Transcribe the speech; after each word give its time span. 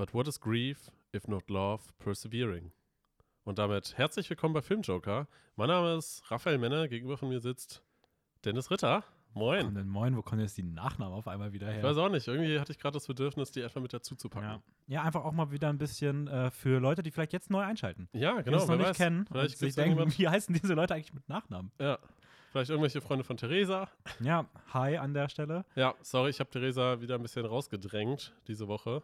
But 0.00 0.14
what 0.14 0.26
is 0.26 0.40
grief, 0.40 0.90
if 1.14 1.28
not 1.28 1.50
love, 1.50 1.82
persevering? 1.98 2.72
Und 3.44 3.58
damit 3.58 3.98
herzlich 3.98 4.30
willkommen 4.30 4.54
bei 4.54 4.62
Filmjoker. 4.62 5.28
Mein 5.56 5.68
Name 5.68 5.94
ist 5.98 6.22
Raphael 6.30 6.56
Männer, 6.56 6.88
gegenüber 6.88 7.18
von 7.18 7.28
mir 7.28 7.38
sitzt 7.38 7.82
Dennis 8.46 8.70
Ritter. 8.70 9.04
Moin. 9.34 9.66
Und 9.66 9.74
dann 9.74 9.90
moin, 9.90 10.16
wo 10.16 10.22
kommen 10.22 10.40
jetzt 10.40 10.56
die 10.56 10.62
Nachnamen 10.62 11.12
auf 11.12 11.28
einmal 11.28 11.52
wieder 11.52 11.66
her? 11.66 11.76
Ich 11.76 11.82
weiß 11.82 11.98
auch 11.98 12.08
nicht, 12.08 12.26
irgendwie 12.26 12.58
hatte 12.58 12.72
ich 12.72 12.78
gerade 12.78 12.94
das 12.94 13.06
Bedürfnis, 13.08 13.50
die 13.52 13.62
einfach 13.62 13.82
mit 13.82 13.92
dazu 13.92 14.14
zu 14.16 14.30
packen. 14.30 14.46
ja. 14.46 14.62
ja, 14.86 15.02
einfach 15.02 15.22
auch 15.22 15.32
mal 15.32 15.50
wieder 15.50 15.68
ein 15.68 15.76
bisschen 15.76 16.28
äh, 16.28 16.50
für 16.50 16.78
Leute, 16.80 17.02
die 17.02 17.10
vielleicht 17.10 17.34
jetzt 17.34 17.50
neu 17.50 17.60
einschalten. 17.60 18.08
Ja, 18.14 18.38
Die 18.38 18.44
genau. 18.44 18.56
das 18.56 18.68
noch 18.68 18.76
nicht 18.78 18.86
weiß. 18.88 18.96
kennen 18.96 19.26
Vielleicht 19.26 19.58
sich 19.58 19.74
denken, 19.74 19.98
irgendjemand- 19.98 20.18
wie 20.18 20.28
heißen 20.30 20.54
diese 20.54 20.72
Leute 20.72 20.94
eigentlich 20.94 21.12
mit 21.12 21.28
Nachnamen? 21.28 21.72
Ja. 21.78 21.98
Vielleicht 22.52 22.70
irgendwelche 22.70 23.02
Freunde 23.02 23.22
von 23.22 23.36
Theresa. 23.36 23.90
Ja, 24.20 24.46
hi 24.72 24.96
an 24.96 25.12
der 25.12 25.28
Stelle. 25.28 25.66
Ja, 25.76 25.94
sorry, 26.00 26.30
ich 26.30 26.40
habe 26.40 26.48
Theresa 26.48 27.02
wieder 27.02 27.16
ein 27.16 27.22
bisschen 27.22 27.44
rausgedrängt 27.44 28.34
diese 28.48 28.66
Woche. 28.66 29.02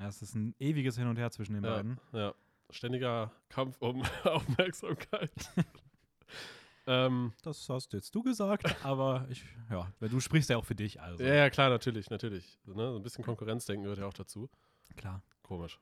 Ja, 0.00 0.08
Es 0.08 0.22
ist 0.22 0.34
ein 0.34 0.54
ewiges 0.58 0.96
Hin 0.98 1.06
und 1.06 1.16
Her 1.18 1.30
zwischen 1.30 1.54
den 1.54 1.64
Ja. 1.64 1.76
beiden. 1.76 2.00
Ja, 2.12 2.34
ständiger 2.70 3.30
Kampf 3.48 3.76
um 3.80 4.02
Aufmerksamkeit. 4.24 5.30
ähm, 6.86 7.32
Das 7.42 7.68
hast 7.68 7.92
jetzt 7.92 8.14
du 8.14 8.22
gesagt, 8.22 8.64
aber 8.84 9.26
ich, 9.30 9.44
ja, 9.70 9.90
weil 10.00 10.08
du 10.08 10.20
sprichst 10.20 10.50
ja 10.50 10.56
auch 10.56 10.64
für 10.64 10.74
dich, 10.74 11.00
also. 11.00 11.22
ja, 11.22 11.34
ja, 11.34 11.50
klar, 11.50 11.70
natürlich, 11.70 12.10
natürlich. 12.10 12.58
Ne? 12.66 12.74
So 12.92 12.96
ein 12.96 13.02
bisschen 13.02 13.24
Konkurrenzdenken 13.24 13.84
gehört 13.84 13.98
ja 13.98 14.06
auch 14.06 14.12
dazu. 14.14 14.50
Klar. 14.96 15.22
Komisch. 15.42 15.78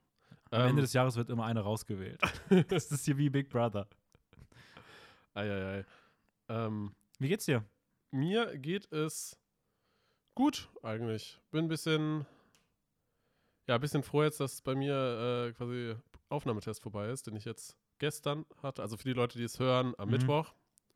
Am 0.50 0.62
Ähm, 0.62 0.68
Ende 0.70 0.82
des 0.82 0.92
Jahres 0.92 1.16
wird 1.16 1.30
immer 1.30 1.46
einer 1.46 1.62
rausgewählt. 1.62 2.20
das 2.68 2.90
ist 2.92 3.04
hier 3.04 3.16
wie 3.16 3.30
Big 3.30 3.48
Brother. 3.48 3.86
Eieiei. 5.34 5.84
Ähm, 6.48 6.94
Wie 7.18 7.28
geht's 7.28 7.46
dir? 7.46 7.64
mir 8.10 8.58
geht 8.58 8.92
es 8.92 9.38
gut 10.34 10.68
eigentlich. 10.82 11.40
Bin 11.50 11.64
ein 11.64 11.68
bisschen, 11.68 12.26
ja, 13.68 13.74
ein 13.76 13.80
bisschen 13.80 14.02
froh 14.02 14.22
jetzt, 14.22 14.40
dass 14.40 14.60
bei 14.62 14.74
mir 14.74 15.48
äh, 15.48 15.52
quasi 15.52 15.94
Aufnahmetest 16.28 16.82
vorbei 16.82 17.08
ist, 17.10 17.26
den 17.26 17.36
ich 17.36 17.44
jetzt 17.44 17.76
gestern 17.98 18.44
hatte. 18.62 18.82
Also 18.82 18.96
für 18.96 19.04
die 19.04 19.12
Leute, 19.12 19.38
die 19.38 19.44
es 19.44 19.58
hören, 19.58 19.94
am 19.98 20.08
Mhm. 20.08 20.12
Mittwoch. 20.14 20.52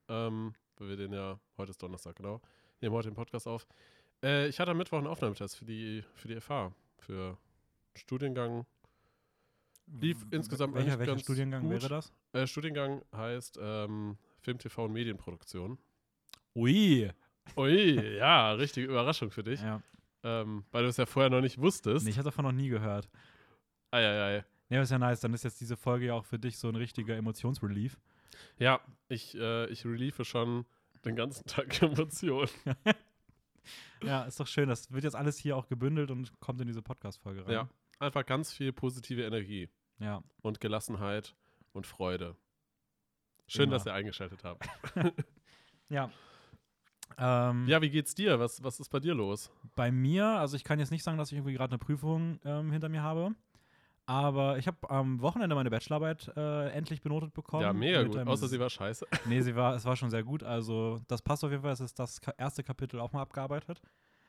Ähm, 0.08 0.54
weil 0.78 0.88
wir 0.90 0.96
den 0.96 1.12
ja, 1.12 1.38
heute 1.58 1.70
ist 1.70 1.82
Donnerstag, 1.82 2.16
genau. 2.16 2.40
Nehmen 2.80 2.94
heute 2.94 3.08
den 3.10 3.14
Podcast 3.14 3.46
auf. 3.48 3.66
Äh, 4.22 4.48
ich 4.48 4.60
hatte 4.60 4.70
am 4.72 4.76
Mittwoch 4.78 4.98
einen 4.98 5.06
Aufnahmetest 5.06 5.56
für 5.56 5.64
die, 5.64 6.04
für 6.14 6.28
die 6.28 6.40
FH, 6.40 6.72
für 6.98 7.36
Studiengang. 7.94 8.66
Lief 10.00 10.20
W- 10.22 10.36
insgesamt 10.36 10.74
welcher, 10.74 10.86
eigentlich 10.92 10.98
welcher 11.00 11.12
ganz 11.12 11.22
Studiengang 11.22 11.62
gut. 11.62 11.70
wäre 11.72 11.88
das? 11.88 12.12
Äh, 12.32 12.46
Studiengang 12.46 13.02
heißt 13.14 13.58
ähm, 13.60 14.16
Film, 14.40 14.58
TV 14.58 14.84
und 14.84 14.92
Medienproduktion. 14.92 15.78
Ui. 16.54 17.10
Ui, 17.56 18.16
ja, 18.16 18.52
richtige 18.52 18.86
Überraschung 18.88 19.30
für 19.30 19.44
dich. 19.44 19.60
Ja. 19.60 19.80
Ähm, 20.28 20.64
weil 20.72 20.82
du 20.82 20.88
es 20.88 20.96
ja 20.96 21.06
vorher 21.06 21.30
noch 21.30 21.40
nicht 21.40 21.58
wusstest. 21.58 22.04
Nee, 22.04 22.10
ich 22.10 22.16
hatte 22.18 22.24
davon 22.30 22.44
noch 22.44 22.52
nie 22.52 22.68
gehört. 22.68 23.08
Eieiei. 23.92 24.44
Ja, 24.68 24.82
ist 24.82 24.90
ja 24.90 24.98
nice. 24.98 25.20
Dann 25.20 25.32
ist 25.34 25.44
jetzt 25.44 25.60
diese 25.60 25.76
Folge 25.76 26.06
ja 26.06 26.14
auch 26.14 26.24
für 26.24 26.38
dich 26.40 26.58
so 26.58 26.68
ein 26.68 26.74
richtiger 26.74 27.14
Emotionsrelief. 27.16 28.00
Ja, 28.58 28.80
ich, 29.08 29.36
äh, 29.36 29.66
ich 29.68 29.84
reliefe 29.84 30.24
schon 30.24 30.66
den 31.04 31.14
ganzen 31.14 31.46
Tag 31.46 31.80
Emotionen. 31.82 32.50
Ja, 34.02 34.24
ist 34.24 34.38
doch 34.38 34.46
schön. 34.46 34.68
Das 34.68 34.92
wird 34.92 35.04
jetzt 35.04 35.16
alles 35.16 35.38
hier 35.38 35.56
auch 35.56 35.66
gebündelt 35.66 36.10
und 36.10 36.38
kommt 36.38 36.60
in 36.60 36.66
diese 36.66 36.82
Podcast-Folge 36.82 37.46
rein. 37.46 37.52
Ja. 37.52 37.68
Einfach 37.98 38.24
ganz 38.26 38.52
viel 38.52 38.72
positive 38.72 39.22
Energie 39.22 39.68
Ja. 39.98 40.22
und 40.42 40.60
Gelassenheit 40.60 41.34
und 41.72 41.86
Freude. 41.86 42.36
Schön, 43.48 43.64
Immer. 43.64 43.72
dass 43.76 43.86
ihr 43.86 43.94
eingeschaltet 43.94 44.44
habt. 44.44 44.68
Ja. 45.88 46.10
Ähm, 47.18 47.66
Ja, 47.66 47.80
wie 47.82 47.90
geht's 47.90 48.14
dir? 48.14 48.38
Was, 48.38 48.62
was 48.62 48.80
ist 48.80 48.88
bei 48.90 49.00
dir 49.00 49.14
los? 49.14 49.50
Bei 49.74 49.90
mir, 49.90 50.26
also 50.26 50.56
ich 50.56 50.64
kann 50.64 50.78
jetzt 50.78 50.90
nicht 50.90 51.02
sagen, 51.02 51.18
dass 51.18 51.30
ich 51.32 51.38
irgendwie 51.38 51.54
gerade 51.54 51.70
eine 51.72 51.78
Prüfung 51.78 52.38
ähm, 52.44 52.72
hinter 52.72 52.88
mir 52.88 53.02
habe. 53.02 53.34
Aber 54.08 54.56
ich 54.56 54.68
habe 54.68 54.88
am 54.88 55.20
Wochenende 55.20 55.56
meine 55.56 55.68
Bachelorarbeit 55.70 56.32
äh, 56.36 56.68
endlich 56.70 57.02
benotet 57.02 57.34
bekommen. 57.34 57.62
ja, 57.64 57.72
mega 57.72 58.04
gut. 58.04 58.16
Außer 58.18 58.46
sie 58.46 58.60
war 58.60 58.70
scheiße. 58.70 59.04
Nee, 59.26 59.40
sie 59.40 59.56
war, 59.56 59.74
es 59.74 59.84
war 59.84 59.96
schon 59.96 60.10
sehr 60.10 60.22
gut. 60.22 60.44
Also, 60.44 61.00
das 61.08 61.22
passt 61.22 61.42
auf 61.44 61.50
jeden 61.50 61.62
Fall. 61.62 61.72
Es 61.72 61.80
ist 61.80 61.98
das 61.98 62.20
erste 62.38 62.62
Kapitel 62.62 63.00
auch 63.00 63.12
mal 63.12 63.22
abgearbeitet. 63.22 63.80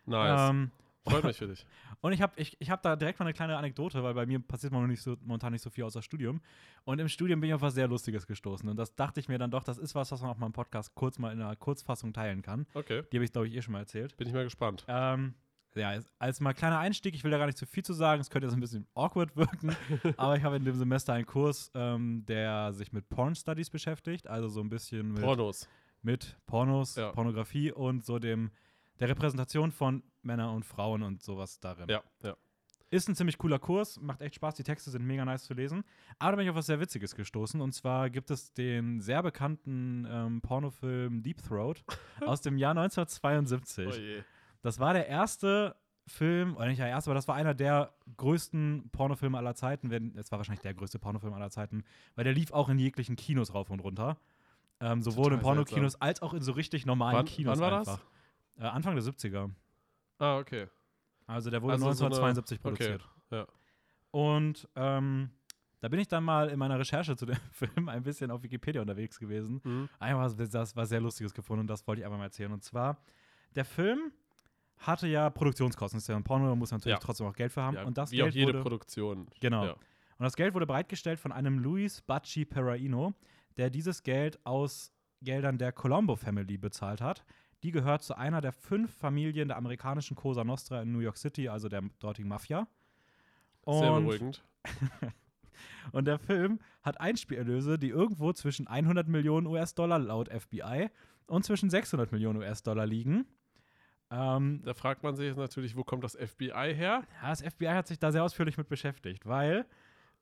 Nice. 0.05 0.49
Ähm, 0.49 0.71
Freut 1.09 1.23
mich 1.23 1.37
für 1.37 1.47
dich. 1.47 1.65
und 2.01 2.11
ich 2.13 2.21
habe 2.21 2.33
ich, 2.37 2.55
ich 2.59 2.69
hab 2.69 2.81
da 2.81 2.95
direkt 2.95 3.19
mal 3.19 3.25
eine 3.25 3.33
kleine 3.33 3.57
Anekdote, 3.57 4.03
weil 4.03 4.13
bei 4.13 4.25
mir 4.25 4.39
passiert 4.39 4.71
momentan 4.73 4.91
nicht 4.91 5.01
so, 5.01 5.15
momentan 5.21 5.51
nicht 5.53 5.61
so 5.61 5.69
viel 5.69 5.83
außer 5.83 6.01
Studium. 6.01 6.41
Und 6.83 6.99
im 6.99 7.07
Studium 7.07 7.39
bin 7.39 7.49
ich 7.49 7.53
auf 7.53 7.61
was 7.61 7.73
sehr 7.73 7.87
Lustiges 7.87 8.27
gestoßen. 8.27 8.67
Und 8.69 8.77
das 8.77 8.95
dachte 8.95 9.19
ich 9.19 9.27
mir 9.27 9.37
dann 9.37 9.51
doch, 9.51 9.63
das 9.63 9.77
ist 9.77 9.95
was, 9.95 10.11
was 10.11 10.21
man 10.21 10.29
auf 10.31 10.37
meinem 10.37 10.53
Podcast 10.53 10.93
kurz 10.95 11.17
mal 11.19 11.31
in 11.31 11.41
einer 11.41 11.55
Kurzfassung 11.55 12.13
teilen 12.13 12.41
kann. 12.41 12.65
Okay, 12.73 13.03
Die 13.11 13.17
habe 13.17 13.25
ich, 13.25 13.31
glaube 13.31 13.47
ich, 13.47 13.55
eh 13.55 13.61
schon 13.61 13.73
mal 13.73 13.79
erzählt. 13.79 14.15
bin 14.17 14.27
ich 14.27 14.33
mal 14.33 14.43
gespannt. 14.43 14.85
Ähm, 14.87 15.33
ja, 15.75 15.89
als- 15.89 16.11
als 16.17 16.39
mal 16.39 16.53
kleiner 16.53 16.79
Einstieg, 16.79 17.13
ich 17.13 17.23
will 17.23 17.29
da 17.31 17.37
gar 17.37 17.45
nicht 17.45 17.57
zu 17.57 17.65
viel 17.67 17.83
zu 17.83 17.93
sagen, 17.93 18.19
es 18.19 18.29
könnte 18.31 18.47
jetzt 18.47 18.55
ein 18.55 18.59
bisschen 18.61 18.87
awkward 18.95 19.35
wirken, 19.35 19.75
aber 20.17 20.35
ich 20.35 20.43
habe 20.43 20.55
in 20.55 20.65
dem 20.65 20.75
Semester 20.75 21.13
einen 21.13 21.25
Kurs, 21.27 21.69
ähm, 21.75 22.25
der 22.25 22.73
sich 22.73 22.91
mit 22.93 23.09
Porn 23.09 23.35
Studies 23.35 23.69
beschäftigt, 23.69 24.27
also 24.27 24.47
so 24.47 24.59
ein 24.61 24.69
bisschen 24.69 25.11
mit, 25.13 25.21
Pornos. 25.21 25.69
mit 26.01 26.35
Pornos, 26.47 26.95
Ja. 26.95 27.11
Pornografie 27.11 27.71
und 27.71 28.03
so 28.03 28.17
dem 28.17 28.49
der 28.99 29.09
Repräsentation 29.09 29.71
von 29.71 30.03
Männern 30.21 30.55
und 30.55 30.65
Frauen 30.65 31.03
und 31.03 31.21
sowas 31.23 31.59
darin. 31.59 31.89
Ja, 31.89 32.01
ja. 32.23 32.35
Ist 32.89 33.09
ein 33.09 33.15
ziemlich 33.15 33.37
cooler 33.37 33.59
Kurs, 33.59 33.99
macht 33.99 34.21
echt 34.21 34.35
Spaß, 34.35 34.55
die 34.55 34.63
Texte 34.63 34.89
sind 34.91 35.05
mega 35.05 35.25
nice 35.25 35.43
zu 35.43 35.53
lesen. 35.53 35.83
Aber 36.19 36.31
da 36.31 36.35
bin 36.37 36.45
ich 36.45 36.49
auf 36.49 36.55
was 36.55 36.67
sehr 36.67 36.79
Witziges 36.79 37.15
gestoßen. 37.15 37.59
Und 37.59 37.73
zwar 37.73 38.09
gibt 38.09 38.31
es 38.31 38.53
den 38.53 39.01
sehr 39.01 39.21
bekannten 39.21 40.07
ähm, 40.09 40.41
Pornofilm 40.41 41.21
Deep 41.21 41.43
Throat 41.43 41.83
aus 42.25 42.39
dem 42.39 42.57
Jahr 42.57 42.71
1972. 42.71 43.87
Oh 43.87 43.91
je. 43.91 44.23
Das 44.61 44.79
war 44.79 44.93
der 44.93 45.07
erste 45.07 45.75
Film, 46.07 46.55
oder 46.55 46.67
nicht 46.67 46.79
der 46.79 46.87
erste, 46.87 47.09
aber 47.09 47.15
das 47.15 47.27
war 47.27 47.35
einer 47.35 47.53
der 47.53 47.93
größten 48.15 48.89
Pornofilme 48.93 49.37
aller 49.37 49.55
Zeiten. 49.55 49.91
Es 50.17 50.31
war 50.31 50.39
wahrscheinlich 50.39 50.61
der 50.61 50.73
größte 50.73 50.97
Pornofilm 50.99 51.33
aller 51.33 51.49
Zeiten, 51.49 51.83
weil 52.15 52.23
der 52.23 52.31
lief 52.33 52.51
auch 52.53 52.69
in 52.69 52.79
jeglichen 52.79 53.17
Kinos 53.17 53.53
rauf 53.53 53.69
und 53.69 53.81
runter. 53.81 54.17
Ähm, 54.79 55.01
sowohl 55.01 55.33
in 55.33 55.39
Total 55.39 55.41
Pornokinos 55.43 55.99
als 55.99 56.21
auch 56.21 56.33
in 56.33 56.41
so 56.41 56.53
richtig 56.53 56.85
normalen 56.85 57.17
Wann- 57.17 57.25
Kinos. 57.25 57.59
wann 57.59 57.71
war 57.71 57.79
das? 57.83 57.99
Äh, 58.59 58.63
Anfang 58.63 58.95
der 58.95 59.03
70er. 59.03 59.49
Ah, 60.19 60.37
okay. 60.37 60.67
Also 61.25 61.49
der 61.49 61.61
wurde 61.61 61.73
Also 61.73 61.91
so 61.91 62.05
eine- 62.05 62.15
1972 62.15 62.57
okay, 62.59 62.61
produziert. 62.97 63.09
ja. 63.31 63.47
Und 64.11 64.67
ähm, 64.75 65.29
da 65.79 65.89
bin 65.89 65.99
ich 65.99 66.07
dann 66.07 66.23
mal 66.23 66.49
in 66.49 66.57
meiner 66.57 66.79
Recherche 66.79 67.15
zu 67.15 67.25
dem 67.25 67.35
Film 67.51 67.89
ein 67.89 68.03
bisschen 68.03 68.31
auf 68.31 68.41
Wikipedia 68.43 68.81
unterwegs 68.81 69.19
gewesen. 69.19 69.61
Mhm. 69.63 69.89
Was, 69.99 70.35
das 70.35 70.75
war 70.75 70.85
sehr 70.85 71.01
lustiges 71.01 71.33
gefunden 71.33 71.61
und 71.61 71.67
das 71.67 71.85
wollte 71.87 72.01
ich 72.01 72.05
einfach 72.05 72.17
mal 72.17 72.23
erzählen. 72.25 72.51
Und 72.51 72.63
zwar, 72.63 72.97
der 73.55 73.65
Film 73.65 74.11
hatte 74.77 75.07
ja 75.07 75.29
Produktionskosten. 75.29 75.97
Das 75.97 76.03
ist 76.03 76.07
ja 76.07 76.15
ein 76.15 76.23
Porno, 76.23 76.47
da 76.47 76.55
muss 76.55 76.71
man 76.71 76.79
natürlich 76.79 76.97
Ja. 76.97 77.03
trotzdem 77.03 77.27
auch 77.27 77.33
Geld 77.35 77.51
für 77.51 77.61
haben. 77.61 77.75
Ja, 77.75 77.83
und 77.83 77.97
das 77.97 78.11
wie 78.11 78.17
Geld 78.17 78.29
auch 78.29 78.35
jede 78.35 78.47
wurde, 78.53 78.61
Produktion. 78.61 79.27
Genau. 79.39 79.65
Ja. 79.65 79.71
Und 79.73 80.23
das 80.23 80.35
Geld 80.35 80.53
wurde 80.55 80.65
bereitgestellt 80.65 81.19
von 81.19 81.31
einem 81.31 81.59
Luis 81.59 82.01
Bacci 82.01 82.45
Perraino, 82.45 83.13
der 83.57 83.69
dieses 83.69 84.01
Geld 84.03 84.39
aus 84.45 84.91
Geldern 85.21 85.57
der 85.57 85.71
Colombo 85.73 86.15
Family 86.15 86.57
bezahlt 86.57 87.01
hat. 87.01 87.23
Die 87.63 87.71
gehört 87.71 88.03
zu 88.03 88.15
einer 88.17 88.39
der 88.41 88.51
fünf 88.53 88.93
Familien 88.95 89.47
der 89.47 89.57
amerikanischen 89.57 90.15
Cosa 90.15 90.43
Nostra 90.43 90.81
in 90.81 90.91
New 90.91 90.99
York 90.99 91.17
City, 91.17 91.49
also 91.49 91.69
der 91.69 91.81
dortigen 91.99 92.29
Mafia. 92.29 92.67
Sehr 93.65 93.91
Und- 93.93 94.05
beruhigend. 94.05 94.43
Und 95.91 96.05
der 96.05 96.19
Film 96.19 96.59
hat 96.83 96.99
Einspielerlöse, 96.99 97.79
die 97.79 97.89
irgendwo 97.89 98.31
zwischen 98.33 98.67
100 98.67 99.07
Millionen 99.07 99.47
US-Dollar 99.47 99.97
laut 99.99 100.29
FBI 100.29 100.89
und 101.27 101.45
zwischen 101.45 101.69
600 101.69 102.11
Millionen 102.11 102.39
US-Dollar 102.39 102.85
liegen. 102.85 103.25
Ähm, 104.11 104.61
Da 104.63 104.73
fragt 104.73 105.03
man 105.03 105.15
sich 105.15 105.27
jetzt 105.27 105.37
natürlich, 105.37 105.75
wo 105.75 105.83
kommt 105.83 106.03
das 106.03 106.15
FBI 106.15 106.73
her? 106.75 107.03
ja, 107.21 107.29
das 107.29 107.41
FBI 107.41 107.67
hat 107.69 107.87
sich 107.87 107.99
da 107.99 108.11
sehr 108.11 108.23
ausführlich 108.23 108.57
mit 108.57 108.67
beschäftigt, 108.69 109.25
weil 109.25 109.65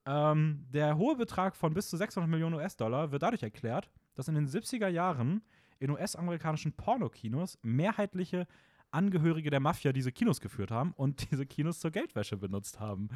ähm, 0.06 0.66
der 0.72 0.98
hohe 0.98 1.16
Betrag 1.18 1.56
von 1.56 1.74
bis 1.74 1.90
zu 1.90 1.98
600 1.98 2.30
Millionen 2.30 2.56
US-Dollar 2.56 3.12
wird 3.12 3.24
dadurch 3.24 3.44
erklärt, 3.44 3.90
dass 4.14 4.28
in 4.28 4.36
den 4.36 4.48
70er 4.48 4.88
Jahren 4.88 5.42
in 5.80 5.92
US-amerikanischen 5.92 6.74
Pornokinos 6.74 7.58
mehrheitliche 7.62 8.48
Angehörige 8.92 9.50
der 9.50 9.60
Mafia 9.60 9.92
diese 9.92 10.12
Kinos 10.12 10.40
geführt 10.40 10.72
haben 10.72 10.94
und 10.96 11.28
diese 11.32 11.46
Kinos 11.46 11.80
zur 11.80 11.92
Geldwäsche 11.92 12.38
benutzt 12.38 12.80
haben. 12.80 13.10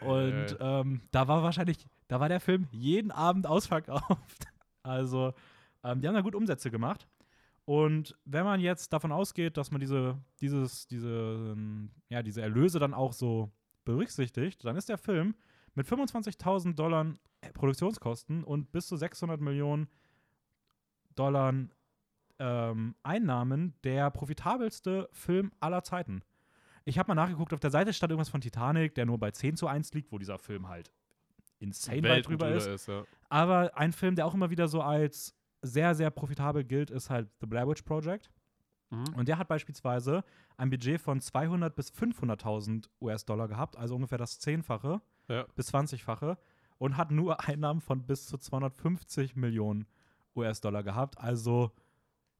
Und 0.00 0.56
Äh, 0.60 0.80
ähm, 0.80 1.00
da 1.12 1.28
war 1.28 1.42
wahrscheinlich, 1.42 1.86
da 2.08 2.20
war 2.20 2.28
der 2.28 2.40
Film 2.40 2.66
jeden 2.70 3.10
Abend 3.10 3.46
ausverkauft. 3.46 4.46
Also, 4.82 5.34
ähm, 5.82 6.00
die 6.00 6.06
haben 6.06 6.14
da 6.14 6.20
gut 6.20 6.36
Umsätze 6.36 6.70
gemacht. 6.70 7.08
Und 7.64 8.16
wenn 8.24 8.44
man 8.44 8.60
jetzt 8.60 8.92
davon 8.92 9.10
ausgeht, 9.10 9.56
dass 9.56 9.72
man 9.72 9.80
diese, 9.80 10.16
dieses, 10.40 10.86
diese, 10.86 11.08
ähm, 11.10 11.90
ja, 12.08 12.22
diese 12.22 12.40
Erlöse 12.40 12.78
dann 12.78 12.94
auch 12.94 13.12
so 13.12 13.50
berücksichtigt, 13.84 14.64
dann 14.64 14.76
ist 14.76 14.88
der 14.88 14.96
Film 14.96 15.34
mit 15.74 15.88
25.000 15.88 16.76
Dollar 16.76 17.14
Produktionskosten 17.54 18.44
und 18.44 18.70
bis 18.70 18.86
zu 18.86 18.96
600 18.96 19.40
Millionen 19.40 19.88
Dollar 21.16 21.52
ähm, 22.38 22.94
Einnahmen 23.02 23.74
der 23.84 24.10
profitabelste 24.10 25.08
Film 25.12 25.52
aller 25.60 25.82
Zeiten. 25.82 26.22
Ich 26.84 26.98
habe 26.98 27.08
mal 27.08 27.14
nachgeguckt, 27.14 27.52
auf 27.52 27.60
der 27.60 27.70
Seite 27.70 27.92
stand 27.92 28.12
irgendwas 28.12 28.28
von 28.28 28.40
Titanic, 28.40 28.94
der 28.94 29.06
nur 29.06 29.18
bei 29.18 29.30
10 29.30 29.56
zu 29.56 29.66
1 29.66 29.92
liegt, 29.94 30.12
wo 30.12 30.18
dieser 30.18 30.38
Film 30.38 30.68
halt 30.68 30.92
insane 31.58 32.02
weit 32.08 32.26
drüber 32.26 32.50
ist. 32.50 32.86
ja. 32.86 33.04
Aber 33.28 33.76
ein 33.76 33.92
Film, 33.92 34.14
der 34.14 34.26
auch 34.26 34.34
immer 34.34 34.50
wieder 34.50 34.68
so 34.68 34.82
als 34.82 35.34
sehr, 35.62 35.94
sehr 35.94 36.10
profitabel 36.10 36.64
gilt, 36.64 36.90
ist 36.90 37.10
halt 37.10 37.28
The 37.40 37.46
Blair 37.46 37.66
Witch 37.68 37.82
Project. 37.82 38.30
Mhm. 38.90 39.14
Und 39.16 39.26
der 39.26 39.38
hat 39.38 39.48
beispielsweise 39.48 40.22
ein 40.56 40.70
Budget 40.70 41.00
von 41.00 41.20
200 41.20 41.74
bis 41.74 41.90
500.000 41.90 42.88
US-Dollar 43.00 43.48
gehabt, 43.48 43.76
also 43.76 43.96
ungefähr 43.96 44.18
das 44.18 44.38
Zehnfache. 44.38 45.00
Ja. 45.28 45.44
bis 45.56 45.74
20-fache 45.74 46.38
und 46.78 46.96
hat 46.96 47.10
nur 47.10 47.48
Einnahmen 47.48 47.80
von 47.80 48.06
bis 48.06 48.26
zu 48.26 48.38
250 48.38 49.36
Millionen 49.36 49.86
US-Dollar 50.34 50.82
gehabt. 50.82 51.18
Also 51.18 51.72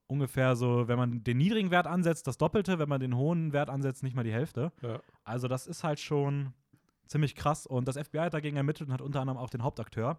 ungefähr 0.07 0.57
so, 0.57 0.89
wenn 0.89 0.99
man 0.99 1.25
den 1.25 1.39
niedrigen 1.39 1.71
Wert 1.71 1.87
ansetzt, 1.87 2.27
das 2.27 2.39
Doppelte, 2.39 2.79
wenn 2.79 2.89
man 2.89 3.01
den 3.01 3.17
hohen 3.17 3.53
Wert 3.53 3.71
ansetzt, 3.71 4.03
nicht 4.03 4.15
mal 4.15 4.25
die 4.25 4.33
Hälfte. 4.33 4.73
Ja. 4.83 5.01
Also 5.25 5.49
das 5.49 5.67
ist 5.67 5.85
halt 5.85 6.01
schon 6.01 6.53
ziemlich 7.07 7.35
krass. 7.35 7.67
Und 7.67 7.89
das 7.89 7.97
FBI 7.97 8.19
hat 8.19 8.35
dagegen 8.35 8.57
ermittelt 8.57 8.89
und 8.89 8.95
hat 8.95 9.01
unter 9.01 9.21
anderem 9.21 9.39
auch 9.39 9.51
den 9.51 9.63
Hauptakteur 9.63 10.19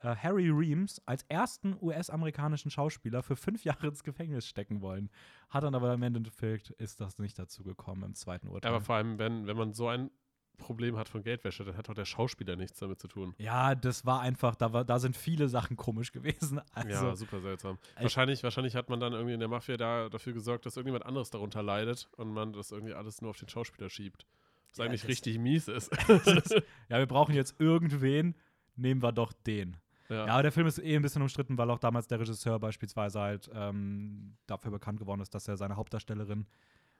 äh, 0.00 0.14
Harry 0.16 0.50
Reams 0.50 1.00
als 1.06 1.24
ersten 1.28 1.76
US-amerikanischen 1.80 2.70
Schauspieler 2.70 3.22
für 3.22 3.36
fünf 3.36 3.64
Jahre 3.64 3.88
ins 3.88 4.02
Gefängnis 4.02 4.46
stecken 4.46 4.80
wollen. 4.80 5.10
Hat 5.48 5.64
dann 5.64 5.74
aber 5.74 5.92
im 5.94 6.02
Endeffekt 6.02 6.70
ist 6.70 7.00
das 7.00 7.18
nicht 7.18 7.38
dazu 7.38 7.62
gekommen 7.64 8.02
im 8.02 8.14
zweiten 8.14 8.48
Urteil. 8.48 8.70
Aber 8.70 8.80
vor 8.80 8.96
allem, 8.96 9.18
wenn, 9.18 9.46
wenn 9.46 9.56
man 9.56 9.72
so 9.72 9.88
ein 9.88 10.10
Problem 10.56 10.96
hat 10.96 11.08
von 11.08 11.22
Geldwäsche, 11.22 11.64
dann 11.64 11.76
hat 11.76 11.88
auch 11.90 11.94
der 11.94 12.04
Schauspieler 12.04 12.56
nichts 12.56 12.78
damit 12.80 13.00
zu 13.00 13.08
tun. 13.08 13.34
ja, 13.38 13.74
das 13.74 14.04
war 14.06 14.20
einfach, 14.20 14.54
da, 14.56 14.72
war, 14.72 14.84
da 14.84 14.98
sind 14.98 15.16
viele 15.16 15.48
Sachen 15.48 15.76
komisch 15.76 16.12
gewesen. 16.12 16.60
Also, 16.72 16.88
ja, 17.06 17.16
super 17.16 17.40
seltsam. 17.40 17.78
ich- 17.96 18.02
Wahrscheinlich, 18.02 18.42
wahrscheinlich 18.42 18.74
hat 18.76 18.88
man 18.90 19.00
dann 19.00 19.12
irgendwie 19.12 19.34
in 19.34 19.40
der 19.40 19.48
Mafia 19.48 19.76
da 19.76 20.08
dafür 20.08 20.32
gesorgt, 20.32 20.66
dass 20.66 20.76
irgendjemand 20.76 21.06
anderes 21.06 21.30
darunter 21.30 21.62
leidet 21.62 22.08
und 22.16 22.30
man 22.32 22.52
das 22.52 22.70
irgendwie 22.72 22.94
alles 22.94 23.20
nur 23.22 23.30
auf 23.30 23.38
den 23.38 23.48
Schauspieler 23.48 23.88
schiebt. 23.90 24.26
Was 24.70 24.78
Ja, 24.78 24.84
eigentlich 24.84 25.06
richtig 25.08 25.38
mies 25.38 25.68
ist. 25.68 25.90
ja, 26.88 26.98
wir 26.98 27.06
brauchen 27.06 27.34
jetzt 27.34 27.60
irgendwen, 27.60 28.34
nehmen 28.76 29.02
wir 29.02 29.12
doch 29.12 29.32
den. 29.32 29.76
Ja, 30.08 30.26
aber 30.26 30.42
der 30.42 30.52
Film 30.52 30.66
ist 30.68 30.78
eh 30.78 30.94
ein 30.94 31.02
bisschen 31.02 31.22
umstritten, 31.22 31.58
weil 31.58 31.68
auch 31.70 31.80
damals 31.80 32.06
der 32.06 32.20
Regisseur 32.20 32.60
beispielsweise 32.60 33.18
halt 33.20 33.50
ähm, 33.52 34.36
dafür 34.46 34.70
bekannt 34.70 35.00
geworden 35.00 35.20
ist, 35.20 35.34
dass 35.34 35.48
er 35.48 35.56
seine 35.56 35.74
Hauptdarstellerin 35.76 36.46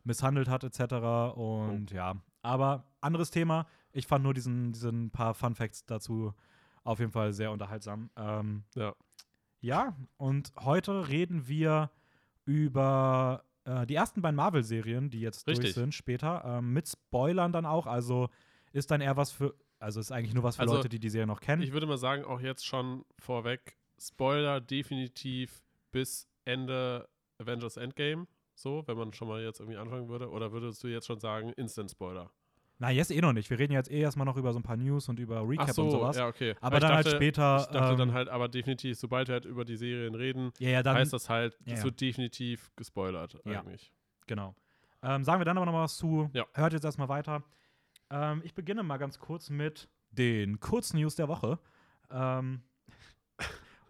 misshandelt 0.07 0.49
hat, 0.49 0.65
etc. 0.65 1.35
Und 1.37 1.91
ja, 1.91 2.17
aber 2.43 2.85
anderes 3.01 3.31
Thema. 3.31 3.67
Ich 3.93 4.07
fand 4.07 4.25
nur 4.25 4.35
diesen, 4.35 4.73
diesen 4.73 5.11
paar 5.11 5.35
Fun 5.35 5.55
Facts 5.55 5.85
dazu 5.87 6.33
auf 6.85 7.01
jeden 7.01 7.11
Fall 7.13 7.33
sehr 7.33 7.51
unterhaltsam. 7.51 8.11
Ähm, 8.17 8.65
Ja. 8.75 8.95
ja, 9.61 9.97
und 10.17 10.53
heute 10.61 11.09
reden 11.09 11.49
wir 11.49 11.91
über 12.45 13.45
äh, 13.65 13.87
die 13.87 13.97
ersten 13.97 14.23
beiden 14.23 14.37
Marvel-Serien, 14.37 15.11
die 15.11 15.21
jetzt 15.21 15.49
durch 15.49 15.59
Richtig. 15.59 15.75
sind 15.75 15.95
später, 15.95 16.45
ähm, 16.45 16.73
mit 16.73 16.89
Spoilern 16.89 17.53
dann 17.53 17.67
auch. 17.67 17.87
Also 17.87 18.29
ist 18.73 18.91
dann 18.91 19.01
eher 19.01 19.17
was 19.17 19.33
für, 19.33 19.55
also 19.81 19.99
ist 19.99 20.13
eigentlich 20.13 20.35
nur 20.35 20.45
was 20.45 20.57
für 20.57 20.63
Also, 20.63 20.77
Leute, 20.77 20.89
die 20.89 21.01
die 21.01 21.11
Serie 21.11 21.27
noch 21.27 21.41
kennen. 21.41 21.63
Ich 21.63 21.73
würde 21.73 21.87
mal 21.87 21.99
sagen, 21.99 22.25
auch 22.25 22.41
jetzt 22.41 22.65
schon 22.65 23.05
vorweg, 23.19 23.77
Spoiler 23.99 24.61
definitiv 24.61 25.63
bis 25.91 26.29
Ende 26.45 27.09
Avengers 27.39 27.77
Endgame. 27.77 28.27
So, 28.59 28.83
wenn 28.87 28.97
man 28.97 29.13
schon 29.13 29.29
mal 29.29 29.43
jetzt 29.43 29.61
irgendwie 29.61 29.77
anfangen 29.79 30.09
würde. 30.09 30.31
Oder 30.31 30.51
würdest 30.51 30.83
du 30.83 30.89
jetzt 30.89 31.07
schon 31.07 31.21
sagen, 31.21 31.51
Instant-Spoiler? 31.53 32.31
Na, 32.79 32.91
jetzt 32.91 33.11
eh 33.11 33.21
noch 33.21 33.33
nicht. 33.33 33.49
Wir 33.51 33.59
reden 33.59 33.73
jetzt 33.75 33.91
eh 33.91 34.01
erstmal 34.01 34.25
noch 34.27 34.37
über 34.37 34.53
so 34.53 34.59
ein 34.59 34.63
paar 34.63 34.77
News 34.79 35.09
und 35.09 35.19
über 35.19 35.47
Recap 35.49 35.71
so, 35.71 35.85
und 35.85 35.91
sowas. 35.91 36.17
ja, 36.17 36.27
okay. 36.27 36.55
Aber 36.61 36.77
ich 36.77 36.81
dann 36.83 36.95
halt 36.95 37.07
dachte- 37.07 37.17
später, 37.17 37.59
Ich 37.61 37.67
dachte 37.67 37.97
dann 37.97 38.09
ähm, 38.09 38.15
halt, 38.15 38.29
aber 38.29 38.49
definitiv, 38.49 38.99
sobald 38.99 39.29
wir 39.29 39.35
halt 39.35 39.45
über 39.45 39.65
die 39.67 39.77
Serien 39.77 40.15
reden, 40.15 40.53
Ja, 40.59 40.71
ja, 40.71 40.83
dann, 40.83 40.97
heißt 40.97 41.13
das 41.13 41.29
halt, 41.31 41.59
es 41.67 41.79
ja. 41.81 41.85
wird 41.85 42.01
definitiv 42.01 42.71
gespoilert 42.77 43.39
eigentlich. 43.47 43.93
genau. 44.27 44.55
Ähm, 45.03 45.23
sagen 45.23 45.41
wir 45.41 45.45
dann 45.45 45.57
aber 45.59 45.67
noch 45.67 45.73
mal 45.73 45.85
was 45.85 45.97
zu. 45.99 46.31
Hört 46.55 46.73
jetzt 46.73 46.85
erstmal 46.85 47.09
weiter. 47.11 47.45
Ähm, 48.11 48.41
ich 48.45 48.55
beginne 48.55 48.83
mal 48.83 48.97
ganz 48.97 49.19
kurz 49.19 49.51
mit 49.51 49.89
den 50.11 50.61
Kurznews 50.61 51.15
der 51.15 51.29
Woche. 51.29 51.59
Ähm, 52.11 52.63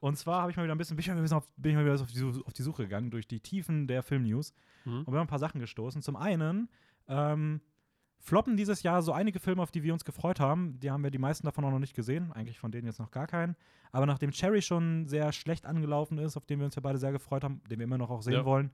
und 0.01 0.17
zwar 0.17 0.43
habe 0.43 0.51
ich 0.51 0.57
mal 0.57 0.65
wieder 0.65 0.75
ein 0.75 0.79
bisschen, 0.79 0.97
bin 0.97 1.03
ich 1.03 1.09
mal 1.09 1.23
wieder 1.23 1.37
auf, 1.37 1.49
bin 1.57 1.71
ich 1.73 1.77
mal 1.77 1.85
wieder 1.85 1.95
auf, 1.95 2.11
die, 2.11 2.19
Su- 2.19 2.43
auf 2.45 2.53
die 2.53 2.63
Suche 2.63 2.83
gegangen 2.85 3.11
durch 3.11 3.27
die 3.27 3.41
Tiefen 3.41 3.87
der 3.87 4.03
Filmnews 4.03 4.53
Mhm. 4.85 4.99
und 4.99 5.07
bin 5.07 5.15
auf 5.17 5.23
ein 5.23 5.27
paar 5.27 5.39
Sachen 5.39 5.61
gestoßen. 5.61 6.01
Zum 6.03 6.15
einen 6.17 6.69
ähm, 7.09 7.61
floppen 8.21 8.57
dieses 8.57 8.83
Jahr 8.83 9.03
so 9.03 9.13
einige 9.13 9.39
Filme, 9.41 9.63
auf 9.63 9.71
die 9.71 9.83
wir 9.83 9.93
uns 9.93 10.05
gefreut 10.05 10.39
haben. 10.41 10.79
Die 10.81 10.91
haben 10.91 11.03
wir 11.03 11.11
die 11.11 11.19
meisten 11.19 11.45
davon 11.47 11.65
auch 11.65 11.71
noch 11.71 11.79
nicht 11.79 11.95
gesehen. 11.95 12.33
Eigentlich 12.33 12.59
von 12.59 12.71
denen 12.73 12.87
jetzt 12.87 12.99
noch 12.99 13.11
gar 13.11 13.27
keinen. 13.27 13.57
Aber 13.93 14.07
nachdem 14.07 14.31
Cherry 14.33 14.63
schon 14.63 15.07
sehr 15.07 15.33
schlecht 15.33 15.67
angelaufen 15.67 16.19
ist, 16.19 16.37
auf 16.37 16.47
den 16.47 16.59
wir 16.59 16.67
uns 16.67 16.75
ja 16.77 16.83
beide 16.83 16.99
sehr 16.99 17.13
gefreut 17.13 17.45
haben, 17.45 17.63
den 17.71 17.79
wir 17.79 17.85
immer 17.85 17.99
noch 17.99 18.11
auch 18.11 18.23
sehen 18.23 18.35
Ja. 18.35 18.45
wollen, 18.45 18.71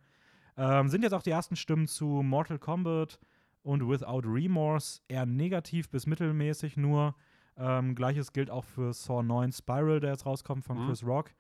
ähm, 0.57 0.89
sind 0.89 1.03
jetzt 1.03 1.13
auch 1.13 1.23
die 1.23 1.31
ersten 1.31 1.57
Stimmen 1.57 1.87
zu 1.87 2.07
Mortal 2.23 2.59
Kombat 2.59 3.19
und 3.63 3.89
Without 3.89 4.23
Remorse 4.25 5.01
eher 5.09 5.25
negativ 5.27 5.89
bis 5.91 6.07
mittelmäßig 6.07 6.77
nur. 6.77 7.15
Ähm, 7.57 7.95
Gleiches 7.95 8.33
gilt 8.33 8.51
auch 8.51 8.65
für 8.65 8.93
Saw 8.93 9.23
9 9.23 9.53
Spiral, 9.53 10.01
der 10.01 10.11
jetzt 10.11 10.27
rauskommt 10.27 10.65
von 10.65 10.79
Mhm. 10.83 10.87
Chris 10.89 11.05
Rock. 11.05 11.31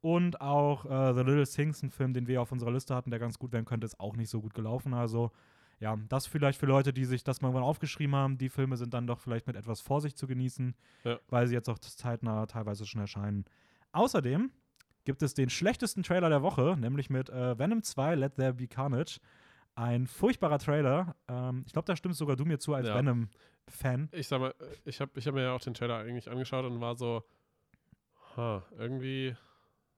Und 0.00 0.40
auch 0.40 0.84
äh, 0.84 1.14
The 1.14 1.20
Little 1.20 1.46
Things, 1.46 1.82
ein 1.82 1.90
Film, 1.90 2.12
den 2.12 2.26
wir 2.26 2.42
auf 2.42 2.50
unserer 2.50 2.72
Liste 2.72 2.94
hatten, 2.94 3.10
der 3.10 3.20
ganz 3.20 3.38
gut 3.38 3.52
werden 3.52 3.64
könnte, 3.64 3.84
ist 3.84 4.00
auch 4.00 4.16
nicht 4.16 4.30
so 4.30 4.40
gut 4.40 4.52
gelaufen. 4.54 4.94
Also, 4.94 5.30
ja, 5.78 5.96
das 6.08 6.26
vielleicht 6.26 6.58
für 6.58 6.66
Leute, 6.66 6.92
die 6.92 7.04
sich 7.04 7.22
das 7.22 7.40
mal 7.40 7.48
irgendwann 7.48 7.64
aufgeschrieben 7.68 8.14
haben. 8.16 8.36
Die 8.38 8.48
Filme 8.48 8.76
sind 8.76 8.94
dann 8.94 9.06
doch 9.06 9.20
vielleicht 9.20 9.46
mit 9.46 9.54
etwas 9.56 9.80
Vorsicht 9.80 10.18
zu 10.18 10.26
genießen, 10.26 10.74
Ja. 11.04 11.18
weil 11.28 11.46
sie 11.46 11.54
jetzt 11.54 11.68
auch 11.68 11.78
zeitnah 11.78 12.46
teilweise 12.46 12.84
schon 12.84 13.00
erscheinen. 13.00 13.44
Außerdem 13.92 14.50
gibt 15.04 15.22
es 15.22 15.34
den 15.34 15.50
schlechtesten 15.50 16.02
Trailer 16.02 16.28
der 16.28 16.42
Woche, 16.42 16.76
nämlich 16.78 17.10
mit 17.10 17.28
äh, 17.30 17.58
Venom 17.58 17.82
2 17.82 18.14
Let 18.16 18.36
There 18.36 18.54
Be 18.54 18.66
Carnage. 18.68 19.18
Ein 19.74 20.06
furchtbarer 20.06 20.58
Trailer. 20.58 21.16
Ähm, 21.28 21.62
ich 21.66 21.72
glaube, 21.72 21.86
da 21.86 21.96
stimmst 21.96 22.18
sogar 22.18 22.36
du 22.36 22.44
mir 22.44 22.58
zu 22.58 22.74
als 22.74 22.88
Ja. 22.88 22.94
Venom-Fan. 23.66 24.08
Ich 24.12 24.28
sag 24.28 24.40
mal, 24.40 24.54
ich 24.84 25.00
habe 25.00 25.10
ich 25.18 25.26
hab 25.26 25.34
mir 25.34 25.42
ja 25.42 25.52
auch 25.52 25.60
den 25.60 25.74
Trailer 25.74 25.98
eigentlich 25.98 26.30
angeschaut 26.30 26.64
und 26.64 26.80
war 26.80 26.96
so, 26.96 27.24
ha, 28.36 28.64
irgendwie 28.78 29.36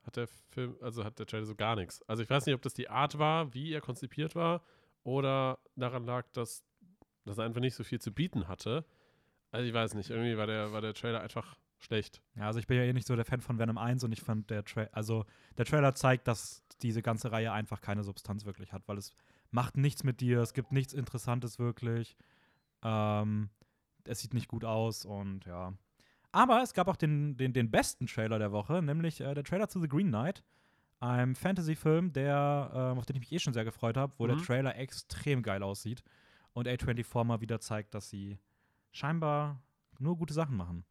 hat 0.02 0.16
der 0.16 0.26
Film, 0.50 0.76
also 0.80 1.04
hat 1.04 1.18
der 1.18 1.26
Trailer 1.26 1.46
so 1.46 1.54
gar 1.54 1.76
nichts. 1.76 2.02
Also 2.08 2.22
ich 2.22 2.30
weiß 2.30 2.46
nicht, 2.46 2.54
ob 2.54 2.62
das 2.62 2.74
die 2.74 2.90
Art 2.90 3.18
war, 3.18 3.54
wie 3.54 3.72
er 3.72 3.80
konzipiert 3.80 4.34
war, 4.34 4.62
oder 5.02 5.58
daran 5.76 6.04
lag, 6.04 6.26
dass, 6.32 6.64
dass 7.24 7.38
er 7.38 7.44
einfach 7.44 7.60
nicht 7.60 7.74
so 7.74 7.84
viel 7.84 8.00
zu 8.00 8.12
bieten 8.12 8.48
hatte. 8.48 8.84
Also 9.50 9.66
ich 9.66 9.74
weiß 9.74 9.94
nicht, 9.94 10.10
irgendwie 10.10 10.36
war 10.36 10.46
der, 10.46 10.72
war 10.72 10.80
der 10.80 10.94
Trailer 10.94 11.20
einfach 11.20 11.56
schlecht. 11.78 12.22
Ja, 12.34 12.46
also 12.46 12.58
ich 12.58 12.66
bin 12.66 12.76
ja 12.76 12.84
eh 12.84 12.92
nicht 12.92 13.06
so 13.06 13.14
der 13.14 13.24
Fan 13.24 13.40
von 13.40 13.58
Venom 13.58 13.78
1 13.78 14.04
und 14.04 14.12
ich 14.12 14.22
fand 14.22 14.50
der 14.50 14.64
Tra 14.64 14.88
also 14.92 15.24
der 15.58 15.64
Trailer 15.64 15.94
zeigt, 15.94 16.26
dass 16.26 16.64
diese 16.82 17.02
ganze 17.02 17.30
Reihe 17.30 17.52
einfach 17.52 17.80
keine 17.80 18.02
Substanz 18.02 18.46
wirklich 18.46 18.72
hat, 18.72 18.82
weil 18.88 18.98
es 18.98 19.14
macht 19.50 19.76
nichts 19.76 20.02
mit 20.02 20.20
dir, 20.20 20.40
es 20.40 20.54
gibt 20.54 20.72
nichts 20.72 20.92
Interessantes 20.92 21.58
wirklich. 21.58 22.16
Ähm, 22.84 23.50
es 24.04 24.20
sieht 24.20 24.34
nicht 24.34 24.48
gut 24.48 24.64
aus 24.64 25.04
und 25.04 25.46
ja. 25.46 25.72
Aber 26.32 26.62
es 26.62 26.74
gab 26.74 26.88
auch 26.88 26.96
den, 26.96 27.36
den, 27.36 27.52
den 27.52 27.70
besten 27.70 28.06
Trailer 28.06 28.38
der 28.38 28.52
Woche, 28.52 28.82
nämlich 28.82 29.20
äh, 29.20 29.34
der 29.34 29.44
Trailer 29.44 29.68
zu 29.68 29.80
The 29.80 29.88
Green 29.88 30.08
Knight, 30.08 30.42
einem 31.00 31.34
Fantasy-Film, 31.34 32.12
der, 32.12 32.70
ähm, 32.74 32.98
auf 32.98 33.06
den 33.06 33.16
ich 33.16 33.20
mich 33.20 33.32
eh 33.32 33.38
schon 33.38 33.52
sehr 33.52 33.64
gefreut 33.64 33.96
habe, 33.96 34.12
wo 34.18 34.26
der 34.26 34.36
Mhm. 34.36 34.42
Trailer 34.42 34.76
extrem 34.76 35.42
geil 35.42 35.62
aussieht 35.62 36.02
und 36.52 36.66
A24 36.68 37.24
mal 37.24 37.40
wieder 37.40 37.60
zeigt, 37.60 37.94
dass 37.94 38.10
sie 38.10 38.38
scheinbar 38.92 39.62
nur 39.98 40.16
gute 40.16 40.34
Sachen 40.34 40.56
machen. 40.56 40.84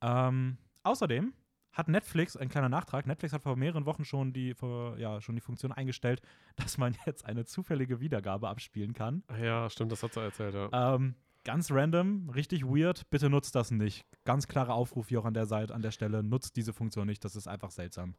Ähm, 0.00 0.58
außerdem 0.84 1.32
hat 1.78 1.86
Netflix, 1.86 2.36
ein 2.36 2.48
kleiner 2.48 2.68
Nachtrag, 2.68 3.06
Netflix 3.06 3.32
hat 3.32 3.44
vor 3.44 3.54
mehreren 3.54 3.86
Wochen 3.86 4.04
schon 4.04 4.32
die, 4.32 4.52
vor, 4.52 4.98
ja, 4.98 5.20
schon 5.20 5.36
die 5.36 5.40
Funktion 5.40 5.70
eingestellt, 5.70 6.20
dass 6.56 6.76
man 6.76 6.96
jetzt 7.06 7.24
eine 7.24 7.44
zufällige 7.44 8.00
Wiedergabe 8.00 8.48
abspielen 8.48 8.92
kann. 8.92 9.22
Ja, 9.40 9.70
stimmt, 9.70 9.92
das 9.92 10.02
hat 10.02 10.16
er 10.16 10.24
erzählt, 10.24 10.54
ja. 10.54 10.94
Ähm, 10.96 11.14
ganz 11.44 11.70
random, 11.70 12.30
richtig 12.30 12.64
weird, 12.64 13.08
bitte 13.10 13.30
nutzt 13.30 13.54
das 13.54 13.70
nicht. 13.70 14.04
Ganz 14.24 14.48
klarer 14.48 14.74
Aufruf 14.74 15.08
hier 15.08 15.20
auch 15.20 15.24
an 15.24 15.34
der 15.34 15.46
Seite, 15.46 15.72
an 15.72 15.82
der 15.82 15.92
Stelle, 15.92 16.24
nutzt 16.24 16.56
diese 16.56 16.72
Funktion 16.72 17.06
nicht, 17.06 17.24
das 17.24 17.36
ist 17.36 17.46
einfach 17.46 17.70
seltsam. 17.70 18.16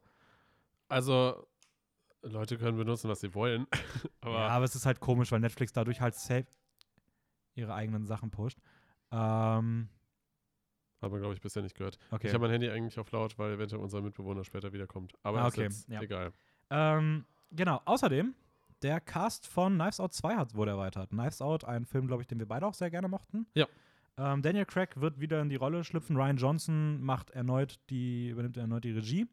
Also, 0.88 1.46
Leute 2.22 2.56
können 2.56 2.78
benutzen, 2.78 3.10
was 3.10 3.20
sie 3.20 3.34
wollen. 3.34 3.66
aber 4.22 4.32
ja, 4.32 4.48
aber 4.48 4.64
es 4.64 4.74
ist 4.74 4.86
halt 4.86 5.00
komisch, 5.00 5.30
weil 5.32 5.40
Netflix 5.40 5.74
dadurch 5.74 6.00
halt 6.00 6.14
safe 6.14 6.46
ihre 7.54 7.74
eigenen 7.74 8.06
Sachen 8.06 8.30
pusht. 8.30 8.58
Ähm, 9.12 9.90
hat 11.02 11.10
man, 11.10 11.20
glaube 11.20 11.34
ich, 11.34 11.40
bisher 11.40 11.62
nicht 11.62 11.76
gehört. 11.76 11.98
okay. 12.10 12.26
Ich 12.28 12.34
habe 12.34 12.42
mein 12.42 12.50
Handy 12.52 12.68
eigentlich 12.68 12.98
auf 12.98 13.10
laut, 13.12 13.38
weil 13.38 13.52
eventuell 13.54 13.82
unser 13.82 14.00
Mitbewohner 14.02 14.44
später 14.44 14.72
wiederkommt. 14.72 15.12
Aber 15.22 15.40
Ah, 15.42 15.48
ist 15.48 15.54
okay, 15.54 15.62
jetzt 15.64 15.88
ja. 15.88 16.02
egal. 16.02 16.32
Ähm, 16.70 17.24
genau, 17.50 17.80
außerdem, 17.84 18.34
der 18.82 19.00
Cast 19.00 19.46
von 19.46 19.74
Knives 19.74 20.00
Out 20.00 20.12
2 20.12 20.36
hat, 20.36 20.54
wurde 20.54 20.72
erweitert. 20.72 21.10
Knives 21.10 21.40
Out, 21.42 21.64
ein 21.64 21.84
Film, 21.84 22.06
glaube 22.06 22.22
ich, 22.22 22.28
den 22.28 22.38
wir 22.38 22.46
beide 22.46 22.66
auch 22.66 22.74
sehr 22.74 22.90
gerne 22.90 23.08
mochten. 23.08 23.46
Ja. 23.54 23.66
Ähm, 24.18 24.42
Daniel 24.42 24.66
Craig 24.66 25.00
wird 25.00 25.20
wieder 25.20 25.40
in 25.40 25.48
die 25.48 25.56
Rolle 25.56 25.84
schlüpfen. 25.84 26.16
Ryan 26.16 26.36
Johnson 26.36 27.00
macht 27.00 27.30
erneut 27.30 27.78
die, 27.90 28.28
übernimmt 28.28 28.56
erneut 28.56 28.84
die 28.84 28.92
Regie. 28.92 29.26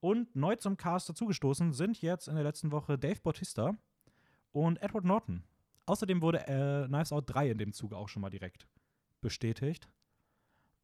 Und 0.00 0.34
neu 0.34 0.56
zum 0.56 0.76
Cast 0.76 1.08
dazugestoßen 1.08 1.72
sind 1.72 2.00
jetzt 2.02 2.26
in 2.28 2.34
der 2.34 2.44
letzten 2.44 2.72
Woche 2.72 2.98
Dave 2.98 3.20
Bautista 3.22 3.76
und 4.50 4.80
Edward 4.82 5.04
Norton. 5.04 5.44
Außerdem 5.86 6.22
wurde 6.22 6.46
äh, 6.48 6.86
Knives 6.86 7.12
Out 7.12 7.24
3 7.28 7.50
in 7.50 7.58
dem 7.58 7.72
Zuge 7.72 7.96
auch 7.96 8.08
schon 8.08 8.22
mal 8.22 8.30
direkt 8.30 8.66
bestätigt. 9.20 9.88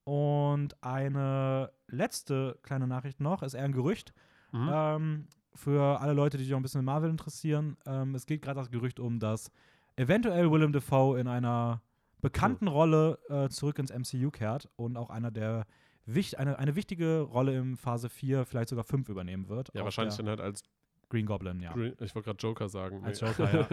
Und 0.09 0.83
eine 0.83 1.71
letzte 1.87 2.59
kleine 2.63 2.87
Nachricht 2.87 3.21
noch, 3.21 3.43
ist 3.43 3.53
eher 3.53 3.65
ein 3.65 3.73
Gerücht. 3.73 4.15
Mhm. 4.53 4.71
Ähm, 4.73 5.27
für 5.55 6.01
alle 6.01 6.15
Leute, 6.15 6.39
die 6.39 6.45
sich 6.45 6.55
auch 6.55 6.59
ein 6.59 6.63
bisschen 6.63 6.81
mit 6.81 6.87
Marvel 6.87 7.11
interessieren, 7.11 7.77
ähm, 7.85 8.15
es 8.15 8.25
geht 8.25 8.41
gerade 8.41 8.59
das 8.59 8.71
Gerücht 8.71 9.01
um, 9.01 9.19
dass 9.19 9.51
eventuell 9.97 10.51
Willem 10.51 10.73
Dafoe 10.73 11.21
in 11.21 11.29
einer 11.29 11.83
bekannten 12.23 12.69
Rolle 12.69 13.19
äh, 13.29 13.51
zurück 13.51 13.79
ins 13.79 13.93
MCU 13.93 14.31
kehrt 14.31 14.71
und 14.77 14.97
auch 14.97 15.11
einer 15.11 15.31
der 15.31 15.67
wicht 16.07 16.39
eine, 16.39 16.59
eine 16.59 16.75
wichtige 16.75 17.21
Rolle 17.21 17.55
im 17.59 17.77
Phase 17.77 18.09
4, 18.09 18.47
vielleicht 18.47 18.71
sogar 18.71 18.85
5 18.85 19.11
übernehmen 19.11 19.51
wird. 19.51 19.69
ja, 19.75 19.85
wahrscheinlich 19.85 20.17
dann 20.17 20.29
halt 20.29 20.41
als 20.41 20.63
Green 21.11 21.27
Goblin, 21.27 21.61
ja. 21.61 21.75
Green, 21.75 21.93
ich 22.01 22.15
wollte 22.15 22.31
gerade 22.31 22.39
Joker 22.39 22.71
sagen. 22.71 23.05
Als 23.05 23.21
Nee. 23.21 23.29
Joker, 23.29 23.55
ja. 23.61 23.69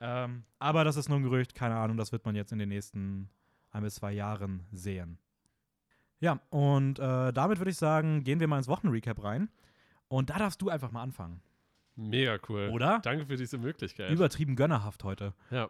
ähm, 0.24 0.42
aber 0.58 0.82
das 0.82 0.96
ist 0.96 1.08
nur 1.08 1.18
ein 1.18 1.22
Gerücht, 1.22 1.54
keine 1.54 1.76
Ahnung, 1.76 1.96
das 1.96 2.10
wird 2.10 2.24
man 2.24 2.34
jetzt 2.34 2.50
in 2.50 2.58
den 2.58 2.70
nächsten 2.70 3.30
ein 3.70 3.84
bis 3.84 3.94
zwei 3.94 4.10
Jahren 4.10 4.66
sehen. 4.72 5.20
Ja, 6.20 6.40
und 6.50 6.98
äh, 6.98 7.32
damit 7.32 7.58
würde 7.58 7.70
ich 7.70 7.76
sagen, 7.76 8.24
gehen 8.24 8.40
wir 8.40 8.48
mal 8.48 8.58
ins 8.58 8.68
Wochenrecap 8.68 9.22
rein. 9.22 9.50
Und 10.08 10.30
da 10.30 10.38
darfst 10.38 10.62
du 10.62 10.68
einfach 10.70 10.90
mal 10.92 11.02
anfangen. 11.02 11.42
Mega 11.96 12.38
cool. 12.48 12.70
Oder? 12.72 13.00
Danke 13.02 13.26
für 13.26 13.36
diese 13.36 13.58
Möglichkeit. 13.58 14.10
Übertrieben 14.10 14.56
gönnerhaft 14.56 15.04
heute. 15.04 15.34
ja. 15.50 15.68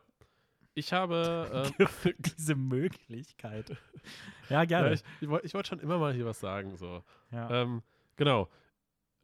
Ich 0.79 0.93
habe. 0.93 1.73
Äh, 2.05 2.13
Diese 2.37 2.55
Möglichkeit. 2.55 3.71
Ja, 3.71 3.77
ja, 4.51 4.65
gerne. 4.67 4.93
ich 4.93 5.03
ich, 5.23 5.29
ich 5.45 5.55
wollte 5.55 5.69
schon 5.71 5.81
immer 5.81 5.97
mal 5.97 6.13
hier 6.13 6.27
was 6.27 6.39
sagen. 6.39 6.77
So. 6.77 7.03
Ja. 7.31 7.63
Ähm, 7.63 7.83
genau. 8.17 8.51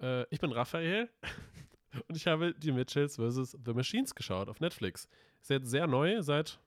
Äh, 0.00 0.24
ich 0.30 0.40
bin 0.40 0.50
Raphael 0.50 1.10
und 2.08 2.16
ich 2.16 2.26
habe 2.26 2.54
die 2.54 2.72
Mitchells 2.72 3.16
vs. 3.16 3.58
The 3.66 3.74
Machines 3.74 4.14
geschaut 4.14 4.48
auf 4.48 4.60
Netflix. 4.60 5.08
Ist 5.42 5.50
jetzt 5.50 5.68
sehr 5.68 5.86
neu, 5.86 6.22
seit 6.22 6.58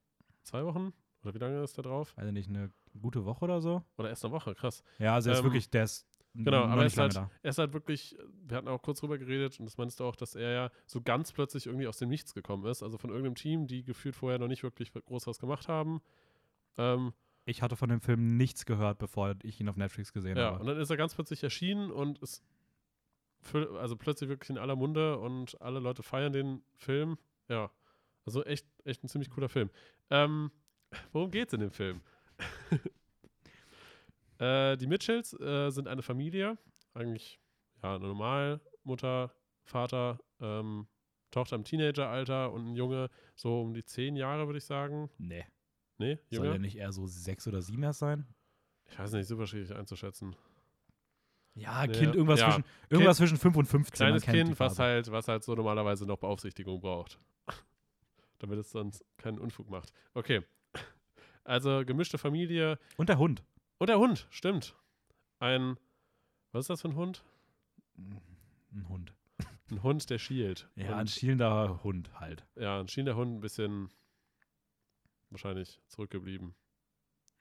zwei 0.43 0.63
Wochen. 0.63 0.93
Oder 1.23 1.33
wie 1.33 1.39
lange 1.39 1.63
ist 1.63 1.77
der 1.77 1.83
drauf? 1.83 2.13
Ich 2.23 2.31
nicht, 2.31 2.49
eine 2.49 2.69
gute 3.01 3.25
Woche 3.25 3.45
oder 3.45 3.61
so? 3.61 3.83
Oder 3.97 4.09
erst 4.09 4.23
eine 4.25 4.33
Woche, 4.33 4.53
krass. 4.55 4.83
Ja, 4.99 5.13
also 5.15 5.29
er 5.29 5.33
ist 5.33 5.39
Ähm, 5.39 5.45
wirklich, 5.45 5.69
der 5.69 5.83
ist 5.83 6.07
Genau, 6.37 6.63
aber 6.65 6.81
er 6.81 6.87
ist, 6.87 6.97
halt, 6.97 7.15
da. 7.15 7.29
er 7.43 7.49
ist 7.49 7.57
halt 7.59 7.71
wirklich, 7.73 8.17
wir 8.43 8.57
hatten 8.57 8.67
auch 8.67 8.81
kurz 8.81 8.99
drüber 8.99 9.17
geredet 9.17 9.57
und 9.57 9.65
das 9.67 9.77
meinst 9.77 10.01
du 10.01 10.03
auch, 10.03 10.17
dass 10.17 10.35
er 10.35 10.51
ja 10.51 10.71
so 10.85 11.01
ganz 11.01 11.31
plötzlich 11.31 11.65
irgendwie 11.65 11.87
aus 11.87 11.97
dem 11.97 12.09
Nichts 12.09 12.33
gekommen 12.33 12.65
ist. 12.65 12.83
Also 12.83 12.97
von 12.97 13.09
irgendeinem 13.09 13.35
Team, 13.35 13.67
die 13.67 13.83
gefühlt 13.83 14.17
vorher 14.17 14.37
noch 14.37 14.49
nicht 14.49 14.61
wirklich 14.61 14.91
groß 14.91 15.27
was 15.27 15.39
gemacht 15.39 15.69
haben. 15.69 16.01
Ähm, 16.77 17.13
Ich 17.45 17.61
hatte 17.61 17.77
von 17.77 17.87
dem 17.87 18.01
Film 18.01 18.35
nichts 18.35 18.65
gehört, 18.65 18.97
bevor 18.97 19.35
ich 19.43 19.61
ihn 19.61 19.69
auf 19.69 19.77
Netflix 19.77 20.11
gesehen 20.11 20.35
ja, 20.37 20.47
habe. 20.47 20.59
und 20.59 20.65
dann 20.67 20.77
ist 20.77 20.89
er 20.89 20.97
ganz 20.97 21.15
plötzlich 21.15 21.41
erschienen 21.41 21.89
und 21.89 22.17
ist 22.19 22.43
für, 23.39 23.79
also 23.79 23.95
plötzlich 23.95 24.29
wirklich 24.29 24.49
in 24.49 24.57
aller 24.57 24.75
Munde 24.75 25.17
und 25.19 25.61
alle 25.61 25.79
Leute 25.79 26.03
feiern 26.03 26.33
den 26.33 26.63
Film. 26.75 27.17
Ja, 27.47 27.71
also 28.25 28.43
echt, 28.43 28.67
echt 28.83 29.01
ein 29.05 29.07
ziemlich 29.07 29.29
cooler 29.29 29.47
Film. 29.47 29.69
Ähm, 30.09 30.51
worum 31.13 31.31
geht's 31.31 31.53
in 31.53 31.61
dem 31.61 31.71
Film? 31.71 32.01
äh, 34.39 34.77
die 34.77 34.87
Mitchells 34.87 35.33
äh, 35.39 35.69
sind 35.69 35.87
eine 35.87 36.01
Familie, 36.01 36.57
eigentlich 36.93 37.39
ja 37.81 37.95
eine 37.95 38.07
normal 38.07 38.61
Mutter, 38.83 39.31
Vater, 39.63 40.19
ähm, 40.39 40.87
Tochter 41.31 41.55
im 41.55 41.63
Teenageralter 41.63 42.51
und 42.51 42.71
ein 42.71 42.75
Junge 42.75 43.09
so 43.35 43.61
um 43.61 43.73
die 43.73 43.83
zehn 43.83 44.15
Jahre 44.15 44.47
würde 44.47 44.57
ich 44.57 44.65
sagen. 44.65 45.09
Nee. 45.17 45.45
Nee, 45.97 46.15
Soll 46.29 46.37
Junge? 46.37 46.49
der 46.51 46.59
nicht 46.59 46.77
eher 46.77 46.91
so 46.91 47.07
sechs 47.07 47.47
oder 47.47 47.61
sieben 47.61 47.83
erst 47.83 47.99
sein? 47.99 48.27
Ich 48.89 48.99
weiß 48.99 49.13
nicht, 49.13 49.27
super 49.27 49.47
schwierig 49.47 49.73
einzuschätzen. 49.73 50.35
Ja, 51.55 51.87
Nee, 51.87 51.93
Kind, 51.93 52.15
irgendwas, 52.15 52.41
ja. 52.41 52.47
zwischen, 52.47 52.65
irgendwas 52.89 53.17
zwischen 53.17 53.37
5 53.37 53.55
und 53.55 53.65
15. 53.65 54.05
man 54.05 54.19
Kleines 54.19 54.47
Kind, 54.47 54.59
was 54.59 54.77
halt, 54.77 55.09
was 55.09 55.27
halt 55.29 55.43
so 55.43 55.55
normalerweise 55.55 56.05
noch 56.05 56.17
Beaufsichtigung 56.17 56.81
braucht. 56.81 57.17
Damit 58.39 58.59
es 58.59 58.71
sonst 58.71 59.05
keinen 59.17 59.39
Unfug 59.39 59.69
macht. 59.69 59.93
Okay. 60.13 60.41
Also 61.45 61.83
gemischte 61.85 62.17
Familie. 62.17 62.77
Und 62.97 63.07
der 63.09 63.17
Hund. 63.17 63.43
Und 63.77 63.87
der 63.87 63.99
Hund, 63.99 64.27
stimmt. 64.29 64.75
Ein, 65.39 65.77
was 66.51 66.61
ist 66.61 66.69
das 66.69 66.81
für 66.81 66.89
ein 66.89 66.95
Hund? 66.95 67.23
Ein 67.97 68.89
Hund. 68.89 69.13
Ein 69.71 69.83
Hund, 69.83 70.09
der 70.09 70.19
schielt. 70.19 70.69
Ja, 70.75 70.93
ein 70.93 71.01
Und, 71.01 71.09
schielender 71.09 71.83
Hund 71.83 72.11
halt. 72.19 72.45
ja, 72.55 72.79
ein 72.79 72.87
schielender 72.87 73.15
Hund, 73.15 73.37
ein 73.37 73.41
bisschen 73.41 73.89
wahrscheinlich 75.29 75.81
zurückgeblieben. 75.87 76.55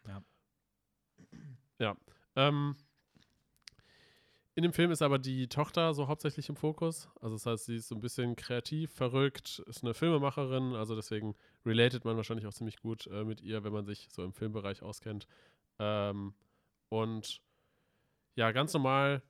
Ja. 0.06 0.23
Ja. 1.78 1.96
Ähm, 2.37 2.76
in 4.54 4.62
dem 4.62 4.73
Film 4.73 4.90
ist 4.90 5.02
aber 5.02 5.18
die 5.18 5.49
Tochter 5.49 5.94
so 5.94 6.06
hauptsächlich 6.06 6.49
im 6.49 6.56
Fokus. 6.56 7.08
Also 7.20 7.34
das 7.34 7.46
heißt, 7.46 7.64
sie 7.66 7.76
ist 7.76 7.88
so 7.88 7.94
ein 7.94 8.00
bisschen 8.00 8.37
kreativ, 8.37 8.92
verrückt, 8.92 9.61
ist 9.66 9.82
eine 9.82 9.94
Filmemacherin, 9.94 10.75
also 10.75 10.94
deswegen 10.94 11.34
relatet 11.66 12.04
man 12.04 12.16
wahrscheinlich 12.16 12.46
auch 12.46 12.54
ziemlich 12.54 12.76
gut 12.78 13.06
äh, 13.08 13.25
mit 13.25 13.40
ihr, 13.40 13.64
wenn 13.64 13.73
man 13.73 13.84
sich 13.84 14.08
so 14.11 14.23
im 14.23 14.32
Filmbereich 14.32 14.82
auskennt. 14.82 15.26
Ähm, 15.78 16.34
und 16.88 17.40
ja, 18.37 18.52
ganz 18.52 18.73
normal, 18.75 19.23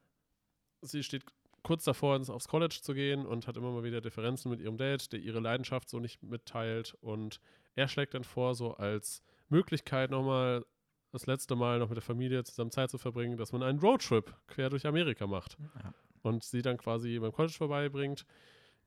sie 0.83 1.03
steht 1.03 1.25
kurz 1.63 1.85
davor, 1.85 2.17
ins- 2.17 2.29
aufs 2.29 2.49
College 2.49 2.79
zu 2.83 2.93
gehen 2.93 3.25
und 3.25 3.47
hat 3.47 3.57
immer 3.57 3.71
mal 3.71 3.85
wieder 3.85 4.03
Differenzen 4.03 4.51
mit 4.51 4.61
ihrem 4.61 4.77
Dad, 4.77 5.11
der 5.13 5.21
ihre 5.21 5.41
Leidenschaft 5.41 5.89
so 5.89 5.99
nicht 5.99 6.23
mitteilt. 6.23 6.95
Und 7.01 7.41
er 7.75 7.89
schlägt 7.89 8.13
dann 8.13 8.25
vor, 8.25 8.55
so 8.55 8.75
als 8.75 9.23
Möglichkeit 9.49 10.11
nochmal 10.11 10.67
das 11.15 11.27
letzte 11.27 11.55
Mal 11.57 11.79
noch 11.79 11.89
mit 11.89 11.97
der 11.97 12.03
Familie 12.03 12.43
zusammen 12.45 12.71
Zeit 12.71 12.91
zu 12.91 12.99
verbringen, 12.99 13.37
dass 13.37 13.53
man 13.53 13.63
einen 13.63 13.79
Roadtrip 13.79 14.35
quer 14.49 14.69
durch 14.69 14.87
Amerika 14.87 15.27
macht 15.27 15.57
Ja. 15.83 15.95
und 16.23 16.43
sie 16.45 16.61
dann 16.63 16.77
quasi 16.77 17.19
beim 17.19 17.33
College 17.33 17.55
vorbeibringt. 17.57 18.27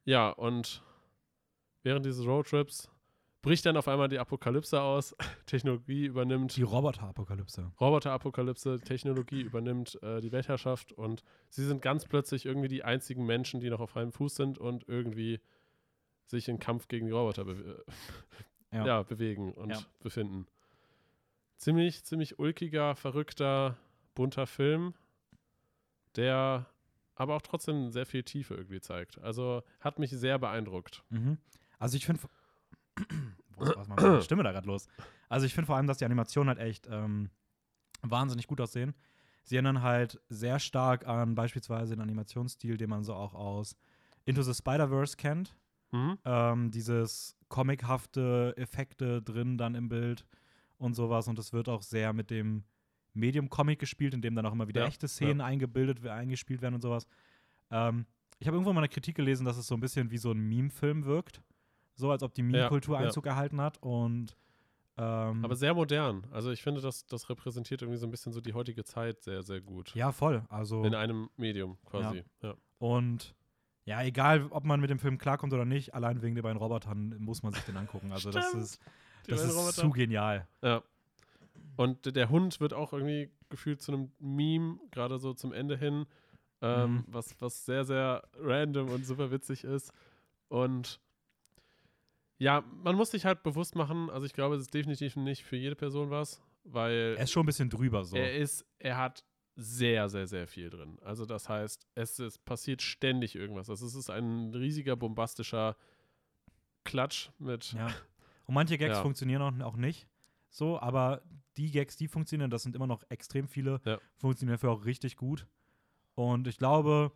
Ja, 0.05 0.29
und 0.29 0.83
während 1.83 2.05
dieses 2.05 2.25
Roadtrips 2.25 2.89
bricht 3.41 3.65
dann 3.65 3.77
auf 3.77 3.87
einmal 3.87 4.09
die 4.09 4.19
Apokalypse 4.19 4.81
aus, 4.81 5.15
Technologie 5.45 6.05
übernimmt, 6.05 6.57
Die 6.57 6.63
Roboter-Apokalypse. 6.63 7.71
Roboterapokalypse, 7.79 8.79
Technologie 8.81 9.41
übernimmt 9.41 9.97
äh, 10.03 10.19
die 10.19 10.31
Weltherrschaft 10.33 10.91
und 10.91 11.23
sie 11.49 11.65
sind 11.65 11.81
ganz 11.81 12.05
plötzlich 12.05 12.45
irgendwie 12.45 12.67
die 12.67 12.83
einzigen 12.83 13.25
Menschen, 13.25 13.61
die 13.61 13.69
noch 13.69 13.79
auf 13.79 13.91
freiem 13.91 14.11
Fuß 14.11 14.35
sind 14.35 14.57
und 14.57 14.87
irgendwie 14.89 15.39
sich 16.25 16.49
in 16.49 16.59
Kampf 16.59 16.89
gegen 16.89 17.05
die 17.05 17.13
Roboter 17.13 17.45
bewe 17.45 17.85
Ja. 18.73 18.85
ja. 18.85 19.03
bewegen 19.03 19.53
und 19.53 19.69
Ja. 19.69 19.79
befinden. 20.01 20.45
Ziemlich, 21.57 22.03
ziemlich 22.03 22.39
ulkiger, 22.39 22.95
verrückter, 22.95 23.77
bunter 24.13 24.47
Film, 24.47 24.93
der 26.15 26.67
aber 27.15 27.35
auch 27.35 27.41
trotzdem 27.41 27.91
sehr 27.91 28.05
viel 28.05 28.23
Tiefe 28.23 28.53
irgendwie 28.53 28.79
zeigt. 28.79 29.19
Also 29.19 29.63
hat 29.79 29.97
mich 29.97 30.11
sehr 30.11 30.37
beeindruckt. 30.37 31.03
Mhm. 31.09 31.37
Also 31.79 31.97
ich 31.97 32.05
finde. 32.05 32.21
Was 33.57 33.75
war 33.75 33.87
meine 33.87 34.21
Stimme 34.21 34.43
da 34.43 34.51
gerade 34.51 34.67
los? 34.67 34.87
Also 35.29 35.47
ich 35.47 35.53
finde 35.55 35.65
vor 35.65 35.77
allem, 35.77 35.87
dass 35.87 35.97
die 35.97 36.05
Animationen 36.05 36.49
halt 36.49 36.59
echt 36.59 36.87
ähm, 36.91 37.31
wahnsinnig 38.03 38.45
gut 38.45 38.61
aussehen. 38.61 38.93
Sie 39.43 39.55
erinnern 39.55 39.81
halt 39.81 40.21
sehr 40.29 40.59
stark 40.59 41.07
an 41.07 41.33
beispielsweise 41.33 41.95
den 41.95 42.01
Animationsstil, 42.01 42.77
den 42.77 42.89
man 42.89 43.03
so 43.03 43.15
auch 43.15 43.33
aus 43.33 43.75
Into 44.25 44.43
the 44.43 44.53
Spider-Verse 44.53 45.17
kennt. 45.17 45.55
Mhm. 45.91 46.19
Ähm, 46.23 46.69
dieses 46.69 47.35
comichafte 47.47 48.53
Effekte 48.57 49.23
drin 49.23 49.57
dann 49.57 49.73
im 49.73 49.89
Bild 49.89 50.25
und 50.77 50.93
sowas. 50.95 51.27
Und 51.27 51.39
es 51.39 51.53
wird 51.53 51.69
auch 51.69 51.81
sehr 51.81 52.13
mit 52.13 52.29
dem 52.29 52.63
Medium-Comic 53.13 53.79
gespielt, 53.79 54.13
in 54.13 54.21
dem 54.21 54.35
dann 54.35 54.45
auch 54.45 54.53
immer 54.53 54.67
wieder 54.67 54.81
Ja, 54.81 54.87
echte 54.87 55.07
Szenen 55.07 55.41
eingebildet, 55.41 56.05
eingespielt 56.05 56.61
werden 56.61 56.75
und 56.75 56.81
sowas. 56.81 57.07
Ähm, 57.71 58.05
ich 58.39 58.47
habe 58.47 58.55
irgendwo 58.55 58.71
mal 58.73 58.81
eine 58.81 58.89
Kritik 58.89 59.15
gelesen, 59.15 59.45
dass 59.45 59.57
es 59.57 59.67
so 59.67 59.75
ein 59.75 59.79
bisschen 59.79 60.11
wie 60.11 60.17
so 60.17 60.31
ein 60.31 60.39
Meme-Film 60.39 61.05
wirkt. 61.05 61.41
So, 61.95 62.11
als 62.11 62.21
ob 62.21 62.33
die 62.33 62.43
Meme-Kultur 62.43 62.99
ja. 62.99 63.05
Einzug 63.05 63.25
erhalten 63.25 63.59
hat. 63.59 63.81
Und 63.81 64.35
ähm, 64.97 65.43
Aber 65.43 65.55
sehr 65.55 65.73
modern. 65.73 66.25
Also 66.31 66.51
ich 66.51 66.61
finde, 66.61 66.81
das, 66.81 67.05
das 67.07 67.29
repräsentiert 67.29 67.81
irgendwie 67.81 67.99
so 67.99 68.05
ein 68.07 68.11
bisschen 68.11 68.33
so 68.33 68.41
die 68.41 68.53
heutige 68.53 68.83
Zeit 68.83 69.23
sehr, 69.23 69.41
sehr 69.43 69.61
gut. 69.61 69.93
ja, 69.95 70.11
voll. 70.11 70.43
Also 70.49 70.83
In 70.83 70.93
einem 70.93 71.29
Medium 71.37 71.77
quasi. 71.85 72.23
Ja. 72.41 72.55
Und 72.77 73.35
ja, 73.85 74.03
egal, 74.03 74.47
ob 74.49 74.65
man 74.65 74.79
mit 74.81 74.89
dem 74.89 74.99
Film 74.99 75.17
klarkommt 75.17 75.53
oder 75.53 75.65
nicht, 75.65 75.93
allein 75.93 76.21
wegen 76.21 76.35
den 76.35 76.43
beiden 76.43 76.57
Robotern 76.57 77.15
muss 77.19 77.41
man 77.41 77.53
sich 77.53 77.63
den 77.63 77.77
angucken. 77.77 78.11
Also 78.11 78.31
das 78.31 78.53
ist, 78.53 78.79
das 79.27 79.43
ist 79.43 79.55
Roboter. 79.55 79.73
zu 79.73 79.89
genial. 79.91 80.47
Ja. 80.61 80.83
Und 81.75 82.15
der 82.15 82.29
Hund 82.29 82.59
wird 82.59 82.73
auch 82.73 82.93
irgendwie 82.93 83.29
gefühlt 83.49 83.81
zu 83.81 83.91
einem 83.93 84.11
Meme, 84.19 84.79
gerade 84.91 85.19
so 85.19 85.33
zum 85.33 85.53
Ende 85.53 85.77
hin, 85.77 86.05
ähm, 86.61 86.93
Mhm. 86.95 87.03
was, 87.07 87.35
was 87.39 87.65
sehr, 87.65 87.85
sehr 87.85 88.27
random 88.39 88.89
und 88.89 89.05
super 89.05 89.29
witzig 89.31 89.63
ist. 89.63 89.91
Und 90.49 90.99
ja, 92.39 92.63
man 92.83 92.95
muss 92.95 93.11
sich 93.11 93.25
halt 93.25 93.43
bewusst 93.43 93.75
machen, 93.75 94.09
also 94.09 94.25
ich 94.25 94.33
glaube, 94.33 94.55
es 94.55 94.61
ist 94.61 94.73
definitiv 94.73 95.15
nicht 95.15 95.43
für 95.43 95.55
jede 95.55 95.75
Person 95.75 96.09
was, 96.09 96.41
weil 96.63 97.15
Er 97.17 97.23
ist 97.23 97.31
schon 97.31 97.43
ein 97.43 97.47
bisschen 97.47 97.69
drüber 97.69 98.03
so. 98.05 98.15
er 98.15 98.35
ist, 98.37 98.65
er 98.79 98.97
hat 98.97 99.23
sehr, 99.55 100.07
sehr, 100.09 100.27
sehr 100.27 100.47
viel 100.47 100.69
drin. 100.69 100.99
Also 101.01 101.25
das 101.25 101.49
heißt, 101.49 101.87
es, 101.95 102.19
es 102.19 102.37
passiert 102.37 102.81
ständig 102.83 103.35
irgendwas. 103.35 103.69
Also 103.69 103.85
es 103.87 103.95
ist 103.95 104.09
ein 104.09 104.53
riesiger, 104.53 104.95
bombastischer 104.95 105.75
Klatsch 106.83 107.29
mit 107.39 107.73
Ja. 107.73 107.87
Und 108.47 108.55
manche 108.55 108.77
Gags 108.77 108.97
Ja. 108.97 109.01
funktionieren 109.01 109.61
auch, 109.61 109.75
nicht 109.75 110.07
so, 110.49 110.79
aber 110.79 111.21
die 111.57 111.71
Gags, 111.71 111.97
die 111.97 112.07
funktionieren, 112.07 112.49
das 112.49 112.63
sind 112.63 112.75
immer 112.75 112.87
noch 112.87 113.03
extrem 113.09 113.47
viele, 113.47 113.81
Ja. 113.85 113.99
funktionieren 114.15 114.55
dafür 114.55 114.71
auch 114.71 114.85
richtig 114.85 115.17
gut. 115.17 115.47
Und 116.15 116.47
ich 116.47 116.57
glaube, 116.57 117.11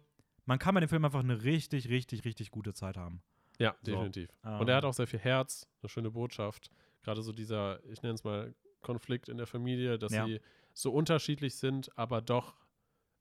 man 0.46 0.60
kann 0.60 0.74
bei 0.76 0.82
dem 0.82 0.90
Film 0.90 1.06
einfach 1.06 1.22
eine 1.22 1.44
richtig, 1.44 1.90
richtig, 1.90 2.26
richtig 2.26 2.52
gute 2.52 2.74
Zeit 2.74 2.98
haben. 2.98 3.22
Ja, 3.60 3.76
So. 3.82 3.92
definitiv. 3.92 4.30
Ähm. 4.44 4.60
Und 4.60 4.68
er 4.68 4.76
hat 4.78 4.86
auch 4.86 4.94
sehr 4.94 5.08
viel 5.08 5.20
Herz, 5.20 5.68
eine 5.82 5.90
schöne 5.90 6.12
Botschaft. 6.12 6.70
Gerade 7.04 7.22
so 7.22 7.32
dieser, 7.32 7.84
ich 7.86 8.02
nenne 8.02 8.16
es 8.16 8.24
mal, 8.24 8.54
Konflikt 8.82 9.30
in 9.30 9.38
der 9.38 9.48
Familie, 9.48 9.98
dass 10.00 10.12
Ja. 10.12 10.26
sie 10.26 10.40
so 10.74 10.92
unterschiedlich 10.92 11.56
sind, 11.56 11.96
aber 11.98 12.22
doch 12.22 12.56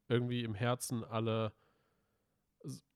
irgendwie 0.08 0.42
im 0.42 0.54
Herzen 0.54 1.04
alle 1.04 1.52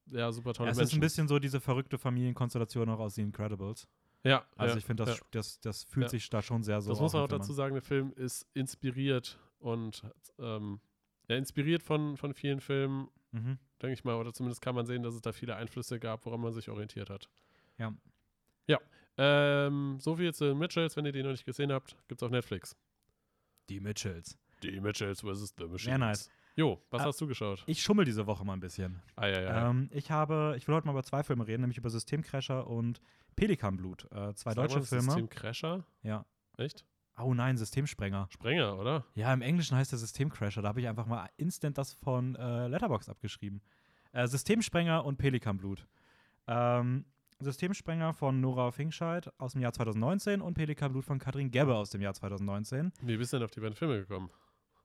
ja, 0.06 0.30
super 0.32 0.52
tolle 0.52 0.70
es 0.70 0.76
Menschen. 0.76 0.88
ist 0.90 0.94
ein 0.94 1.00
bisschen 1.00 1.28
so 1.28 1.38
diese 1.38 1.60
verrückte 1.60 1.96
Familienkonstellation 1.98 2.88
auch 2.90 2.98
aus 2.98 3.14
The 3.14 3.22
Incredibles. 3.22 3.86
Ja, 4.24 4.44
Also 4.56 4.74
ja, 4.74 4.78
ich 4.78 4.84
finde, 4.84 5.04
das, 5.04 5.18
ja. 5.18 5.24
das, 5.30 5.60
das 5.60 5.84
fühlt 5.84 6.04
Ja. 6.06 6.08
sich 6.10 6.28
da 6.30 6.42
schon 6.42 6.62
sehr 6.62 6.80
so 6.80 6.90
das 6.90 7.00
muss 7.00 7.12
man 7.12 7.22
auch 7.22 7.28
dazu 7.28 7.52
sagen, 7.52 7.74
der 7.74 7.82
Film 7.82 8.12
ist 8.16 8.46
inspiriert 8.54 9.38
und 9.58 10.02
ähm, 10.38 10.80
ja, 11.28 11.36
inspiriert 11.36 11.82
von, 11.82 12.16
von 12.16 12.34
vielen 12.34 12.60
Filmen, 12.60 13.08
Mhm. 13.32 13.58
denke 13.82 13.94
ich 13.94 14.04
mal, 14.04 14.14
oder 14.14 14.32
zumindest 14.32 14.60
kann 14.62 14.76
man 14.76 14.86
sehen, 14.86 15.02
dass 15.02 15.14
es 15.14 15.20
da 15.20 15.32
viele 15.32 15.56
Einflüsse 15.56 15.98
gab, 15.98 16.24
woran 16.24 16.40
man 16.40 16.52
sich 16.52 16.68
orientiert 16.68 17.10
hat. 17.10 17.28
Ja. 17.78 17.92
Ja. 18.68 18.78
Ähm, 19.18 19.98
so 20.00 20.14
viel 20.16 20.32
zu 20.32 20.44
den 20.44 20.56
Mitchells, 20.58 20.96
wenn 20.96 21.04
ihr 21.04 21.10
die 21.12 21.22
noch 21.22 21.32
nicht 21.32 21.44
gesehen 21.44 21.72
habt, 21.72 21.96
gibt 22.06 22.20
es 22.20 22.24
auf 22.24 22.30
Netflix. 22.30 22.76
Die 23.68 23.80
Mitchells. 23.80 24.38
Die 24.62 24.78
Mitchells 24.80 25.20
vs. 25.22 25.54
The 25.58 25.64
Machines. 25.64 25.82
Sehr 25.84 25.98
nice. 25.98 26.30
Jo, 26.56 26.80
was 26.90 27.02
Ah, 27.02 27.06
hast 27.06 27.20
du 27.20 27.26
geschaut? 27.26 27.64
Ich 27.66 27.82
schummel 27.82 28.04
diese 28.04 28.26
Woche 28.26 28.44
mal 28.44 28.52
ein 28.52 28.60
bisschen. 28.60 29.02
Ah, 29.16 29.26
ja, 29.26 29.40
ja. 29.42 29.70
Ähm, 29.70 29.88
ich 29.92 30.10
habe, 30.10 30.54
ich 30.56 30.68
will 30.68 30.74
heute 30.74 30.86
mal 30.86 30.92
über 30.92 31.02
zwei 31.02 31.22
Filme 31.24 31.46
reden, 31.46 31.62
nämlich 31.62 31.78
über 31.78 31.90
Systemcrasher 31.90 32.66
und 32.68 33.00
Pelikanblut. 33.34 34.04
Äh, 34.12 34.34
zwei 34.34 34.52
Sag 34.52 34.54
deutsche 34.54 34.78
mal, 34.78 34.84
Filme. 34.84 35.02
System 35.04 35.28
Crasher? 35.28 35.84
Ja. 36.02 36.24
Echt? 36.56 36.84
Oh 37.18 37.34
nein, 37.34 37.56
Systemsprenger. 37.56 38.28
Sprenger, 38.30 38.78
oder? 38.78 39.04
Ja, 39.14 39.32
im 39.32 39.42
Englischen 39.42 39.76
heißt 39.76 39.90
der 39.92 39.98
Systemcrasher. 39.98 40.62
Da 40.62 40.68
habe 40.68 40.80
ich 40.80 40.88
einfach 40.88 41.06
mal 41.06 41.28
instant 41.36 41.76
das 41.78 41.94
von 41.94 42.34
äh, 42.36 42.68
Letterbox 42.68 43.08
abgeschrieben. 43.08 43.60
Äh, 44.12 44.26
Systemsprenger 44.28 45.04
und 45.04 45.16
Pelikanblut. 45.16 45.86
Ähm, 46.46 47.04
Systemsprenger 47.40 48.12
von 48.14 48.40
Nora 48.40 48.70
Finkscheid 48.70 49.28
aus 49.38 49.52
dem 49.52 49.60
Jahr 49.62 49.72
2019 49.72 50.40
und 50.40 50.54
Pelikanblut 50.54 51.04
von 51.04 51.18
Katrin 51.18 51.50
Gebbe 51.50 51.74
aus 51.74 51.90
dem 51.90 52.00
Jahr 52.00 52.14
2019. 52.14 52.92
Wie 53.02 53.16
bist 53.16 53.32
du 53.32 53.38
denn 53.38 53.44
auf 53.44 53.50
die 53.50 53.60
beiden 53.60 53.74
Filme 53.74 53.98
gekommen? 53.98 54.30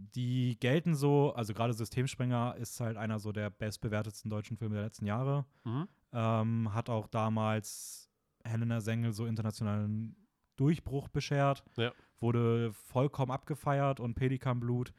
Die 0.01 0.57
gelten 0.59 0.95
so, 0.95 1.33
also 1.33 1.53
gerade 1.53 1.73
Systemsprenger 1.73 2.55
ist 2.57 2.79
halt 2.79 2.95
einer 2.95 3.19
so 3.19 3.31
der 3.33 3.49
bestbewertetsten 3.49 4.29
deutschen 4.31 4.55
Filme 4.57 4.75
der 4.75 4.85
letzten 4.85 5.05
Jahre. 5.05 5.45
Mhm. 5.65 5.87
Ähm, 6.13 6.73
hat 6.73 6.89
auch 6.89 7.07
damals 7.07 8.09
Helena 8.45 8.79
Sengel 8.79 9.11
so 9.11 9.25
internationalen 9.25 10.15
Durchbruch 10.55 11.09
beschert. 11.09 11.63
Ja. 11.75 11.91
Wurde 12.19 12.71
vollkommen 12.73 13.31
abgefeiert 13.31 13.99
und 13.99 14.15
Pelikanblut 14.15 14.93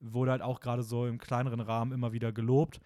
wurde 0.00 0.30
halt 0.30 0.42
auch 0.42 0.60
gerade 0.60 0.82
so 0.84 1.06
im 1.06 1.18
kleineren 1.18 1.60
Rahmen 1.60 1.92
immer 1.92 2.12
wieder 2.12 2.32
gelobt. 2.32 2.80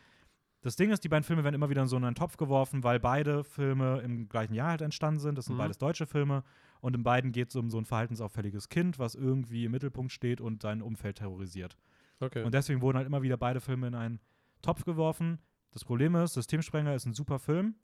Das 0.63 0.77
Ding 0.77 0.91
ist, 0.91 1.05
die 1.05 1.09
beiden 1.09 1.23
Filme 1.25 1.45
werden 1.45 1.55
immer 1.55 1.71
wieder 1.71 1.83
in 1.83 1.89
so 1.89 1.97
einen 1.97 2.15
Topf 2.15 2.37
geworfen, 2.37 2.83
weil 2.83 2.99
beide 2.99 3.45
Filme 3.45 4.01
im 4.01 4.29
gleichen 4.29 4.55
Jahr 4.55 4.71
halt 4.71 4.83
entstanden 4.83 5.21
sind. 5.21 5.37
Das 5.39 5.45
sind 5.47 5.55
Mhm. 5.55 5.59
beides 5.59 5.79
deutsche 5.79 6.07
Filme. 6.07 6.43
Und 6.81 6.95
in 6.95 7.03
beiden 7.03 7.33
geht 7.33 7.49
es 7.49 7.57
um 7.57 7.71
so 7.71 7.79
ein 7.79 7.85
verhaltensauffälliges 7.85 8.69
Kind, 8.69 8.99
was 8.99 9.15
irgendwie 9.15 9.65
im 9.65 9.73
Mittelpunkt 9.73 10.13
steht 10.13 10.41
und 10.41 10.63
sein 10.63 10.83
Umfeld 10.83 11.19
terrorisiert. 11.19 11.77
Okay. 12.21 12.43
Und 12.43 12.55
deswegen 12.55 12.81
wurden 12.81 12.97
halt 12.97 13.07
immer 13.07 13.23
wieder 13.23 13.37
beide 13.37 13.61
Filme 13.61 13.87
in 13.89 13.95
einen 13.95 14.21
Topf 14.63 14.85
geworfen. 14.85 15.39
Das 15.71 15.85
Problem 15.85 16.15
ist, 16.15 16.35
Systemsprenger 16.35 16.95
ist 16.95 17.07
ein 17.07 17.15
super 17.15 17.39
Film 17.39 17.75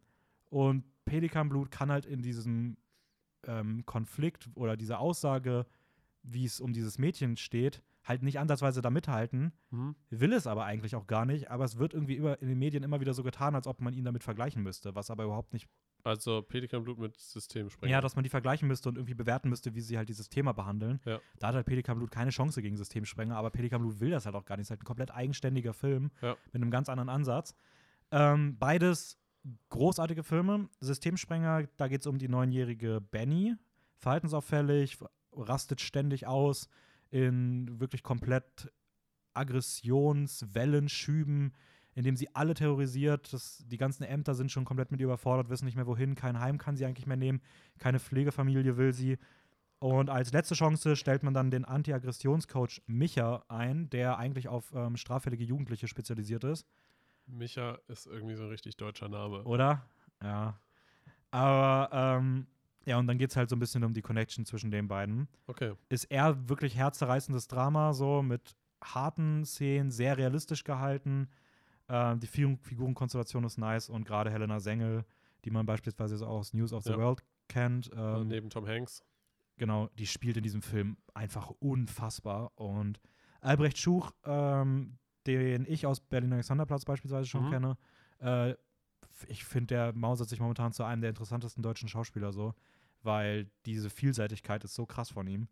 und 0.51 0.85
Pelikanblut 1.05 1.71
kann 1.71 1.91
halt 1.91 2.07
in 2.07 2.23
diesem 2.23 2.77
ähm, 3.47 3.85
Konflikt 3.87 4.49
oder 4.55 4.77
dieser 4.77 4.99
Aussage, 4.99 5.67
wie 6.23 6.45
es 6.45 6.61
um 6.61 6.73
dieses 6.73 6.99
Mädchen 6.99 7.37
steht, 7.37 7.83
halt 8.05 8.23
nicht 8.23 8.39
ansatzweise 8.39 8.83
da 8.83 8.91
mithalten, 8.91 9.53
mhm. 9.71 9.95
will 10.11 10.33
es 10.33 10.47
aber 10.47 10.65
eigentlich 10.65 10.95
auch 10.95 11.07
gar 11.07 11.25
nicht, 11.25 11.51
aber 11.51 11.65
es 11.65 11.79
wird 11.79 11.95
irgendwie 11.95 12.17
immer 12.17 12.41
in 12.41 12.49
den 12.49 12.59
Medien 12.59 12.83
immer 12.83 13.01
wieder 13.01 13.15
so 13.15 13.23
getan, 13.23 13.55
als 13.55 13.67
ob 13.67 13.81
man 13.81 13.95
ihn 13.95 14.05
damit 14.05 14.23
vergleichen 14.23 14.63
müsste, 14.63 14.95
was 14.95 15.11
aber 15.11 15.25
überhaupt 15.25 15.53
nicht 15.53 15.69
Also 16.05 16.43
Pelikanblut 16.43 16.99
mit 16.99 17.17
Systemsprenger. 17.17 17.91
ja, 17.91 18.01
dass 18.03 18.15
man 18.15 18.23
die 18.23 18.29
vergleichen 18.29 18.69
müsste 18.69 18.91
und 18.91 18.97
irgendwie 18.97 19.15
bewerten 19.15 19.49
müsste, 19.49 19.75
wie 19.75 19.81
sie 19.81 19.97
halt 19.97 20.09
dieses 20.11 20.29
Thema 20.29 20.53
behandeln. 20.53 21.01
Ja. 21.07 21.19
Da 21.39 21.49
hat 21.49 21.55
halt 21.55 21.67
Pelikanblut 21.67 22.11
keine 22.11 22.31
Chance 22.31 22.61
gegen 22.61 22.77
Systemsprenger, 22.77 23.35
aber 23.37 23.51
Pelikanblut 23.51 24.01
will 24.01 24.11
das 24.11 24.27
halt 24.27 24.37
auch 24.37 24.45
gar 24.45 24.57
nicht. 24.57 24.65
Es 24.65 24.67
ist 24.67 24.71
halt 24.73 24.83
ein 24.83 24.85
komplett 24.85 25.11
eigenständiger 25.13 25.73
Film 25.73 26.11
Ja. 26.21 26.37
mit 26.53 26.57
einem 26.63 26.71
ganz 26.71 26.89
anderen 26.91 27.09
Ansatz. 27.09 27.55
Ähm, 28.11 28.59
beides 28.59 29.19
großartige 29.71 30.23
Filme. 30.23 30.69
Systemsprenger, 30.81 31.69
da 31.79 31.89
geht 31.89 32.03
es 32.03 32.07
um 32.07 32.19
die 32.19 32.29
neunjährige 32.29 33.01
Benny. 33.01 33.55
Verhaltensauffällig, 33.97 34.99
rastet 35.33 35.81
ständig 35.81 36.27
aus 36.27 36.69
in 37.11 37.81
wirklich 37.81 38.03
komplett 38.03 38.71
Aggressionswellen, 39.33 40.89
Schüben, 40.89 41.53
indem 41.95 42.17
sie 42.17 42.35
alle 42.35 42.55
terrorisiert. 42.55 43.33
Das, 43.33 43.65
die 43.67 43.77
ganzen 43.77 44.05
Ämter 44.05 44.35
sind 44.35 44.51
schon 44.51 44.65
komplett 44.65 44.91
mit 44.91 45.01
ihr 45.01 45.07
überfordert, 45.07 45.49
wissen 45.49 45.65
nicht 45.65 45.77
mehr 45.77 45.87
wohin. 45.87 46.15
Kein 46.15 46.41
Heim 46.41 46.59
kann 46.59 46.77
sie 46.77 46.85
eigentlich 46.85 47.07
mehr 47.07 47.17
nehmen. 47.17 47.41
Keine 47.79 47.99
Pflegefamilie 47.99 48.77
will 48.77 48.93
sie. 48.93 49.19
Und 49.79 50.09
als 50.09 50.33
letzte 50.33 50.55
Chance 50.55 50.97
stellt 50.97 51.23
man 51.23 51.35
dann 51.35 51.51
den 51.51 51.65
Anti-Aggressionscoach 51.65 52.83
Micha 52.87 53.45
ein, 53.49 53.91
der 53.91 54.19
eigentlich 54.19 54.49
auf 54.49 54.73
ähm, 54.75 54.97
straffällige 54.97 55.45
Jugendliche 55.45 55.89
spezialisiert 55.89 56.45
ist. 56.45 56.67
Micha 57.27 57.79
ist 57.89 58.07
irgendwie 58.07 58.35
so 58.35 58.45
ein 58.45 58.49
richtig 58.49 58.77
deutscher 58.77 59.09
Name. 59.09 59.43
Oder? 59.45 59.87
Ja. 60.23 60.59
Aber, 61.31 61.91
ähm, 61.93 62.47
ja, 62.87 62.99
und 62.99 63.07
dann 63.07 63.19
geht 63.19 63.31
es 63.31 63.37
halt 63.37 63.51
so 63.51 63.57
ein 63.57 63.59
bisschen 63.59 63.85
um 63.85 63.95
die 63.95 64.03
Connection 64.03 64.45
zwischen 64.45 64.71
den 64.71 64.89
beiden. 64.89 65.29
Okay. 65.47 65.75
Ist 65.89 66.05
eher 66.05 66.49
wirklich 66.49 66.77
herzzerreißendes 66.77 67.49
Drama, 67.49 67.93
so 67.93 68.23
mit 68.23 68.57
harten 68.83 69.45
Szenen, 69.45 69.91
sehr 69.91 70.17
realistisch 70.17 70.65
gehalten. 70.65 71.29
Ähm, 71.89 72.21
die 72.21 72.27
Figur 72.27 72.57
Figurenkonstellation 72.63 73.45
ist 73.45 73.59
nice 73.59 73.89
und 73.91 74.05
gerade 74.05 74.31
Helena 74.31 74.59
Sengel, 74.61 75.05
die 75.45 75.51
man 75.51 75.67
beispielsweise 75.67 76.17
so 76.17 76.27
aus 76.27 76.55
News 76.55 76.73
of 76.73 76.85
the 76.85 76.91
Ja. 76.91 76.99
World 76.99 77.23
kennt, 77.49 77.91
ähm, 77.95 78.29
neben 78.29 78.49
Tom 78.51 78.67
Hanks. 78.67 79.03
genau, 79.57 79.89
die 79.99 80.07
spielt 80.07 80.37
in 80.39 80.43
diesem 80.43 80.63
Film 80.63 80.97
einfach 81.13 81.51
unfassbar. 81.61 82.53
Und 82.59 83.01
Albrecht 83.41 83.79
Schuch, 83.79 84.13
ähm, 84.25 84.99
den 85.27 85.67
ich 85.67 85.87
aus 85.87 86.01
Berlin 86.01 86.33
Alexanderplatz 86.33 86.85
beispielsweise 86.85 87.29
schon 87.29 87.47
Mhm. 87.47 87.51
kenne, 87.51 87.77
äh, 88.21 88.55
ich 89.29 89.45
finde, 89.45 89.75
der 89.75 89.93
mausert 89.95 90.29
sich 90.29 90.41
momentan 90.41 90.73
zu 90.73 90.83
einem 90.85 91.03
der 91.03 91.11
interessantesten 91.11 91.63
deutschen 91.63 91.89
Schauspieler 91.89 92.33
so, 92.33 92.55
weil 93.03 93.51
diese 93.67 93.91
Vielseitigkeit 93.91 94.65
ist 94.65 94.75
so 94.75 94.87
krass 94.87 95.11
von 95.11 95.27
ihm. 95.27 95.49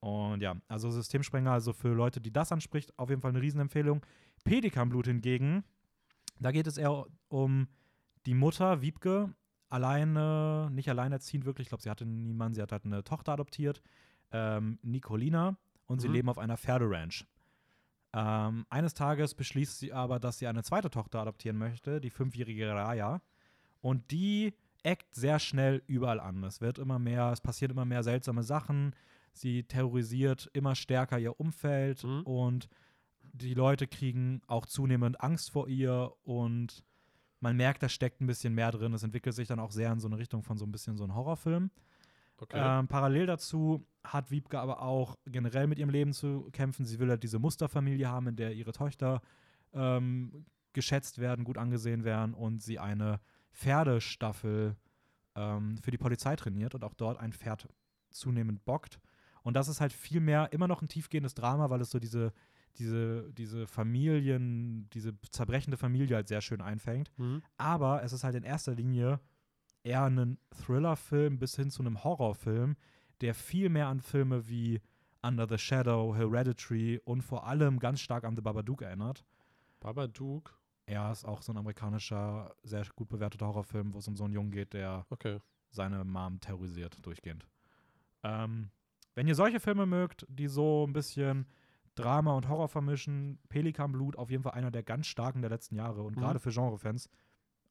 Und 0.00 0.40
ja, 0.40 0.56
also 0.68 0.90
Systemsprenger, 0.90 1.52
also 1.52 1.72
für 1.72 1.92
Leute, 1.92 2.20
die 2.20 2.32
das 2.32 2.52
anspricht, 2.52 2.98
auf 2.98 3.10
jeden 3.10 3.20
Fall 3.20 3.30
eine 3.30 3.42
Riesenempfehlung. 3.42 4.04
Pelikanblut 4.44 5.06
hingegen, 5.06 5.62
da 6.38 6.50
geht 6.52 6.66
es 6.66 6.78
eher 6.78 7.06
um 7.28 7.68
die 8.26 8.34
Mutter, 8.34 8.80
Wiebke, 8.80 9.34
alleine, 9.68 10.68
nicht 10.72 10.88
alleinerziehend 10.88 11.44
wirklich, 11.44 11.66
ich 11.66 11.68
glaube, 11.68 11.82
sie 11.82 11.90
hatte 11.90 12.06
niemanden, 12.06 12.54
sie 12.54 12.62
hat 12.62 12.72
halt 12.72 12.86
eine 12.86 13.04
Tochter 13.04 13.32
adoptiert, 13.32 13.82
ähm, 14.32 14.78
Nicolina, 14.82 15.56
und 15.86 16.00
sie 16.00 16.08
Mhm. 16.08 16.14
leben 16.14 16.28
auf 16.28 16.38
einer 16.38 16.56
Pferderanch. 16.56 17.26
Ähm, 18.12 18.64
eines 18.70 18.94
Tages 18.94 19.34
beschließt 19.34 19.78
sie 19.78 19.92
aber, 19.92 20.18
dass 20.18 20.38
sie 20.38 20.46
eine 20.46 20.62
zweite 20.62 20.90
Tochter 20.90 21.20
adoptieren 21.20 21.58
möchte, 21.58 22.00
die 22.00 22.10
fünfjährige 22.10 22.70
Raya. 22.70 23.22
Und 23.80 24.10
die 24.10 24.54
eckt 24.82 25.14
sehr 25.14 25.38
schnell 25.38 25.82
überall 25.86 26.20
an. 26.20 26.42
Es 26.44 26.60
wird 26.60 26.78
immer 26.78 26.98
mehr, 26.98 27.30
es 27.32 27.40
passieren 27.40 27.72
immer 27.72 27.84
mehr 27.84 28.02
seltsame 28.02 28.42
Sachen. 28.42 28.94
Sie 29.32 29.64
terrorisiert 29.64 30.50
immer 30.52 30.74
stärker 30.74 31.18
ihr 31.18 31.38
Umfeld 31.38 32.04
Mhm. 32.04 32.22
und 32.22 32.68
die 33.32 33.54
Leute 33.54 33.86
kriegen 33.86 34.42
auch 34.48 34.66
zunehmend 34.66 35.20
Angst 35.20 35.50
vor 35.52 35.68
ihr 35.68 36.12
und 36.22 36.84
man 37.38 37.56
merkt, 37.56 37.82
da 37.82 37.88
steckt 37.88 38.20
ein 38.20 38.26
bisschen 38.26 38.54
mehr 38.54 38.70
drin. 38.70 38.92
Es 38.92 39.02
entwickelt 39.02 39.34
sich 39.34 39.48
dann 39.48 39.60
auch 39.60 39.70
sehr 39.70 39.90
in 39.92 40.00
so 40.00 40.08
eine 40.08 40.18
Richtung 40.18 40.42
von 40.42 40.58
so 40.58 40.66
ein 40.66 40.72
bisschen 40.72 40.96
so 40.96 41.04
einem 41.04 41.14
Horrorfilm. 41.14 41.70
Okay. 42.38 42.58
Ähm, 42.58 42.88
parallel 42.88 43.26
dazu 43.26 43.86
hat 44.02 44.30
Wiebke 44.30 44.58
aber 44.58 44.82
auch 44.82 45.16
generell 45.26 45.66
mit 45.66 45.78
ihrem 45.78 45.90
Leben 45.90 46.12
zu 46.12 46.48
kämpfen. 46.52 46.84
Sie 46.84 46.98
will 46.98 47.08
halt 47.08 47.22
diese 47.22 47.38
Musterfamilie 47.38 48.08
haben, 48.08 48.28
in 48.28 48.36
der 48.36 48.52
ihre 48.54 48.72
Töchter 48.72 49.22
ähm, 49.72 50.44
geschätzt 50.72 51.18
werden, 51.18 51.44
gut 51.44 51.56
angesehen 51.58 52.02
werden 52.04 52.34
und 52.34 52.62
sie 52.62 52.78
eine 52.78 53.20
Pferdestaffel 53.52 54.76
ähm, 55.34 55.76
für 55.78 55.90
die 55.90 55.98
Polizei 55.98 56.36
trainiert 56.36 56.74
und 56.74 56.84
auch 56.84 56.94
dort 56.94 57.18
ein 57.18 57.32
Pferd 57.32 57.68
zunehmend 58.10 58.64
bockt. 58.64 59.00
Und 59.42 59.54
das 59.54 59.68
ist 59.68 59.80
halt 59.80 59.92
viel 59.92 60.20
mehr 60.20 60.52
immer 60.52 60.68
noch 60.68 60.82
ein 60.82 60.88
tiefgehendes 60.88 61.34
Drama, 61.34 61.70
weil 61.70 61.80
es 61.80 61.90
so 61.90 61.98
diese, 61.98 62.32
diese, 62.76 63.32
diese 63.32 63.66
Familien, 63.66 64.88
diese 64.90 65.12
zerbrechende 65.30 65.76
Familie 65.76 66.16
halt 66.16 66.28
sehr 66.28 66.40
schön 66.40 66.60
einfängt. 66.60 67.10
mhm. 67.16 67.42
Aber 67.56 68.02
es 68.02 68.12
ist 68.12 68.24
halt 68.24 68.34
in 68.34 68.42
erster 68.44 68.74
Linie 68.74 69.20
eher 69.82 70.04
ein 70.04 70.38
Thriller-Film 70.50 71.38
bis 71.38 71.56
hin 71.56 71.70
zu 71.70 71.82
einem 71.82 72.04
Horrorfilm, 72.04 72.76
der 73.20 73.34
viel 73.34 73.68
mehr 73.68 73.88
an 73.88 74.00
Filme 74.00 74.48
wie 74.48 74.80
Under 75.22 75.46
the 75.48 75.58
Shadow, 75.58 76.14
Hereditary 76.14 77.00
und 77.04 77.22
vor 77.22 77.46
allem 77.46 77.78
ganz 77.78 78.00
stark 78.00 78.24
an 78.24 78.36
The 78.36 78.42
Babadook 78.42 78.82
erinnert. 78.82 79.24
Babadook. 79.80 80.58
Er 80.86 81.12
ist 81.12 81.24
auch 81.24 81.42
so 81.42 81.52
ein 81.52 81.58
amerikanischer, 81.58 82.54
sehr 82.62 82.84
gut 82.96 83.08
bewerteter 83.08 83.46
Horrorfilm, 83.46 83.94
wo 83.94 83.98
es 83.98 84.08
um 84.08 84.16
so 84.16 84.24
einen 84.24 84.34
Jungen 84.34 84.50
geht, 84.50 84.72
der 84.72 85.06
Okay. 85.10 85.38
seine 85.70 86.04
Mom 86.04 86.40
terrorisiert 86.40 86.98
durchgehend. 87.06 87.46
Ähm, 88.22 88.70
wenn 89.20 89.28
ihr 89.28 89.34
solche 89.34 89.60
Filme 89.60 89.84
mögt, 89.84 90.24
die 90.30 90.48
so 90.48 90.86
ein 90.86 90.94
bisschen 90.94 91.44
Drama 91.94 92.32
und 92.32 92.48
Horror 92.48 92.68
vermischen, 92.68 93.38
Pelikanblut 93.50 94.16
auf 94.16 94.30
jeden 94.30 94.42
Fall 94.42 94.52
einer 94.54 94.70
der 94.70 94.82
ganz 94.82 95.08
starken 95.08 95.42
der 95.42 95.50
letzten 95.50 95.74
Jahre 95.74 96.00
und 96.02 96.16
Mhm. 96.16 96.20
gerade 96.22 96.38
für 96.38 96.48
Genrefans 96.50 97.10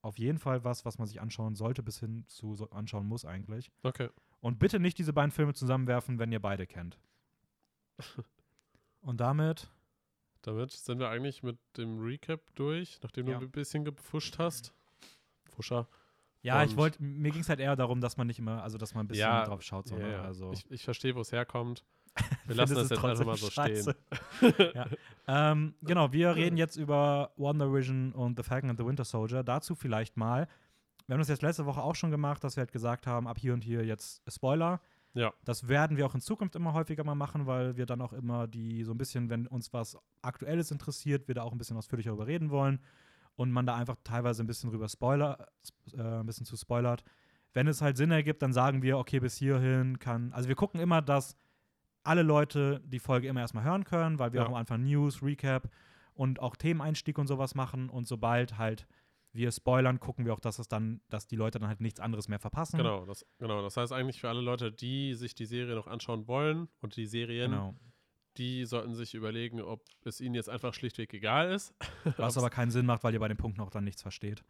auf 0.04 0.20
jeden 0.20 0.38
Fall 0.38 0.64
was, 0.64 0.86
was 0.86 1.00
man 1.00 1.08
sich 1.08 1.20
anschauen 1.20 1.56
sollte, 1.56 1.82
bis 1.82 2.00
hin 2.00 2.24
zu 2.28 2.54
so 2.54 2.70
anschauen 2.70 3.08
muss 3.08 3.26
eigentlich. 3.26 3.72
Okay. 3.82 4.10
Und 4.42 4.60
bitte 4.60 4.80
nicht 4.80 5.00
diese 5.00 5.12
beiden 5.12 5.32
Filme 5.32 5.56
zusammenwerfen, 5.56 6.20
wenn 6.20 6.32
ihr 6.32 6.40
beide 6.40 6.68
kennt. 6.68 7.00
Und 9.02 9.20
damit, 9.20 9.72
Damit 10.44 10.70
sind 10.72 11.00
wir 11.00 11.10
eigentlich 11.10 11.42
mit 11.42 11.58
dem 11.78 11.98
Recap 11.98 12.42
durch, 12.54 13.00
nachdem 13.02 13.28
Ja. 13.28 13.40
du 13.40 13.46
ein 13.48 13.52
bisschen 13.52 13.84
gepfuscht 13.86 14.38
hast. 14.38 14.72
Fuscher. 15.46 15.88
Ja, 16.42 16.64
ich 16.64 16.72
Und- 16.72 16.78
wollte, 16.78 17.04
mir 17.04 17.32
ging 17.32 17.42
es 17.42 17.50
halt 17.50 17.60
eher 17.60 17.76
darum, 17.76 18.02
dass 18.02 18.18
man 18.18 18.28
nicht 18.28 18.40
immer, 18.40 18.64
also 18.64 18.78
dass 18.78 18.94
man 18.94 19.06
ein 19.06 19.08
bisschen 19.08 19.22
Ja, 19.28 19.46
drauf 19.46 19.62
schaut. 19.62 19.88
So, 19.88 19.98
Ja, 19.98 20.08
ne? 20.08 20.22
Also, 20.22 20.52
Ich, 20.54 20.70
ich 20.72 20.84
verstehe, 20.84 21.16
wo 21.16 21.22
es 21.22 21.32
herkommt. 21.32 21.84
Wir 22.48 22.56
lassen 22.56 22.74
es 22.74 22.80
das 22.80 22.90
jetzt 22.90 22.92
einfach 22.98 23.10
trotzdem 23.10 23.28
mal 23.28 23.38
so 23.38 23.50
scheiße. 23.50 23.96
stehen. 24.38 24.74
ja. 24.76 25.52
ähm, 25.52 25.76
genau, 25.84 26.12
wir 26.12 26.36
reden 26.36 26.58
jetzt 26.58 26.76
über 26.76 27.32
Wonder 27.38 27.72
Vision 27.72 28.12
und 28.14 28.36
The 28.38 28.44
Falcon 28.44 28.70
and 28.72 28.80
the 28.80 28.86
Winter 28.86 29.06
Soldier. 29.06 29.44
Dazu 29.44 29.76
vielleicht 29.76 30.18
mal. 30.18 30.48
Wir 31.06 31.14
haben 31.14 31.20
das 31.22 31.30
jetzt 31.30 31.44
letzte 31.44 31.66
Woche 31.66 31.82
auch 31.82 31.96
schon 31.96 32.10
gemacht, 32.12 32.44
dass 32.44 32.56
wir 32.56 32.62
halt 32.62 32.72
gesagt 32.72 33.06
haben, 33.08 33.28
ab 33.28 33.38
hier 33.40 33.54
und 33.54 33.64
hier 33.64 33.86
jetzt 33.86 34.22
Spoiler. 34.28 34.82
Ja. 35.14 35.34
Das 35.46 35.68
werden 35.68 35.98
wir 35.98 36.06
auch 36.06 36.14
in 36.16 36.22
Zukunft 36.22 36.56
immer 36.56 36.74
häufiger 36.74 37.04
mal 37.04 37.16
machen, 37.16 37.46
weil 37.48 37.78
wir 37.78 37.86
dann 37.86 38.02
auch 38.02 38.14
immer 38.14 38.48
die 38.48 38.84
so 38.84 38.92
ein 38.92 38.98
bisschen, 38.98 39.30
wenn 39.30 39.48
uns 39.48 39.72
was 39.74 39.98
Aktuelles 40.22 40.72
interessiert, 40.72 41.28
wir 41.28 41.36
da 41.36 41.44
auch 41.44 41.52
ein 41.52 41.58
bisschen 41.58 41.78
ausführlicher 41.78 42.10
darüber 42.10 42.28
reden 42.28 42.50
wollen 42.50 42.80
und 43.40 43.52
man 43.52 43.66
da 43.66 43.76
einfach 43.78 43.96
teilweise 44.04 44.44
ein 44.44 44.48
bisschen 44.48 44.70
drüber 44.70 44.90
Spoiler, 44.90 45.48
äh, 45.94 46.02
ein 46.02 46.26
bisschen 46.26 46.46
zu 46.46 46.58
spoilert. 46.58 47.04
Wenn 47.54 47.68
es 47.68 47.82
halt 47.82 47.96
Sinn 47.96 48.12
ergibt, 48.12 48.42
dann 48.42 48.52
sagen 48.52 48.82
wir, 48.82 48.98
okay, 48.98 49.22
bis 49.22 49.38
hierhin 49.38 49.98
kann. 49.98 50.34
Also 50.34 50.50
wir 50.50 50.56
gucken 50.56 50.82
immer, 50.82 51.02
dass 51.02 51.38
alle 52.04 52.22
Leute 52.22 52.82
die 52.86 53.00
Folge 53.00 53.28
immer 53.30 53.40
erstmal 53.40 53.64
hören 53.64 53.86
können, 53.86 54.20
weil 54.20 54.34
wir 54.34 54.42
Ja. 54.42 54.46
auch 54.46 54.50
am 54.50 54.56
Anfang 54.56 54.84
News, 54.84 55.24
Recap 55.24 55.70
und 56.14 56.42
auch 56.42 56.58
Themeneinstieg 56.58 57.18
und 57.18 57.28
sowas 57.28 57.56
machen. 57.56 57.90
Und 57.90 58.08
sobald 58.08 58.58
halt 58.58 58.86
wir 59.32 59.52
spoilern, 59.54 60.00
gucken 60.02 60.26
wir 60.26 60.34
auch, 60.34 60.40
dass 60.42 60.60
es 60.60 60.68
dann, 60.68 61.00
dass 61.10 61.26
die 61.28 61.36
Leute 61.38 61.60
dann 61.60 61.70
halt 61.70 61.80
nichts 61.80 62.00
anderes 62.02 62.28
mehr 62.28 62.40
verpassen. 62.40 62.76
Genau 62.78 63.06
das, 63.06 63.26
genau, 63.38 63.62
das 63.62 63.78
heißt 63.78 63.94
eigentlich 63.94 64.20
für 64.20 64.28
alle 64.28 64.42
Leute, 64.42 64.70
die 64.72 65.14
sich 65.14 65.34
die 65.34 65.46
Serie 65.46 65.76
noch 65.76 65.88
anschauen 65.88 66.28
wollen 66.28 66.68
und 66.82 66.98
die 66.98 67.06
Serien, 67.06 67.52
Genau. 67.52 67.76
Die 68.40 68.66
sollten 68.66 68.96
sich 68.96 69.14
überlegen, 69.14 69.62
ob 69.62 69.84
es 70.06 70.20
ihnen 70.22 70.34
jetzt 70.34 70.50
einfach 70.50 70.74
schlichtweg 70.74 71.14
egal 71.14 71.52
ist. 71.52 71.74
Was 72.18 72.38
aber 72.38 72.50
keinen 72.50 72.72
Sinn 72.72 72.86
macht, 72.86 73.04
weil 73.04 73.14
ihr 73.14 73.20
bei 73.20 73.28
den 73.28 73.38
Punkten 73.38 73.62
auch 73.62 73.70
dann 73.70 73.84
nichts 73.84 74.02
versteht. 74.02 74.44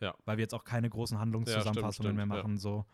Ja. 0.00 0.14
Weil 0.24 0.38
wir 0.38 0.42
jetzt 0.42 0.54
auch 0.54 0.64
keine 0.64 0.88
großen 0.88 1.18
Handlungszusammenfassungen 1.18 1.82
Ja, 1.82 1.92
stimmt, 1.92 2.16
mehr 2.16 2.36
stimmt, 2.38 2.54
machen. 2.54 2.58
So. 2.58 2.86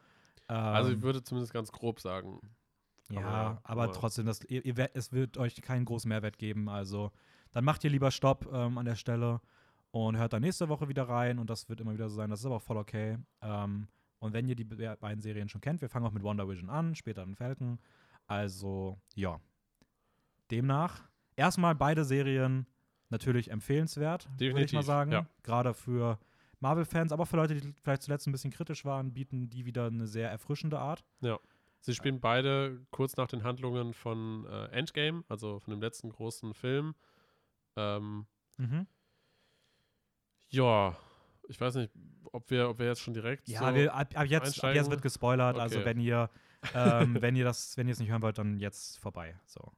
Also 0.46 0.88
ich 0.90 0.96
Ähm, 0.96 1.02
würde 1.02 1.22
zumindest 1.22 1.52
ganz 1.52 1.70
grob 1.70 2.00
sagen. 2.00 2.40
Ja, 3.10 3.20
Aber- 3.20 3.60
aber, 3.62 3.82
aber- 3.84 3.92
trotzdem, 3.92 4.26
das, 4.26 4.42
ihr, 4.44 4.64
ihr, 4.64 4.90
es 4.94 5.12
wird 5.12 5.38
euch 5.38 5.54
keinen 5.62 5.84
großen 5.84 6.08
Mehrwert 6.08 6.38
geben. 6.38 6.68
Also 6.68 7.12
dann 7.52 7.64
macht 7.64 7.84
ihr 7.84 7.90
lieber 7.90 8.10
Stopp 8.10 8.46
ähm, 8.52 8.76
an 8.78 8.84
der 8.84 8.96
Stelle 8.96 9.40
und 9.90 10.16
hört 10.18 10.32
dann 10.34 10.42
nächste 10.42 10.68
Woche 10.68 10.88
wieder 10.88 11.08
rein 11.08 11.38
und 11.38 11.48
das 11.48 11.68
wird 11.70 11.80
immer 11.80 11.94
wieder 11.94 12.08
so 12.10 12.16
sein. 12.16 12.28
Das 12.30 12.40
ist 12.40 12.46
aber 12.46 12.56
auch 12.56 12.62
voll 12.62 12.76
okay. 12.76 13.16
Ähm, 13.40 13.88
und 14.18 14.32
wenn 14.34 14.46
ihr 14.48 14.56
die 14.56 14.64
be- 14.64 14.96
beiden 15.00 15.22
Serien 15.22 15.48
schon 15.48 15.60
kennt, 15.62 15.80
wir 15.80 15.88
fangen 15.88 16.04
auch 16.04 16.12
mit 16.12 16.22
Wonder 16.22 16.46
Vision 16.48 16.68
an, 16.68 16.94
später 16.94 17.22
dann 17.22 17.36
Falcon. 17.36 17.78
Also 18.26 18.98
ja. 19.14 19.40
Demnach 20.50 21.08
erstmal 21.36 21.74
beide 21.74 22.04
Serien 22.04 22.66
natürlich 23.10 23.50
empfehlenswert, 23.50 24.28
würde 24.38 24.62
ich 24.64 24.72
mal 24.72 24.82
sagen. 24.82 25.12
ja. 25.12 25.26
Gerade 25.42 25.72
für 25.74 26.18
Marvel-Fans, 26.60 27.12
aber 27.12 27.24
für 27.26 27.36
Leute, 27.36 27.54
die 27.54 27.72
vielleicht 27.82 28.02
zuletzt 28.02 28.26
ein 28.26 28.32
bisschen 28.32 28.50
kritisch 28.50 28.84
waren, 28.84 29.14
bieten 29.14 29.48
die 29.48 29.64
wieder 29.64 29.86
eine 29.86 30.06
sehr 30.06 30.30
erfrischende 30.30 30.78
Art. 30.78 31.04
Sie 31.80 31.94
spielen 31.94 32.18
beide 32.20 32.84
kurz 32.90 33.16
nach 33.16 33.28
den 33.28 33.44
Handlungen 33.44 33.94
von 33.94 34.44
äh, 34.46 34.64
Endgame, 34.72 35.22
also 35.28 35.60
von 35.60 35.70
dem 35.70 35.80
letzten 35.80 36.10
großen 36.10 36.52
Film. 36.54 36.94
Ähm, 37.76 38.26
Mhm. 38.56 38.88
ja, 40.50 40.96
ich 41.48 41.60
weiß 41.60 41.76
nicht, 41.76 41.92
ob 42.32 42.50
wir, 42.50 42.68
ob 42.68 42.78
wir 42.78 42.86
jetzt 42.86 43.00
schon 43.00 43.14
direkt 43.14 43.48
Ja, 43.48 43.68
so 43.70 43.74
wir, 43.74 43.94
ab, 43.94 44.08
ab, 44.16 44.26
jetzt, 44.26 44.62
ab 44.64 44.74
jetzt 44.74 44.90
wird 44.90 45.02
gespoilert. 45.02 45.58
Also 45.58 45.76
Okay. 45.78 45.84
wenn 45.86 46.00
ihr, 46.00 46.28
ähm, 46.74 47.16
wenn 47.22 47.36
ihr 47.36 47.44
das, 47.44 47.76
wenn 47.76 47.86
ihr 47.86 47.92
es 47.92 48.00
nicht 48.00 48.10
hören 48.10 48.22
wollt, 48.22 48.38
dann 48.38 48.58
jetzt 48.58 48.98
vorbei. 48.98 49.38
So. 49.46 49.72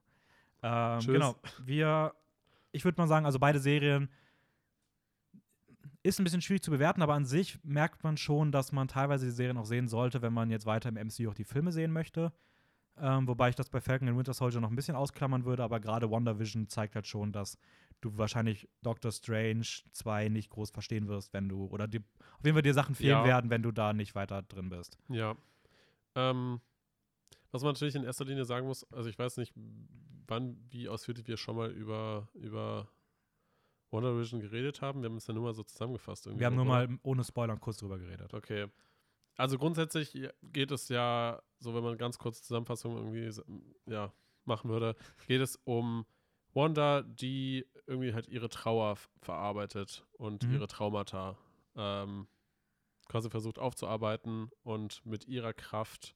Ähm, 0.63 0.99
Tschüss. 1.01 1.13
genau. 1.15 1.37
Wir, 1.65 2.15
ich 2.73 2.85
würde 2.85 3.01
mal 3.01 3.09
sagen, 3.09 3.27
also 3.27 3.39
beide 3.39 3.59
Serien 3.59 4.11
ist 6.03 6.19
ein 6.19 6.25
bisschen 6.25 6.41
schwierig 6.41 6.63
zu 6.63 6.71
bewerten, 6.71 7.03
aber 7.03 7.15
an 7.15 7.27
sich 7.27 7.59
merkt 7.63 8.03
man 8.05 8.17
schon, 8.17 8.53
dass 8.53 8.73
man 8.73 8.89
teilweise 8.89 9.27
die 9.27 9.33
Serien 9.33 9.59
auch 9.59 9.67
sehen 9.67 9.89
sollte, 9.89 10.23
wenn 10.23 10.33
man 10.33 10.51
jetzt 10.51 10.67
weiter 10.67 10.89
im 10.89 10.97
MCU 10.97 11.31
auch 11.31 11.35
die 11.35 11.45
Filme 11.45 11.73
sehen 11.73 11.93
möchte. 11.93 12.33
Ähm, 12.97 13.27
wobei 13.29 13.51
ich 13.51 13.55
das 13.55 13.69
bei 13.71 13.81
Falcon 13.81 14.09
and 14.09 14.17
Winter 14.19 14.35
Soldier 14.35 14.61
noch 14.61 14.71
ein 14.71 14.77
bisschen 14.77 14.97
ausklammern 14.97 15.45
würde, 15.45 15.63
aber 15.63 15.81
gerade 15.81 16.11
WandaVision 16.11 16.69
zeigt 16.69 16.95
halt 16.95 17.07
schon, 17.07 17.33
dass 17.33 17.59
du 18.01 18.17
wahrscheinlich 18.17 18.69
Doctor 18.83 19.13
Strange 19.13 19.67
2 19.93 20.29
nicht 20.29 20.51
groß 20.51 20.71
verstehen 20.71 21.07
wirst, 21.09 21.33
wenn 21.33 21.49
du, 21.49 21.67
oder 21.67 21.87
dir, 21.87 22.01
auf 22.39 22.45
jeden 22.45 22.55
Fall 22.55 22.63
dir 22.63 22.75
Sachen 22.75 22.95
fehlen 22.95 23.11
Ja. 23.19 23.25
werden, 23.25 23.51
wenn 23.51 23.63
du 23.63 23.71
da 23.71 23.93
nicht 23.93 24.15
weiter 24.15 24.43
drin 24.43 24.71
bist. 24.71 24.99
Ja. 25.09 25.35
Ähm, 26.15 26.61
was 27.53 27.63
man 27.63 27.73
natürlich 27.73 27.95
in 27.95 28.05
erster 28.05 28.25
Linie 28.25 28.45
sagen 28.45 28.67
muss, 28.67 28.91
also 28.93 29.09
ich 29.09 29.19
weiß 29.19 29.37
nicht, 29.37 29.55
wann, 30.31 30.57
wie 30.71 30.89
ausführlich 30.89 31.27
wir 31.27 31.37
schon 31.37 31.57
mal 31.57 31.71
über, 31.71 32.29
über 32.35 32.89
Wonder 33.91 34.17
Vision 34.17 34.41
geredet 34.41 34.81
haben. 34.81 35.03
Wir 35.03 35.11
haben 35.11 35.17
es 35.17 35.27
ja 35.27 35.35
nur 35.35 35.45
mal 35.45 35.55
so 35.55 35.63
zusammengefasst. 35.65 36.27
irgendwie 36.27 36.41
Wir 36.41 36.47
haben 36.47 36.57
nur 36.57 36.65
mal 36.65 36.89
ohne 37.03 37.25
Spoilern 37.25 37.61
kurz 37.61 37.79
drüber 37.79 37.99
geredet. 37.99 38.33
Okay. 38.33 38.69
Also 39.37 39.59
grundsätzlich 39.59 40.17
geht 40.43 40.71
es 40.71 40.89
ja, 40.89 41.43
so 41.59 41.75
wenn 41.75 41.83
man 41.83 41.97
ganz 41.99 42.19
kurz 42.19 42.43
Zusammenfassung 42.43 42.97
irgendwie 42.97 43.31
ja, 43.87 44.13
machen 44.45 44.71
würde, 44.71 44.97
geht 45.27 45.41
es 45.41 45.57
um 45.65 46.05
Wanda, 46.53 47.03
die 47.03 47.67
irgendwie 47.87 48.13
halt 48.13 48.29
ihre 48.29 48.49
Trauer 48.49 48.97
verarbeitet 49.23 50.05
und 50.13 50.45
Mhm. 50.45 50.55
ihre 50.55 50.67
Traumata 50.67 51.39
ähm, 51.75 52.27
quasi 53.09 53.31
versucht 53.31 53.59
aufzuarbeiten 53.59 54.51
und 54.63 55.05
mit 55.07 55.27
ihrer 55.27 55.53
Kraft 55.53 56.15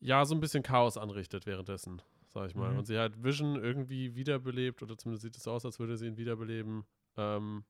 ja 0.00 0.24
so 0.24 0.34
ein 0.34 0.40
bisschen 0.40 0.62
Chaos 0.62 0.96
anrichtet 0.96 1.46
währenddessen, 1.46 2.02
sag 2.32 2.48
ich 2.48 2.54
mal. 2.54 2.72
Mhm. 2.72 2.78
Und 2.78 2.84
sie 2.86 2.98
halt 2.98 3.22
Vision 3.22 3.56
irgendwie 3.56 4.14
wiederbelebt 4.14 4.82
oder 4.82 4.96
zumindest 4.96 5.22
sieht 5.22 5.36
es 5.36 5.46
aus, 5.48 5.64
als 5.64 5.78
würde 5.78 5.96
sie 5.96 6.06
ihn 6.06 6.16
wiederbeleben. 6.16 6.84
Ähm, 7.16 7.64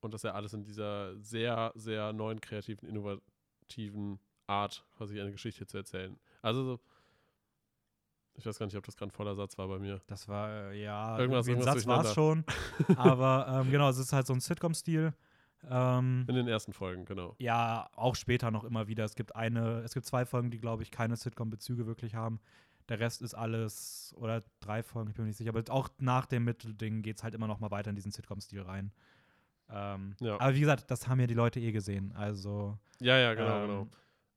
und 0.00 0.12
dass 0.14 0.24
er 0.24 0.34
alles 0.34 0.52
in 0.52 0.64
dieser 0.64 1.16
sehr, 1.20 1.72
sehr 1.74 2.12
neuen, 2.12 2.40
kreativen, 2.40 2.88
innovativen 2.88 4.18
Art 4.46 4.84
quasi 4.96 5.20
eine 5.20 5.30
Geschichte 5.30 5.66
zu 5.66 5.76
erzählen. 5.78 6.18
Also, 6.42 6.64
so- 6.64 6.80
ich 8.34 8.46
weiß 8.46 8.58
gar 8.58 8.66
nicht, 8.66 8.76
ob 8.76 8.84
das 8.84 8.96
gerade 8.96 9.10
ein 9.10 9.12
voller 9.14 9.34
Satz 9.34 9.58
war 9.58 9.68
bei 9.68 9.78
mir. 9.78 10.00
Das 10.06 10.26
war, 10.26 10.48
äh, 10.72 10.82
ja, 10.82 11.18
Irgendwas- 11.18 11.48
ein 11.48 11.62
Satz 11.62 11.86
war 11.86 12.04
es 12.04 12.14
schon. 12.14 12.44
aber 12.96 13.46
ähm, 13.48 13.70
genau, 13.70 13.88
es 13.90 13.98
ist 13.98 14.12
halt 14.12 14.26
so 14.26 14.32
ein 14.32 14.40
Sitcom-Stil. 14.40 15.12
Ähm, 15.70 16.24
In 16.28 16.34
den 16.34 16.48
ersten 16.48 16.72
Folgen, 16.72 17.04
genau. 17.04 17.36
ja, 17.38 17.88
auch 17.94 18.16
später 18.16 18.50
noch 18.50 18.64
immer 18.64 18.88
wieder. 18.88 19.04
Es 19.04 19.14
gibt 19.14 19.36
eine, 19.36 19.80
es 19.82 19.94
gibt 19.94 20.06
zwei 20.06 20.24
Folgen, 20.26 20.50
die, 20.50 20.58
glaube 20.58 20.82
ich, 20.82 20.90
keine 20.90 21.14
Sitcom-Bezüge 21.14 21.86
wirklich 21.86 22.14
haben. 22.16 22.40
Der 22.92 23.00
Rest 23.00 23.22
ist 23.22 23.32
alles, 23.32 24.14
oder 24.18 24.44
drei 24.60 24.82
Folgen, 24.82 25.08
ich 25.08 25.16
bin 25.16 25.24
mir 25.24 25.28
nicht 25.28 25.38
sicher, 25.38 25.48
aber 25.48 25.62
auch 25.72 25.88
nach 25.96 26.26
dem 26.26 26.44
Mittelding 26.44 27.00
geht 27.00 27.16
es 27.16 27.22
halt 27.22 27.34
immer 27.34 27.46
noch 27.46 27.58
mal 27.58 27.70
weiter 27.70 27.88
in 27.88 27.96
diesen 27.96 28.12
Sitcom-Stil 28.12 28.60
rein. 28.60 28.92
Ähm, 29.70 30.14
Ja. 30.20 30.38
Aber 30.38 30.54
wie 30.54 30.60
gesagt, 30.60 30.90
das 30.90 31.08
haben 31.08 31.18
ja 31.18 31.26
die 31.26 31.32
Leute 31.32 31.58
eh 31.58 31.72
gesehen. 31.72 32.12
Also, 32.12 32.78
Ja, 33.00 33.16
ja, 33.16 33.32
genau, 33.32 33.56
ähm, 33.56 33.66
genau. 33.66 33.88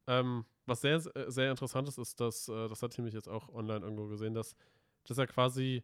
Ähm, 0.07 0.45
was 0.65 0.79
sehr, 0.79 1.01
sehr 1.01 1.51
interessant 1.51 1.89
ist, 1.89 1.97
ist, 1.97 2.17
dass, 2.21 2.47
äh, 2.47 2.69
das 2.69 2.81
hat 2.81 2.97
nämlich 2.97 3.13
jetzt 3.13 3.27
auch 3.27 3.49
online 3.49 3.81
irgendwo 3.81 4.07
gesehen, 4.07 4.33
dass, 4.33 4.55
dass 5.03 5.17
ja 5.17 5.25
quasi 5.25 5.83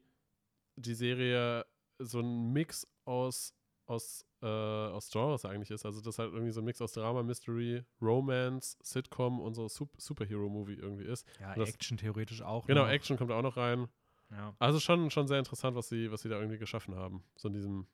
die 0.78 0.94
Serie 0.94 1.66
so 2.00 2.22
ein 2.22 2.54
Mix 2.54 2.88
aus, 3.04 3.54
aus, 3.92 4.26
äh, 4.42 4.46
aus 4.48 5.10
Genres 5.12 5.46
eigentlich 5.46 5.70
ist. 5.72 5.86
Also, 5.86 6.02
das 6.02 6.18
halt 6.18 6.32
irgendwie 6.34 6.52
so 6.52 6.62
ein 6.62 6.66
Mix 6.66 6.82
aus 6.82 6.94
Drama, 6.94 7.22
Mystery, 7.24 7.84
Romance, 8.02 8.78
Sitcom 8.82 9.40
und 9.40 9.54
so 9.54 9.68
Sup 9.68 9.90
Superhero-Movie 9.98 10.76
irgendwie 10.76 11.06
ist. 11.06 11.28
ja, 11.40 11.54
Das- 11.56 11.70
Action 11.70 11.98
theoretisch 11.98 12.42
auch. 12.42 12.66
Genau, 12.66 12.84
noch. 12.84 12.90
Action 12.90 13.18
kommt 13.18 13.32
auch 13.32 13.42
noch 13.44 13.58
rein. 13.58 13.88
Ja. 14.32 14.56
Also 14.60 14.80
schon, 14.80 15.10
schon 15.12 15.28
sehr 15.28 15.40
interessant, 15.40 15.76
was 15.76 15.90
sie, 15.90 16.10
was 16.12 16.22
sie 16.22 16.30
da 16.30 16.38
irgendwie 16.40 16.58
geschaffen 16.58 16.96
haben. 16.96 17.24
So 17.36 17.50
in 17.50 17.54
diesem. 17.54 17.88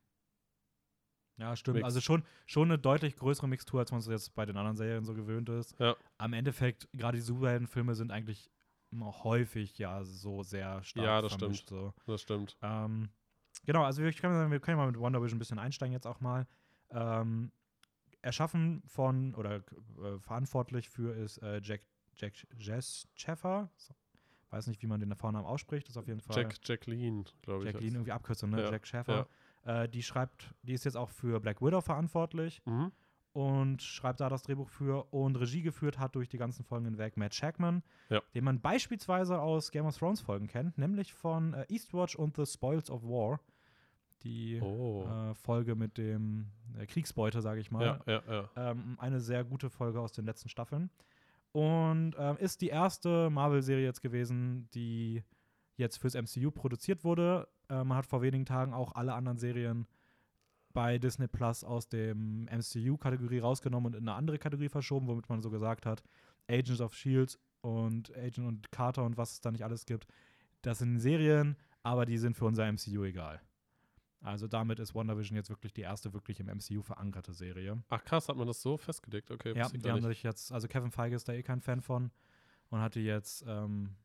Ja, 1.40 1.56
stimmt. 1.56 1.76
Mix. 1.76 1.86
Also 1.86 2.02
schon, 2.02 2.24
schon 2.46 2.68
eine 2.70 2.80
deutlich 2.80 3.16
größere 3.16 3.48
Mixtur, 3.48 3.80
als 3.80 3.92
man 3.92 4.00
es 4.00 4.08
jetzt 4.08 4.34
bei 4.34 4.46
den 4.46 4.58
anderen 4.58 4.78
Serien 4.78 5.04
so 5.06 5.14
gewöhnt 5.14 5.50
ist. 5.50 5.76
Ja. 5.80 5.96
Am 6.18 6.34
Endeffekt, 6.34 6.88
gerade 6.94 7.18
die 7.18 7.22
Superheldenfilme 7.24 7.94
sind 7.96 8.12
eigentlich 8.12 8.50
häufig 9.00 9.78
ja 9.78 10.04
so 10.04 10.44
sehr 10.44 10.82
stark 10.84 11.06
Ja, 11.06 11.22
das 11.22 11.34
vermischt. 11.36 11.70
So. 11.70 11.94
Das 12.06 12.22
stimmt. 12.22 12.58
Ähm, 12.62 13.10
genau, 13.66 13.84
also 13.84 14.04
ich 14.04 14.18
kann 14.18 14.34
sagen, 14.34 14.52
wir 14.52 14.60
können 14.60 14.78
ja 14.78 14.84
mal 14.84 14.92
mit 14.92 15.00
Wonder 15.00 15.22
Vision 15.22 15.38
ein 15.38 15.40
bisschen 15.40 15.60
einsteigen 15.60 15.94
jetzt 15.94 16.08
auch 16.08 16.20
mal. 16.20 16.48
Ähm, 16.90 17.52
erschaffen 18.22 18.84
von 18.88 19.36
oder 19.36 19.58
äh, 19.58 20.20
verantwortlich 20.20 20.90
für 20.90 21.14
ist 21.16 21.38
äh, 21.40 21.62
Jack, 21.64 21.82
Jack 22.16 22.34
Jess 22.58 23.08
Scheffer. 23.16 23.70
So. 23.78 23.94
Weiß 24.50 24.68
nicht, 24.68 24.82
wie 24.82 24.88
man 24.88 25.00
den 25.00 25.14
Vornamen 25.16 25.46
ausspricht, 25.46 25.90
ist 25.90 25.98
auf 25.98 26.08
jeden 26.08 26.22
Fall. 26.22 26.38
Jack, 26.38 26.56
Jacqueline, 26.64 27.26
glaube 27.42 27.66
ich. 27.66 27.72
Jacqueline, 27.72 27.98
irgendwie 27.98 28.12
Abkürzung, 28.14 28.50
ne? 28.50 28.64
Ja, 28.64 28.72
Jack 28.72 28.88
Scheffer. 28.88 29.28
Äh, 29.66 29.90
die 29.90 30.02
schreibt, 30.02 30.54
die 30.64 30.74
ist 30.74 30.86
jetzt 30.86 30.96
auch 30.96 31.10
für 31.10 31.40
Black 31.40 31.62
Widow 31.62 31.82
verantwortlich 31.82 32.62
Mhm. 32.66 32.92
Und 33.38 33.84
schreibt 33.84 34.20
da 34.20 34.30
das 34.30 34.42
Drehbuch 34.42 34.68
für 34.68 35.14
und 35.14 35.36
Regie 35.36 35.62
geführt 35.62 36.00
hat 36.00 36.16
durch 36.16 36.28
die 36.28 36.40
ganzen 36.40 36.64
Folgen 36.66 36.86
hinweg 36.86 37.18
Matt 37.18 37.36
Shackman, 37.36 37.84
Ja. 38.10 38.22
den 38.34 38.44
man 38.44 38.60
beispielsweise 38.62 39.40
aus 39.40 39.70
Game 39.72 39.86
of 39.86 39.96
Thrones 39.96 40.22
Folgen 40.22 40.48
kennt, 40.48 40.80
nämlich 40.80 41.14
von 41.14 41.54
äh, 41.54 41.66
Eastwatch 41.70 42.16
und 42.16 42.36
The 42.36 42.48
Spoils 42.48 42.90
of 42.90 43.04
War. 43.04 43.40
Die 44.24 44.60
Oh. 44.60 45.04
äh, 45.08 45.36
Folge 45.36 45.76
mit 45.76 46.00
dem 46.00 46.48
äh, 46.80 46.88
Kriegsbeute, 46.88 47.42
sage 47.42 47.60
ich 47.60 47.70
mal. 47.70 48.02
ja, 48.08 48.22
ja. 48.28 48.50
Ähm, 48.56 48.96
eine 49.00 49.20
sehr 49.20 49.44
gute 49.44 49.70
Folge 49.70 50.00
aus 50.02 50.12
den 50.12 50.26
letzten 50.26 50.50
Staffeln. 50.50 50.90
Und 51.52 52.16
ähm, 52.18 52.38
ist 52.38 52.62
die 52.62 52.70
erste 52.70 53.30
Marvel-Serie 53.30 53.86
jetzt 53.86 54.02
gewesen, 54.02 54.68
die 54.74 55.24
jetzt 55.76 55.98
fürs 55.98 56.16
MCU 56.16 56.50
produziert 56.50 57.04
wurde. 57.04 57.48
Äh, 57.70 57.84
man 57.84 57.98
hat 57.98 58.08
vor 58.08 58.24
wenigen 58.24 58.46
Tagen 58.46 58.74
auch 58.74 58.96
alle 58.96 59.14
anderen 59.14 59.38
Serien 59.38 59.86
bei 60.78 61.00
Disney 61.00 61.28
Plus 61.28 61.64
aus 61.64 61.90
dem 61.90 62.46
MCU-Kategorie 62.52 63.40
rausgenommen 63.40 63.94
und 63.94 64.00
in 64.00 64.08
eine 64.08 64.16
andere 64.16 64.38
Kategorie 64.38 64.70
verschoben, 64.70 65.08
womit 65.08 65.28
man 65.28 65.42
so 65.42 65.50
gesagt 65.50 65.88
hat, 65.88 66.04
Agents 66.48 66.82
of 66.82 66.94
Shield 66.94 67.40
und 67.62 68.16
Agent 68.16 68.46
und 68.48 68.72
Carter 68.72 69.04
und 69.04 69.18
was 69.18 69.32
es 69.32 69.42
da 69.42 69.50
nicht 69.50 69.64
alles 69.64 69.88
gibt, 69.88 70.06
das 70.62 70.78
sind 70.78 71.00
Serien, 71.00 71.58
aber 71.82 72.06
die 72.06 72.20
sind 72.20 72.38
für 72.38 72.46
unser 72.46 72.72
MCU 72.72 73.04
egal. 73.06 73.42
Also 74.22 74.48
damit 74.48 74.78
ist 74.78 74.94
WandaVision 74.94 75.36
jetzt 75.36 75.50
wirklich 75.50 75.74
die 75.74 75.82
erste 75.82 76.14
wirklich 76.14 76.40
im 76.40 76.46
MCU 76.46 76.84
verankerte 76.84 77.34
Serie. 77.34 77.82
Ach 77.90 78.04
krass, 78.04 78.30
hat 78.30 78.38
man 78.38 78.46
das 78.46 78.62
so 78.62 78.78
festgelegt? 78.78 79.32
Okay, 79.32 79.58
Ja, 79.58 79.70
die 79.70 79.90
haben 79.90 80.04
sich 80.04 80.22
jetzt, 80.22 80.52
also 80.52 80.68
Kevin 80.68 80.92
Feige 80.92 81.16
ist 81.16 81.28
da 81.28 81.34
eh 81.34 81.42
kein 81.42 81.62
Fan 81.62 81.82
von. 81.82 82.12
und 82.70 82.82
hatte 82.82 83.00
jetzt 83.00 83.44
ähm, 83.48 83.96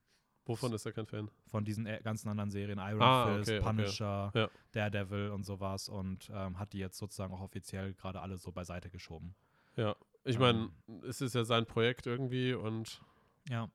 Wovon 0.44 0.72
ist 0.72 0.84
er 0.86 0.92
kein 0.92 1.06
Fan? 1.06 1.30
von 1.46 1.64
diesen 1.64 1.86
äh, 1.86 2.00
ganzen 2.02 2.28
anderen 2.28 2.50
Serien, 2.50 2.78
Iron 2.78 3.00
Ah, 3.02 3.26
Fist, 3.36 3.48
okay, 3.50 3.58
okay. 3.60 3.66
Punisher, 3.68 4.30
Ja. 4.34 4.48
Daredevil 4.72 5.30
und 5.30 5.44
sowas 5.44 5.88
und 5.88 6.30
ähm, 6.34 6.58
hat 6.58 6.72
die 6.72 6.78
jetzt 6.78 6.98
sozusagen 6.98 7.32
auch 7.32 7.40
offiziell 7.40 7.94
gerade 7.94 8.20
alle 8.20 8.38
so 8.38 8.50
beiseite 8.52 8.90
geschoben. 8.90 9.34
Ja. 9.76 9.94
Ich 10.24 10.36
Ähm. 10.36 10.40
meine, 10.88 11.02
es 11.08 11.20
ist 11.20 11.34
ja 11.34 11.44
sein 11.44 11.66
Projekt 11.66 12.06
irgendwie 12.06 12.54
und 12.54 13.00
Ja. 13.48 13.68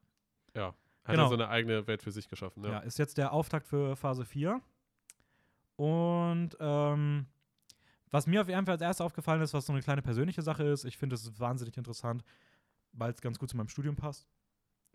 ja, 0.54 0.68
hat 0.68 0.76
Genau. 1.06 1.24
er 1.24 1.30
so 1.30 1.34
eine 1.36 1.48
eigene 1.50 1.88
Welt 1.88 2.02
für 2.04 2.12
sich 2.12 2.28
geschaffen. 2.28 2.64
Ja. 2.64 2.72
Ja. 2.72 2.80
ist 2.80 2.98
jetzt 3.00 3.18
der 3.18 3.32
Auftakt 3.32 3.68
für 3.68 3.96
Phase 3.96 4.26
4. 4.26 4.62
Und 5.76 6.50
ähm, 6.60 7.28
was 8.10 8.26
mir 8.28 8.42
auf 8.42 8.48
jeden 8.48 8.66
Fall 8.66 8.74
als 8.74 8.82
erstes 8.82 9.06
aufgefallen 9.06 9.42
ist, 9.42 9.54
was 9.54 9.66
so 9.66 9.74
eine 9.74 9.82
kleine 9.82 10.02
persönliche 10.02 10.42
Sache 10.42 10.64
ist, 10.64 10.86
ich 10.86 10.98
finde 10.98 11.16
es 11.16 11.40
wahnsinnig 11.40 11.78
interessant, 11.78 12.24
weil 12.94 13.12
es 13.12 13.22
ganz 13.22 13.38
gut 13.38 13.50
zu 13.50 13.58
meinem 13.58 13.68
Studium 13.70 13.96
passt. 13.96 14.28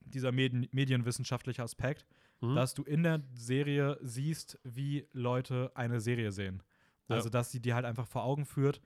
Dieser 0.07 0.33
Medien 0.33 0.69
medienwissenschaftliche 0.73 1.62
Aspekt, 1.62 2.07
Mhm. 2.41 2.55
dass 2.57 2.75
du 2.75 2.83
in 2.83 3.05
der 3.05 3.23
Serie 3.35 3.99
siehst, 4.03 4.59
wie 4.65 5.07
Leute 5.12 5.71
eine 5.75 6.01
Serie 6.01 6.33
sehen. 6.33 6.62
Ja. 7.09 7.17
Also, 7.17 7.29
dass 7.29 7.53
sie 7.53 7.61
dir 7.61 7.75
halt 7.77 7.85
einfach 7.85 8.07
vor 8.07 8.25
Augen 8.25 8.45
führt, 8.47 8.81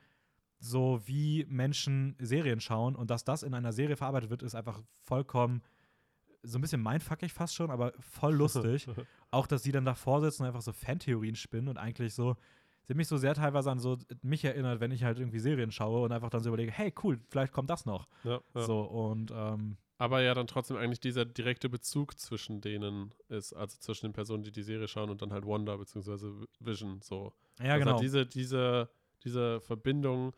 so 0.59 1.01
wie 1.07 1.47
Menschen 1.49 2.17
Serien 2.19 2.61
schauen 2.61 2.95
und 2.97 3.11
dass 3.11 3.25
das 3.25 3.43
in 3.43 3.55
einer 3.55 3.73
Serie 3.73 3.97
verarbeitet 3.97 4.31
wird, 4.31 4.43
ist 4.43 4.55
einfach 4.55 4.83
vollkommen 5.05 5.63
so 6.43 6.59
ein 6.59 6.61
bisschen 6.63 6.83
mindfuckig 6.83 7.33
fast 7.33 7.55
schon, 7.55 7.71
aber 7.71 7.93
voll 7.99 8.35
lustig. 8.37 8.87
auch, 9.31 9.47
dass 9.47 9.63
sie 9.63 9.73
dann 9.73 9.85
davor 9.85 10.21
sitzen 10.21 10.43
und 10.43 10.49
einfach 10.49 10.63
so 10.63 10.73
Fantheorien 10.73 11.35
spinnen 11.35 11.69
und 11.69 11.77
eigentlich 11.79 12.15
so, 12.15 12.37
sie 12.85 12.95
mich 12.95 13.09
so 13.09 13.17
sehr 13.17 13.35
teilweise 13.35 13.71
an 13.71 13.79
so 13.81 13.99
mich 14.23 14.45
erinnert, 14.45 14.81
wenn 14.81 14.93
ich 14.93 15.03
halt 15.03 15.19
irgendwie 15.19 15.41
Serien 15.41 15.73
schaue 15.73 16.05
und 16.05 16.13
einfach 16.13 16.31
dann 16.31 16.43
so 16.43 16.51
überlege, 16.51 16.71
hey, 16.73 16.93
cool, 17.03 17.19
vielleicht 17.29 17.53
kommt 17.53 17.69
das 17.71 17.85
noch. 17.87 18.07
ja, 18.25 18.41
ja. 18.55 18.61
So, 18.63 18.83
und 18.83 19.33
ähm, 19.35 19.77
Aber 19.99 20.21
ja, 20.21 20.35
dann 20.35 20.47
trotzdem 20.47 20.77
eigentlich 20.77 21.01
dieser 21.01 21.25
direkte 21.25 21.69
Bezug 21.71 22.19
zwischen 22.19 22.61
denen 22.61 23.15
ist, 23.29 23.55
also 23.55 23.79
zwischen 23.79 24.07
den 24.07 24.13
Personen, 24.13 24.43
die 24.43 24.53
die 24.53 24.63
Serie 24.63 24.89
schauen 24.89 25.09
und 25.09 25.23
dann 25.23 25.33
halt 25.33 25.47
Wanda 25.47 25.77
bzw. 25.77 26.47
Vision. 26.61 27.01
So. 27.01 27.33
ja, 27.61 27.79
Dass 27.79 27.85
genau. 27.85 28.01
diese, 28.01 28.27
diese, 28.27 28.91
diese 29.25 29.61
Verbindung 29.61 30.35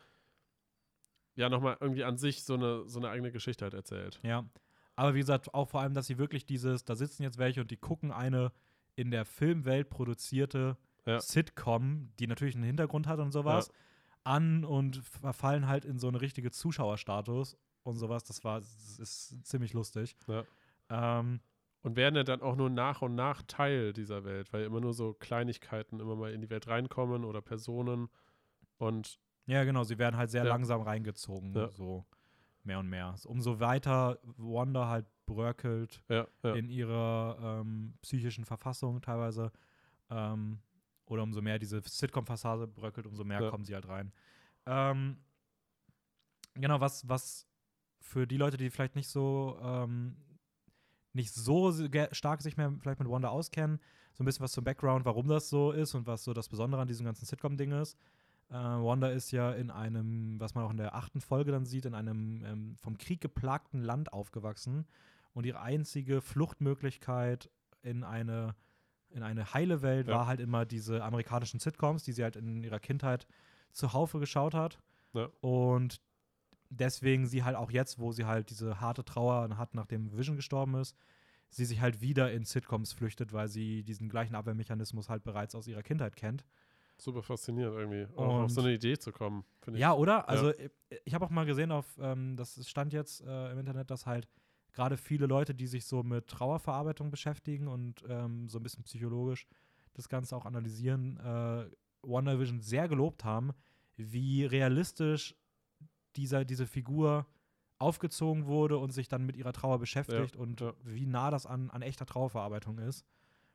ja 1.35 1.49
nochmal 1.49 1.77
irgendwie 1.81 2.05
an 2.05 2.19
sich 2.19 2.45
so 2.45 2.55
eine, 2.55 2.89
so 2.89 3.01
eine 3.01 3.11
eigene 3.11 3.33
Geschichte 3.33 3.65
halt 3.65 3.75
erzählt. 3.75 4.21
Ja. 4.23 4.49
Aber 4.95 5.15
wie 5.15 5.21
gesagt, 5.21 5.55
auch 5.55 5.69
vor 5.69 5.81
allem, 5.81 5.95
dass 5.95 6.07
sie 6.07 6.19
wirklich 6.19 6.47
dieses, 6.47 6.85
da 6.85 6.95
sitzen 6.95 7.23
jetzt 7.23 7.39
welche 7.39 7.61
und 7.61 7.71
die 7.71 7.77
gucken 7.77 8.13
eine 8.13 8.53
in 8.97 9.11
der 9.11 9.25
Filmwelt 9.25 9.91
produzierte 9.91 10.77
Ja. 11.07 11.21
Sitcom, 11.21 12.11
die 12.19 12.27
natürlich 12.27 12.55
einen 12.55 12.65
Hintergrund 12.65 13.07
hat 13.07 13.21
und 13.21 13.31
sowas, 13.33 13.71
an 14.25 14.65
und 14.65 14.97
verfallen 14.97 15.69
halt 15.69 15.85
in 15.85 15.99
so 15.99 16.09
eine 16.09 16.21
richtige 16.21 16.51
Zuschauerstatus 16.51 17.57
und 17.83 17.97
sowas. 17.97 18.25
Das 18.25 18.45
war, 18.45 18.61
das 18.61 18.99
ist 18.99 19.47
ziemlich 19.47 19.73
lustig. 19.73 20.17
Ja. 20.27 20.45
Ähm, 20.91 21.41
Und 21.83 21.97
werden 21.97 22.17
ja 22.17 22.25
dann 22.25 22.43
auch 22.43 22.57
nur 22.57 22.71
nach 22.71 23.03
und 23.03 23.15
nach 23.15 23.43
Teil 23.43 23.93
dieser 23.93 24.25
Welt, 24.25 24.53
weil 24.53 24.65
immer 24.65 24.81
nur 24.81 24.93
so 24.95 25.15
Kleinigkeiten 25.15 26.01
immer 26.01 26.17
mal 26.17 26.33
in 26.33 26.41
die 26.41 26.51
Welt 26.51 26.67
reinkommen 26.67 27.25
oder 27.25 27.41
Personen. 27.41 28.09
Und 28.79 29.19
ja, 29.47 29.63
genau, 29.65 29.85
sie 29.85 29.97
werden 29.99 30.17
halt 30.17 30.31
sehr 30.31 30.43
Ja. 30.45 30.49
langsam 30.51 30.83
reingezogen, 30.83 31.55
Ja. 31.55 31.71
so 31.71 32.05
mehr 32.65 32.81
und 32.81 32.89
mehr. 32.89 33.15
Umso 33.27 33.61
weiter 33.61 34.19
Wanda 34.37 34.89
halt 34.89 35.07
bröckelt, 35.25 36.03
ja, 36.09 36.27
in 36.43 36.69
ihrer 36.69 37.61
ähm, 37.63 37.95
psychischen 38.03 38.45
Verfassung 38.45 39.01
teilweise. 39.01 39.53
Ähm, 40.11 40.59
oder 41.07 41.23
umso 41.23 41.41
mehr 41.41 41.59
diese 41.59 41.81
Sitcom-Fassade 41.81 42.67
bröckelt, 42.67 43.07
umso 43.07 43.25
mehr 43.25 43.49
kommen 43.51 43.65
sie 43.65 43.75
halt 43.75 43.89
rein. 43.89 44.13
Ähm, 44.67 45.17
genau, 46.55 46.81
was, 46.81 47.09
was 47.09 47.48
für 48.09 48.27
die 48.27 48.37
Leute, 48.37 48.57
die 48.57 48.71
vielleicht 48.71 48.97
nicht 48.97 49.09
so 49.09 49.59
ähm, 49.63 50.17
nicht 51.13 51.33
so 51.35 51.73
stark 52.13 52.43
sich 52.43 52.57
mehr 52.57 52.73
vielleicht 52.81 53.01
mit 53.01 53.09
Wanda 53.11 53.29
auskennen, 53.29 53.81
so 54.15 54.23
ein 54.23 54.27
bisschen 54.27 54.43
was 54.45 54.53
zum 54.53 54.65
Background, 54.65 55.05
warum 55.05 55.29
das 55.29 55.49
so 55.49 55.73
ist 55.73 55.95
und 55.95 56.07
was 56.07 56.25
so 56.25 56.33
das 56.33 56.49
Besondere 56.49 56.81
an 56.83 56.89
diesem 56.89 57.05
ganzen 57.07 57.25
Sitcom-Ding 57.27 57.73
ist. 57.73 57.97
Äh, 58.51 58.55
Wanda 58.55 59.09
ist 59.11 59.31
ja 59.31 59.53
in 59.53 59.71
einem, 59.71 60.41
was 60.41 60.55
man 60.55 60.65
auch 60.65 60.71
in 60.71 60.77
der 60.77 60.95
achten 60.95 61.21
Folge 61.21 61.53
dann 61.53 61.67
sieht, 61.67 61.85
in 61.87 61.95
einem 61.95 62.45
ähm, 62.45 62.77
vom 62.77 62.97
Krieg 62.99 63.21
geplagten 63.21 63.83
Land 63.83 64.13
aufgewachsen 64.13 64.87
und 65.35 65.45
ihre 65.45 65.61
einzige 65.61 66.21
Fluchtmöglichkeit 66.21 67.51
in 67.83 68.05
eine, 68.05 68.55
in 69.11 69.23
eine 69.23 69.53
heile 69.55 69.83
Welt 69.83 70.09
Ja. 70.09 70.15
war 70.17 70.27
halt 70.27 70.41
immer 70.41 70.65
diese 70.67 71.05
amerikanischen 71.05 71.61
Sitcoms, 71.61 72.05
die 72.05 72.13
sie 72.13 72.23
halt 72.23 72.37
in 72.37 72.63
ihrer 72.65 72.81
Kindheit 72.81 73.27
zuhaufe 73.73 74.19
geschaut 74.19 74.55
hat. 74.55 74.79
Ja. 75.13 75.29
Und 75.41 76.01
deswegen 76.71 77.27
sie 77.27 77.45
halt 77.45 77.57
auch 77.57 77.71
jetzt, 77.71 77.99
wo 77.99 78.13
sie 78.13 78.25
halt 78.25 78.51
diese 78.51 78.81
harte 78.81 79.05
Trauer 79.05 79.57
hat, 79.57 79.75
nachdem 79.75 80.17
Vision 80.17 80.37
gestorben 80.37 80.75
ist, 80.75 80.97
sie 81.51 81.65
sich 81.65 81.81
halt 81.81 82.01
wieder 82.01 82.33
in 82.33 82.45
Sitcoms 82.45 82.93
flüchtet, 82.93 83.33
weil 83.33 83.49
sie 83.49 83.83
diesen 83.83 84.09
gleichen 84.09 84.35
Abwehrmechanismus 84.35 85.09
halt 85.09 85.25
bereits 85.25 85.55
aus 85.55 85.67
ihrer 85.67 85.83
Kindheit 85.83 86.17
kennt. 86.17 86.45
super 86.99 87.23
faszinierend 87.23 87.77
irgendwie. 87.77 88.07
Auch 88.17 88.45
auf 88.45 88.51
so 88.51 88.61
eine 88.61 88.75
Idee 88.75 88.99
zu 88.99 89.13
kommen, 89.13 89.45
finde 89.61 89.79
ich. 89.79 89.83
Ja, 89.83 89.95
oder? 89.95 90.29
Also 90.29 90.51
ich, 90.51 90.71
ich 91.05 91.15
habe 91.15 91.25
auch 91.25 91.31
mal 91.31 91.47
gesehen 91.47 91.73
auf, 91.73 91.87
ähm, 92.01 92.37
das 92.37 92.69
stand 92.69 92.93
jetzt 92.93 93.23
äh, 93.23 93.53
im 93.53 93.59
Internet, 93.59 93.91
dass 93.91 94.05
halt 94.05 94.29
gerade 94.73 94.97
viele 94.97 95.27
Leute, 95.27 95.55
die 95.55 95.67
sich 95.67 95.87
so 95.87 96.03
mit 96.03 96.29
Trauerverarbeitung 96.29 97.11
beschäftigen 97.11 97.69
und 97.69 98.05
ähm, 98.09 98.49
so 98.49 98.59
ein 98.59 98.63
bisschen 98.63 98.85
psychologisch 98.85 99.47
das 99.95 100.09
Ganze 100.09 100.37
auch 100.37 100.45
analysieren, 100.45 101.17
äh, 101.19 101.65
WandaVision 102.03 102.61
sehr 102.61 102.89
gelobt 102.89 103.25
haben, 103.25 103.53
wie 103.97 104.45
realistisch 104.45 105.35
dieser, 106.19 106.45
diese 106.45 106.67
Figur 106.67 107.27
aufgezogen 107.79 108.47
wurde 108.47 108.77
und 108.77 108.91
sich 108.91 109.09
dann 109.09 109.25
mit 109.25 109.37
ihrer 109.37 109.53
Trauer 109.53 109.79
beschäftigt 109.79 110.35
und 110.37 110.61
ja. 110.61 110.73
wie 110.83 111.07
nah 111.07 111.31
das 111.31 111.47
an, 111.47 111.71
an 111.71 111.81
echter 111.83 112.07
Trauerverarbeitung 112.07 112.79
ist 112.79 113.07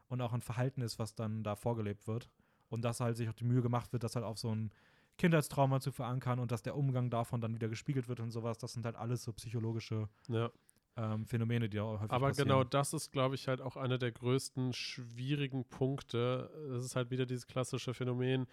und 0.07 0.21
auch 0.21 0.31
ein 0.31 0.41
Verhalten 0.41 0.81
ist, 0.81 0.97
was 0.97 1.13
dann 1.13 1.43
da 1.43 1.55
vorgelebt 1.55 2.07
wird. 2.07 2.29
Und 2.69 2.83
dass 2.83 3.01
halt 3.01 3.17
sich 3.17 3.27
auch 3.29 3.33
die 3.33 3.43
Mühe 3.43 3.61
gemacht 3.61 3.91
wird, 3.91 4.03
das 4.03 4.15
halt 4.15 4.25
auf 4.25 4.39
so 4.39 4.49
ein 4.55 4.71
Kindheitstrauma 5.17 5.79
zu 5.81 5.91
verankern 5.91 6.39
und 6.39 6.51
dass 6.51 6.63
der 6.63 6.75
Umgang 6.75 7.09
davon 7.09 7.41
dann 7.41 7.53
wieder 7.53 7.67
gespiegelt 7.67 8.07
wird 8.07 8.19
und 8.21 8.31
sowas. 8.31 8.57
Das 8.57 8.73
sind 8.73 8.85
halt 8.85 8.95
alles 8.95 9.23
so 9.23 9.33
psychologische 9.33 10.07
Ja. 10.29 10.49
ähm, 10.95 11.25
Phänomene, 11.27 11.67
die 11.69 11.77
da 11.77 11.83
häufig 11.83 12.09
Aber 12.09 12.27
passieren. 12.29 12.47
genau 12.47 12.63
das 12.63 12.93
ist, 12.93 13.11
glaube 13.11 13.35
ich, 13.35 13.47
halt 13.47 13.61
auch 13.61 13.75
einer 13.75 13.97
der 13.97 14.11
größten 14.11 14.73
schwierigen 14.73 15.65
Punkte. 15.65 16.49
Es 16.75 16.85
ist 16.85 16.95
halt 16.95 17.11
wieder 17.11 17.25
dieses 17.25 17.45
klassische 17.45 17.93
Phänomen, 17.93 18.47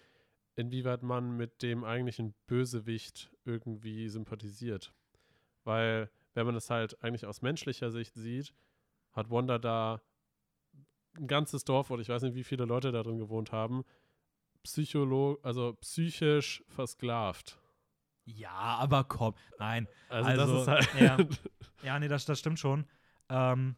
inwieweit 0.55 1.03
man 1.03 1.37
mit 1.37 1.61
dem 1.61 1.83
eigentlichen 1.83 2.33
Bösewicht 2.47 3.31
irgendwie 3.45 4.09
sympathisiert. 4.09 4.93
Weil, 5.63 6.09
wenn 6.33 6.45
man 6.45 6.55
es 6.55 6.69
halt 6.69 7.01
eigentlich 7.03 7.25
aus 7.25 7.41
menschlicher 7.41 7.91
Sicht 7.91 8.15
sieht, 8.15 8.53
hat 9.11 9.29
Wanda 9.29 9.57
da 9.59 10.01
ein 11.15 11.27
ganzes 11.27 11.63
Dorf 11.63 11.91
oder 11.91 12.01
ich 12.01 12.09
weiß 12.09 12.23
nicht, 12.23 12.35
wie 12.35 12.43
viele 12.43 12.65
Leute 12.65 12.91
da 12.91 13.03
drin 13.03 13.19
gewohnt 13.19 13.51
haben, 13.51 13.83
Psycholo 14.63 15.39
also 15.43 15.73
psychisch 15.81 16.63
versklavt. 16.67 17.59
Ja, 18.25 18.51
aber 18.51 19.03
komm. 19.03 19.33
Nein. 19.57 19.87
Also, 20.09 20.29
Also, 20.29 20.53
das 20.53 20.61
ist 20.61 20.67
halt. 20.67 21.01
ja. 21.01 21.17
Ja, 21.83 21.97
nee, 21.97 22.07
das, 22.07 22.25
das 22.25 22.37
stimmt 22.37 22.59
schon. 22.59 22.85
Ähm, 23.27 23.75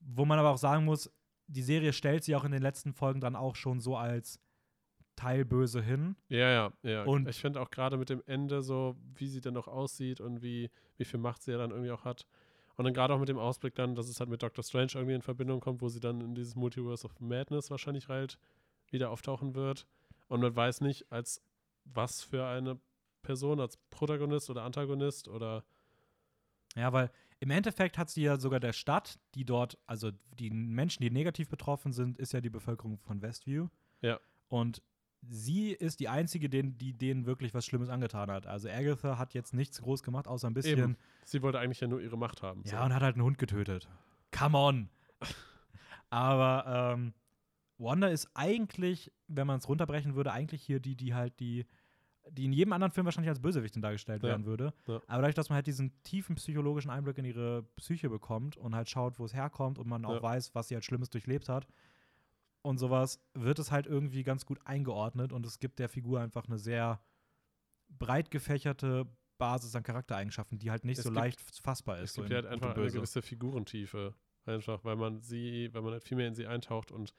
wo 0.00 0.26
man 0.26 0.38
aber 0.38 0.50
auch 0.50 0.58
sagen 0.58 0.84
muss, 0.84 1.10
die 1.46 1.62
Serie 1.62 1.94
stellt 1.94 2.24
sie 2.24 2.36
auch 2.36 2.44
in 2.44 2.52
den 2.52 2.60
letzten 2.60 2.92
Folgen 2.92 3.22
dann 3.22 3.34
auch 3.34 3.56
schon 3.56 3.80
so 3.80 3.96
als 3.96 4.38
Teilböse 5.16 5.82
hin. 5.82 6.14
Ja, 6.28 6.50
ja, 6.50 6.72
ja. 6.82 7.04
Und- 7.04 7.28
ich 7.28 7.40
finde 7.40 7.60
auch 7.60 7.70
gerade 7.70 7.96
mit 7.96 8.10
dem 8.10 8.22
Ende 8.26 8.62
so, 8.62 8.96
wie 9.16 9.26
sie 9.28 9.40
dann 9.40 9.54
noch 9.54 9.66
aussieht 9.68 10.20
und 10.20 10.42
wie, 10.42 10.70
wie 10.98 11.04
viel 11.04 11.18
Macht 11.18 11.42
sie 11.42 11.52
ja 11.52 11.58
dann 11.58 11.70
irgendwie 11.70 11.90
auch 11.90 12.04
hat. 12.04 12.26
Und 12.76 12.84
dann 12.84 12.92
gerade 12.92 13.14
auch 13.14 13.18
mit 13.18 13.30
dem 13.30 13.38
Ausblick 13.38 13.74
dann, 13.74 13.94
dass 13.94 14.08
es 14.08 14.20
halt 14.20 14.28
mit 14.28 14.42
Doctor 14.42 14.62
Strange 14.62 14.90
irgendwie 14.94 15.14
in 15.14 15.22
Verbindung 15.22 15.60
kommt, 15.60 15.80
wo 15.80 15.88
sie 15.88 16.00
dann 16.00 16.20
in 16.20 16.34
dieses 16.34 16.54
Multiverse 16.54 17.06
of 17.06 17.18
Madness 17.20 17.70
wahrscheinlich 17.70 18.08
halt 18.08 18.38
wieder 18.90 19.10
auftauchen 19.10 19.54
wird. 19.54 19.86
Und 20.28 20.40
man 20.42 20.54
weiß 20.54 20.82
nicht, 20.82 21.10
als 21.10 21.40
was 21.84 22.22
für 22.22 22.46
eine 22.46 22.78
Person, 23.22 23.60
als 23.60 23.78
Protagonist 23.90 24.50
oder 24.50 24.62
Antagonist 24.62 25.28
oder 25.28 25.64
Ja, 26.74 26.92
weil 26.92 27.10
im 27.40 27.50
Endeffekt 27.50 27.96
hat 27.98 28.10
sie 28.10 28.22
ja 28.22 28.38
sogar 28.38 28.60
der 28.60 28.72
Stadt, 28.74 29.18
die 29.34 29.44
dort, 29.44 29.78
also 29.86 30.10
die 30.38 30.50
Menschen, 30.50 31.02
die 31.02 31.10
negativ 31.10 31.48
betroffen 31.48 31.92
sind, 31.92 32.18
ist 32.18 32.32
ja 32.32 32.40
die 32.40 32.50
Bevölkerung 32.50 32.98
von 32.98 33.22
Westview. 33.22 33.68
Ja. 34.02 34.20
Und 34.48 34.82
sie 35.28 35.72
ist 35.72 36.00
die 36.00 36.08
einzige, 36.08 36.48
den, 36.48 36.76
die 36.78 36.92
denen 36.92 37.26
wirklich 37.26 37.54
was 37.54 37.64
Schlimmes 37.66 37.88
angetan 37.88 38.30
hat. 38.30 38.46
Also 38.46 38.68
Agatha 38.68 39.18
hat 39.18 39.34
jetzt 39.34 39.54
nichts 39.54 39.80
groß 39.82 40.02
gemacht, 40.02 40.28
außer 40.28 40.48
ein 40.48 40.54
bisschen. 40.54 40.78
Eben. 40.78 40.96
sie 41.24 41.42
wollte 41.42 41.58
eigentlich 41.58 41.80
ja 41.80 41.88
nur 41.88 42.00
ihre 42.00 42.16
Macht 42.18 42.42
haben. 42.42 42.62
Ja, 42.64 42.84
und 42.84 42.94
hat 42.94 43.02
halt 43.02 43.14
einen 43.16 43.24
Hund 43.24 43.38
getötet. 43.38 43.88
Come 44.36 44.56
on. 44.58 44.88
Aber 46.10 46.94
ähm, 46.94 47.12
Wanda 47.78 48.08
ist 48.08 48.28
eigentlich, 48.34 49.12
wenn 49.28 49.46
man 49.46 49.58
es 49.58 49.68
runterbrechen 49.68 50.14
würde, 50.14 50.32
eigentlich 50.32 50.62
hier 50.62 50.80
die, 50.80 50.96
die 50.96 51.14
halt 51.14 51.38
die, 51.40 51.66
die 52.30 52.44
in 52.46 52.52
jedem 52.52 52.72
anderen 52.72 52.92
Film 52.92 53.04
wahrscheinlich 53.04 53.28
als 53.28 53.40
Bösewichtin 53.40 53.82
dargestellt 53.82 54.22
Ja, 54.22 54.30
werden 54.30 54.46
würde. 54.46 54.72
ja. 54.86 54.96
Aber 55.06 55.22
dadurch, 55.22 55.34
dass 55.34 55.48
man 55.48 55.56
halt 55.56 55.66
diesen 55.66 55.92
tiefen 56.02 56.36
psychologischen 56.36 56.90
Einblick 56.90 57.18
in 57.18 57.24
ihre 57.24 57.64
Psyche 57.76 58.08
bekommt 58.08 58.56
und 58.56 58.74
halt 58.74 58.88
schaut, 58.88 59.18
wo 59.18 59.24
es 59.24 59.34
herkommt 59.34 59.78
und 59.78 59.88
man 59.88 60.04
auch 60.04 60.14
Ja. 60.14 60.22
weiß, 60.22 60.54
was 60.54 60.68
sie 60.68 60.74
halt 60.74 60.84
Schlimmes 60.84 61.10
durchlebt 61.10 61.48
hat 61.48 61.66
und 62.66 62.78
sowas, 62.78 63.20
wird 63.34 63.58
es 63.58 63.70
halt 63.70 63.86
irgendwie 63.86 64.22
ganz 64.24 64.44
gut 64.46 64.58
eingeordnet 64.64 65.32
und 65.32 65.46
es 65.46 65.58
gibt 65.58 65.78
der 65.78 65.88
Figur 65.88 66.20
einfach 66.20 66.46
eine 66.46 66.58
sehr 66.58 67.00
breit 67.88 68.30
gefächerte 68.30 69.06
Basis 69.38 69.74
an 69.76 69.82
Charaktereigenschaften, 69.82 70.58
die 70.58 70.70
halt 70.70 70.84
nicht 70.84 70.98
Es 70.98 71.04
so 71.04 71.10
gibt- 71.10 71.20
leicht 71.20 71.40
fassbar 71.62 71.98
ist. 71.98 72.10
Es 72.10 72.14
so 72.14 72.22
gibt 72.22 72.30
in 72.30 72.36
ja 72.36 72.42
halt 72.42 72.52
einfach 72.52 72.74
eine 72.74 72.90
gewisse 72.90 73.22
Figurentiefe. 73.22 74.14
Einfach, 74.46 74.84
weil 74.84 74.96
man 74.96 75.20
sie, 75.22 75.70
weil 75.72 75.82
man 75.82 75.92
halt 75.92 76.04
viel 76.04 76.16
mehr 76.16 76.28
in 76.28 76.34
sie 76.34 76.46
eintaucht 76.46 76.92
und 76.92 77.12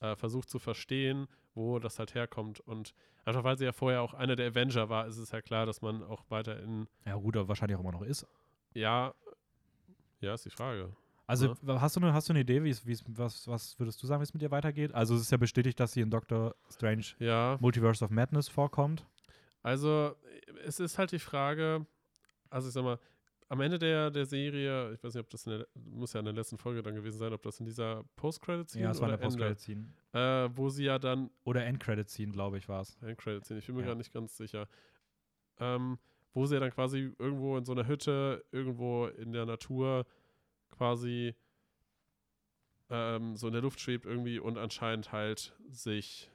äh, 0.00 0.16
versucht 0.16 0.50
zu 0.50 0.58
verstehen, 0.58 1.28
wo 1.54 1.78
das 1.78 1.98
halt 2.00 2.14
herkommt. 2.14 2.58
Und 2.60 2.92
einfach 3.24 3.44
weil 3.44 3.56
sie 3.56 3.64
ja 3.64 3.72
vorher 3.72 4.02
auch 4.02 4.14
einer 4.14 4.34
der 4.36 4.48
Avenger 4.48 4.88
war, 4.88 5.06
ist 5.06 5.16
es 5.18 5.30
ja 5.30 5.40
klar, 5.42 5.64
dass 5.64 5.80
man 5.80 6.02
auch 6.02 6.24
weiter 6.28 6.60
in, 6.60 6.88
Ja, 7.06 7.14
gut, 7.16 7.36
aber 7.36 7.48
wahrscheinlich 7.48 7.76
auch 7.76 7.80
immer 7.82 7.92
noch 7.92 8.02
ist. 8.02 8.26
ja, 8.74 9.14
ja, 10.20 10.34
ist 10.34 10.44
die 10.44 10.50
Frage. 10.50 10.94
Also 11.26 11.54
hast, 11.66 11.96
du 11.96 12.00
eine, 12.00 12.12
hast 12.12 12.28
du 12.28 12.32
eine 12.32 12.40
Idee, 12.40 12.62
wie 12.64 12.70
es, 12.70 12.84
wie 12.86 12.92
es, 12.92 13.02
was, 13.06 13.46
was 13.48 13.78
würdest 13.78 14.02
du 14.02 14.06
sagen, 14.06 14.20
wie 14.20 14.24
es 14.24 14.34
mit 14.34 14.42
ihr 14.42 14.50
weitergeht? 14.50 14.92
Also 14.94 15.14
es 15.14 15.22
ist 15.22 15.30
ja 15.30 15.38
bestätigt, 15.38 15.78
dass 15.80 15.92
sie 15.92 16.00
in 16.00 16.10
Doctor 16.10 16.54
Strange 16.70 17.04
Ja, 17.18 17.56
Multiverse 17.60 18.04
of 18.04 18.10
Madness 18.10 18.48
vorkommt. 18.48 19.06
also 19.62 20.14
es 20.66 20.80
ist 20.80 20.98
halt 20.98 21.12
die 21.12 21.18
Frage, 21.18 21.86
also 22.50 22.68
ich 22.68 22.74
sag 22.74 22.82
mal, 22.84 22.98
am 23.48 23.60
Ende 23.60 23.78
der, 23.78 24.10
der 24.10 24.24
Serie, 24.26 24.92
ich 24.94 25.04
weiß 25.04 25.14
nicht, 25.14 25.22
ob 25.22 25.28
das 25.30 25.46
in 25.46 25.58
der, 25.58 25.66
muss 25.74 26.12
ja 26.14 26.20
in 26.20 26.24
der 26.24 26.34
letzten 26.34 26.56
Folge 26.58 26.82
dann 26.82 26.94
gewesen 26.94 27.18
sein, 27.18 27.32
ob 27.34 27.42
das 27.42 27.60
in 27.60 27.66
dieser 27.66 28.02
Post-Credit-Scene 28.16 28.84
Ja, 28.84 28.90
es 28.92 28.96
war 29.00 29.08
oder 29.08 29.14
eine 29.18 29.22
Post-Credit-Scene. 29.22 29.88
Äh, 30.12 30.48
wo 30.56 30.70
sie 30.70 30.84
ja 30.84 30.98
dann 30.98 31.30
Oder 31.44 31.64
End-Credit-Scene, 31.66 32.32
glaube 32.32 32.56
ich, 32.58 32.68
war 32.68 32.80
es. 32.80 32.96
Endcredits 33.02 33.48
sind. 33.48 33.58
Ich 33.58 33.66
bin 33.66 33.76
mir 33.76 33.82
Ja. 33.82 33.88
gar 33.88 33.94
nicht 33.94 34.12
ganz 34.12 34.36
sicher. 34.38 34.66
Ähm, 35.58 35.98
wo 36.32 36.46
sie 36.46 36.54
ja 36.54 36.60
dann 36.60 36.70
quasi 36.70 37.12
irgendwo 37.18 37.58
in 37.58 37.64
so 37.66 37.72
einer 37.72 37.86
Hütte, 37.86 38.42
irgendwo 38.52 39.06
in 39.06 39.32
der 39.32 39.44
Natur 39.44 40.06
quasi 40.82 41.34
ähm, 42.90 43.36
so 43.36 43.46
in 43.46 43.52
der 43.52 43.62
Luft 43.62 43.78
schwebt 43.80 44.04
irgendwie 44.04 44.40
und 44.40 44.58
anscheinend 44.58 45.12
halt 45.12 45.54
sich 45.68 46.28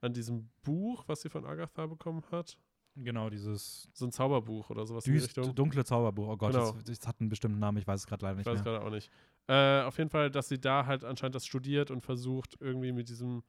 an 0.00 0.12
diesem 0.12 0.48
Buch, 0.62 1.02
was 1.08 1.22
sie 1.22 1.28
von 1.28 1.44
Agatha 1.44 1.86
bekommen 1.86 2.22
hat, 2.30 2.56
Genau, 2.94 3.30
dieses 3.30 3.88
so 3.94 4.04
ein 4.04 4.12
Zauberbuch 4.12 4.68
oder 4.68 4.84
sowas 4.84 5.06
in 5.06 5.14
die 5.14 5.18
düst, 5.18 5.28
Richtung. 5.38 5.54
dunkle 5.54 5.82
Zauberbuch. 5.82 6.28
Oh 6.28 6.36
Gott, 6.36 6.52
Genau. 6.52 6.72
das, 6.72 6.84
das 6.84 7.06
hat 7.08 7.18
einen 7.20 7.30
bestimmten 7.30 7.58
Namen, 7.58 7.78
ich 7.78 7.86
weiß 7.86 8.00
es 8.00 8.06
gerade 8.06 8.22
leider 8.26 8.38
Ich 8.38 8.44
nicht 8.44 8.54
weiß 8.54 8.62
mehr. 8.62 8.74
gerade 8.74 8.84
auch 8.84 8.90
nicht. 8.90 9.10
Äh, 9.48 9.80
auf 9.86 9.96
jeden 9.96 10.10
Fall, 10.10 10.30
dass 10.30 10.48
sie 10.50 10.60
da 10.60 10.84
halt 10.84 11.02
anscheinend 11.02 11.34
das 11.34 11.46
studiert 11.46 11.90
und 11.90 12.02
versucht, 12.02 12.58
irgendwie 12.60 12.92
mit 12.92 13.08
diesem, 13.08 13.42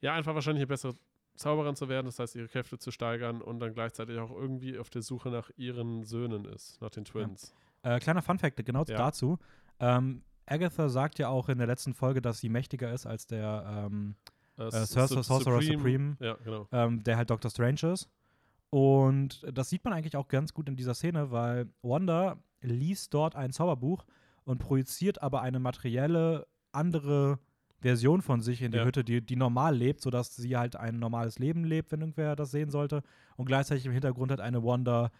ja, 0.00 0.14
einfach 0.14 0.34
wahrscheinlich 0.34 0.62
eine 0.62 0.68
bessere 0.68 0.94
Zauberin 1.36 1.76
zu 1.76 1.90
werden, 1.90 2.06
das 2.06 2.18
heißt, 2.18 2.34
ihre 2.34 2.48
Kräfte 2.48 2.78
zu 2.78 2.90
steigern 2.92 3.42
und 3.42 3.60
dann 3.60 3.74
gleichzeitig 3.74 4.18
auch 4.18 4.30
irgendwie 4.30 4.78
auf 4.78 4.88
der 4.88 5.02
Suche 5.02 5.28
nach 5.28 5.50
ihren 5.58 6.02
Söhnen 6.04 6.46
ist, 6.46 6.80
nach 6.80 6.90
den 6.90 7.04
Twins. 7.04 7.54
Äh, 7.82 7.98
kleiner 8.00 8.22
Funfact 8.22 8.64
genau 8.64 8.84
Ja. 8.88 8.96
dazu. 8.96 9.38
Ähm, 9.80 10.22
Agatha 10.46 10.88
sagt 10.88 11.18
ja 11.18 11.28
auch 11.28 11.48
in 11.48 11.58
der 11.58 11.66
letzten 11.66 11.94
Folge, 11.94 12.20
dass 12.20 12.38
sie 12.40 12.48
mächtiger 12.48 12.92
ist 12.92 13.06
als 13.06 13.26
der, 13.26 13.86
ähm, 13.86 14.16
Äh, 14.58 14.64
Äh, 14.64 14.70
Sorcerer- 14.84 15.08
Sup- 15.08 15.24
Sorcerer 15.24 15.62
Supreme. 15.62 16.16
Ja, 16.20 16.34
genau. 16.44 16.68
ähm, 16.72 17.02
der 17.02 17.16
halt 17.16 17.30
Doctor 17.30 17.50
Strange 17.50 17.92
ist. 17.92 18.10
Und 18.70 19.44
das 19.52 19.70
sieht 19.70 19.84
man 19.84 19.92
eigentlich 19.92 20.16
auch 20.16 20.28
ganz 20.28 20.52
gut 20.54 20.68
in 20.68 20.76
dieser 20.76 20.94
Szene, 20.94 21.30
weil 21.30 21.68
Wanda 21.82 22.36
liest 22.60 23.12
dort 23.14 23.34
ein 23.34 23.50
Zauberbuch 23.52 24.04
und 24.44 24.58
projiziert 24.58 25.22
aber 25.22 25.42
eine 25.42 25.58
materielle 25.58 26.46
andere 26.70 27.38
Version 27.80 28.22
von 28.22 28.40
sich 28.40 28.62
in 28.62 28.70
die 28.72 28.78
Ja. 28.78 28.84
Hütte, 28.84 29.04
die, 29.04 29.20
die 29.24 29.36
normal 29.36 29.74
lebt, 29.76 30.00
sodass 30.00 30.36
sie 30.36 30.56
halt 30.56 30.76
ein 30.76 30.98
normales 30.98 31.38
Leben 31.38 31.64
lebt, 31.64 31.90
wenn 31.92 32.00
irgendwer 32.00 32.36
das 32.36 32.50
sehen 32.50 32.70
sollte. 32.70 33.02
Und 33.36 33.46
gleichzeitig 33.46 33.84
im 33.86 33.92
Hintergrund 33.92 34.30
hat 34.30 34.40
eine 34.40 34.62
Wanda 34.62 35.10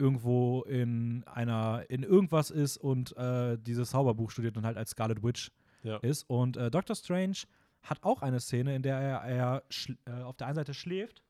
irgendwo 0.00 0.62
in 0.62 1.22
einer, 1.26 1.84
in 1.88 2.02
irgendwas 2.02 2.50
ist 2.50 2.76
und 2.78 3.16
äh, 3.16 3.56
dieses 3.58 3.90
Zauberbuch 3.90 4.30
studiert 4.30 4.56
und 4.56 4.64
halt 4.66 4.76
als 4.76 4.90
Scarlet 4.90 5.22
Witch 5.22 5.50
Ja. 5.82 5.98
ist. 5.98 6.24
Und 6.28 6.56
äh, 6.56 6.70
Doctor 6.70 6.96
Strange 6.96 7.36
hat 7.82 8.02
auch 8.02 8.22
eine 8.22 8.40
Szene, 8.40 8.74
in 8.74 8.82
der 8.82 8.98
er, 8.98 9.18
er 9.22 9.62
äh, 10.06 10.22
auf 10.22 10.36
der 10.36 10.46
einen 10.48 10.56
Seite 10.56 10.74
schläft 10.74 11.22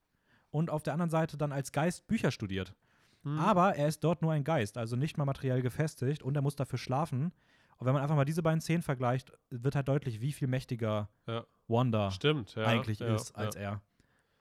und 0.50 0.70
auf 0.70 0.82
der 0.82 0.92
anderen 0.94 1.10
Seite 1.10 1.36
dann 1.36 1.52
als 1.52 1.72
Geist 1.72 2.06
Bücher 2.06 2.30
studiert. 2.30 2.74
Hm. 3.22 3.38
Aber 3.38 3.74
er 3.76 3.86
ist 3.88 4.02
dort 4.02 4.22
nur 4.22 4.32
ein 4.32 4.44
Geist, 4.44 4.78
also 4.78 4.96
nicht 4.96 5.18
mal 5.18 5.26
materiell 5.26 5.60
gefestigt 5.62 6.22
und 6.22 6.34
er 6.36 6.42
muss 6.42 6.56
dafür 6.56 6.78
schlafen. 6.78 7.32
Und 7.76 7.86
wenn 7.86 7.92
man 7.94 8.02
einfach 8.02 8.16
mal 8.16 8.24
diese 8.24 8.42
beiden 8.42 8.60
Szenen 8.60 8.82
vergleicht, 8.82 9.32
wird 9.50 9.74
halt 9.74 9.88
deutlich, 9.88 10.20
wie 10.20 10.32
viel 10.32 10.48
mächtiger 10.48 11.08
Ja. 11.26 11.44
Wanda 11.68 12.10
Stimmt, 12.10 12.54
ja. 12.56 12.64
eigentlich 12.64 13.00
ist 13.00 13.32
als 13.36 13.56
er. 13.56 13.80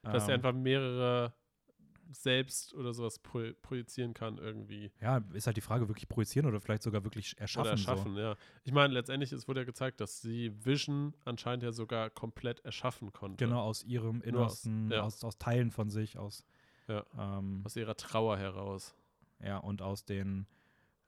Dass 0.02 0.24
er 0.28 0.36
Ähm, 0.36 0.36
einfach 0.36 0.54
mehrere 0.54 1.34
selbst 2.12 2.74
oder 2.74 2.94
sowas 2.94 3.20
pro 3.20 3.52
projizieren 3.62 4.14
kann 4.14 4.38
irgendwie. 4.38 4.92
ja, 5.02 5.22
ist 5.34 5.48
halt 5.48 5.58
die 5.58 5.62
Frage, 5.62 5.88
wirklich 5.88 6.10
projizieren 6.10 6.48
oder 6.48 6.60
vielleicht 6.60 6.84
sogar 6.84 7.04
wirklich 7.04 7.40
erschaffen. 7.40 7.62
Oder 7.62 7.72
erschaffen, 7.72 8.16
ja. 8.18 8.36
Ich 8.64 8.72
meine, 8.72 8.94
letztendlich, 8.94 9.32
es 9.32 9.48
wurde 9.48 9.62
ja 9.62 9.66
gezeigt, 9.66 10.02
dass 10.02 10.22
sie 10.22 10.54
Vision 10.66 11.14
anscheinend 11.26 11.64
ja 11.64 11.72
sogar 11.72 12.10
komplett 12.10 12.60
erschaffen 12.66 13.10
So. 13.14 13.20
konnte. 13.20 13.46
Genau, 13.46 13.62
aus 13.62 13.84
ihrem 13.84 14.22
Innersten, 14.22 14.92
ja. 14.92 15.02
aus, 15.02 15.24
aus 15.24 15.38
Teilen 15.38 15.72
von 15.72 15.90
sich, 15.90 16.18
aus. 16.18 16.44
Ja. 16.88 17.06
Ähm, 17.18 17.62
Aus 17.66 17.76
ihrer 17.76 17.96
Trauer 17.96 18.38
heraus. 18.38 18.96
Ja, 19.44 19.58
und 19.58 19.82
aus 19.82 20.06
den 20.06 20.48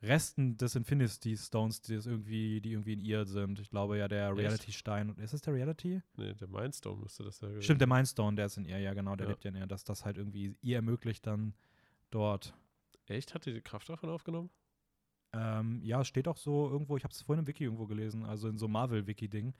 Resten 0.03 0.57
des 0.57 0.75
Infinity 0.75 1.37
Stones, 1.37 1.81
die 1.81 1.93
irgendwie, 1.93 2.59
die 2.59 2.71
irgendwie 2.71 2.93
in 2.93 3.01
ihr 3.01 3.25
sind. 3.25 3.59
Ich 3.59 3.69
glaube 3.69 3.97
ja, 3.97 4.07
der? 4.07 4.35
Reality-Stein. 4.35 5.15
Ist 5.17 5.33
es 5.33 5.41
der 5.41 5.53
Reality? 5.53 6.01
Nee, 6.17 6.33
der 6.33 6.47
Mindstone 6.47 7.01
müsste 7.01 7.23
das 7.23 7.39
ja 7.41 7.47
gewesen 7.49 7.61
Stimmt, 7.63 7.81
der 7.81 7.87
Mindstone, 7.87 8.35
der 8.35 8.47
ist 8.47 8.57
in 8.57 8.65
ihr, 8.65 8.79
ja 8.79 8.93
genau, 8.93 9.15
der 9.15 9.27
Ja. 9.27 9.31
lebt 9.31 9.43
ja 9.43 9.49
in 9.51 9.57
ihr, 9.57 9.67
dass 9.67 9.83
das 9.83 10.03
halt 10.03 10.17
irgendwie 10.17 10.55
ihr 10.61 10.77
ermöglicht, 10.77 11.27
dann 11.27 11.53
dort. 12.09 12.55
Echt? 13.05 13.35
Hat 13.35 13.45
die 13.45 13.53
die 13.53 13.61
Kraft 13.61 13.89
davon 13.89 14.09
aufgenommen? 14.09 14.49
Ähm, 15.33 15.81
ja, 15.83 16.01
es 16.01 16.07
steht 16.07 16.27
auch 16.27 16.37
so 16.37 16.69
irgendwo, 16.69 16.97
ich 16.97 17.03
habe 17.03 17.13
es 17.13 17.21
vorhin 17.21 17.43
im 17.43 17.47
Wiki 17.47 17.63
irgendwo 17.63 17.85
gelesen, 17.85 18.25
also 18.25 18.49
in 18.49 18.57
so 18.57 18.67
Marvel-Wiki-Ding, 18.67 19.53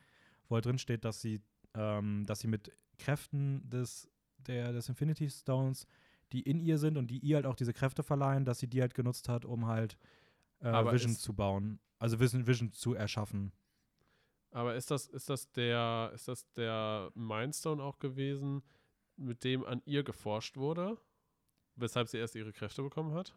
wo 0.49 0.55
halt 0.55 0.65
drin 0.65 0.79
steht, 0.79 1.05
dass 1.05 1.21
sie, 1.21 1.39
ähm, 1.75 2.25
dass 2.25 2.39
sie 2.39 2.47
mit 2.47 2.71
Kräften 2.97 3.69
des, 3.69 4.09
der, 4.37 4.73
des 4.73 4.89
Infinity 4.89 5.29
Stones, 5.29 5.87
die 6.33 6.41
in 6.41 6.59
ihr 6.59 6.77
sind 6.77 6.97
und 6.97 7.07
die 7.07 7.19
ihr 7.19 7.35
halt 7.35 7.45
auch 7.45 7.55
diese 7.55 7.73
Kräfte 7.73 8.03
verleihen, 8.03 8.43
dass 8.43 8.59
sie 8.59 8.67
die 8.67 8.81
halt 8.81 8.95
genutzt 8.95 9.29
hat, 9.29 9.45
um 9.45 9.67
halt 9.67 9.97
äh, 10.61 10.67
Aber 10.67 10.91
Vision 10.93 11.11
ist- 11.11 11.21
zu 11.21 11.33
bauen. 11.33 11.79
Also 11.99 12.19
Vision, 12.19 12.47
Vision 12.47 12.71
zu 12.71 12.93
erschaffen. 12.95 13.51
Aber 14.51 14.75
ist 14.75 14.91
das, 14.91 15.07
ist 15.07 15.29
das 15.29 15.49
der, 15.51 16.11
ist 16.13 16.27
das 16.27 16.51
der 16.53 17.11
Mindstone 17.15 17.81
auch 17.81 17.99
gewesen, 17.99 18.63
mit 19.15 19.43
dem 19.43 19.63
an 19.65 19.81
ihr 19.85 20.03
geforscht 20.03 20.57
wurde? 20.57 20.97
Weshalb 21.75 22.09
sie 22.09 22.17
erst 22.17 22.35
ihre 22.35 22.51
Kräfte 22.51 22.81
bekommen 22.83 23.13
hat? 23.13 23.33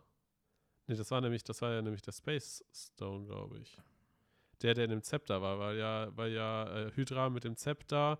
Nee, 0.86 0.96
das 0.96 1.10
war 1.10 1.20
nämlich, 1.20 1.44
das 1.44 1.62
war 1.62 1.72
ja 1.72 1.82
nämlich 1.82 2.02
der 2.02 2.12
Space 2.12 2.64
Stone, 2.72 3.26
glaube 3.26 3.58
ich. 3.58 3.80
Der, 4.62 4.74
der 4.74 4.84
in 4.84 4.90
dem 4.90 5.02
Zepter 5.02 5.40
war, 5.40 5.58
weil 5.58 5.76
ja, 5.76 6.08
weil 6.16 6.32
ja 6.32 6.86
äh, 6.86 6.90
Hydra 6.92 7.30
mit 7.30 7.44
dem 7.44 7.56
Zepter 7.56 8.18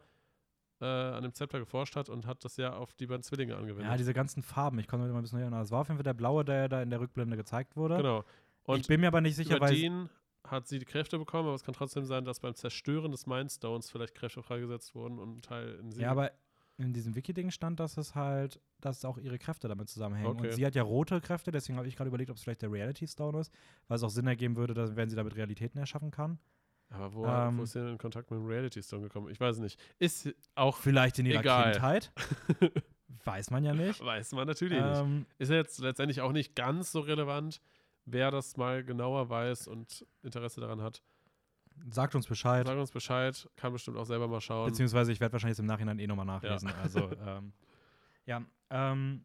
äh, 0.81 0.85
an 0.87 1.23
dem 1.23 1.33
Zepter 1.33 1.59
geforscht 1.59 1.97
hat 1.97 2.09
und 2.09 2.27
hat 2.27 2.45
das 2.45 2.57
ja 2.57 2.75
auf 2.77 2.93
die 2.93 3.07
beiden 3.07 3.23
Zwillinge 3.23 3.57
angewendet. 3.57 3.87
Ja, 3.91 3.97
diese 3.97 4.15
ganzen 4.15 4.43
Farben, 4.43 4.79
ich 4.79 4.87
konnte 4.89 5.05
mich 5.07 5.13
mal 5.13 5.19
ein 5.21 5.23
bisschen 5.23 5.39
erinnern. 5.41 5.61
Das 5.61 5.71
war 5.71 5.81
auf 5.81 5.89
jeden 5.89 5.99
Fall 5.99 6.05
der 6.05 6.15
blaue, 6.15 6.45
der 6.45 6.69
da 6.69 6.83
in 6.83 6.91
der 6.91 7.01
Rückblende 7.01 7.37
gezeigt 7.37 7.77
wurde. 7.77 7.97
genau. 7.97 8.25
Und 8.65 8.81
ich 8.81 8.87
bin 8.87 9.01
mir 9.01 9.09
aber 9.09 9.21
nicht 9.21 9.37
sicher, 9.37 9.57
über 9.57 9.67
weil 9.67 9.75
den 9.77 10.09
hat 10.47 10.69
sie 10.69 10.79
die 10.79 10.85
Kräfte 10.85 11.19
bekommen, 11.19 11.47
aber 11.47 11.55
es 11.55 11.65
kann 11.65 11.75
trotzdem 11.75 12.05
sein, 12.05 12.25
dass 12.25 12.41
beim 12.41 12.55
Zerstören 12.55 13.11
des 13.11 13.27
Mindstones 13.27 13.91
vielleicht 13.91 14.15
Kräfte 14.15 14.43
freigesetzt 14.43 14.95
wurden 14.95 15.19
und 15.19 15.37
ein 15.39 15.43
Teil 15.43 15.75
in 15.81 15.91
sie. 15.91 16.03
Ja, 16.03 16.11
aber 16.11 16.33
in 16.77 16.93
diesem 16.93 17.15
Wiki-Ding 17.15 17.51
stand, 17.51 17.79
dass 17.81 17.97
es 17.97 18.15
halt, 18.15 18.61
dass 18.81 19.05
auch 19.05 19.17
ihre 19.17 19.39
Kräfte 19.39 19.69
damit 19.69 19.89
zusammenhängen. 19.89 20.29
Okay. 20.29 20.49
Und 20.49 20.53
sie 20.55 20.67
hat 20.67 20.75
ja 20.75 20.83
rote 20.83 21.21
Kräfte, 21.21 21.51
deswegen 21.53 21.79
habe 21.79 21.87
ich 21.89 21.97
gerade 21.97 22.09
überlegt, 22.09 22.31
ob 22.31 22.37
es 22.37 22.43
vielleicht 22.43 22.63
der 22.63 22.73
Reality 22.73 23.07
Stone 23.07 23.39
ist, 23.39 23.53
weil 23.87 23.97
es 23.97 24.03
auch 24.03 24.11
Sinn 24.11 24.27
ergeben 24.27 24.57
würde, 24.57 24.75
dass, 24.75 24.97
wenn 24.97 25.09
sie 25.09 25.17
damit 25.17 25.37
Realitäten 25.37 25.79
erschaffen 25.79 26.11
kann. 26.11 26.39
Aber 26.91 27.15
wo, 27.15 27.27
Ähm, 27.27 27.59
wo 27.59 27.63
ist 27.63 27.73
sie 27.73 27.79
denn 27.81 27.91
in 27.93 27.99
Kontakt 27.99 28.31
mit 28.31 28.39
dem 28.41 28.47
Reality 28.47 28.83
Stone 28.83 29.03
gekommen? 29.03 29.29
Ich 29.31 29.41
weiß 29.41 29.59
nicht. 29.59 29.81
Ist 29.99 30.35
auch, 30.55 30.77
Vielleicht 30.79 31.19
in 31.19 31.27
ihrer 31.27 31.41
Egal. 31.41 31.73
Kindheit. 31.73 32.13
Weiß 33.25 33.51
man 33.51 33.65
ja 33.65 33.73
nicht. 33.73 34.05
weiß 34.05 34.33
man 34.33 34.47
natürlich 34.47 34.83
nicht. 34.83 34.99
Ähm, 34.99 35.25
Ist 35.39 35.51
ja 35.51 35.57
jetzt 35.57 35.79
letztendlich 35.79 36.21
auch 36.21 36.33
nicht 36.33 36.55
ganz 36.55 36.93
so 36.93 37.01
relevant, 37.01 37.61
wer 38.05 38.31
das 38.31 38.57
mal 38.57 38.85
genauer 38.85 39.29
weiß 39.29 39.69
und 39.69 40.07
Interesse 40.23 40.61
daran 40.61 40.83
hat. 40.83 41.03
sagt 41.91 42.15
uns 42.15 42.27
Bescheid. 42.27 42.67
Sag 42.67 42.79
uns 42.79 42.91
Bescheid, 42.91 43.49
kann 43.57 43.73
bestimmt 43.73 43.97
auch 43.97 44.07
selber 44.07 44.29
mal 44.29 44.41
schauen. 44.41 44.67
Beziehungsweise 44.67 45.13
ich 45.13 45.21
werde 45.21 45.33
wahrscheinlich 45.33 45.57
jetzt 45.57 45.61
im 45.61 45.67
Nachhinein 45.67 45.99
eh 45.99 46.07
nochmal 46.07 46.27
nachlesen. 46.27 46.71
Also, 46.83 47.11
ähm, 47.27 47.53
ja. 48.27 48.43
Ähm, 48.71 49.25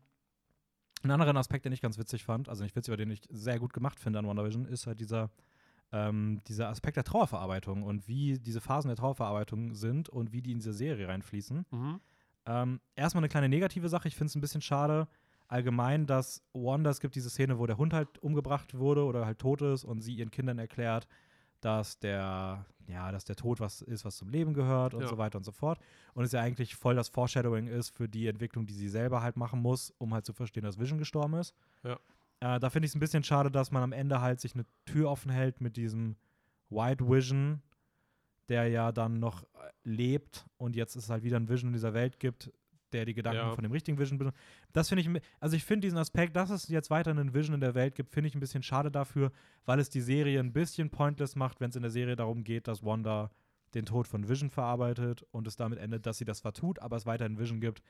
einen 1.02 1.12
anderen 1.12 1.38
Aspekt, 1.38 1.66
den 1.66 1.72
ich 1.72 1.82
ganz 1.82 1.98
witzig 1.98 2.26
fand, 2.26 2.50
also 2.50 2.64
nicht 2.64 2.76
witzig, 2.76 2.92
aber 2.92 2.98
den 2.98 3.12
ich 3.12 3.22
sehr 3.30 3.60
gut 3.60 3.74
gemacht 3.74 4.00
finde 4.00 4.20
an 4.20 4.28
WandaVision, 4.28 4.66
ist 4.66 4.86
halt 4.86 5.00
dieser, 5.00 5.30
ähm, 5.94 6.42
dieser 6.48 6.68
Aspekt 6.68 6.98
der 6.98 7.06
Trauerverarbeitung 7.06 7.84
und 7.84 8.08
wie 8.08 8.38
diese 8.38 8.60
Phasen 8.60 8.90
der 8.90 8.98
Trauerverarbeitung 8.98 9.74
sind 9.76 10.10
und 10.10 10.34
wie 10.34 10.42
die 10.42 10.52
in 10.52 10.60
diese 10.60 10.74
Serie 10.74 11.08
reinfließen. 11.08 11.66
Mhm. 11.72 12.02
Ähm, 12.46 12.82
erstmal 12.96 13.22
eine 13.22 13.30
kleine 13.30 13.48
negative 13.48 13.88
Sache. 13.88 14.08
Ich 14.08 14.16
finde 14.16 14.28
es 14.28 14.36
ein 14.36 14.42
bisschen 14.42 14.62
schade, 14.62 15.08
allgemein, 15.50 16.06
dass 16.06 16.42
Wanda, 16.54 16.90
es 16.90 17.02
gibt 17.02 17.16
diese 17.16 17.30
Szene, 17.30 17.60
wo 17.60 17.66
der 17.66 17.78
Hund 17.78 17.94
halt 17.94 18.18
umgebracht 18.20 18.78
wurde 18.78 19.04
oder 19.04 19.26
halt 19.26 19.40
tot 19.40 19.62
ist 19.62 19.84
und 19.84 20.02
sie 20.02 20.14
ihren 20.16 20.32
Kindern 20.32 20.60
erklärt, 20.60 21.08
dass 21.60 22.00
der, 22.00 22.66
ja, 22.88 23.12
dass 23.12 23.26
der 23.26 23.36
Tod 23.36 23.60
was 23.60 23.82
ist, 23.82 24.06
was 24.06 24.16
zum 24.16 24.30
Leben 24.30 24.54
gehört 24.54 24.94
und 24.94 25.02
Ja. 25.02 25.08
so 25.08 25.18
weiter 25.18 25.38
und 25.38 25.44
so 25.44 25.52
fort. 25.52 25.80
Und 26.14 26.24
es 26.24 26.32
ja 26.32 26.40
eigentlich 26.42 26.76
voll 26.76 26.96
das 26.96 27.10
Foreshadowing 27.10 27.68
ist 27.68 27.90
für 27.90 28.08
die 28.08 28.28
Entwicklung, 28.28 28.66
die 28.66 28.74
sie 28.74 28.88
selber 28.88 29.22
halt 29.22 29.36
machen 29.36 29.62
muss, 29.62 29.92
um 29.98 30.14
halt 30.14 30.26
zu 30.26 30.32
verstehen, 30.34 30.64
dass 30.64 30.80
Vision 30.80 31.00
gestorben 31.00 31.34
ist. 31.34 31.54
Ja. 31.84 32.00
Äh, 32.40 32.60
da 32.60 32.70
finde 32.70 32.86
ich 32.86 32.92
es 32.92 32.96
ein 32.96 33.02
bisschen 33.02 33.24
schade, 33.24 33.52
dass 33.52 33.72
man 33.72 33.84
am 33.84 33.92
Ende 33.92 34.22
halt 34.22 34.40
sich 34.40 34.54
eine 34.54 34.66
Tür 34.86 35.10
offen 35.10 35.32
hält 35.32 35.60
mit 35.60 35.76
diesem 35.76 36.16
White 36.70 37.10
Vision, 37.10 37.62
der 38.48 38.68
ja 38.70 38.92
dann 38.92 39.20
noch 39.20 39.44
äh, 39.44 39.48
lebt 39.84 40.46
und 40.58 40.76
jetzt 40.76 40.96
es 40.96 41.10
halt 41.10 41.24
wieder 41.24 41.38
ein 41.38 41.50
Vision 41.50 41.70
in 41.70 41.74
dieser 41.74 41.94
Welt 41.94 42.20
gibt, 42.20 42.52
der 42.94 43.06
die 43.06 43.14
Gedanken 43.14 43.38
Ja. 43.50 43.52
von 43.56 43.64
dem 43.64 43.72
richtigen 43.72 43.98
Vision 43.98 44.18
benutzt. 44.18 44.38
Das 44.74 44.90
finde 44.90 45.02
ich, 45.02 45.24
also 45.40 45.56
ich 45.56 45.64
finde 45.64 45.86
diesen 45.88 45.98
Aspekt, 45.98 46.36
dass 46.36 46.50
es 46.50 46.68
jetzt 46.68 46.90
weiter 46.90 47.12
einen 47.12 47.34
Vision 47.34 47.54
in 47.56 47.62
der 47.62 47.76
Welt 47.76 47.96
gibt, 47.96 48.12
finde 48.12 48.28
ich 48.28 48.36
ein 48.36 48.40
bisschen 48.40 48.64
schade 48.64 48.92
dafür, 48.92 49.32
weil 49.66 49.80
es 49.80 49.90
die 49.90 50.02
Serie 50.02 50.40
ein 50.40 50.54
bisschen 50.54 50.90
pointless 50.90 51.36
macht, 51.36 51.60
wenn 51.60 51.70
es 51.70 51.76
in 51.76 51.82
der 51.82 51.92
Serie 51.92 52.16
darum 52.16 52.44
geht, 52.44 52.68
dass 52.68 52.84
Wanda 52.84 53.32
den 53.76 53.86
Tod 53.86 54.08
von 54.08 54.28
Vision 54.28 54.50
verarbeitet 54.50 55.24
und 55.32 55.46
es 55.48 55.56
damit 55.56 55.78
endet, 55.80 56.06
dass 56.06 56.18
sie 56.18 56.26
das 56.26 56.40
zwar 56.40 56.54
tut, 56.54 56.80
aber 56.80 56.96
es 56.98 57.06
weiterhin 57.06 57.38
Vision 57.38 57.60
gibt. 57.62 57.82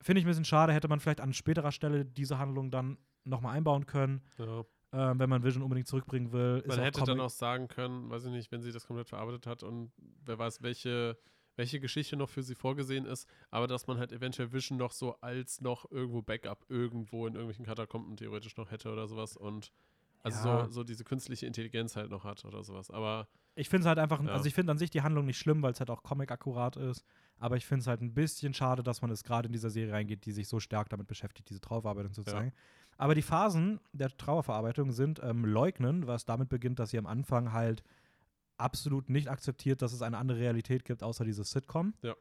Finde 0.00 0.20
ich 0.20 0.26
ein 0.26 0.28
bisschen 0.28 0.44
schade, 0.44 0.72
hätte 0.72 0.88
man 0.88 1.00
vielleicht 1.00 1.20
an 1.20 1.32
späterer 1.32 1.72
Stelle 1.72 2.04
diese 2.04 2.38
Handlung 2.38 2.70
dann 2.70 2.98
nochmal 3.24 3.56
einbauen 3.56 3.86
können, 3.86 4.20
Ja. 4.38 4.64
ähm, 4.92 5.18
wenn 5.18 5.30
man 5.30 5.42
Vision 5.42 5.62
unbedingt 5.62 5.86
zurückbringen 5.88 6.30
will. 6.32 6.62
Man 6.66 6.78
hätte 6.80 7.02
dann 7.04 7.20
auch 7.20 7.30
sagen 7.30 7.68
können, 7.68 8.10
weiß 8.10 8.26
ich 8.26 8.30
nicht, 8.30 8.52
wenn 8.52 8.60
sie 8.60 8.70
das 8.72 8.86
komplett 8.86 9.08
verarbeitet 9.08 9.46
hat 9.46 9.62
und 9.62 9.92
wer 10.24 10.38
weiß, 10.38 10.62
welche, 10.62 11.16
welche 11.56 11.80
Geschichte 11.80 12.16
noch 12.16 12.28
für 12.28 12.42
sie 12.42 12.54
vorgesehen 12.54 13.06
ist, 13.06 13.28
aber 13.50 13.66
dass 13.66 13.86
man 13.86 13.98
halt 13.98 14.12
eventuell 14.12 14.52
Vision 14.52 14.78
noch 14.78 14.92
so 14.92 15.14
als 15.20 15.60
noch 15.60 15.90
irgendwo 15.90 16.22
Backup 16.22 16.64
irgendwo 16.68 17.26
in 17.26 17.34
irgendwelchen 17.34 17.64
Katakomben 17.64 18.16
theoretisch 18.16 18.56
noch 18.56 18.70
hätte 18.70 18.92
oder 18.92 19.06
sowas 19.08 19.36
und 19.36 19.72
also 20.22 20.48
Ja. 20.48 20.66
so, 20.66 20.70
so 20.72 20.84
diese 20.84 21.04
künstliche 21.04 21.46
Intelligenz 21.46 21.96
halt 21.96 22.10
noch 22.10 22.24
hat 22.24 22.44
oder 22.44 22.64
sowas. 22.64 22.90
Aber 22.90 23.28
Ich 23.56 23.68
finde 23.68 23.82
es 23.82 23.86
halt 23.88 23.98
einfach, 23.98 24.24
Ja. 24.24 24.32
also 24.32 24.46
ich 24.46 24.54
finde 24.54 24.72
an 24.72 24.78
sich 24.78 24.90
die 24.90 25.02
Handlung 25.02 25.26
nicht 25.26 25.38
schlimm, 25.38 25.62
weil 25.62 25.72
es 25.72 25.78
halt 25.80 25.90
auch 25.90 26.02
Comic-akkurat 26.02 26.76
ist. 26.76 27.04
Aber 27.38 27.56
ich 27.56 27.66
finde 27.66 27.82
es 27.82 27.86
halt 27.86 28.00
ein 28.00 28.14
bisschen 28.14 28.54
schade, 28.54 28.82
dass 28.82 29.02
man 29.02 29.10
es 29.10 29.22
gerade 29.22 29.46
in 29.46 29.52
dieser 29.52 29.70
Serie 29.70 29.92
reingeht, 29.92 30.24
die 30.24 30.32
sich 30.32 30.48
so 30.48 30.60
stark 30.60 30.88
damit 30.88 31.06
beschäftigt, 31.06 31.50
diese 31.50 31.60
Trauerverarbeitung 31.60 32.12
zu 32.14 32.22
Ja. 32.22 32.32
zeigen. 32.32 32.52
Aber 32.96 33.14
die 33.14 33.22
Phasen 33.22 33.80
der 33.92 34.08
Trauerverarbeitung 34.16 34.92
sind 34.92 35.20
ähm, 35.22 35.44
Leugnen, 35.44 36.06
was 36.06 36.24
damit 36.24 36.48
beginnt, 36.48 36.78
dass 36.78 36.90
sie 36.90 36.98
am 36.98 37.06
Anfang 37.06 37.52
halt 37.52 37.82
absolut 38.56 39.08
nicht 39.10 39.28
akzeptiert, 39.28 39.82
dass 39.82 39.92
es 39.92 40.02
eine 40.02 40.18
andere 40.18 40.38
Realität 40.38 40.84
gibt, 40.84 41.02
außer 41.02 41.24
dieses 41.24 41.50
Sitcom. 41.50 41.94
Ja. 42.02 42.14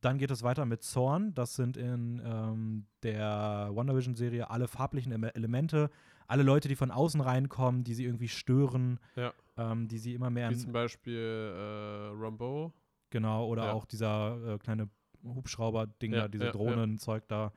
Dann 0.00 0.18
geht 0.18 0.30
es 0.30 0.42
weiter 0.42 0.66
mit 0.66 0.82
Zorn. 0.82 1.34
Das 1.34 1.54
sind 1.56 1.76
in 1.76 2.20
ähm, 2.24 2.86
der 3.02 3.70
WandaVision-Serie 3.72 4.50
alle 4.50 4.68
farblichen 4.68 5.12
Ele- 5.12 5.34
Elemente, 5.34 5.90
alle 6.28 6.42
Leute, 6.42 6.68
die 6.68 6.76
von 6.76 6.90
außen 6.90 7.20
reinkommen, 7.20 7.82
die 7.84 7.94
sie 7.94 8.04
irgendwie 8.04 8.28
stören, 8.28 8.98
Ja. 9.16 9.32
ähm, 9.56 9.88
die 9.88 9.98
sie 9.98 10.14
immer 10.14 10.30
mehr 10.30 10.50
wie 10.50 10.56
zum 10.56 10.72
Beispiel 10.72 11.16
äh, 11.18 12.10
Rambo. 12.14 12.72
Genau, 13.10 13.46
oder 13.46 13.66
Ja. 13.66 13.72
auch 13.72 13.84
dieser 13.86 14.54
äh, 14.54 14.58
kleine 14.58 14.88
Hubschrauber-Ding 15.24 16.12
Ja, 16.12 16.22
da, 16.22 16.28
diese. 16.28 16.50
Drohnenzeug 16.50 17.26
da. 17.28 17.52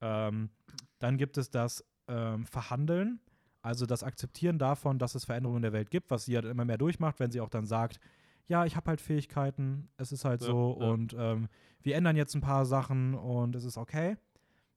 Ähm, 0.00 0.50
dann 0.98 1.16
gibt 1.18 1.36
es 1.38 1.50
das 1.50 1.84
ähm, 2.08 2.44
Verhandeln, 2.46 3.20
also 3.64 3.86
das 3.86 4.02
Akzeptieren 4.02 4.58
davon, 4.58 4.98
dass 4.98 5.14
es 5.14 5.24
Veränderungen 5.24 5.56
in 5.58 5.62
der 5.62 5.72
Welt 5.72 5.90
gibt, 5.90 6.10
was 6.10 6.26
sie 6.26 6.36
halt 6.36 6.44
immer 6.44 6.66
mehr 6.66 6.76
durchmacht, 6.76 7.18
wenn 7.18 7.30
sie 7.30 7.40
auch 7.40 7.48
dann 7.48 7.64
sagt, 7.64 7.98
ja, 8.46 8.66
ich 8.66 8.76
habe 8.76 8.90
halt 8.90 9.00
Fähigkeiten, 9.00 9.88
es 9.96 10.12
ist 10.12 10.26
halt 10.26 10.42
Ja, 10.42 10.48
so 10.48 10.76
ja. 10.78 10.86
und 10.90 11.16
ähm, 11.18 11.48
wir 11.82 11.96
ändern 11.96 12.14
jetzt 12.14 12.34
ein 12.34 12.42
paar 12.42 12.66
Sachen 12.66 13.14
und 13.14 13.56
es 13.56 13.64
ist 13.64 13.78
okay. 13.78 14.16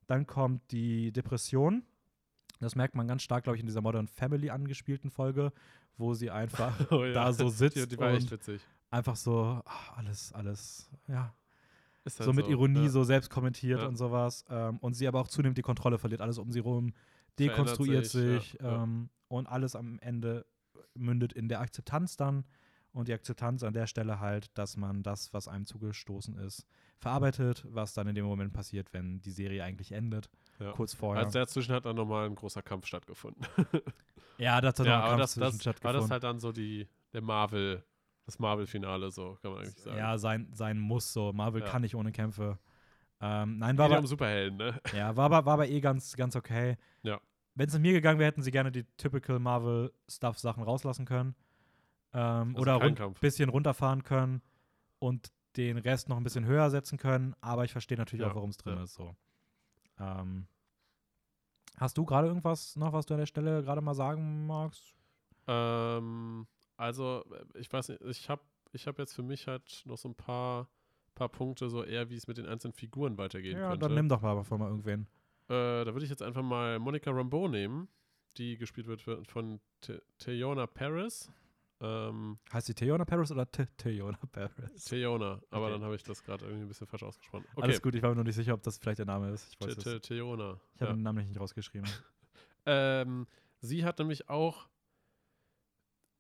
Dann 0.08 0.26
kommt 0.26 0.72
die 0.72 1.12
Depression. 1.12 1.84
Das 2.62 2.76
merkt 2.76 2.96
man 2.96 3.08
ganz 3.10 3.24
stark, 3.24 3.44
glaube 3.44 3.58
ich, 3.58 3.62
in 3.62 3.68
dieser 3.68 3.82
Modern 3.82 4.08
Family 4.08 4.50
angespielten 4.50 5.12
Folge, 5.12 5.52
wo 5.98 6.14
sie 6.14 6.32
einfach 6.32 6.74
Oh 6.92 7.04
ja. 7.04 7.12
da 7.12 7.34
so 7.34 7.50
sitzt 7.50 7.76
Die, 7.76 7.88
die 7.88 7.98
war 8.00 8.12
echt 8.12 8.24
und 8.24 8.32
witzig. 8.32 8.62
einfach 8.90 9.18
so 9.18 9.62
ach, 9.66 9.98
alles, 9.98 10.32
alles, 10.32 10.90
ja, 11.10 11.34
halt 12.06 12.14
so 12.16 12.32
mit 12.32 12.48
Ironie 12.48 12.84
ja. 12.84 12.90
so 12.90 13.04
selbst 13.04 13.30
kommentiert 13.30 13.82
Ja. 13.82 13.88
und 13.88 13.98
sowas. 13.98 14.46
Ähm, 14.50 14.78
und 14.78 14.94
sie 14.94 15.10
aber 15.10 15.20
auch 15.20 15.28
zunehmend 15.28 15.58
die 15.58 15.62
Kontrolle 15.62 15.98
verliert. 15.98 16.22
Alles 16.22 16.38
um 16.38 16.54
sie 16.54 16.60
rum 16.62 16.94
dekonstruiert 17.40 18.06
sich, 18.06 18.52
sich, 18.52 18.60
ja, 18.62 18.72
ja. 18.72 18.84
Ähm, 18.84 19.10
und 19.28 19.48
alles 19.48 19.76
am 19.76 20.00
Ende 20.00 20.46
mündet 20.94 21.34
in 21.34 21.50
der 21.50 21.60
Akzeptanz 21.60 22.18
dann. 22.18 22.46
Und 22.94 23.08
die 23.08 23.14
Akzeptanz 23.14 23.62
an 23.62 23.74
der 23.74 23.86
Stelle 23.86 24.20
halt, 24.20 24.58
dass 24.58 24.76
man 24.76 25.04
das, 25.04 25.32
was 25.32 25.48
einem 25.48 25.68
zugestoßen 25.68 26.36
ist, 26.38 26.66
verarbeitet, 26.98 27.64
was 27.70 27.94
dann 27.94 28.08
in 28.08 28.16
dem 28.16 28.26
Moment 28.26 28.54
passiert, 28.54 28.92
wenn 28.92 29.22
die 29.22 29.30
Serie 29.30 29.64
eigentlich 29.64 29.92
endet. 29.92 30.32
Ja. 30.60 30.72
Kurz 30.72 30.96
vorher. 30.96 31.24
Also 31.24 31.38
dazwischen 31.38 31.76
hat 31.76 31.86
dann 31.86 31.96
nochmal 31.96 32.26
ein 32.26 32.34
großer 32.34 32.64
Kampf 32.64 32.88
stattgefunden. 32.88 33.46
ja, 34.40 34.60
das 34.62 34.80
hat 34.80 34.88
ja, 34.88 34.98
noch 34.98 35.04
ein 35.04 35.10
Kampf 35.10 35.22
das, 35.22 35.34
das 35.36 35.42
war 35.54 35.60
stattgefunden. 35.60 36.02
das 36.02 36.10
halt 36.10 36.24
dann 36.24 36.40
so 36.40 36.52
die, 36.52 36.88
der 37.14 37.22
Marvel, 37.22 37.84
das 38.26 38.40
Marvel-Finale, 38.40 39.12
so 39.12 39.38
kann 39.44 39.52
man 39.52 39.62
eigentlich 39.62 39.78
sagen. 39.78 39.98
ja, 39.98 40.18
sein, 40.18 40.50
sein 40.54 40.80
Muss 40.80 41.14
so. 41.14 41.32
Marvel 41.34 41.62
Ja. 41.62 41.68
kann 41.68 41.84
nicht 41.84 41.96
ohne 41.96 42.12
Kämpfe. 42.12 42.58
Ähm, 43.20 43.58
nein, 43.60 43.78
war 43.78 43.86
ja 43.86 43.92
aber, 43.94 44.00
um 44.00 44.08
Superhelden, 44.08 44.58
ne? 44.58 44.80
Ja, 44.94 45.16
war 45.16 45.26
aber, 45.26 45.46
war 45.46 45.54
aber 45.54 45.68
eh 45.68 45.82
ganz, 45.82 46.16
ganz 46.16 46.36
okay. 46.36 46.78
Ja. 47.04 47.20
Wenn 47.58 47.70
es 47.70 47.76
an 47.76 47.82
mir 47.82 47.94
gegangen 47.94 48.20
wäre, 48.20 48.28
hätten 48.28 48.44
sie 48.44 48.52
gerne 48.52 48.72
die 48.72 48.84
typical 48.98 49.40
Marvel-Stuff-Sachen 49.40 50.62
rauslassen 50.64 51.06
können. 51.06 51.36
Ähm, 52.14 52.50
Also 52.56 52.62
oder 52.62 52.80
ein 52.82 52.96
Kampf. 52.96 53.20
bisschen 53.20 53.50
runterfahren 53.50 54.04
können 54.04 54.42
und 55.00 55.32
den 55.56 55.78
Rest 55.80 56.08
noch 56.08 56.18
ein 56.18 56.24
bisschen 56.24 56.46
höher 56.46 56.70
setzen 56.70 56.98
können. 57.00 57.36
Aber 57.42 57.66
ich 57.66 57.72
verstehe 57.72 57.98
natürlich 57.98 58.24
Ja, 58.24 58.32
auch, 58.32 58.36
warum 58.36 58.52
es 58.52 58.58
drin 58.58 58.78
ja. 58.78 58.84
ist. 58.84 58.94
So. 58.94 59.16
Ähm, 60.00 60.48
hast 61.78 61.98
du 61.98 62.06
gerade 62.06 62.28
irgendwas 62.28 62.76
noch, 62.76 62.94
was 62.94 63.08
du 63.08 63.16
an 63.16 63.20
der 63.22 63.26
Stelle 63.26 63.64
gerade 63.64 63.82
mal 63.82 63.96
sagen 63.96 64.46
magst? 64.46 64.94
Ähm, 65.48 66.46
also, 66.76 67.24
äh, 67.32 67.60
ich 67.60 67.72
weiß 67.74 67.90
nicht, 67.90 68.02
ich 68.04 68.30
habe 68.30 68.42
ich 68.74 68.86
hab 68.86 69.00
jetzt 69.00 69.14
für 69.14 69.24
mich 69.24 69.48
halt 69.48 69.82
noch 69.86 69.98
so 69.98 70.10
ein 70.10 70.16
paar, 70.16 70.68
paar 71.16 71.30
Punkte, 71.30 71.70
so 71.70 71.84
eher, 71.84 72.10
wie 72.12 72.16
es 72.18 72.28
mit 72.28 72.38
den 72.38 72.46
einzelnen 72.46 72.74
Figuren 72.74 73.18
weitergehen 73.18 73.58
ja, 73.58 73.70
könnte. 73.70 73.88
dann 73.88 73.96
nimm 73.96 74.10
doch 74.10 74.22
mal 74.22 74.44
von 74.44 74.60
mal 74.60 74.70
irgendwen. 74.70 75.08
Äh, 75.50 75.86
da 75.86 75.94
würde 75.94 76.04
ich 76.04 76.10
jetzt 76.10 76.22
einfach 76.24 76.44
mal 76.44 76.80
Monica 76.80 77.12
Rambeau 77.12 77.48
nehmen, 77.48 77.88
die 78.38 78.58
gespielt 78.58 78.88
wird 78.88 79.02
von 79.28 79.60
Te- 79.82 80.02
Teyona 80.18 80.68
Paris. 80.68 81.32
Ähm, 81.80 82.40
Heißt 82.52 82.68
die 82.70 82.74
Theona 82.74 83.06
Paris 83.06 83.32
oder 83.32 83.50
Theona 83.52 84.18
Paris? 84.32 84.86
Teyona, 84.86 85.40
aber 85.52 85.66
Okay. 85.66 85.74
dann 85.74 85.84
habe 85.84 85.96
ich 85.96 86.04
das 86.04 86.24
gerade 86.24 86.46
irgendwie 86.46 86.64
ein 86.66 86.68
bisschen 86.68 86.88
falsch 86.88 87.04
ausgesprochen. 87.04 87.46
Okay, 87.54 87.62
Alles 87.66 87.82
gut, 87.82 87.94
ich 87.94 88.02
war 88.02 88.10
mir 88.10 88.16
noch 88.16 88.24
nicht 88.24 88.36
sicher, 88.36 88.56
ob 88.56 88.64
das 88.64 88.78
vielleicht 88.80 88.98
der 88.98 89.06
Name 89.06 89.30
ist. 89.30 89.48
Ich, 89.54 89.68
weiß 89.68 90.02
Teyona. 90.02 90.60
ich 90.76 90.82
habe 90.82 90.90
ja. 90.92 90.96
den 90.96 91.04
Namen 91.04 91.26
nicht 91.26 91.40
rausgeschrieben. 91.40 91.88
Ähm, 92.70 93.28
sie 93.62 93.86
hat 93.86 93.98
nämlich 94.00 94.28
auch 94.30 94.68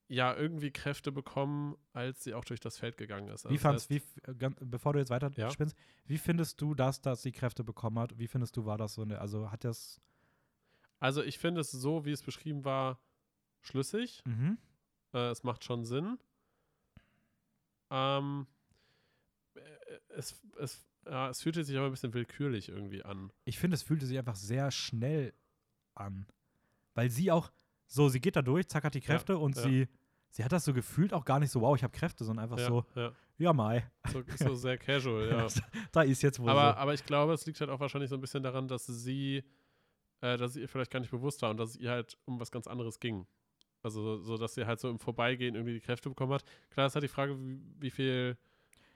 ja 0.09 0.33
irgendwie 0.35 0.71
Kräfte 0.71 1.11
bekommen, 1.11 1.75
als 1.93 2.23
sie 2.23 2.33
auch 2.33 2.45
durch 2.45 2.59
das 2.61 2.77
Feld 2.77 2.97
gegangen 2.97 3.27
ist. 3.27 3.45
Also 3.45 3.49
Wie 3.53 3.57
fandst, 3.57 3.89
wie, 3.89 4.01
äh, 4.23 4.35
ganz- 4.35 4.57
bevor 4.61 4.93
du 4.93 4.99
jetzt 4.99 5.09
weiter 5.09 5.29
Ja. 5.35 5.51
spinnst, 5.51 5.75
wie 6.05 6.17
findest 6.17 6.61
du 6.61 6.73
das, 6.75 7.01
dass 7.01 7.21
sie 7.23 7.31
Kräfte 7.33 7.63
bekommen 7.63 7.99
hat? 7.99 8.17
Wie 8.17 8.27
findest 8.27 8.55
du, 8.55 8.65
war 8.65 8.77
das 8.77 8.93
so 8.93 9.01
eine, 9.01 9.19
also 9.19 9.51
hat 9.51 9.63
das, 9.65 9.99
also 10.99 11.21
ich 11.21 11.37
finde 11.39 11.61
es 11.61 11.71
so, 11.71 12.05
wie 12.05 12.11
es 12.11 12.23
beschrieben 12.23 12.63
war, 12.65 12.99
schlüssig. 13.61 14.21
mhm. 14.25 14.57
Äh, 15.13 15.29
es 15.29 15.43
macht 15.43 15.63
schon 15.63 15.83
Sinn. 15.85 16.17
Ähm, 17.89 18.47
äh, 19.55 19.59
es, 20.09 20.39
es, 20.59 20.85
ja, 21.05 21.29
es 21.29 21.41
fühlte 21.41 21.63
sich 21.63 21.77
aber 21.77 21.85
ein 21.85 21.91
bisschen 21.91 22.13
willkürlich 22.13 22.69
irgendwie 22.69 23.03
an. 23.03 23.31
ich 23.45 23.57
finde, 23.59 23.75
es 23.75 23.83
fühlte 23.83 24.05
sich 24.05 24.17
einfach 24.17 24.35
sehr 24.35 24.71
schnell 24.71 25.33
an. 25.95 26.25
Weil 26.93 27.09
sie 27.09 27.31
auch, 27.31 27.51
so, 27.87 28.09
sie 28.09 28.19
geht 28.19 28.35
da 28.35 28.41
durch, 28.41 28.67
zack, 28.67 28.83
hat 28.83 28.93
die 28.93 29.01
Kräfte 29.01 29.37
und 29.37 29.55
ja. 29.55 29.63
sie, 29.63 29.87
sie 30.29 30.43
hat 30.43 30.51
das 30.51 30.65
so 30.65 30.73
gefühlt 30.73 31.13
auch 31.13 31.25
gar 31.25 31.39
nicht 31.39 31.51
so, 31.51 31.61
wow, 31.61 31.75
ich 31.75 31.83
habe 31.83 31.97
Kräfte, 31.97 32.23
sondern 32.23 32.43
einfach 32.43 32.59
ja, 32.59 32.67
so, 32.67 32.85
ja. 32.95 33.11
ja, 33.37 33.53
mai, 33.53 33.89
So, 34.11 34.23
so 34.35 34.55
sehr 34.55 34.77
casual, 34.77 35.29
ja. 35.29 35.47
da 35.91 36.01
ist 36.01 36.21
jetzt 36.21 36.39
wohl 36.39 36.49
aber, 36.49 36.73
so. 36.73 36.77
aber 36.77 36.93
ich 36.93 37.05
glaube, 37.05 37.33
es 37.33 37.45
liegt 37.45 37.59
halt 37.59 37.69
auch 37.69 37.79
wahrscheinlich 37.79 38.09
so 38.09 38.15
ein 38.15 38.21
bisschen 38.21 38.43
daran, 38.43 38.67
dass 38.67 38.85
sie, 38.85 39.43
äh, 40.21 40.37
dass 40.37 40.51
es 40.51 40.57
ihr 40.57 40.67
vielleicht 40.67 40.91
gar 40.91 40.99
nicht 40.99 41.11
bewusst 41.11 41.41
war 41.41 41.49
und 41.49 41.57
dass 41.57 41.71
es 41.71 41.77
ihr 41.77 41.91
halt 41.91 42.17
um 42.25 42.39
was 42.39 42.51
ganz 42.51 42.67
anderes 42.67 42.99
ging. 42.99 43.25
Also 43.83 44.01
so, 44.01 44.17
so, 44.17 44.37
dass 44.37 44.55
sie 44.55 44.65
halt 44.65 44.79
so 44.79 44.89
im 44.89 44.99
Vorbeigehen 44.99 45.55
irgendwie 45.55 45.75
die 45.75 45.81
Kräfte 45.81 46.09
bekommen 46.09 46.33
hat. 46.33 46.43
Klar 46.71 46.87
ist 46.87 46.95
halt 46.95 47.03
die 47.03 47.09
Frage, 47.09 47.39
wie, 47.39 47.61
wie 47.79 47.91
viel 47.91 48.37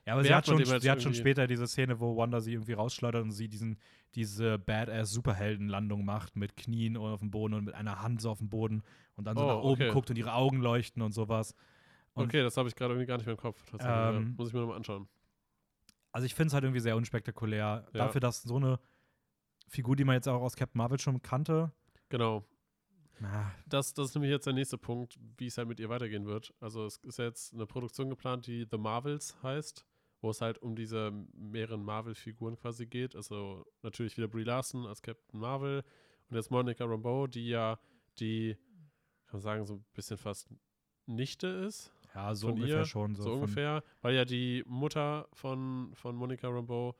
Ja, 0.06 0.14
aber 0.14 0.24
sie 0.24 0.34
hat 0.34 0.47
schon, 0.47 0.64
sie 0.66 0.89
hat 0.89 1.02
schon 1.02 1.14
später 1.14 1.45
diese 1.47 1.68
Szene, 1.68 1.99
wo 1.99 2.18
Wanda 2.18 2.39
sie 2.41 2.54
irgendwie 2.54 2.74
rausschleudert 2.74 3.22
und 3.24 3.32
sie 3.32 3.47
diesen, 3.47 3.78
diese 4.16 4.58
Badass-Superheldenlandung 4.58 6.04
macht 6.04 6.36
mit 6.36 6.56
Knien 6.58 6.97
auf 6.97 7.20
dem 7.20 7.32
Boden 7.32 7.54
und 7.54 7.66
mit 7.66 7.76
einer 7.76 8.02
Hand 8.02 8.22
so 8.22 8.32
auf 8.32 8.39
dem 8.39 8.49
Boden 8.49 8.84
und 9.16 9.26
dann 9.26 9.38
so 9.38 9.43
Oh, 9.43 9.47
nach 9.47 9.58
oben 9.64 9.82
okay. 9.84 9.91
guckt 9.91 10.10
und 10.10 10.18
ihre 10.18 10.34
Augen 10.34 10.60
leuchten 10.62 11.02
und 11.02 11.12
sowas. 11.12 11.56
Und- 12.14 12.26
Okay, 12.26 12.41
das 12.41 12.58
habe 12.58 12.68
ich 12.68 12.76
gerade 12.76 12.93
irgendwie 12.93 13.08
gar 13.08 13.18
nicht 13.18 13.26
mehr 13.26 13.36
im 13.36 13.39
Kopf. 13.39 13.62
Ähm, 13.80 14.34
Muss 14.38 14.47
ich 14.49 14.54
mir 14.54 14.62
nochmal 14.62 14.78
anschauen. 14.78 15.08
Also 16.12 16.26
ich 16.26 16.34
finde 16.36 16.47
es 16.47 16.54
halt 16.54 16.64
irgendwie 16.64 16.82
sehr 16.82 16.97
unspektakulär. 16.97 17.86
Ja. 17.93 18.06
Dafür, 18.06 18.20
dass 18.22 18.41
so 18.41 18.58
eine 18.58 18.80
Figur, 19.68 19.95
die 19.95 20.04
man 20.04 20.16
jetzt 20.16 20.28
auch 20.28 20.41
aus 20.41 20.56
Captain 20.56 20.78
Marvel 20.80 20.99
schon 20.99 21.22
kannte, 21.22 21.72
Genau. 22.10 22.43
na, 23.22 23.54
Das, 23.68 23.93
das 23.93 24.10
ist 24.10 24.16
nämlich 24.16 24.32
jetzt 24.32 24.45
der 24.45 24.54
nächste 24.54 24.78
Punkt, 24.78 25.18
wie 25.38 25.45
es 25.45 25.58
halt 25.58 25.70
mit 25.70 25.80
ihr 25.80 25.88
weitergehen 25.88 26.26
wird. 26.26 26.54
Also 26.60 26.86
es 26.86 26.97
ist 26.97 27.20
jetzt 27.20 27.54
eine 27.54 27.66
Produktion 27.66 28.10
geplant, 28.10 28.47
die 28.47 28.68
The 28.70 28.78
Marvels 28.78 29.38
heißt, 29.41 29.86
wo 30.22 30.30
es 30.30 30.41
halt 30.41 30.59
um 30.59 30.76
diese 30.76 31.11
mehreren 31.34 31.84
Marvel-Figuren 31.84 32.55
quasi 32.57 32.86
geht. 32.86 33.15
Also 33.15 33.65
natürlich 33.82 34.15
wieder 34.17 34.28
Brie 34.28 34.43
Larson 34.43 34.86
als 34.86 35.01
Captain 35.01 35.39
Marvel 35.39 35.84
und 36.30 36.36
jetzt 36.36 36.51
Monica 36.51 36.86
Rambeau, 36.86 37.28
die 37.28 37.49
ja 37.49 37.80
die, 38.19 38.55
kann 39.28 39.34
man 39.34 39.41
sagen, 39.41 39.65
so 39.65 39.76
ein 39.76 39.86
bisschen 39.93 40.17
fast 40.17 40.49
Nichte 41.07 41.47
ist. 41.47 41.91
ja, 42.13 42.34
so 42.36 42.47
Von 42.47 42.55
ungefähr 42.57 42.80
ihr, 42.80 42.86
schon. 42.86 43.15
So, 43.15 43.24
So, 43.24 43.30
von- 43.32 43.39
ungefähr, 43.41 43.84
weil 44.01 44.15
ja 44.15 44.24
die 44.26 44.63
Mutter 44.67 45.28
von, 45.34 45.91
von 45.95 46.15
Monica 46.15 46.47
Rambeau 46.47 46.95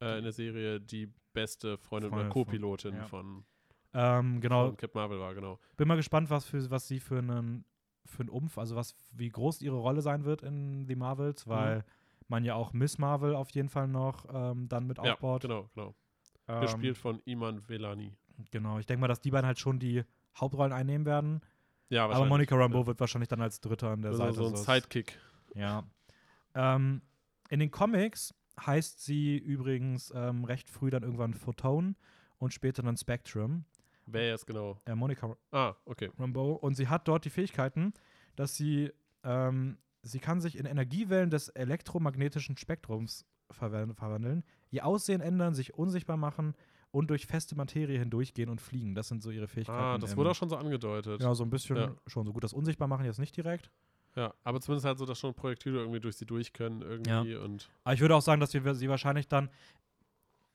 äh, 0.00 0.18
in 0.18 0.24
der 0.24 0.32
Serie 0.32 0.80
die 0.80 1.08
beste 1.32 1.78
Freundin 1.78 2.10
oder 2.12 2.18
Freundin 2.28 2.32
von- 2.32 2.44
Co-Pilotin 2.44 2.94
ja. 2.96 3.04
von, 3.04 3.44
Ähm, 3.94 4.40
genau. 4.40 4.66
von 4.66 4.76
Captain 4.76 5.00
Marvel 5.00 5.18
war, 5.18 5.34
genau. 5.34 5.58
Bin 5.76 5.88
mal 5.88 5.96
gespannt, 5.96 6.28
was, 6.30 6.44
für, 6.44 6.70
was 6.70 6.86
sie 6.86 7.00
für 7.00 7.18
einen 7.18 7.64
für 8.04 8.20
einen 8.20 8.30
Umf, 8.30 8.56
also 8.56 8.74
was, 8.74 8.94
wie 9.12 9.28
groß 9.28 9.60
ihre 9.60 9.76
Rolle 9.76 10.00
sein 10.00 10.24
wird 10.24 10.42
in 10.42 10.86
The 10.86 10.96
Marvels, 10.96 11.44
Mhm. 11.46 11.50
Man 12.28 12.44
ja 12.44 12.54
auch 12.54 12.72
Miss 12.72 12.98
Marvel 12.98 13.34
auf 13.34 13.50
jeden 13.50 13.68
Fall 13.68 13.88
noch 13.88 14.26
ähm, 14.32 14.68
dann 14.68 14.86
mit 14.86 14.98
aufbaut. 14.98 15.44
Ja, 15.44 15.48
genau, 15.48 15.70
genau. 15.74 15.94
Ähm, 16.48 16.60
Gespielt 16.62 16.96
von 16.98 17.20
Iman 17.24 17.68
Velani. 17.68 18.16
Genau, 18.50 18.78
ich 18.78 18.86
denke 18.86 19.00
mal, 19.00 19.08
dass 19.08 19.20
die 19.20 19.30
beiden 19.30 19.46
halt 19.46 19.58
schon 19.58 19.78
die 19.78 20.04
Hauptrollen 20.38 20.72
einnehmen 20.72 21.06
werden. 21.06 21.40
Ja, 21.90 22.04
Aber. 22.08 22.26
Monica 22.26 22.54
Rambeau 22.54 22.86
wird 22.86 23.00
wahrscheinlich 23.00 23.28
dann 23.28 23.40
als 23.40 23.60
Dritter 23.60 23.88
an 23.90 24.02
der 24.02 24.10
Also 24.12 24.22
Seite. 24.24 24.34
so 24.34 24.46
ein 24.46 24.56
so- 24.56 24.62
Sidekick. 24.62 25.18
Ja. 25.54 25.84
Ähm, 26.54 27.02
in 27.50 27.60
den 27.60 27.70
Comics 27.70 28.34
heißt 28.60 29.04
sie 29.04 29.36
übrigens 29.38 30.12
ähm, 30.14 30.44
recht 30.44 30.68
früh 30.68 30.90
dann 30.90 31.02
irgendwann 31.02 31.34
Photone 31.34 31.96
und 32.38 32.52
später 32.52 32.82
dann 32.82 32.96
Spectrum. 32.96 33.64
Wer 34.06 34.28
jetzt 34.28 34.46
genau? 34.46 34.80
Äh, 34.86 34.94
Monica 34.94 35.36
Ah, 35.50 35.74
okay. 35.84 36.10
Rambeau. 36.18 36.52
Und 36.52 36.74
sie 36.74 36.88
hat 36.88 37.06
dort 37.08 37.24
die 37.24 37.30
Fähigkeiten, 37.30 37.92
dass 38.36 38.56
sie, 38.56 38.90
ähm, 39.24 39.78
sie 40.08 40.18
kann 40.20 40.40
sich 40.40 40.56
in 40.58 40.66
Energiewellen 40.66 41.30
des 41.30 41.48
elektromagnetischen 41.48 42.56
Spektrums 42.56 43.24
verwan- 43.52 43.94
verwandeln, 43.94 44.44
ihr 44.70 44.84
Aussehen 44.86 45.20
ändern, 45.20 45.54
sich 45.54 45.74
unsichtbar 45.74 46.16
machen 46.16 46.54
und 46.90 47.08
durch 47.10 47.26
feste 47.26 47.54
Materie 47.54 47.98
hindurchgehen 47.98 48.48
und 48.48 48.60
fliegen. 48.60 48.94
Das 48.94 49.08
sind 49.08 49.22
so 49.22 49.30
ihre 49.30 49.46
Fähigkeiten. 49.48 49.78
Ah, 49.78 49.98
das 49.98 50.12
im- 50.12 50.16
wurde 50.18 50.30
auch 50.30 50.34
schon 50.34 50.48
so 50.48 50.56
angedeutet. 50.56 51.20
Ja, 51.22 51.34
so 51.34 51.44
ein 51.44 51.50
bisschen 51.50 51.76
Ja. 51.76 51.94
schon 52.06 52.24
so 52.26 52.32
gut. 52.32 52.42
Das 52.44 52.52
Unsichtbar 52.52 52.88
machen 52.88 53.04
jetzt 53.04 53.18
nicht 53.18 53.36
direkt. 53.36 53.70
Ja, 54.16 54.34
aber 54.42 54.60
zumindest 54.60 54.86
halt 54.86 54.98
so, 54.98 55.04
dass 55.06 55.18
schon 55.18 55.34
Projektile 55.34 55.78
irgendwie 55.78 56.00
durch 56.00 56.16
sie 56.16 56.26
durch 56.26 56.52
können 56.52 56.82
irgendwie 56.82 57.36
und 57.36 57.70
Aber 57.84 57.94
ich 57.94 58.00
würde 58.00 58.16
auch 58.16 58.22
sagen, 58.22 58.40
dass 58.40 58.52
wir 58.54 58.74
sie 58.74 58.88
wahrscheinlich 58.88 59.28
dann 59.28 59.48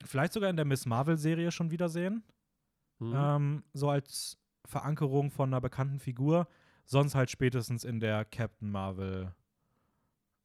vielleicht 0.04 0.34
sogar 0.34 0.50
in 0.50 0.56
der 0.56 0.66
Miss 0.66 0.86
Marvel-Serie 0.86 1.52
schon 1.52 1.72
wiedersehen. 1.72 2.24
hm. 3.00 3.14
Ähm, 3.16 3.64
so 3.74 3.90
als 3.90 4.38
Verankerung 4.66 5.30
von 5.32 5.50
einer 5.50 5.62
bekannten 5.62 6.00
Figur. 6.00 6.48
Sonst 6.86 7.16
halt 7.16 7.30
spätestens 7.32 7.84
in 7.86 8.00
der 8.02 8.26
Captain 8.26 8.70
Marvel, 8.70 9.34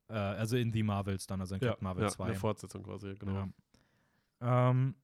äh, 0.09 0.15
also 0.15 0.57
in 0.57 0.73
The 0.73 0.83
Marvels 0.83 1.27
dann, 1.27 1.41
also 1.41 1.55
in 1.55 1.61
ja, 1.61 1.69
Captain 1.69 1.85
Marvel 1.85 2.05
ja, 2.05 2.09
2. 2.11 2.25
Eine 2.25 2.35
Fortsetzung 2.35 2.83
quasi, 2.83 3.15
genau. 3.19 3.49
Ja. 4.41 4.71
Ähm, 4.71 4.95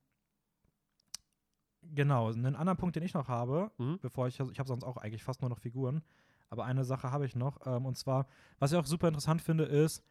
genau, 1.82 2.30
einen 2.32 2.56
anderen 2.56 2.78
Punkt, 2.78 2.96
den 2.96 3.02
ich 3.02 3.14
noch 3.14 3.28
habe, 3.28 3.70
Mhm. 3.78 3.98
bevor 4.00 4.28
ich, 4.28 4.38
ich 4.40 4.58
habe 4.58 4.68
sonst 4.68 4.84
auch 4.84 4.96
eigentlich 4.96 5.22
fast 5.22 5.40
nur 5.42 5.50
noch 5.50 5.58
Figuren, 5.58 6.02
aber 6.50 6.64
eine 6.64 6.84
Sache 6.84 7.10
habe 7.10 7.26
ich 7.26 7.34
noch, 7.34 7.58
ähm, 7.66 7.86
und 7.86 7.96
zwar, 7.96 8.26
was 8.58 8.72
ich 8.72 8.78
auch 8.78 8.86
super 8.86 9.08
interessant 9.08 9.42
finde, 9.42 9.64
ist, 9.64 10.02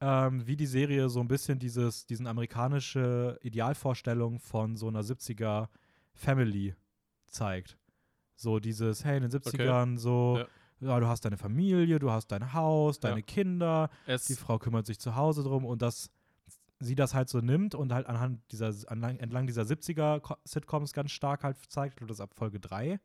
ähm, 0.00 0.46
wie 0.46 0.56
die 0.56 0.66
Serie 0.66 1.08
so 1.08 1.20
ein 1.20 1.28
bisschen 1.28 1.58
dieses, 1.58 2.06
diesen 2.06 2.26
amerikanische 2.26 3.38
Idealvorstellung 3.42 4.40
von 4.40 4.76
so 4.76 4.88
einer 4.88 5.02
70er 5.02 5.68
Family 6.12 6.74
zeigt. 7.26 7.78
So 8.36 8.58
dieses, 8.58 9.04
hey, 9.04 9.18
in 9.18 9.22
den 9.22 9.30
70ern 9.30 9.96
so, 9.96 10.38
Ja. 10.38 10.46
Ja. 10.86 11.00
du 11.00 11.06
hast 11.08 11.24
deine 11.24 11.36
Familie, 11.36 11.98
du 11.98 12.10
hast 12.10 12.28
dein 12.28 12.52
Haus, 12.52 13.00
deine 13.00 13.20
Ja. 13.20 13.26
Kinder, 13.26 13.90
Es, 14.06 14.24
die 14.26 14.34
Frau 14.34 14.58
kümmert 14.58 14.86
sich 14.86 14.98
zu 14.98 15.14
Hause 15.16 15.42
drum 15.42 15.64
und 15.64 15.82
dass 15.82 16.10
sie 16.80 16.94
das 16.94 17.14
halt 17.14 17.28
so 17.28 17.40
nimmt 17.40 17.74
und 17.74 17.92
halt 17.92 18.06
anhand 18.06 18.40
dieser, 18.52 18.72
anlang, 18.90 19.16
entlang 19.18 19.46
dieser 19.46 19.62
70er-Sitcoms 19.62 20.92
ganz 20.92 21.10
stark 21.12 21.44
halt 21.44 21.56
zeigt. 21.68 21.94
Ich 21.94 21.96
glaube, 21.96 22.08
das 22.08 22.20
ab 22.20 22.34
Folge 22.34 22.60
3 22.60 23.00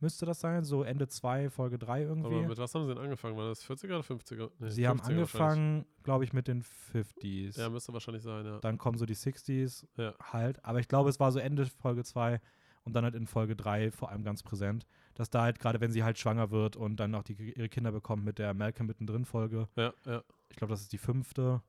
müsste 0.00 0.26
das 0.26 0.40
sein, 0.40 0.64
so 0.64 0.82
Ende 0.82 1.08
2, 1.08 1.48
Folge 1.48 1.78
3 1.78 2.02
aber 2.02 2.08
irgendwie. 2.10 2.46
mit 2.46 2.58
was 2.58 2.74
haben 2.74 2.82
sie 2.86 2.94
denn 2.94 3.02
angefangen? 3.02 3.36
War 3.36 3.48
das 3.48 3.64
40er 3.64 3.84
oder 3.98 4.00
50er? 4.00 4.50
Nee, 4.58 4.68
sie 4.70 4.86
haben 4.86 4.98
50er 4.98 5.02
wahrscheinlich. 5.02 5.18
angefangen, 5.18 5.86
glaube 6.02 6.24
ich, 6.24 6.32
mit 6.34 6.48
den 6.48 6.62
50s. 6.62 7.58
Ja, 7.58 7.70
müsste 7.70 7.92
wahrscheinlich 7.94 8.22
sein, 8.22 8.44
ja. 8.44 8.58
Dann 8.60 8.76
kommen 8.76 8.98
so 8.98 9.06
die 9.06 9.16
60s 9.16 9.86
Ja. 9.96 10.14
halt. 10.20 10.62
Aber 10.64 10.80
ich 10.80 10.88
glaube, 10.88 11.08
es 11.08 11.18
war 11.18 11.32
so 11.32 11.38
Ende 11.38 11.64
Folge 11.66 12.04
2 12.04 12.40
und 12.84 12.92
dann 12.94 13.04
halt 13.04 13.14
in 13.14 13.26
Folge 13.26 13.56
3 13.56 13.90
vor 13.90 14.10
allem 14.10 14.22
ganz 14.22 14.42
präsent, 14.42 14.86
dass 15.16 15.30
da 15.30 15.42
halt 15.42 15.58
gerade, 15.58 15.80
wenn 15.80 15.90
sie 15.90 16.04
halt 16.04 16.18
schwanger 16.18 16.50
wird 16.50 16.76
und 16.76 16.96
dann 16.96 17.14
auch 17.14 17.22
die, 17.24 17.34
ihre 17.56 17.68
Kinder 17.68 17.90
bekommt 17.90 18.24
mit 18.24 18.38
der 18.38 18.54
Malcolm 18.54 18.86
mittendrin 18.86 19.24
Folge, 19.24 19.68
Ja, 19.74 19.92
ja. 20.04 20.22
ich 20.50 20.56
glaube, 20.56 20.70
das 20.72 20.82
ist 20.82 20.92
die 20.92 20.98
fünfte. 20.98 21.62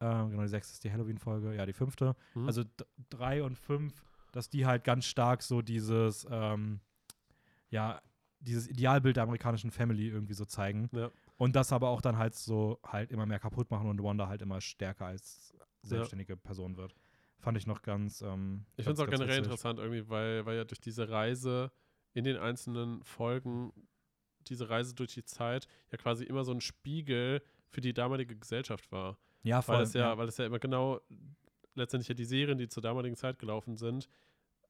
Ähm, 0.00 0.30
genau, 0.30 0.42
die 0.42 0.48
sechste 0.48 0.72
ist 0.74 0.84
die 0.84 0.92
Halloween-Folge. 0.92 1.54
Ja, 1.54 1.64
die 1.66 1.72
fünfte. 1.72 2.14
Mhm. 2.34 2.46
Also 2.46 2.64
drei 3.10 3.42
und 3.42 3.56
fünf, 3.56 4.04
dass 4.32 4.48
die 4.48 4.66
halt 4.66 4.84
ganz 4.84 5.06
stark 5.06 5.42
so 5.42 5.62
dieses, 5.62 6.26
ähm, 6.30 6.80
ja, 7.70 8.00
dieses 8.40 8.68
Idealbild 8.68 9.16
der 9.16 9.22
amerikanischen 9.24 9.70
Family 9.70 10.08
irgendwie 10.08 10.34
so 10.34 10.44
zeigen. 10.44 10.88
Ja. 10.92 11.10
Und 11.36 11.56
das 11.56 11.72
aber 11.72 11.88
auch 11.88 12.00
dann 12.00 12.18
halt 12.18 12.34
so 12.34 12.78
halt 12.84 13.10
immer 13.10 13.26
mehr 13.26 13.38
kaputt 13.38 13.70
machen 13.70 13.88
und 13.88 14.02
Wanda 14.02 14.28
halt 14.28 14.42
immer 14.42 14.60
stärker 14.60 15.06
als 15.06 15.54
selbstständige 15.82 16.36
Person 16.36 16.76
wird. 16.76 16.94
Fand 17.38 17.56
ich 17.56 17.66
noch 17.66 17.82
ganz. 17.82 18.20
Ähm, 18.20 18.66
Ich 18.76 18.84
finde 18.84 19.00
es 19.02 19.06
auch 19.06 19.10
generell 19.10 19.28
witzig. 19.38 19.44
interessant 19.44 19.78
irgendwie, 19.80 20.08
weil, 20.08 20.44
weil 20.46 20.56
ja 20.56 20.64
durch 20.64 20.80
diese 20.80 21.08
Reise 21.08 21.70
in 22.14 22.24
den 22.24 22.36
einzelnen 22.36 23.02
Folgen, 23.04 23.72
diese 24.48 24.68
Reise 24.68 24.94
durch 24.94 25.14
die 25.14 25.24
Zeit, 25.24 25.66
ja 25.90 25.98
quasi 25.98 26.24
immer 26.24 26.44
so 26.44 26.52
ein 26.52 26.60
Spiegel 26.60 27.42
für 27.68 27.80
die 27.80 27.94
damalige 27.94 28.36
Gesellschaft 28.36 28.90
war. 28.92 29.18
Ja, 29.42 29.62
voll. 29.62 29.76
Weil 29.76 29.82
es 29.84 29.92
ja, 29.94 30.18
weil 30.18 30.28
es 30.28 30.36
ja 30.36 30.46
immer 30.46 30.58
genau 30.58 31.00
letztendlich 31.74 32.08
ja 32.08 32.14
die 32.14 32.24
Serien, 32.24 32.58
die 32.58 32.68
zur 32.68 32.82
damaligen 32.82 33.16
Zeit 33.16 33.38
gelaufen 33.38 33.76
sind, 33.76 34.08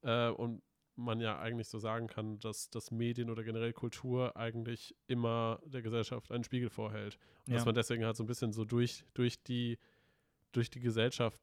äh, 0.02 0.28
und 0.28 0.62
man 0.94 1.20
ja 1.20 1.38
eigentlich 1.38 1.68
so 1.68 1.78
sagen 1.78 2.06
kann, 2.06 2.38
dass, 2.40 2.68
dass 2.68 2.90
Medien 2.90 3.30
oder 3.30 3.42
generell 3.42 3.72
Kultur 3.72 4.36
eigentlich 4.36 4.94
immer 5.06 5.58
der 5.64 5.80
Gesellschaft 5.80 6.30
einen 6.30 6.44
Spiegel 6.44 6.68
vorhält. 6.68 7.18
Und 7.46 7.54
dass 7.54 7.62
Ja. 7.62 7.66
man 7.66 7.74
deswegen 7.74 8.04
halt 8.04 8.16
so 8.16 8.22
ein 8.22 8.26
bisschen 8.26 8.52
so 8.52 8.64
durch, 8.66 9.04
durch 9.14 9.42
die, 9.42 9.78
durch 10.52 10.68
die 10.68 10.80
Gesellschaft 10.80 11.40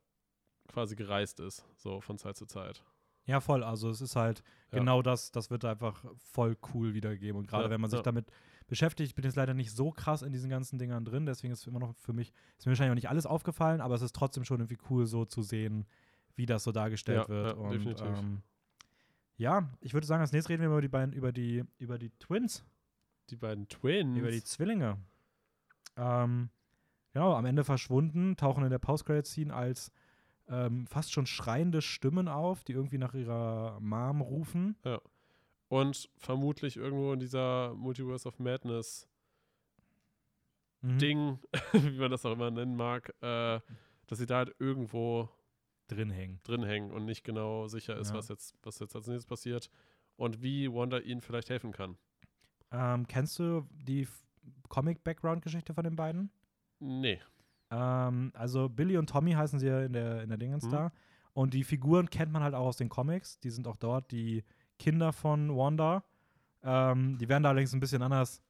quasi 0.68 0.96
gereist 0.96 1.40
ist, 1.40 1.66
so 1.78 2.00
von 2.00 2.20
Zeit 2.20 2.38
zu 2.38 2.46
Zeit. 2.46 2.84
Ja, 3.30 3.40
voll. 3.42 3.64
Also 3.64 3.90
es 3.90 4.02
ist 4.02 4.16
halt 4.16 4.44
Ja. 4.72 4.80
genau 4.80 5.02
das, 5.02 5.32
das 5.32 5.50
wird 5.52 5.64
einfach 5.66 6.04
voll 6.18 6.58
cool 6.74 6.94
wiedergeben. 6.94 7.38
Und 7.40 7.48
gerade 7.48 7.66
Ja, 7.66 7.70
wenn 7.70 7.80
man 7.82 7.90
sich 7.90 8.00
ja. 8.00 8.04
damit 8.04 8.32
beschäftigt, 8.68 9.08
ich 9.10 9.16
bin 9.16 9.24
jetzt 9.26 9.36
leider 9.36 9.54
nicht 9.54 9.72
so 9.72 9.92
krass 9.92 10.22
in 10.22 10.32
diesen 10.32 10.50
ganzen 10.50 10.78
Dingern 10.80 11.06
drin, 11.06 11.26
deswegen 11.26 11.54
ist 11.54 11.66
immer 11.68 11.80
noch 11.80 11.96
für 11.96 12.14
mich, 12.14 12.34
ist 12.58 12.66
mir 12.66 12.72
wahrscheinlich 12.72 12.92
auch 12.92 12.96
nicht 12.96 13.10
alles 13.10 13.26
aufgefallen, 13.26 13.82
aber 13.82 13.96
es 13.96 14.02
ist 14.02 14.16
trotzdem 14.16 14.44
schon 14.46 14.60
irgendwie 14.60 14.78
cool, 14.90 15.06
so 15.08 15.26
zu 15.26 15.42
sehen, 15.42 15.86
wie 16.36 16.46
das 16.46 16.64
so 16.64 16.72
dargestellt 16.72 17.30
wird. 17.30 17.48
ja, 17.48 17.54
und 17.54 17.72
definitiv. 17.72 18.06
ähm, 18.20 18.42
ja, 19.38 19.70
ich 19.82 19.94
würde 19.94 20.06
sagen, 20.08 20.22
als 20.22 20.32
nächstes 20.32 20.50
reden 20.50 20.62
wir 20.64 20.68
über 20.70 20.82
die 20.82 20.88
beiden, 20.88 21.14
über 21.14 21.32
die, 21.32 21.64
über 21.78 21.98
die 21.98 22.10
Twins, 22.20 22.64
Die 23.30 23.36
beiden 23.38 23.68
Twins. 23.70 24.18
über 24.18 24.32
die 24.32 24.44
Zwillinge. 24.44 24.98
Ähm, 25.98 26.50
genau, 27.14 27.34
am 27.36 27.46
Ende 27.46 27.64
verschwunden, 27.64 28.36
tauchen 28.38 28.64
in 28.64 28.70
der 28.70 28.80
Post-Credit-Scene 28.80 29.54
als 29.54 29.92
ähm, 30.50 30.88
fast 30.88 31.12
schon 31.14 31.26
schreiende 31.26 31.82
Stimmen 31.82 32.28
auf, 32.28 32.64
die 32.64 32.74
irgendwie 32.74 32.98
nach 32.98 33.14
ihrer 33.14 33.80
Mom 33.80 34.22
rufen. 34.22 34.76
und 35.68 36.10
vermutlich 36.18 36.78
irgendwo 36.78 37.14
in 37.14 37.20
dieser 37.20 37.74
Multiverse 37.76 38.28
of 38.28 38.40
Madness 38.40 39.08
Mhm. 40.82 40.98
Ding, 41.00 41.40
wie 41.74 42.00
man 42.00 42.10
das 42.12 42.26
auch 42.26 42.32
immer 42.32 42.52
nennen 42.52 42.76
mag, 42.76 43.10
äh, 43.22 43.60
dass 44.08 44.18
sie 44.18 44.26
da 44.26 44.38
halt 44.38 44.56
irgendwo 44.60 45.30
drin 45.88 46.10
hängen. 46.10 46.40
drin 46.44 46.64
hängen 46.64 46.92
und 46.92 47.04
nicht 47.06 47.24
genau 47.24 47.68
sicher 47.68 47.98
ist, 47.98 48.12
Ja. 48.12 48.16
was, 48.16 48.30
jetzt, 48.30 48.56
was 48.64 48.80
jetzt 48.80 48.96
als 48.96 49.08
nächstes 49.08 49.26
passiert 49.26 49.70
und 50.16 50.42
wie 50.42 50.72
Wanda 50.74 51.00
ihnen 51.00 51.20
vielleicht 51.22 51.50
helfen 51.50 51.72
kann. 51.74 51.98
Ähm, 52.72 53.08
kennst 53.08 53.40
du 53.40 53.68
die 53.74 54.08
Comic-Background-Geschichte 54.70 55.74
von 55.74 55.84
den 55.84 55.96
beiden? 55.98 56.32
Nee. 56.80 57.20
Ähm, 57.72 58.32
also 58.36 58.70
Billy 58.70 58.98
und 58.98 59.10
Tommy 59.10 59.34
heißen 59.34 59.60
sie 59.60 59.68
ja 59.68 59.82
in 59.82 59.94
der, 59.94 60.24
in 60.24 60.30
der 60.30 60.38
Dingens 60.38 60.66
Mhm. 60.66 60.72
da. 60.72 60.92
Und 61.34 61.54
die 61.54 61.64
Figuren 61.64 62.10
kennt 62.10 62.32
man 62.32 62.44
halt 62.44 62.54
auch 62.56 62.66
aus 62.66 62.78
den 62.78 62.90
Comics. 62.90 63.40
Die 63.40 63.50
sind 63.50 63.68
auch 63.68 63.78
dort 63.78 64.12
die 64.12 64.44
Kinder 64.78 65.14
von 65.14 65.56
Wanda. 65.56 66.04
Ähm, 66.64 67.18
die 67.18 67.30
werden 67.30 67.44
da 67.44 67.50
allerdings 67.50 67.74
ein 67.74 67.80
bisschen 67.80 68.02
anders 68.02 68.42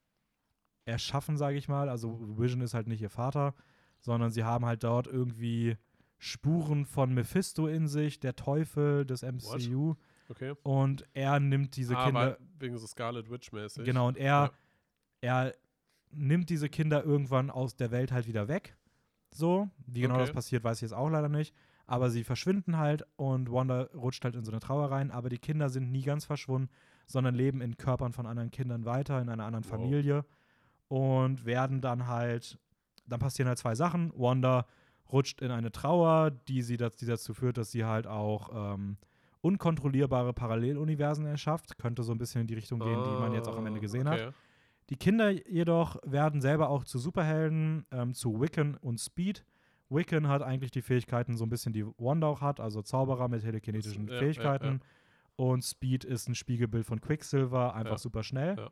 erschaffen, 0.84 1.36
sage 1.36 1.56
ich 1.56 1.68
mal. 1.68 1.88
Also 1.88 2.18
Vision 2.38 2.60
ist 2.62 2.74
halt 2.74 2.86
nicht 2.88 3.02
ihr 3.02 3.10
Vater, 3.10 3.54
sondern 4.00 4.30
sie 4.30 4.44
haben 4.44 4.64
halt 4.64 4.82
dort 4.82 5.06
irgendwie 5.06 5.76
Spuren 6.18 6.84
von 6.84 7.14
Mephisto 7.14 7.66
in 7.66 7.86
sich, 7.88 8.20
der 8.20 8.36
Teufel 8.36 9.06
des 9.06 9.22
MCU. 9.22 9.94
Okay. 10.28 10.54
Und 10.62 11.04
er 11.12 11.40
nimmt 11.40 11.76
diese 11.76 11.96
ah, 11.96 12.04
Kinder. 12.04 12.38
wegen 12.58 12.76
so 12.78 12.86
Scarlet 12.86 13.30
Witch 13.30 13.52
mäßig. 13.52 13.84
Genau, 13.84 14.08
und 14.08 14.16
er, 14.16 14.52
er 15.20 15.54
nimmt 16.10 16.50
diese 16.50 16.68
Kinder 16.68 17.04
irgendwann 17.04 17.50
aus 17.50 17.76
der 17.76 17.90
Welt 17.90 18.12
halt 18.12 18.26
wieder 18.26 18.48
weg. 18.48 18.76
So, 19.32 19.68
wie 19.86 20.00
genau 20.00 20.14
Okay. 20.14 20.22
das 20.24 20.32
passiert, 20.32 20.64
weiß 20.64 20.78
ich 20.78 20.82
jetzt 20.82 20.92
auch 20.92 21.08
leider 21.08 21.28
nicht. 21.28 21.54
Aber 21.86 22.10
sie 22.10 22.22
verschwinden 22.24 22.78
halt 22.78 23.04
und 23.16 23.50
Wanda 23.50 23.88
rutscht 23.94 24.24
halt 24.24 24.36
in 24.36 24.44
so 24.44 24.52
eine 24.52 24.60
Trauer 24.60 24.90
rein. 24.90 25.10
Aber 25.10 25.28
die 25.28 25.38
Kinder 25.38 25.68
sind 25.70 25.90
nie 25.90 26.02
ganz 26.02 26.24
verschwunden, 26.24 26.68
sondern 27.06 27.34
leben 27.34 27.60
in 27.60 27.76
Körpern 27.76 28.12
von 28.12 28.26
anderen 28.26 28.50
Kindern 28.50 28.84
weiter, 28.84 29.20
in 29.20 29.28
einer 29.28 29.44
anderen 29.44 29.64
Wow. 29.64 29.70
Familie. 29.70 30.24
Und 30.88 31.44
werden 31.44 31.80
dann 31.80 32.06
halt, 32.06 32.58
dann 33.06 33.20
passieren 33.20 33.48
halt 33.48 33.58
zwei 33.58 33.74
Sachen. 33.74 34.12
Wanda 34.16 34.66
rutscht 35.12 35.40
in 35.42 35.50
eine 35.50 35.72
Trauer, 35.72 36.30
die 36.30 36.62
sie 36.62 36.76
die 36.76 37.06
dazu 37.06 37.34
führt, 37.34 37.56
dass 37.58 37.70
sie 37.72 37.84
halt 37.84 38.06
auch 38.06 38.74
ähm, 38.74 38.96
unkontrollierbare 39.40 40.32
Paralleluniversen 40.32 41.26
erschafft. 41.26 41.78
Könnte 41.78 42.02
so 42.02 42.12
ein 42.12 42.18
bisschen 42.18 42.42
in 42.42 42.46
die 42.46 42.54
Richtung 42.54 42.80
gehen, 42.80 43.02
die 43.02 43.16
man 43.16 43.32
jetzt 43.32 43.48
auch 43.48 43.56
am 43.56 43.66
Ende 43.66 43.80
gesehen 43.80 44.08
hat. 44.08 44.20
Die 44.90 44.96
Kinder 44.96 45.30
jedoch 45.48 45.96
werden 46.04 46.40
selber 46.40 46.68
auch 46.68 46.84
zu 46.84 46.98
Superhelden, 46.98 47.86
ähm, 47.92 48.12
zu 48.12 48.40
Wiccan 48.40 48.76
und 48.76 48.98
Speed. 48.98 49.44
Wiccan 49.88 50.28
hat 50.28 50.42
eigentlich 50.42 50.70
die 50.72 50.82
Fähigkeiten, 50.82 51.36
so 51.36 51.44
ein 51.44 51.50
bisschen 51.50 51.72
die 51.72 51.84
Wanda 51.98 52.26
auch 52.26 52.40
hat, 52.40 52.60
also 52.60 52.82
Zauberer 52.82 53.28
mit 53.28 53.42
telekinetischen 53.42 54.06
Ja, 54.08 54.14
ja, 54.14 54.18
Fähigkeiten. 54.20 54.80
ja. 54.82 54.86
Und 55.36 55.62
Speed 55.64 56.04
ist 56.04 56.28
ein 56.28 56.34
Spiegelbild 56.34 56.84
von 56.86 57.00
Quicksilver, 57.00 57.74
einfach 57.74 57.92
Ja, 57.92 57.98
super 57.98 58.22
schnell. 58.22 58.56
ja. 58.58 58.70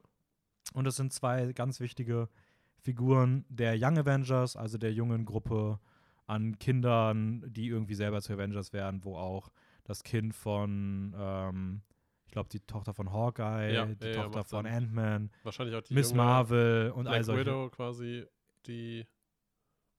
Und 0.74 0.86
es 0.86 0.96
sind 0.96 1.12
zwei 1.12 1.52
ganz 1.52 1.80
wichtige 1.80 2.28
Figuren 2.76 3.44
der 3.48 3.74
Young 3.80 3.98
Avengers, 3.98 4.54
also 4.54 4.76
der 4.76 4.92
jungen 4.92 5.24
Gruppe 5.24 5.80
an 6.26 6.58
Kindern, 6.58 7.42
die 7.48 7.68
irgendwie 7.68 7.94
selber 7.94 8.20
zu 8.20 8.34
Avengers 8.34 8.72
werden, 8.72 9.02
wo 9.04 9.16
auch 9.16 9.50
das 9.84 10.02
Kind 10.04 10.34
von, 10.34 11.14
ähm, 11.18 11.80
ich 12.28 12.32
glaube, 12.32 12.50
die 12.50 12.60
Tochter 12.60 12.92
von 12.92 13.10
Hawkeye, 13.10 13.72
Ja, 13.72 13.86
die 13.86 14.04
ja, 14.04 14.10
ja, 14.10 14.22
Tochter 14.22 14.38
macht 14.40 14.50
von. 14.50 14.66
Ant-Man, 14.66 15.30
Wahrscheinlich 15.44 15.74
auch 15.74 15.80
die 15.80 15.94
Miss 15.94 16.12
Marvel 16.12 16.90
und 16.90 17.06
all 17.06 17.14
Black 17.14 17.24
solche. 17.24 17.40
Widow 17.40 17.70
quasi 17.70 18.26
die. 18.66 19.06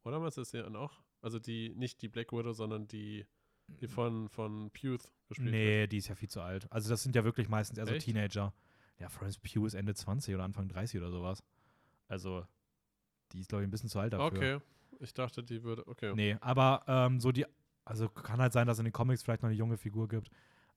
Oder 0.03 0.21
was 0.21 0.37
ist 0.37 0.51
sie 0.51 0.61
dann 0.61 0.75
auch? 0.75 1.01
Also 1.21 1.39
die, 1.39 1.73
nicht 1.75 2.03
die 2.03 2.07
Black 2.07 2.31
Widow, 2.31 2.53
sondern 2.53 2.87
die, 2.87 3.25
die 3.67 3.87
von, 3.87 4.29
von 4.29 4.69
Puth 4.69 5.11
gespielt 5.27 5.49
Nee, 5.49 5.87
die 5.87 5.97
ist 5.97 6.07
ja 6.07 6.13
viel 6.13 6.29
zu 6.29 6.41
alt. 6.41 6.71
Also 6.71 6.91
das 6.91 7.01
sind 7.01 7.15
ja 7.15 7.23
wirklich 7.23 7.49
meistens 7.49 7.79
eher 7.79 7.87
so 7.87 7.93
Echt? 7.95 8.05
Teenager. 8.05 8.53
Ja, 8.99 9.09
Florence 9.09 9.39
Pugh 9.39 9.65
ist 9.65 9.73
Ende 9.73 9.95
20 9.95 10.35
oder 10.35 10.43
Anfang 10.43 10.67
30 10.67 11.01
oder 11.01 11.09
sowas. 11.09 11.43
Also, 12.07 12.45
die 13.31 13.39
ist, 13.39 13.49
glaube 13.49 13.63
ich, 13.63 13.67
ein 13.67 13.71
bisschen 13.71 13.89
zu 13.89 13.97
alt 13.99 14.11
wird. 14.11 14.21
dafür. 14.21 14.57
Okay. 14.57 14.65
Ich 14.99 15.15
dachte, 15.15 15.41
die 15.41 15.63
würde. 15.63 15.87
Okay. 15.87 16.13
Nee, 16.13 16.37
aber 16.41 16.83
ähm, 16.87 17.19
so 17.19 17.31
die, 17.31 17.45
also 17.85 18.07
kann 18.07 18.39
halt 18.39 18.53
sein, 18.53 18.67
dass 18.67 18.75
es 18.75 18.79
in 18.79 18.85
den 18.85 18.93
Comics 18.93 19.23
vielleicht 19.23 19.41
noch 19.41 19.49
eine 19.49 19.57
junge 19.57 19.77
Figur 19.77 20.07
gibt. 20.07 20.29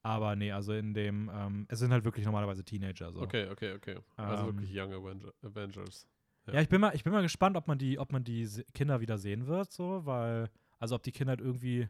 Aber 0.03 0.35
nee, 0.35 0.51
also 0.51 0.73
in 0.73 0.95
dem, 0.95 1.31
ähm, 1.33 1.67
es 1.69 1.79
sind 1.79 1.93
halt 1.93 2.05
wirklich 2.05 2.25
normalerweise 2.25 2.65
Teenager. 2.65 3.13
So. 3.13 3.23
Okay, 3.23 3.49
okay, 3.51 3.75
okay. 3.75 3.99
Also 4.17 4.49
Ähm, 4.49 4.57
wirklich 4.57 4.71
Young 4.77 4.93
Avenger- 4.93 5.33
Avengers. 5.43 6.09
Ja, 6.47 6.61
ich 6.61 6.69
bin 6.69 6.81
mal, 6.81 6.93
ich 6.95 7.05
bin 7.05 7.13
mal 7.13 7.23
gespannt, 7.23 7.57
ob 7.57 7.69
man 7.69 7.79
die, 7.79 8.01
ob 8.01 8.11
man 8.11 8.25
die 8.25 8.49
Kinder 8.75 9.01
wieder 9.01 9.17
sehen 9.17 9.47
wird, 9.47 9.71
so, 9.71 10.05
weil, 10.05 10.51
also 10.81 10.97
ob 10.97 11.05
die 11.05 11.13
Kinder 11.13 11.31
halt 11.31 11.41
irgendwie, 11.41 11.89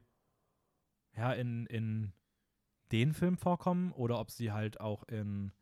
ja, 1.16 1.32
in, 1.32 1.64
in 1.66 2.12
den 2.92 3.14
Film 3.14 3.38
vorkommen 3.38 3.92
oder 3.92 4.18
ob 4.20 4.30
sie 4.30 4.52
halt 4.52 4.78
auch 4.78 5.04
in 5.04 5.52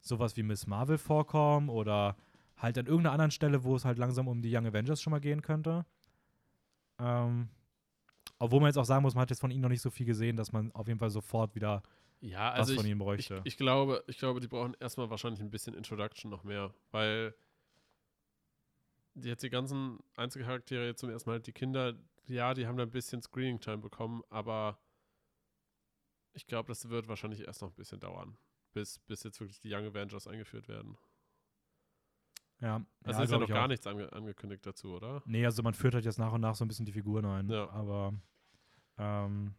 sowas 0.00 0.36
wie 0.36 0.44
Miss 0.44 0.68
Marvel 0.68 0.98
vorkommen 0.98 1.68
oder 1.68 2.16
halt 2.56 2.78
an 2.78 2.86
irgendeiner 2.86 3.12
anderen 3.12 3.32
Stelle, 3.32 3.64
wo 3.64 3.74
es 3.74 3.84
halt 3.84 3.98
langsam 3.98 4.28
um 4.28 4.40
die 4.42 4.54
Young 4.56 4.66
Avengers 4.66 5.02
schon 5.02 5.10
mal 5.10 5.20
gehen 5.20 5.42
könnte. 5.42 5.84
Ähm, 7.00 7.48
obwohl 8.38 8.60
man 8.60 8.68
jetzt 8.68 8.76
auch 8.78 8.84
sagen 8.84 9.02
muss, 9.02 9.14
man 9.14 9.22
hat 9.22 9.30
jetzt 9.30 9.40
von 9.40 9.50
ihnen 9.50 9.62
noch 9.62 9.68
nicht 9.68 9.82
so 9.82 9.90
viel 9.90 10.06
gesehen, 10.06 10.36
dass 10.36 10.52
man 10.52 10.72
auf 10.72 10.86
jeden 10.88 10.98
Fall 10.98 11.10
sofort 11.10 11.54
wieder 11.54 11.82
Ja, 12.20 12.52
was 12.56 12.70
also 12.70 12.74
von 12.74 12.84
ich, 12.84 12.90
ihnen 12.90 13.00
ich, 13.00 13.04
bräuchte. 13.04 13.40
ich 13.44 13.56
glaube, 13.56 14.04
ich 14.06 14.18
glaube, 14.18 14.40
die 14.40 14.48
brauchen 14.48 14.74
erstmal 14.80 15.10
wahrscheinlich 15.10 15.40
ein 15.40 15.50
bisschen 15.50 15.74
Introduction 15.74 16.30
noch 16.30 16.44
mehr, 16.44 16.74
weil 16.90 17.34
die 19.14 19.28
jetzt 19.28 19.42
die 19.42 19.50
ganzen 19.50 19.98
Einzelcharaktere 20.16 20.86
jetzt 20.86 21.00
zum 21.00 21.10
ersten 21.10 21.30
Mal, 21.30 21.40
die 21.40 21.52
Kinder, 21.52 21.94
ja, 22.26 22.52
die 22.54 22.66
haben 22.66 22.76
da 22.76 22.82
ein 22.82 22.90
bisschen 22.90 23.22
Screening-Time 23.22 23.78
bekommen, 23.78 24.22
aber 24.28 24.78
ich 26.34 26.46
glaube, 26.46 26.68
das 26.68 26.88
wird 26.90 27.08
wahrscheinlich 27.08 27.40
erst 27.46 27.62
noch 27.62 27.70
ein 27.70 27.74
bisschen 27.76 27.98
dauern, 28.00 28.36
bis, 28.74 28.98
bis 28.98 29.22
jetzt 29.22 29.40
wirklich 29.40 29.58
die 29.60 29.72
Young 29.72 29.86
Avengers 29.86 30.26
eingeführt 30.26 30.68
werden. 30.68 30.98
Ja, 32.60 32.80
Also 33.04 33.18
ja, 33.18 33.24
ist 33.24 33.30
ja 33.30 33.38
noch 33.38 33.48
gar 33.48 33.68
nichts 33.68 33.86
ange 33.86 34.10
angekündigt 34.12 34.64
dazu, 34.66 34.94
oder? 34.94 35.22
Nee, 35.26 35.44
also 35.44 35.62
man 35.62 35.74
führt 35.74 35.94
halt 35.94 36.04
jetzt 36.04 36.18
nach 36.18 36.32
und 36.32 36.40
nach 36.40 36.54
so 36.54 36.64
ein 36.64 36.68
bisschen 36.68 36.86
die 36.86 36.92
Figuren 36.92 37.24
ein. 37.26 37.50
Ja. 37.50 37.68
Aber 37.70 38.14
ähm, 38.98 39.54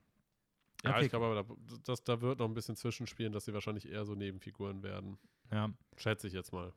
Ja, 0.84 0.92
okay, 0.92 1.06
ich 1.06 1.10
glaube 1.10 1.26
aber, 1.28 1.44
da, 1.44 1.78
das, 1.84 2.04
da 2.04 2.22
wird 2.22 2.40
noch 2.40 2.48
ein 2.48 2.54
bisschen 2.54 2.76
zwischenspielen, 2.76 3.34
dass 3.34 3.46
sie 3.46 3.54
wahrscheinlich 3.54 3.90
eher 3.90 4.06
so 4.06 4.16
Nebenfiguren 4.16 4.82
werden. 4.84 5.18
ja, 5.52 5.70
Schätze 5.96 6.28
ich 6.28 6.34
jetzt 6.34 6.52
mal. 6.54 6.74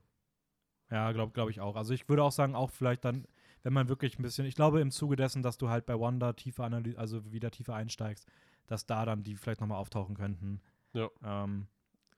ja 0.90 1.12
glaube 1.12 1.32
glaub 1.32 1.48
ich 1.48 1.60
auch. 1.60 1.76
Also 1.76 1.94
ich 1.94 2.08
würde 2.08 2.22
auch 2.22 2.32
sagen, 2.32 2.54
auch 2.54 2.70
vielleicht 2.70 3.04
dann, 3.04 3.26
wenn 3.62 3.72
man 3.72 3.88
wirklich 3.88 4.18
ein 4.18 4.22
bisschen, 4.22 4.46
ich 4.46 4.54
glaube 4.54 4.80
im 4.80 4.90
Zuge 4.90 5.16
dessen, 5.16 5.42
dass 5.42 5.56
du 5.58 5.68
halt 5.70 5.86
bei 5.86 5.98
Wanda 5.98 6.34
tiefer 6.34 6.64
analy 6.64 6.96
also 6.96 7.32
wieder 7.32 7.50
tiefer 7.50 7.74
einsteigst, 7.74 8.26
dass 8.66 8.84
da 8.86 9.04
dann 9.06 9.22
die 9.22 9.36
vielleicht 9.36 9.60
nochmal 9.60 9.78
auftauchen 9.78 10.14
könnten. 10.16 10.60
Ja. 10.92 11.08
Ähm, 11.24 11.66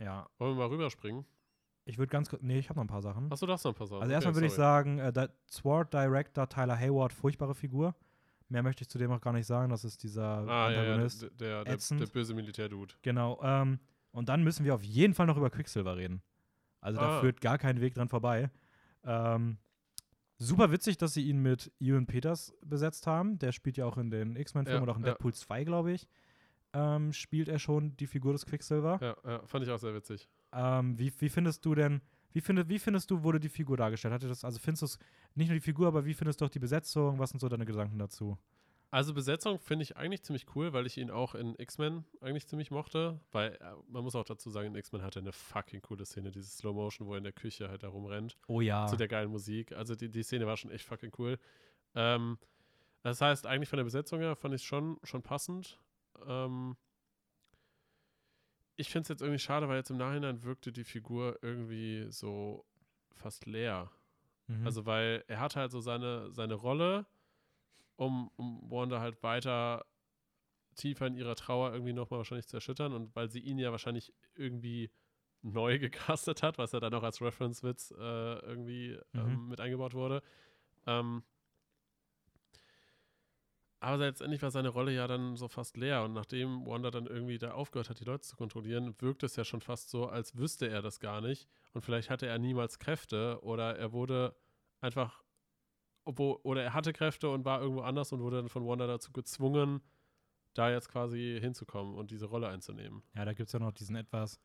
ja. 0.00 0.28
Wollen 0.38 0.56
wir 0.56 0.64
mal 0.64 0.68
rüberspringen? 0.68 1.24
Ich 1.84 1.98
würde 1.98 2.10
ganz 2.10 2.28
kurz, 2.30 2.42
nee, 2.42 2.58
ich 2.58 2.68
habe 2.68 2.78
noch 2.78 2.84
ein 2.84 2.88
paar 2.88 3.02
Sachen. 3.02 3.30
Achso, 3.32 3.44
das 3.46 3.64
noch 3.64 3.72
ein 3.72 3.74
paar 3.74 3.86
Sachen. 3.86 4.02
Also 4.02 4.12
erstmal 4.12 4.30
Okay, 4.32 4.36
würde 4.36 4.46
ich 4.46 4.52
sagen, 4.52 4.98
äh, 4.98 5.28
Sword 5.50 5.92
Director 5.92 6.48
Tyler 6.48 6.78
Hayward, 6.78 7.12
furchtbare 7.12 7.54
Figur. 7.54 7.94
Mehr 8.48 8.62
möchte 8.62 8.82
ich 8.82 8.88
zu 8.88 8.98
dem 8.98 9.10
auch 9.10 9.20
gar 9.20 9.32
nicht 9.32 9.46
sagen. 9.46 9.70
Das 9.70 9.84
ist 9.84 10.02
dieser 10.02 10.46
Ah, 10.46 10.70
ja, 10.70 10.70
ja, 10.70 10.80
Antagonist. 10.82 11.22
der, 11.22 11.30
der, 11.30 11.64
der, 11.64 11.96
der 11.98 12.06
böse 12.06 12.34
Militärdude. 12.34 12.94
Genau. 13.02 13.40
Ähm, 13.42 13.80
und 14.12 14.28
dann 14.28 14.44
müssen 14.44 14.64
wir 14.64 14.74
auf 14.74 14.82
jeden 14.82 15.14
Fall 15.14 15.26
noch 15.26 15.36
über 15.38 15.50
Quicksilver 15.50 15.96
reden. 15.96 16.22
Also 16.80 17.00
da 17.00 17.18
Ah. 17.18 17.20
führt 17.20 17.40
gar 17.40 17.58
kein 17.58 17.80
Weg 17.80 17.94
dran 17.94 18.08
vorbei. 18.08 18.50
Ähm, 19.04 19.58
super 20.38 20.70
witzig, 20.70 20.98
dass 20.98 21.14
sie 21.14 21.26
ihn 21.28 21.38
mit 21.38 21.72
Ewan 21.80 22.06
Peters 22.06 22.54
besetzt 22.64 23.06
haben. 23.06 23.38
Der 23.38 23.52
spielt 23.52 23.76
ja 23.76 23.86
auch 23.86 23.96
in 23.98 24.10
den 24.10 24.36
X-Men-Filmen 24.36 24.78
Ja, 24.80 24.82
und 24.82 24.90
auch 24.90 24.98
in. 24.98 25.02
Deadpool 25.04 25.32
2, 25.34 25.64
glaube 25.64 25.92
ich. 25.92 26.06
Ähm, 26.74 27.12
spielt 27.12 27.48
er 27.48 27.58
schon 27.58 27.96
die 27.96 28.06
Figur 28.06 28.32
des 28.32 28.46
Quicksilver. 28.46 28.98
Ja, 29.00 29.16
ja, 29.30 29.46
fand 29.46 29.64
ich 29.64 29.70
auch 29.70 29.78
sehr 29.78 29.94
witzig. 29.94 30.28
Ähm, 30.52 30.98
wie, 30.98 31.12
wie 31.18 31.28
findest 31.28 31.64
du 31.64 31.74
denn, 31.74 32.00
wie, 32.32 32.40
findet, 32.40 32.68
wie 32.68 32.78
findest 32.78 33.10
du, 33.10 33.22
wurde 33.22 33.40
die 33.40 33.48
Figur 33.48 33.76
dargestellt? 33.76 34.14
Hatte 34.14 34.28
das, 34.28 34.44
also 34.44 34.58
findest 34.58 34.82
du 34.82 34.86
es 34.86 34.98
nicht 35.34 35.48
nur 35.48 35.54
die 35.54 35.64
Figur, 35.64 35.86
aber 35.86 36.04
wie 36.04 36.14
findest 36.14 36.40
du 36.40 36.44
auch 36.44 36.50
die 36.50 36.58
Besetzung? 36.58 37.18
Was 37.18 37.30
sind 37.30 37.40
so 37.40 37.48
deine 37.48 37.64
Gedanken 37.64 37.98
dazu? 37.98 38.38
Also 38.92 39.14
Besetzung 39.14 39.58
finde 39.58 39.84
ich 39.84 39.96
eigentlich 39.96 40.22
ziemlich 40.22 40.44
cool, 40.54 40.74
weil 40.74 40.84
ich 40.84 40.98
ihn 40.98 41.10
auch 41.10 41.34
in 41.34 41.54
X-Men 41.58 42.04
eigentlich 42.20 42.46
ziemlich 42.46 42.70
mochte. 42.70 43.18
Weil 43.32 43.54
äh, 43.54 43.72
man 43.88 44.04
muss 44.04 44.14
auch 44.14 44.24
dazu 44.24 44.50
sagen, 44.50 44.68
in 44.68 44.74
X-Men 44.74 45.02
hat 45.02 45.16
er 45.16 45.22
eine 45.22 45.32
fucking 45.32 45.80
coole 45.80 46.04
Szene, 46.04 46.30
diese 46.30 46.50
Slow 46.50 46.74
Motion, 46.74 47.08
wo 47.08 47.12
er 47.12 47.18
in 47.18 47.24
der 47.24 47.32
Küche 47.32 47.70
halt 47.70 47.82
da 47.82 47.88
rumrennt. 47.88 48.36
Oh 48.48 48.60
ja. 48.60 48.86
Zu 48.86 48.96
der 48.96 49.08
geilen 49.08 49.30
Musik. 49.30 49.72
Also 49.72 49.94
die, 49.94 50.10
die 50.10 50.22
Szene 50.22 50.46
war 50.46 50.58
schon 50.58 50.70
echt 50.70 50.84
fucking 50.84 51.10
cool. 51.18 51.38
Ähm, 51.94 52.36
das 53.02 53.22
heißt, 53.22 53.46
eigentlich 53.46 53.70
von 53.70 53.78
der 53.78 53.84
Besetzung 53.84 54.20
her 54.20 54.36
fand 54.36 54.54
ich 54.54 54.60
es 54.60 54.66
schon, 54.66 54.98
schon 55.04 55.22
passend. 55.22 55.80
Ähm, 56.26 56.76
ich 58.76 58.90
finde 58.90 59.02
es 59.02 59.08
jetzt 59.08 59.22
irgendwie 59.22 59.38
schade, 59.38 59.68
weil 59.68 59.76
jetzt 59.76 59.90
im 59.90 59.96
Nachhinein 59.98 60.42
wirkte 60.42 60.72
die 60.72 60.84
Figur 60.84 61.38
irgendwie 61.42 62.06
so 62.10 62.64
fast 63.14 63.46
leer. 63.46 63.90
Mhm. 64.46 64.66
Also, 64.66 64.86
weil 64.86 65.24
er 65.28 65.40
hat 65.40 65.56
halt 65.56 65.70
so 65.70 65.80
seine, 65.80 66.32
seine 66.32 66.54
Rolle, 66.54 67.06
um, 67.96 68.30
um 68.36 68.70
Wanda 68.70 69.00
halt 69.00 69.22
weiter 69.22 69.84
tiefer 70.74 71.06
in 71.06 71.16
ihrer 71.16 71.36
Trauer 71.36 71.72
irgendwie 71.72 71.92
nochmal 71.92 72.18
wahrscheinlich 72.18 72.48
zu 72.48 72.56
erschüttern 72.56 72.92
und 72.94 73.14
weil 73.14 73.28
sie 73.28 73.40
ihn 73.40 73.58
ja 73.58 73.70
wahrscheinlich 73.72 74.12
irgendwie 74.34 74.90
neu 75.42 75.78
gecastet 75.78 76.42
hat, 76.42 76.56
was 76.58 76.72
ja 76.72 76.80
dann 76.80 76.94
auch 76.94 77.02
als 77.02 77.20
Reference-Witz 77.20 77.90
äh, 77.92 78.38
irgendwie 78.40 78.98
ähm, 79.14 79.42
Mhm. 79.42 79.48
mit 79.48 79.60
eingebaut 79.60 79.92
wurde. 79.94 80.22
Ähm, 80.86 81.22
aber 83.82 83.98
letztendlich 83.98 84.40
war 84.42 84.50
seine 84.50 84.68
Rolle 84.68 84.92
ja 84.92 85.06
dann 85.06 85.36
so 85.36 85.48
fast 85.48 85.76
leer 85.76 86.04
und 86.04 86.12
nachdem 86.12 86.64
Wanda 86.66 86.90
dann 86.90 87.06
irgendwie 87.06 87.38
da 87.38 87.52
aufgehört 87.52 87.90
hat, 87.90 88.00
die 88.00 88.04
Leute 88.04 88.22
zu 88.22 88.36
kontrollieren, 88.36 88.94
wirkt 89.00 89.22
es 89.22 89.36
ja 89.36 89.44
schon 89.44 89.60
fast 89.60 89.90
so, 89.90 90.06
als 90.06 90.36
wüsste 90.36 90.68
er 90.68 90.82
das 90.82 91.00
gar 91.00 91.20
nicht 91.20 91.48
und 91.72 91.82
vielleicht 91.84 92.08
hatte 92.08 92.26
er 92.26 92.38
niemals 92.38 92.78
Kräfte 92.78 93.38
oder 93.42 93.76
er 93.76 93.92
wurde 93.92 94.36
einfach, 94.80 95.22
obwohl, 96.04 96.38
oder 96.42 96.62
er 96.62 96.74
hatte 96.74 96.92
Kräfte 96.92 97.28
und 97.30 97.44
war 97.44 97.60
irgendwo 97.60 97.82
anders 97.82 98.12
und 98.12 98.20
wurde 98.20 98.36
dann 98.36 98.48
von 98.48 98.66
Wanda 98.66 98.86
dazu 98.86 99.12
gezwungen, 99.12 99.80
da 100.54 100.70
jetzt 100.70 100.88
quasi 100.90 101.38
hinzukommen 101.40 101.94
und 101.94 102.10
diese 102.10 102.26
Rolle 102.26 102.48
einzunehmen. 102.48 103.02
Ja, 103.14 103.24
da 103.24 103.32
gibt 103.32 103.48
es 103.48 103.52
ja 103.52 103.58
noch 103.58 103.72
diesen 103.72 103.96
etwas 103.96 104.40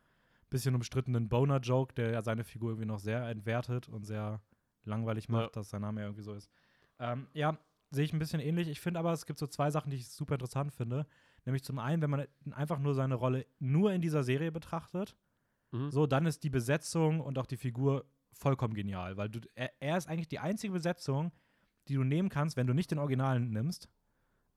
bisschen 0.49 0.73
umstrittenen 0.75 1.27
Boner-Joke, 1.27 1.93
der 1.93 2.11
ja 2.11 2.21
seine 2.21 2.43
Figur 2.45 2.69
irgendwie 2.71 2.87
noch 2.87 2.99
sehr 2.99 3.27
entwertet 3.27 3.89
und 3.89 4.03
sehr 4.05 4.41
langweilig 4.83 5.27
macht, 5.27 5.43
Ja. 5.43 5.49
dass 5.61 5.69
sein 5.69 5.81
Name 5.81 5.99
ja 6.01 6.07
irgendwie 6.07 6.23
so 6.23 6.33
ist. 6.33 6.49
Ähm, 6.99 7.27
ja, 7.33 7.57
sehe 7.89 8.03
ich 8.05 8.13
ein 8.13 8.19
bisschen 8.19 8.39
ähnlich. 8.39 8.67
Ich 8.67 8.79
finde 8.79 8.99
aber, 8.99 9.13
es 9.13 9.25
gibt 9.25 9.39
so 9.39 9.47
zwei 9.47 9.71
Sachen, 9.71 9.89
die 9.89 9.97
ich 9.97 10.09
super 10.09 10.35
interessant 10.35 10.73
finde. 10.73 11.05
Nämlich 11.45 11.63
zum 11.63 11.79
einen, 11.79 12.01
wenn 12.01 12.09
man 12.09 12.27
einfach 12.51 12.79
nur 12.79 12.93
seine 12.93 13.15
Rolle 13.15 13.45
nur 13.59 13.93
in 13.93 14.01
dieser 14.01 14.23
Serie 14.23 14.51
betrachtet, 14.51 15.15
Mhm. 15.73 15.91
so, 15.91 16.07
dann 16.07 16.25
ist 16.25 16.43
die 16.45 16.49
Besetzung 16.49 17.19
und 17.19 17.37
auch 17.37 17.45
die 17.45 17.57
Figur 17.57 18.05
vollkommen 18.31 18.73
genial, 18.73 19.17
weil 19.17 19.27
du, 19.27 19.41
er, 19.53 19.69
er 19.81 19.97
ist 19.97 20.07
eigentlich 20.07 20.29
die 20.29 20.39
einzige 20.39 20.71
Besetzung, 20.71 21.33
die 21.89 21.95
du 21.95 22.05
nehmen 22.05 22.29
kannst, 22.29 22.55
wenn 22.55 22.67
du 22.67 22.73
nicht 22.73 22.89
den 22.89 22.99
Originalen 22.99 23.49
nimmst, 23.51 23.89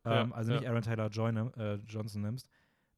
Ja, 0.05 0.22
ähm, 0.22 0.33
also 0.33 0.53
nicht 0.53 0.62
ja. 0.62 0.70
Aaron 0.70 0.83
Taylor 0.83 1.09
Joy, 1.09 1.31
äh, 1.57 1.74
Johnson 1.89 2.22
nimmst, 2.22 2.49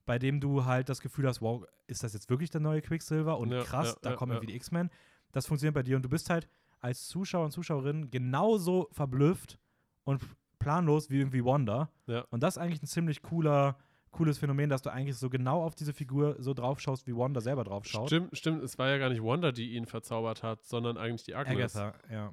bei 0.04 0.18
dem 0.18 0.40
du 0.40 0.64
halt 0.66 0.90
das 0.90 1.00
Gefühl 1.00 1.26
hast, 1.26 1.40
wow, 1.40 1.64
ist 1.86 2.02
das 2.02 2.12
jetzt 2.12 2.28
wirklich 2.28 2.50
der 2.50 2.60
neue 2.60 2.82
Quicksilver 2.82 3.38
und 3.38 3.50
Ja, 3.50 3.62
krass, 3.62 3.96
da 4.02 4.14
kommen 4.14 4.32
ja. 4.32 4.36
irgendwie 4.36 4.52
die 4.52 4.56
X-Men. 4.56 4.90
Das 5.32 5.46
funktioniert 5.46 5.74
bei 5.74 5.82
dir 5.82 5.96
und 5.96 6.02
du 6.02 6.10
bist 6.10 6.28
halt 6.28 6.48
als 6.80 7.06
Zuschauer 7.08 7.46
und 7.46 7.52
Zuschauerin 7.52 8.10
genauso 8.10 8.88
verblüfft 8.92 9.58
und 10.04 10.22
planlos 10.58 11.10
wie 11.10 11.18
irgendwie 11.18 11.44
Wanda. 11.44 11.90
Ja. 12.06 12.24
Und 12.30 12.42
das 12.42 12.56
ist 12.56 12.62
eigentlich 12.62 12.82
ein 12.82 12.86
ziemlich 12.86 13.22
cooler, 13.22 13.76
cooles 14.10 14.38
Phänomen, 14.38 14.70
dass 14.70 14.82
du 14.82 14.90
eigentlich 14.92 15.16
so 15.16 15.28
genau 15.30 15.62
auf 15.64 15.74
diese 15.74 15.92
Figur 15.92 16.36
so 16.38 16.54
drauf 16.54 16.80
schaust, 16.80 17.06
wie 17.06 17.16
Wanda 17.16 17.40
selber 17.40 17.64
drauf 17.64 17.84
schaut. 17.86 18.08
Stimmt, 18.08 18.36
stimmt, 18.36 18.62
es 18.62 18.78
war 18.78 18.88
ja 18.88 18.98
gar 18.98 19.08
nicht 19.08 19.22
Wanda, 19.22 19.52
die 19.52 19.72
ihn 19.74 19.86
verzaubert 19.86 20.42
hat, 20.42 20.62
sondern 20.64 20.96
eigentlich 20.98 21.24
die 21.24 21.34
Agnes. 21.34 21.76
Agatha, 21.76 21.98
ja. 22.12 22.32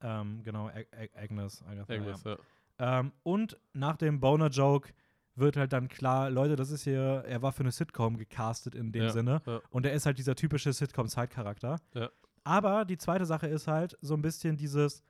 Ähm, 0.00 0.42
genau, 0.44 0.68
Ag 0.68 0.86
Ag 0.96 1.10
Agnes. 1.16 1.62
Agatha, 1.68 1.92
Agnes, 1.94 2.24
ja. 2.24 2.36
Ja. 2.80 3.00
Ähm, 3.00 3.12
und 3.24 3.58
nach 3.72 3.96
dem 3.96 4.20
Boner-Joke 4.20 4.90
wird 5.34 5.56
halt 5.56 5.72
dann 5.72 5.88
klar, 5.88 6.30
Leute, 6.30 6.56
das 6.56 6.70
ist 6.70 6.82
hier, 6.84 7.24
er 7.26 7.42
war 7.42 7.52
für 7.52 7.60
eine 7.60 7.70
Sitcom 7.72 8.16
gecastet 8.16 8.74
in 8.74 8.90
dem 8.92 9.04
Ja, 9.04 9.10
Sinne. 9.10 9.42
ja. 9.46 9.60
Und 9.70 9.86
er 9.86 9.92
ist 9.92 10.06
halt 10.06 10.18
dieser 10.18 10.34
typische 10.34 10.72
Sitcom-Side-Charakter. 10.72 11.76
Ja. 11.94 12.10
Aber 12.44 12.84
die 12.84 12.96
zweite 12.96 13.24
Sache 13.26 13.46
ist 13.46 13.68
halt 13.68 13.96
so 14.00 14.14
ein 14.14 14.22
bisschen 14.22 14.56
dieses, 14.56 15.02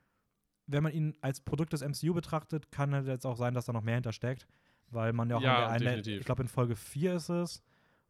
wenn 0.69 0.83
man 0.85 0.93
ihn 0.93 1.17
als 1.21 1.41
Produkt 1.41 1.73
des 1.73 1.83
MCU 1.83 2.15
betrachtet, 2.15 2.71
kann 2.71 2.95
halt 2.95 3.07
jetzt 3.07 3.27
auch 3.27 3.37
sein, 3.37 3.55
dass 3.55 3.67
da 3.67 3.73
noch 3.73 3.83
mehr 3.83 3.95
hintersteckt. 3.97 4.47
Weil 4.91 5.13
man 5.13 5.29
ja 5.29 5.37
auch 5.37 5.43
Ja, 5.43 5.75
in 5.75 5.83
der 5.83 5.93
einen, 5.93 6.07
ich 6.07 6.25
glaube 6.25 6.43
in 6.43 6.49
Folge 6.49 6.77
4 6.77 7.15
ist 7.17 7.29
es, 7.29 7.63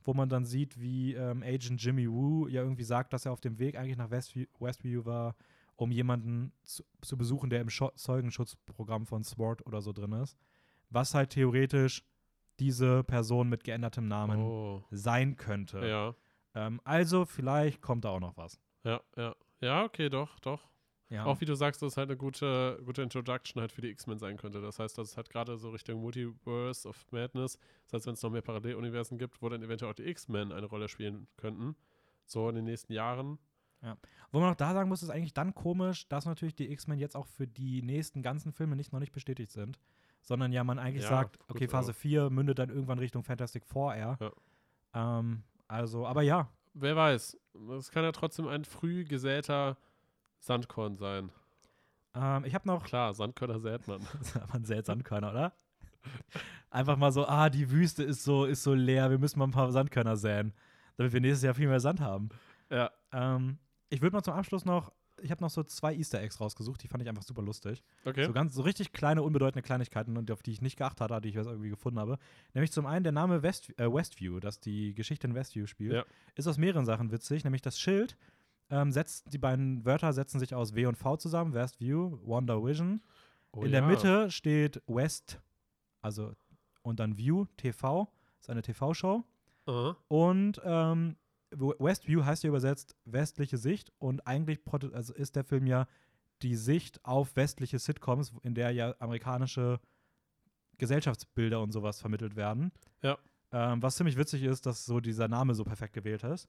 wo 0.04 0.14
man 0.14 0.28
dann 0.28 0.44
sieht, 0.44 0.80
wie 0.80 1.14
ähm, 1.14 1.42
Agent 1.42 1.82
Jimmy 1.82 2.08
Woo 2.08 2.46
ja 2.46 2.62
irgendwie 2.62 2.84
sagt, 2.84 3.12
dass 3.12 3.26
er 3.26 3.32
auf 3.32 3.40
dem 3.40 3.58
Weg 3.58 3.76
eigentlich 3.76 3.96
nach 3.96 4.10
Westview, 4.10 4.46
Westview 4.60 5.04
war, 5.04 5.34
um 5.76 5.90
jemanden 5.90 6.52
zu, 6.62 6.84
zu 7.00 7.16
besuchen, 7.16 7.50
der 7.50 7.60
im 7.62 7.68
Scho 7.70 7.90
Zeugenschutzprogramm 7.96 9.06
von 9.06 9.24
SWORD 9.24 9.64
oder 9.66 9.80
so 9.80 9.92
drin 9.92 10.12
ist. 10.12 10.36
was 10.90 11.14
halt 11.14 11.30
theoretisch 11.30 12.04
diese 12.60 13.04
Person 13.04 13.48
mit 13.48 13.62
geändertem 13.64 14.08
Namen 14.08 14.40
Oh. 14.40 14.82
sein 14.90 15.36
könnte. 15.36 15.86
Ja. 15.86 16.14
Ähm, 16.54 16.80
also 16.84 17.24
vielleicht 17.24 17.82
kommt 17.82 18.04
da 18.04 18.10
auch 18.10 18.20
noch 18.20 18.36
was. 18.36 18.58
Ja, 18.84 19.00
ja. 19.16 19.34
Ja, 19.60 19.84
okay, 19.84 20.08
doch, 20.08 20.38
doch. 20.40 20.68
Ja. 21.10 21.24
Auch 21.24 21.40
wie 21.40 21.46
du 21.46 21.54
sagst, 21.54 21.80
dass 21.80 21.92
es 21.92 21.96
halt 21.96 22.10
eine 22.10 22.18
gute, 22.18 22.80
gute 22.84 23.00
Introduction 23.02 23.60
halt 23.60 23.72
für 23.72 23.80
die 23.80 23.88
X-Men 23.88 24.18
sein 24.18 24.36
könnte. 24.36 24.60
Das 24.60 24.78
heißt, 24.78 24.98
dass 24.98 25.08
es 25.10 25.16
halt 25.16 25.30
gerade 25.30 25.56
so 25.56 25.70
Richtung 25.70 26.02
Multiverse 26.02 26.86
of 26.86 27.06
Madness, 27.12 27.58
das 27.86 27.94
heißt, 27.94 28.06
wenn 28.06 28.14
es 28.14 28.22
noch 28.22 28.30
mehr 28.30 28.42
Paralleluniversen 28.42 29.16
gibt, 29.16 29.40
wo 29.40 29.48
dann 29.48 29.62
eventuell 29.62 29.90
auch 29.90 29.94
die 29.96 30.06
X-Men 30.06 30.52
eine 30.52 30.66
Rolle 30.66 30.88
spielen 30.88 31.26
könnten. 31.38 31.76
So 32.26 32.48
in 32.50 32.56
den 32.56 32.64
nächsten 32.66 32.92
Jahren. 32.92 33.38
Wo 34.32 34.40
man 34.40 34.52
auch 34.52 34.56
da 34.56 34.74
sagen 34.74 34.88
muss, 34.88 35.02
ist 35.02 35.08
eigentlich 35.10 35.32
dann 35.34 35.54
komisch, 35.54 36.08
dass 36.08 36.26
natürlich 36.26 36.56
die 36.56 36.70
X-Men 36.72 36.98
jetzt 36.98 37.16
auch 37.16 37.26
für 37.26 37.46
die 37.46 37.80
nächsten 37.80 38.22
ganzen 38.22 38.52
Filme 38.52 38.76
nicht 38.76 38.92
noch 38.92 38.98
nicht 39.00 39.12
bestätigt 39.12 39.52
sind, 39.52 39.78
sondern 40.20 40.52
ja 40.52 40.62
man 40.64 40.78
eigentlich 40.78 41.04
Ja, 41.04 41.08
sagt, 41.10 41.38
gut, 41.38 41.52
okay, 41.52 41.68
Phase 41.68 41.92
aber- 41.92 41.98
4 41.98 42.28
mündet 42.28 42.58
dann 42.58 42.68
irgendwann 42.70 42.98
Richtung 42.98 43.22
Fantastic 43.22 43.64
Four 43.64 43.94
eher. 43.94 44.18
Ja. 44.20 45.18
Ähm, 45.20 45.42
also, 45.68 46.06
aber 46.06 46.22
ja, 46.22 46.50
Wer 46.74 46.94
weiß. 46.94 47.36
Es 47.78 47.90
kann 47.90 48.04
ja 48.04 48.12
trotzdem 48.12 48.46
ein 48.46 48.64
früh 48.64 49.04
gesäter 49.04 49.78
Sandkorn 50.40 50.96
sein. 50.96 51.30
ähm, 52.14 52.44
ich 52.44 52.54
habe 52.54 52.66
noch, 52.66 52.84
Klar, 52.84 53.12
Sandkörner 53.14 53.58
sät 53.60 53.86
man. 53.88 54.00
man 54.52 54.64
sät 54.64 54.86
Sandkörner, 54.86 55.30
oder? 55.30 55.52
Einfach 56.70 56.96
mal 56.96 57.12
so, 57.12 57.26
ah, 57.26 57.48
die 57.50 57.70
Wüste 57.70 58.02
ist 58.04 58.24
so, 58.24 58.44
ist 58.44 58.62
so 58.62 58.74
leer, 58.74 59.10
wir 59.10 59.18
müssen 59.18 59.38
mal 59.38 59.46
ein 59.46 59.50
paar 59.52 59.72
Sandkörner 59.72 60.16
säen, 60.16 60.52
damit 60.96 61.12
wir 61.12 61.20
nächstes 61.20 61.42
Jahr 61.42 61.54
viel 61.54 61.68
mehr 61.68 61.80
Sand 61.80 62.00
haben. 62.00 62.28
ja. 62.70 62.90
Ähm, 63.12 63.58
ich 63.90 64.02
würde 64.02 64.14
mal 64.14 64.22
zum 64.22 64.34
Abschluss 64.34 64.66
noch, 64.66 64.92
ich 65.22 65.30
habe 65.30 65.42
noch 65.42 65.48
so 65.48 65.62
zwei 65.64 65.94
Easter 65.94 66.20
Eggs 66.20 66.40
rausgesucht, 66.42 66.82
die 66.82 66.88
fand 66.88 67.02
ich 67.02 67.08
einfach 67.08 67.22
super 67.22 67.40
lustig. 67.40 67.82
Okay. 68.04 68.26
So 68.26 68.32
ganz, 68.34 68.54
so 68.54 68.60
richtig 68.62 68.92
kleine, 68.92 69.22
unbedeutende 69.22 69.62
Kleinigkeiten, 69.62 70.16
und 70.18 70.30
auf 70.30 70.42
die 70.42 70.52
ich 70.52 70.60
nicht 70.60 70.76
geachtet 70.76 71.00
hatte, 71.00 71.22
die 71.22 71.30
ich 71.30 71.34
jetzt 71.34 71.46
irgendwie 71.46 71.70
gefunden 71.70 71.98
habe. 71.98 72.18
Nämlich 72.52 72.70
zum 72.70 72.84
einen 72.84 73.02
der 73.02 73.12
Name 73.12 73.42
West, 73.42 73.70
äh, 73.80 73.90
Westview, 73.90 74.40
das 74.40 74.60
die 74.60 74.94
Geschichte 74.94 75.26
in 75.26 75.34
Westview 75.34 75.66
spielt, 75.66 75.94
Ja. 75.94 76.04
ist 76.34 76.46
aus 76.46 76.58
mehreren 76.58 76.84
Sachen 76.84 77.10
witzig, 77.10 77.44
nämlich 77.44 77.62
das 77.62 77.80
Schild. 77.80 78.16
Ähm, 78.70 78.92
setzt, 78.92 79.32
die 79.32 79.38
beiden 79.38 79.84
Wörter 79.84 80.12
setzen 80.12 80.38
sich 80.38 80.54
aus 80.54 80.74
W 80.74 80.86
und 80.86 80.96
V 80.96 81.16
zusammen, 81.16 81.54
Westview, 81.54 82.18
Wonder 82.22 82.62
Vision. 82.62 83.00
Oh, 83.52 83.62
in 83.62 83.72
der 83.72 83.80
ja. 83.80 83.86
Mitte 83.86 84.30
steht 84.30 84.82
West, 84.86 85.40
also 86.02 86.34
und 86.82 87.00
dann 87.00 87.16
View, 87.16 87.46
TV, 87.56 88.12
ist 88.40 88.50
eine 88.50 88.62
TV-Show. 88.62 89.24
Aha. 89.66 89.96
Und 90.08 90.60
ähm, 90.64 91.16
Westview 91.50 92.24
heißt 92.24 92.42
ja 92.42 92.48
übersetzt 92.48 92.94
westliche 93.04 93.56
Sicht 93.56 93.92
und 93.98 94.26
eigentlich 94.26 94.60
also 94.92 95.14
ist 95.14 95.36
der 95.36 95.44
Film 95.44 95.66
ja 95.66 95.86
die 96.42 96.56
Sicht 96.56 97.04
auf 97.04 97.34
westliche 97.36 97.78
Sitcoms, 97.78 98.32
in 98.42 98.54
der 98.54 98.70
ja 98.70 98.94
amerikanische 98.98 99.80
Gesellschaftsbilder 100.78 101.60
und 101.60 101.72
sowas 101.72 102.00
vermittelt 102.00 102.36
werden. 102.36 102.70
Ja. 103.02 103.18
Ähm, 103.50 103.82
was 103.82 103.96
ziemlich 103.96 104.16
witzig 104.16 104.42
ist, 104.42 104.66
dass 104.66 104.84
so 104.84 105.00
dieser 105.00 105.26
Name 105.26 105.54
so 105.54 105.64
perfekt 105.64 105.94
gewählt 105.94 106.22
ist. 106.22 106.48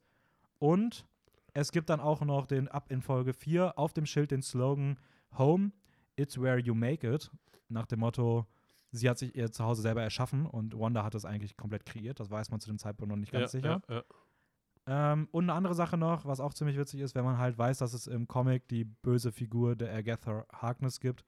Und 0.60 1.06
es 1.54 1.72
gibt 1.72 1.90
dann 1.90 2.00
auch 2.00 2.22
noch 2.22 2.46
den 2.46 2.68
ab 2.68 2.92
in 2.92 3.02
Folge 3.02 3.34
4 3.34 3.78
auf 3.78 3.94
dem 3.94 4.06
Schild 4.06 4.32
den 4.32 4.42
Slogan 4.42 4.98
Home, 5.38 5.72
it's 6.16 6.40
where 6.40 6.58
you 6.58 6.74
make 6.74 7.08
it. 7.08 7.32
Nach 7.68 7.86
dem 7.86 8.00
Motto, 8.00 8.46
sie 8.92 9.10
hat 9.10 9.18
sich 9.18 9.36
ihr 9.36 9.52
Zuhause 9.52 9.82
selber 9.82 10.02
erschaffen 10.02 10.46
und 10.46 10.78
Wanda 10.78 11.04
hat 11.04 11.16
es 11.16 11.26
eigentlich 11.26 11.58
komplett 11.58 11.86
kreiert. 11.86 12.20
Das 12.20 12.30
weiß 12.32 12.50
man 12.52 12.60
zu 12.60 12.70
dem 12.70 12.80
Zeitpunkt 12.80 13.10
noch 13.10 13.18
nicht 13.18 13.32
ganz 13.32 13.54
ja, 13.54 13.60
sicher. 13.60 13.82
Ja, 13.88 13.96
ja. 13.96 14.04
Ähm, 14.88 15.28
und 15.32 15.44
eine 15.46 15.54
andere 15.54 15.76
Sache 15.76 15.98
noch, 15.98 16.26
was 16.26 16.40
auch 16.40 16.54
ziemlich 16.54 16.78
witzig 16.78 17.02
ist, 17.02 17.14
wenn 17.14 17.24
man 17.24 17.38
halt 17.38 17.58
weiß, 17.58 17.78
dass 17.78 17.94
es 17.94 18.08
im 18.08 18.28
Comic 18.28 18.68
die 18.70 18.86
böse 18.86 19.32
Figur 19.32 19.76
der 19.76 19.94
Agatha 19.94 20.46
Harkness 20.52 21.00
gibt, 21.00 21.24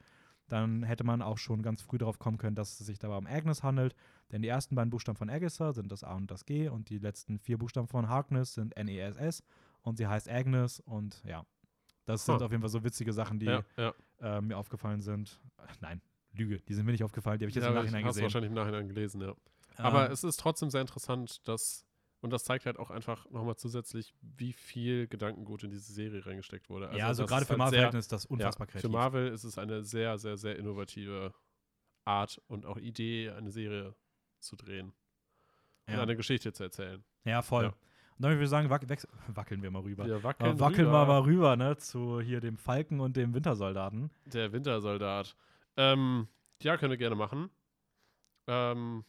dann 0.47 0.83
hätte 0.83 1.03
man 1.03 1.21
auch 1.21 1.37
schon 1.37 1.61
ganz 1.61 1.81
früh 1.81 1.97
darauf 1.97 2.17
kommen 2.17 2.37
können, 2.37 2.55
dass 2.55 2.79
es 2.79 2.85
sich 2.85 2.97
dabei 2.97 3.17
um 3.17 3.27
Agnes 3.27 3.61
handelt. 3.61 3.95
Denn 4.31 4.41
die 4.41 4.47
ersten 4.47 4.75
beiden 4.75 4.89
Buchstaben 4.89 5.17
von 5.17 5.29
Agatha 5.29 5.73
sind 5.73 5.91
das 5.91 6.03
A 6.03 6.15
und 6.15 6.31
das 6.31 6.45
G 6.45 6.69
und 6.69 6.89
die 6.89 6.97
letzten 6.97 7.39
vier 7.39 7.57
Buchstaben 7.57 7.87
von 7.87 8.09
Harkness 8.09 8.55
sind 8.55 8.75
N-E-S-S 8.75 9.43
und 9.81 9.97
sie 9.97 10.07
heißt 10.07 10.29
Agnes 10.29 10.79
und 10.79 11.21
ja, 11.25 11.45
das 12.05 12.25
sind 12.25 12.39
Huh. 12.39 12.45
auf 12.45 12.51
jeden 12.51 12.61
Fall 12.61 12.69
so 12.69 12.83
witzige 12.83 13.13
Sachen, 13.13 13.39
die 13.39 13.45
ja, 13.45 13.63
ja. 13.77 13.93
äh, 14.19 14.41
mir 14.41 14.57
aufgefallen 14.57 15.01
sind. 15.01 15.39
Äh, 15.57 15.63
Nein, 15.81 16.01
Lüge, 16.33 16.59
die 16.61 16.73
sind 16.73 16.85
mir 16.85 16.91
nicht 16.91 17.03
aufgefallen, 17.03 17.39
die 17.39 17.45
habe 17.45 17.49
ich 17.49 17.55
jetzt 17.55 17.63
ja, 17.63 17.69
im 17.69 17.75
Nachhinein 17.75 18.03
hast 18.05 18.15
du 18.15 18.21
gesehen. 18.21 18.23
wahrscheinlich 18.23 18.49
im 18.49 18.55
Nachhinein 18.55 18.87
gelesen, 18.87 19.21
ja. 19.21 19.35
Aber 19.77 20.07
Ähm, 20.07 20.11
es 20.11 20.23
ist 20.23 20.39
trotzdem 20.39 20.69
sehr 20.69 20.81
interessant, 20.81 21.47
dass, 21.47 21.85
und 22.21 22.31
das 22.31 22.43
zeigt 22.43 22.65
halt 22.65 22.77
auch 22.77 22.89
einfach 22.91 23.29
nochmal 23.29 23.55
zusätzlich, 23.55 24.13
wie 24.21 24.53
viel 24.53 25.07
Gedankengut 25.07 25.63
in 25.63 25.71
diese 25.71 25.91
Serie 25.93 26.25
reingesteckt 26.25 26.69
wurde. 26.69 26.89
ja, 26.95 27.07
also 27.07 27.23
das 27.23 27.29
gerade 27.31 27.45
für 27.45 27.51
halt 27.51 27.73
Marvel 27.73 27.95
ist 27.99 28.11
das 28.11 28.25
unfassbar 28.25 28.67
ja, 28.67 28.71
kreativ. 28.71 28.89
Für 28.89 28.93
Marvel 28.95 29.27
ist 29.29 29.43
es 29.43 29.57
eine 29.57 29.83
sehr, 29.83 30.17
sehr, 30.17 30.37
sehr 30.37 30.57
innovative 30.57 31.33
Art 32.05 32.41
und 32.47 32.65
auch 32.65 32.77
Idee, 32.77 33.29
eine 33.31 33.51
Serie 33.51 33.95
zu 34.39 34.55
drehen 34.55 34.93
und 35.87 35.93
ja. 35.93 36.01
eine 36.01 36.15
Geschichte 36.15 36.51
zu 36.53 36.63
erzählen. 36.63 37.03
ja, 37.25 37.41
voll. 37.41 37.73
Ja. 38.21 38.29
Dann 38.29 38.31
würde 38.37 38.43
ich 38.43 38.49
sagen, 38.49 38.69
wac 38.69 38.85
wackeln 39.27 39.63
wir 39.63 39.71
mal 39.71 39.81
rüber. 39.81 40.05
Wir 40.05 40.15
Aber 40.15 40.23
wackeln, 40.23 40.59
wackeln 40.59 40.87
wir 40.87 41.01
rüber. 41.01 41.05
mal 41.05 41.21
rüber, 41.21 41.55
ne, 41.55 41.77
zu 41.77 42.21
hier 42.21 42.39
dem 42.39 42.57
Falken 42.57 42.99
und 42.99 43.17
dem 43.17 43.33
Wintersoldaten. 43.33 44.11
Der 44.25 44.51
Wintersoldat. 44.51 45.35
Ähm, 45.77 46.27
ja, 46.61 46.77
können 46.77 46.91
wir 46.91 46.97
gerne 46.97 47.15
machen. 47.15 47.49
Ähm, 48.47 49.03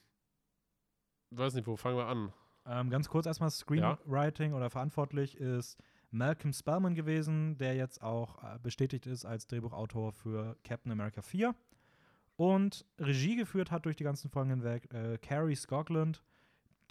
weiß 1.30 1.54
nicht, 1.54 1.66
wo 1.66 1.76
fangen 1.76 1.96
wir 1.96 2.06
an? 2.06 2.32
Ähm, 2.66 2.90
ganz 2.90 3.08
kurz 3.08 3.26
erstmal 3.26 3.50
Screenwriting 3.50 4.52
oder 4.54 4.70
verantwortlich 4.70 5.36
ist 5.36 5.76
Malcolm 6.10 6.52
Spellman 6.52 6.94
gewesen, 6.94 7.56
der 7.56 7.74
jetzt 7.74 8.02
auch 8.02 8.42
äh, 8.42 8.58
bestätigt 8.62 9.06
ist 9.06 9.24
als 9.24 9.46
Drehbuchautor 9.46 10.12
für 10.12 10.56
Captain 10.62 10.92
America 10.92 11.22
4. 11.22 11.54
Und 12.36 12.84
Regie 12.98 13.36
geführt 13.36 13.70
hat 13.70 13.84
durch 13.84 13.96
die 13.96 14.04
ganzen 14.04 14.30
Folgen 14.30 14.50
hinweg 14.50 14.92
äh, 14.92 15.18
Carrie 15.18 15.54
Scotland, 15.56 16.22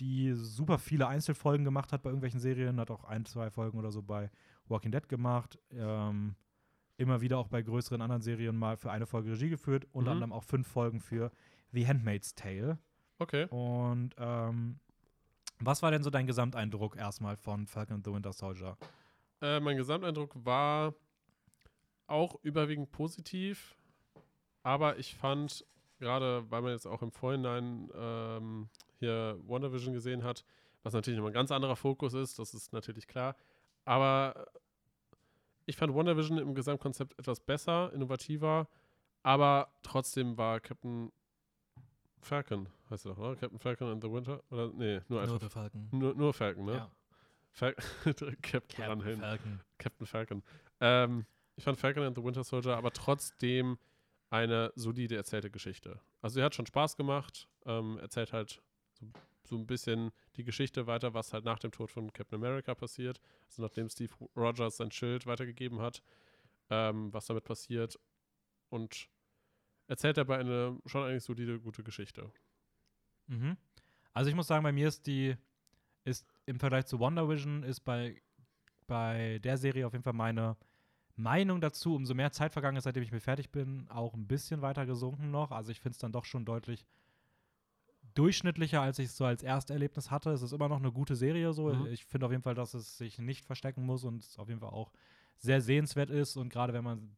die 0.02 0.34
super 0.34 0.80
viele 0.80 1.08
Einzelfolgen 1.08 1.64
gemacht 1.64 1.94
hat 1.94 2.02
bei 2.02 2.10
irgendwelchen 2.10 2.40
Serien, 2.40 2.80
hat 2.80 2.90
auch 2.92 3.04
ein, 3.04 3.24
zwei 3.26 3.50
Folgen 3.52 3.78
oder 3.78 3.92
so 3.92 4.02
bei 4.02 4.30
Walking 4.68 4.92
Dead 4.92 5.08
gemacht. 5.08 5.60
Ähm, 5.72 6.36
immer 6.98 7.22
wieder 7.22 7.38
auch 7.38 7.48
bei 7.48 7.62
größeren 7.62 8.02
anderen 8.02 8.22
Serien 8.22 8.58
mal 8.58 8.78
für 8.78 8.92
eine 8.92 9.06
Folge 9.06 9.32
Regie 9.32 9.50
geführt, 9.50 9.88
unter 9.92 10.12
Mhm. 10.12 10.16
anderem 10.24 10.34
auch 10.34 10.44
fünf 10.44 10.68
Folgen 10.68 11.00
für 11.00 11.32
The 11.72 11.88
Handmaid's 11.88 12.34
Tale. 12.36 12.78
Okay. 13.20 13.46
Und 13.50 14.16
ähm, 14.18 14.80
was 15.60 15.84
war 15.84 15.92
denn 15.92 16.02
so 16.04 16.10
dein 16.10 16.26
Gesamteindruck 16.28 16.96
erstmal 16.98 17.38
von 17.38 17.68
Falcon 17.68 17.98
and 17.98 18.06
the 18.06 18.12
Winter 18.14 18.34
Soldier? 18.34 18.78
Äh, 19.42 19.60
mein 19.60 19.78
Gesamteindruck 19.78 20.32
war 20.44 20.94
auch 22.08 22.36
überwiegend 22.44 22.92
positiv, 22.92 23.76
aber 24.64 24.98
ich 24.98 25.16
fand, 25.16 25.66
gerade 26.00 26.50
weil 26.50 26.62
man 26.64 26.72
jetzt 26.72 26.88
auch 26.88 27.02
im 27.04 27.12
Vorhinein 27.12 27.90
ähm, 27.96 28.70
hier 29.02 29.38
WandaVision 29.46 29.94
gesehen 29.94 30.24
hat, 30.24 30.46
was 30.84 30.94
natürlich 30.94 31.18
nochmal 31.18 31.32
ein 31.32 31.36
ganz 31.36 31.52
anderer 31.52 31.76
Fokus 31.76 32.14
ist, 32.14 32.40
das 32.40 32.54
ist 32.54 32.72
natürlich 32.72 33.08
klar, 33.08 33.36
aber 33.84 34.48
ich 35.66 35.76
fand 35.76 35.94
WandaVision 35.94 36.38
im 36.38 36.56
Gesamtkonzept 36.56 37.20
etwas 37.20 37.40
besser, 37.40 37.92
innovativer, 37.94 38.68
aber 39.24 39.68
trotzdem 39.84 40.38
war 40.38 40.60
Captain 40.60 41.12
Falcon, 42.22 42.68
heißt 42.90 43.06
er 43.06 43.12
doch, 43.12 43.18
oder? 43.18 43.36
Captain 43.36 43.60
Falcon 43.60 43.90
and 43.90 44.04
the 44.04 44.12
Winter? 44.12 44.42
Oder, 44.50 44.72
nee, 44.74 45.02
nur 45.10 45.22
einfach, 45.22 45.52
Falcon. 45.52 45.90
nur, 45.92 46.16
nur 46.16 46.34
Falcon, 46.34 46.66
ne? 46.66 46.90
Fal 47.52 47.76
Captain 48.42 48.86
ranhängen. 48.86 49.20
Falcon. 49.20 49.60
Captain 49.78 50.08
Falcon. 50.08 50.44
Ähm, 50.80 51.26
ich 51.56 51.64
fand 51.64 51.78
Falcon 51.78 52.04
and 52.04 52.16
the 52.16 52.24
Winter 52.24 52.44
Soldier 52.44 52.78
aber 52.78 52.92
trotzdem 52.92 53.78
eine 54.30 54.72
solide 54.76 55.18
erzählte 55.18 55.52
Geschichte. 55.52 56.00
Also 56.22 56.36
sie 56.36 56.44
hat 56.44 56.56
schon 56.56 56.66
Spaß 56.66 56.96
gemacht, 56.96 57.50
ähm, 57.66 58.00
erzählt 58.00 58.32
halt 58.34 58.62
so, 59.02 59.08
so 59.44 59.56
ein 59.58 59.68
bisschen 59.68 60.12
die 60.36 60.44
Geschichte 60.44 60.88
weiter, 60.88 61.14
was 61.14 61.34
halt 61.34 61.46
nach 61.46 61.60
dem 61.60 61.72
Tod 61.72 61.92
von 61.92 62.12
Captain 62.14 62.38
America 62.38 62.76
passiert. 62.76 63.20
Also 63.48 63.62
nachdem 63.64 63.90
Steve 63.90 64.14
Rogers 64.36 64.78
sein 64.78 64.92
Schild 64.92 65.26
weitergegeben 65.26 65.82
hat, 65.82 66.02
ähm, 66.70 67.14
was 67.14 67.26
damit 67.26 67.44
passiert. 67.44 68.00
Und 68.70 69.10
erzählt 69.88 70.18
dabei 70.18 70.40
eine 70.40 70.80
schon 70.86 71.04
eigentlich 71.04 71.24
solide, 71.24 71.60
gute 71.60 71.84
Geschichte. 71.84 72.32
Mhm. 73.28 73.58
Also 74.14 74.30
ich 74.30 74.36
muss 74.36 74.48
sagen, 74.48 74.64
bei 74.64 74.72
mir 74.72 74.88
ist 74.88 75.08
die, 75.08 75.36
ist 76.06 76.26
im 76.46 76.60
Vergleich 76.60 76.86
zu 76.86 77.00
Wonder 77.00 77.28
Vision, 77.28 77.64
ist 77.64 77.82
bei, 77.82 78.22
bei 78.88 79.40
der 79.40 79.58
Serie 79.58 79.86
auf 79.86 79.94
jeden 79.94 80.04
Fall 80.04 80.14
meine 80.14 80.58
Meinung 81.16 81.62
dazu, 81.62 81.96
umso 81.96 82.14
mehr 82.14 82.32
Zeit 82.32 82.54
vergangen 82.54 82.78
ist, 82.78 82.86
seitdem 82.86 83.04
ich 83.04 83.12
mir 83.12 83.20
fertig 83.20 83.52
bin, 83.52 83.88
auch 83.90 84.14
ein 84.14 84.28
bisschen 84.28 84.62
weiter 84.62 84.86
gesunken 84.86 85.32
noch. 85.32 85.52
Also 85.52 85.72
ich 85.72 85.80
finde 85.80 85.94
es 85.94 86.00
dann 86.00 86.12
doch 86.12 86.26
schon 86.26 86.46
deutlich 86.46 86.86
durchschnittlicher, 88.14 88.82
als 88.82 89.00
ich 89.00 89.08
es 89.08 89.18
so 89.18 89.26
als 89.26 89.44
Ersterlebnis 89.44 90.12
hatte. 90.12 90.32
Es 90.32 90.42
ist 90.42 90.54
immer 90.54 90.70
noch 90.70 90.80
eine 90.80 90.92
gute 90.92 91.16
Serie 91.16 91.54
so. 91.54 91.74
Mhm. 91.74 91.88
Ich 91.88 92.06
finde 92.06 92.26
auf 92.26 92.32
jeden 92.32 92.44
Fall, 92.44 92.56
dass 92.56 92.74
es 92.74 92.98
sich 92.98 93.20
nicht 93.20 93.46
verstecken 93.46 93.86
muss 93.86 94.04
und 94.04 94.24
es 94.24 94.38
auf 94.38 94.48
jeden 94.48 94.60
Fall 94.60 94.70
auch 94.70 94.92
sehr 95.38 95.62
sehenswert 95.62 96.10
ist. 96.10 96.38
Und 96.38 96.50
gerade 96.50 96.74
wenn 96.74 96.84
man 96.84 97.16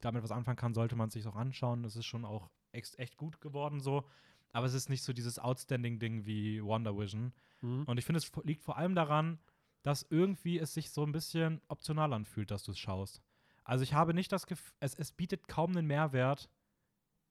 damit 0.00 0.22
was 0.22 0.32
anfangen 0.32 0.56
kann, 0.56 0.74
sollte 0.74 0.96
man 0.96 1.08
es 1.08 1.14
sich 1.14 1.26
auch 1.26 1.36
anschauen. 1.36 1.84
Es 1.84 1.96
ist 1.96 2.06
schon 2.06 2.24
auch 2.24 2.50
echt 2.72 3.16
gut 3.16 3.40
geworden 3.40 3.80
so. 3.80 4.04
Aber 4.52 4.66
es 4.66 4.74
ist 4.74 4.88
nicht 4.88 5.02
so 5.02 5.12
dieses 5.12 5.38
Outstanding-Ding 5.38 6.26
wie 6.26 6.62
Wonder 6.62 6.96
Vision. 6.96 7.32
Mhm. 7.60 7.84
Und 7.84 7.98
ich 7.98 8.04
finde, 8.04 8.18
es 8.18 8.30
liegt 8.44 8.62
vor 8.62 8.76
allem 8.76 8.94
daran, 8.94 9.38
dass 9.82 10.06
irgendwie 10.10 10.58
es 10.58 10.74
sich 10.74 10.90
so 10.90 11.04
ein 11.04 11.12
bisschen 11.12 11.60
optional 11.68 12.12
anfühlt, 12.12 12.50
dass 12.50 12.64
du 12.64 12.72
es 12.72 12.78
schaust. 12.78 13.22
Also 13.64 13.84
ich 13.84 13.94
habe 13.94 14.14
nicht 14.14 14.32
das 14.32 14.46
Gefühl, 14.46 14.74
es, 14.80 14.94
es 14.94 15.12
bietet 15.12 15.46
kaum 15.48 15.76
einen 15.76 15.86
Mehrwert, 15.86 16.48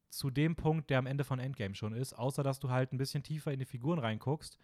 zu 0.10 0.30
dem 0.30 0.56
Punkt, 0.56 0.90
der 0.90 1.00
am 1.00 1.06
Ende 1.06 1.24
von 1.24 1.40
Endgame 1.40 1.76
schon 1.76 1.94
ist, 1.94 2.14
außer 2.14 2.44
dass 2.44 2.60
du 2.60 2.70
halt 2.70 2.92
ein 2.94 2.98
bisschen 2.98 3.24
tiefer 3.24 3.52
in 3.52 3.60
die 3.60 3.66
Figuren 3.66 4.00
reinguckst. 4.00 4.58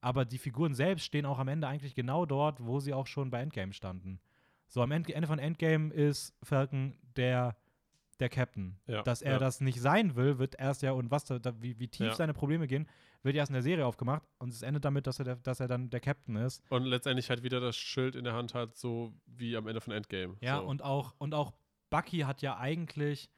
Aber 0.00 0.24
die 0.24 0.38
Figuren 0.38 0.74
selbst 0.74 1.04
stehen 1.04 1.26
auch 1.26 1.38
am 1.38 1.48
Ende 1.48 1.68
eigentlich 1.68 1.94
genau 1.94 2.26
dort, 2.26 2.64
wo 2.64 2.80
sie 2.80 2.92
auch 2.92 3.06
schon 3.06 3.30
bei 3.30 3.40
Endgame 3.40 3.72
standen. 3.72 4.20
So, 4.66 4.82
am 4.82 4.90
Ende 4.90 5.26
von 5.26 5.38
Endgame 5.38 5.92
ist 5.92 6.34
Falcon 6.42 6.96
der, 7.16 7.56
der 8.18 8.28
Captain. 8.28 8.78
Ja, 8.86 9.02
Dass 9.02 9.22
er 9.22 9.32
ja. 9.32 9.38
das 9.38 9.60
nicht 9.60 9.80
sein 9.80 10.16
will, 10.16 10.38
wird 10.38 10.58
erst 10.58 10.82
ja, 10.82 10.92
und 10.92 11.10
was 11.10 11.24
da, 11.24 11.38
wie, 11.60 11.78
wie 11.78 11.88
tief 11.88 12.06
Ja. 12.06 12.14
seine 12.14 12.34
Probleme 12.34 12.66
gehen, 12.66 12.88
wird 13.22 13.36
erst 13.36 13.50
in 13.50 13.54
der 13.54 13.62
Serie 13.62 13.86
aufgemacht 13.86 14.22
und 14.38 14.48
es 14.48 14.62
endet 14.62 14.84
damit, 14.84 15.06
dass 15.06 15.18
er, 15.18 15.24
der, 15.24 15.36
dass 15.36 15.60
er 15.60 15.68
dann 15.68 15.90
der 15.90 16.00
Captain 16.00 16.36
ist. 16.36 16.62
Und 16.70 16.84
letztendlich 16.84 17.30
halt 17.30 17.42
wieder 17.42 17.60
das 17.60 17.76
Schild 17.76 18.16
in 18.16 18.24
der 18.24 18.32
Hand 18.32 18.54
hat, 18.54 18.76
so 18.76 19.12
wie 19.26 19.56
am 19.56 19.68
Ende 19.68 19.80
von 19.80 19.92
Endgame. 19.92 20.36
Ja, 20.40 20.58
so. 20.58 20.64
und 20.64 20.82
auch, 20.82 21.14
und 21.18 21.34
auch 21.34 21.52
Bucky 21.90 22.20
hat 22.20 22.42
ja 22.42 22.56
eigentlich 22.56 23.30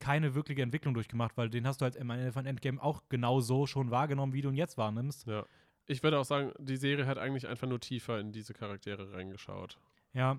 keine 0.00 0.34
wirkliche 0.34 0.62
Entwicklung 0.62 0.94
durchgemacht, 0.94 1.36
weil 1.36 1.50
den 1.50 1.66
hast 1.66 1.80
du 1.80 1.84
halt 1.84 1.96
im 1.96 2.10
Ende 2.10 2.32
von 2.32 2.46
Endgame 2.46 2.82
auch 2.82 3.02
genau 3.08 3.40
so 3.40 3.66
schon 3.66 3.90
wahrgenommen, 3.90 4.32
wie 4.32 4.42
du 4.42 4.48
ihn 4.50 4.54
jetzt 4.56 4.78
wahrnimmst. 4.78 5.26
Ja. 5.26 5.44
Ich 5.86 6.02
würde 6.02 6.18
auch 6.18 6.24
sagen, 6.24 6.52
die 6.58 6.76
Serie 6.76 7.06
hat 7.06 7.18
eigentlich 7.18 7.48
einfach 7.48 7.66
nur 7.66 7.80
tiefer 7.80 8.20
in 8.20 8.30
diese 8.30 8.52
Charaktere 8.52 9.12
reingeschaut. 9.12 9.78
Ja, 10.12 10.38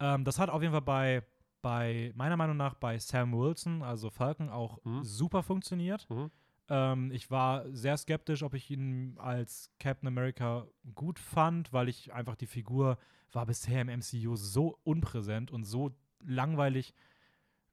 ähm, 0.00 0.24
das 0.24 0.38
hat 0.38 0.48
auf 0.50 0.62
jeden 0.62 0.72
Fall 0.72 0.82
bei, 0.82 1.22
bei, 1.62 2.12
meiner 2.16 2.36
Meinung 2.36 2.56
nach, 2.56 2.74
bei 2.74 2.98
Sam 2.98 3.32
Wilson, 3.32 3.82
also 3.82 4.10
Falcon, 4.10 4.48
auch 4.48 4.78
Mhm. 4.84 5.04
super 5.04 5.42
funktioniert. 5.42 6.08
Mhm. 6.08 6.30
Ähm, 6.68 7.12
ich 7.12 7.30
war 7.30 7.70
sehr 7.72 7.96
skeptisch, 7.96 8.42
ob 8.42 8.54
ich 8.54 8.70
ihn 8.70 9.16
als 9.18 9.70
Captain 9.78 10.08
America 10.08 10.66
gut 10.94 11.18
fand, 11.18 11.72
weil 11.72 11.88
ich 11.88 12.12
einfach 12.12 12.34
die 12.34 12.46
Figur 12.46 12.98
war 13.32 13.46
bisher 13.46 13.82
im 13.82 13.88
MCU 13.88 14.34
so 14.36 14.78
unpräsent 14.82 15.50
und 15.50 15.64
so 15.64 15.94
langweilig 16.24 16.94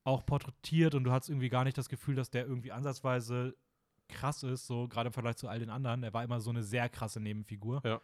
auch 0.03 0.25
porträtiert 0.25 0.95
und 0.95 1.03
du 1.03 1.11
hattest 1.11 1.29
irgendwie 1.29 1.49
gar 1.49 1.63
nicht 1.63 1.77
das 1.77 1.89
Gefühl, 1.89 2.15
dass 2.15 2.29
der 2.29 2.45
irgendwie 2.45 2.71
ansatzweise 2.71 3.55
krass 4.09 4.43
ist, 4.43 4.67
so 4.67 4.87
gerade 4.87 5.07
im 5.07 5.13
Vergleich 5.13 5.37
zu 5.37 5.47
all 5.47 5.59
den 5.59 5.69
anderen. 5.69 6.03
Er 6.03 6.13
war 6.13 6.23
immer 6.23 6.41
so 6.41 6.49
eine 6.49 6.63
sehr 6.63 6.89
krasse 6.89 7.19
Nebenfigur. 7.19 7.81
Ja. 7.85 8.01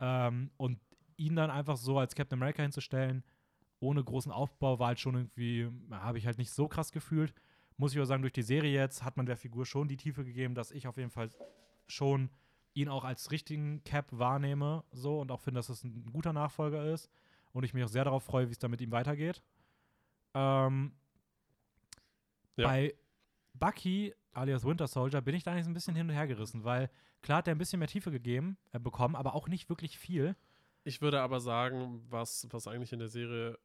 Ähm, 0.00 0.50
und 0.56 0.78
ihn 1.16 1.36
dann 1.36 1.50
einfach 1.50 1.76
so 1.76 1.98
als 1.98 2.14
Captain 2.14 2.38
America 2.38 2.62
hinzustellen, 2.62 3.24
ohne 3.80 4.02
großen 4.02 4.30
Aufbau, 4.30 4.78
war 4.78 4.88
halt 4.88 5.00
schon 5.00 5.14
irgendwie, 5.14 5.68
habe 5.90 6.18
ich 6.18 6.26
halt 6.26 6.38
nicht 6.38 6.52
so 6.52 6.68
krass 6.68 6.92
gefühlt. 6.92 7.34
Muss 7.76 7.92
ich 7.92 7.98
aber 7.98 8.06
sagen, 8.06 8.22
durch 8.22 8.32
die 8.32 8.42
Serie 8.42 8.72
jetzt 8.72 9.02
hat 9.02 9.16
man 9.16 9.26
der 9.26 9.36
Figur 9.36 9.66
schon 9.66 9.88
die 9.88 9.96
Tiefe 9.96 10.24
gegeben, 10.24 10.54
dass 10.54 10.70
ich 10.70 10.86
auf 10.86 10.96
jeden 10.96 11.10
Fall 11.10 11.30
schon 11.88 12.30
ihn 12.74 12.88
auch 12.88 13.04
als 13.04 13.30
richtigen 13.30 13.82
Cap 13.84 14.06
wahrnehme, 14.12 14.84
so 14.92 15.20
und 15.20 15.30
auch 15.30 15.40
finde, 15.40 15.58
dass 15.58 15.68
es 15.68 15.84
ein 15.84 16.06
guter 16.12 16.32
Nachfolger 16.32 16.92
ist. 16.92 17.10
Und 17.52 17.64
ich 17.64 17.74
mich 17.74 17.84
auch 17.84 17.88
sehr 17.88 18.04
darauf 18.04 18.22
freue, 18.22 18.48
wie 18.48 18.52
es 18.52 18.58
da 18.58 18.68
mit 18.68 18.80
ihm 18.80 18.92
weitergeht. 18.92 19.42
Ähm, 20.34 20.92
Ja. 22.56 22.66
Bei 22.68 22.94
Bucky, 23.54 24.14
alias 24.32 24.64
Winter 24.64 24.86
Soldier, 24.86 25.20
bin 25.20 25.34
ich 25.34 25.42
da 25.42 25.52
eigentlich 25.52 25.64
so 25.64 25.70
ein 25.70 25.74
bisschen 25.74 25.94
hin 25.94 26.08
und 26.08 26.14
her 26.14 26.26
gerissen, 26.26 26.64
weil 26.64 26.90
klar 27.22 27.38
hat 27.38 27.48
er 27.48 27.54
ein 27.54 27.58
bisschen 27.58 27.78
mehr 27.78 27.88
Tiefe 27.88 28.10
gegeben, 28.10 28.56
äh, 28.72 28.78
bekommen, 28.78 29.16
aber 29.16 29.34
auch 29.34 29.48
nicht 29.48 29.68
wirklich 29.68 29.98
viel. 29.98 30.36
Ich 30.84 31.00
würde 31.00 31.20
aber 31.20 31.40
sagen, 31.40 32.02
was, 32.08 32.48
was 32.50 32.66
eigentlich 32.66 32.92
in 32.92 32.98
der 32.98 33.08
Serie 33.08 33.58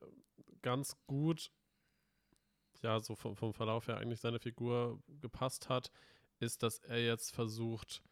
ganz 0.61 0.97
gut, 1.07 1.51
ja, 2.83 2.99
so 2.99 3.15
vom, 3.15 3.35
vom 3.35 3.53
Verlauf 3.53 3.87
her 3.87 3.97
eigentlich 3.97 4.19
seine 4.19 4.39
Figur 4.39 5.01
gepasst 5.21 5.69
hat, 5.69 5.91
ist, 6.39 6.61
dass 6.61 6.79
er 6.79 7.03
jetzt 7.03 7.33
versucht, 7.33 8.03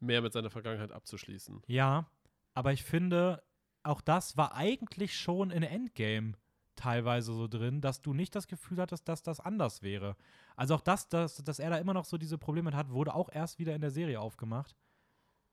mehr 0.00 0.20
mit 0.20 0.32
seiner 0.32 0.50
Vergangenheit 0.50 0.92
abzuschließen. 0.92 1.62
Ja, 1.66 2.10
aber 2.54 2.72
ich 2.72 2.82
finde, 2.82 3.42
auch 3.82 4.00
das 4.00 4.36
war 4.36 4.54
eigentlich 4.54 5.18
schon 5.18 5.50
in 5.50 5.62
Endgame 5.62 6.34
teilweise 6.76 7.32
so 7.32 7.48
drin, 7.48 7.80
dass 7.80 8.02
du 8.02 8.14
nicht 8.14 8.34
das 8.34 8.46
Gefühl 8.46 8.78
hattest, 8.78 9.08
dass 9.08 9.22
das 9.22 9.40
anders 9.40 9.82
wäre. 9.82 10.16
Also 10.56 10.74
auch 10.74 10.80
das, 10.80 11.08
dass, 11.08 11.36
dass 11.36 11.58
er 11.58 11.70
da 11.70 11.76
immer 11.78 11.94
noch 11.94 12.04
so 12.04 12.18
diese 12.18 12.38
Probleme 12.38 12.72
hat, 12.74 12.90
wurde 12.90 13.14
auch 13.14 13.30
erst 13.30 13.58
wieder 13.58 13.74
in 13.74 13.80
der 13.80 13.90
Serie 13.90 14.20
aufgemacht. 14.20 14.76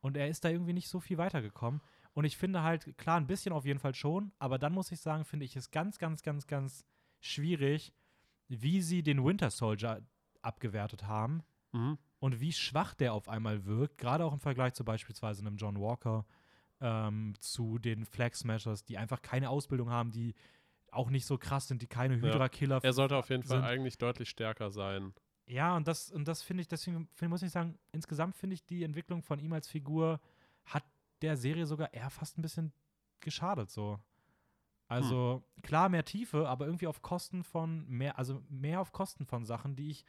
Und 0.02 0.16
er 0.16 0.30
ist 0.30 0.46
da 0.46 0.50
irgendwie 0.50 0.74
nicht 0.74 0.88
so 0.90 1.00
viel 1.00 1.18
weitergekommen. 1.18 1.82
Und 2.14 2.26
ich 2.26 2.38
finde 2.38 2.64
halt, 2.64 2.98
klar, 2.98 3.18
ein 3.18 3.28
bisschen 3.28 3.54
auf 3.54 3.66
jeden 3.66 3.80
Fall 3.80 3.94
schon, 3.94 4.32
aber 4.40 4.58
dann 4.58 4.74
muss 4.74 4.92
ich 4.92 5.00
sagen, 5.02 5.26
finde 5.26 5.46
ich 5.46 5.56
es 5.56 5.72
ganz, 5.72 6.00
ganz, 6.00 6.22
ganz, 6.24 6.48
ganz 6.48 6.86
schwierig, 7.20 7.94
wie 8.48 8.82
sie 8.82 9.04
den 9.04 9.24
Winter 9.24 9.50
Soldier 9.52 10.02
abgewertet 10.42 11.04
haben 11.06 11.44
Mhm. 11.72 12.00
und 12.18 12.40
wie 12.40 12.52
schwach 12.52 12.96
der 12.96 13.14
auf 13.14 13.30
einmal 13.30 13.66
wirkt, 13.66 14.00
gerade 14.00 14.26
auch 14.26 14.34
im 14.34 14.40
Vergleich 14.40 14.74
zu 14.74 14.84
beispielsweise 14.84 15.42
einem 15.42 15.58
John 15.58 15.80
Walker, 15.80 16.26
ähm, 16.82 17.34
zu 17.40 17.78
den 17.78 18.06
Flag 18.06 18.34
Smashers, 18.34 18.86
die 18.86 18.98
einfach 18.98 19.22
keine 19.22 19.50
Ausbildung 19.50 19.90
haben, 19.92 20.12
die 20.12 20.34
auch 20.92 21.10
nicht 21.10 21.26
so 21.26 21.38
krass 21.38 21.68
sind, 21.68 21.82
die 21.82 21.88
keine. 21.88 22.20
Hydra-Killer. 22.22 22.80
Er 22.84 22.94
sollte 22.94 23.16
auf 23.18 23.30
jeden 23.30 23.44
Fall 23.44 23.58
sind- 23.58 23.66
eigentlich 23.66 23.98
deutlich 23.98 24.30
stärker 24.30 24.72
sein. 24.72 25.14
Ja, 25.46 25.76
und 25.76 25.88
das, 25.88 26.12
und 26.12 26.28
das 26.28 26.44
finde 26.44 26.62
ich, 26.62 26.68
deswegen 26.68 27.08
find, 27.14 27.32
muss 27.32 27.42
ich 27.42 27.52
sagen, 27.52 27.78
insgesamt 27.92 28.36
finde 28.36 28.54
ich 28.54 28.66
die 28.66 28.84
Entwicklung 28.84 29.24
von 29.24 29.40
ihm 29.40 29.52
als 29.54 29.68
Figur 29.68 30.20
hat 30.66 30.84
der 31.22 31.38
Serie 31.38 31.66
sogar 31.66 31.92
eher 31.94 32.10
fast 32.12 32.38
ein 32.38 32.44
bisschen 32.44 32.72
geschadet 33.20 33.70
so. 33.72 34.00
Also 34.88 35.44
klar 35.62 35.90
mehr 35.90 36.06
Tiefe, 36.06 36.48
aber 36.48 36.66
irgendwie 36.66 36.88
auf 36.88 37.02
Kosten 37.02 37.44
von 37.44 37.88
mehr, 37.88 38.18
also 38.18 38.42
mehr 38.50 38.80
auf 38.82 38.92
Kosten 38.92 39.26
von 39.26 39.46
Sachen, 39.46 39.76
die 39.76 39.90
ich 39.92 40.06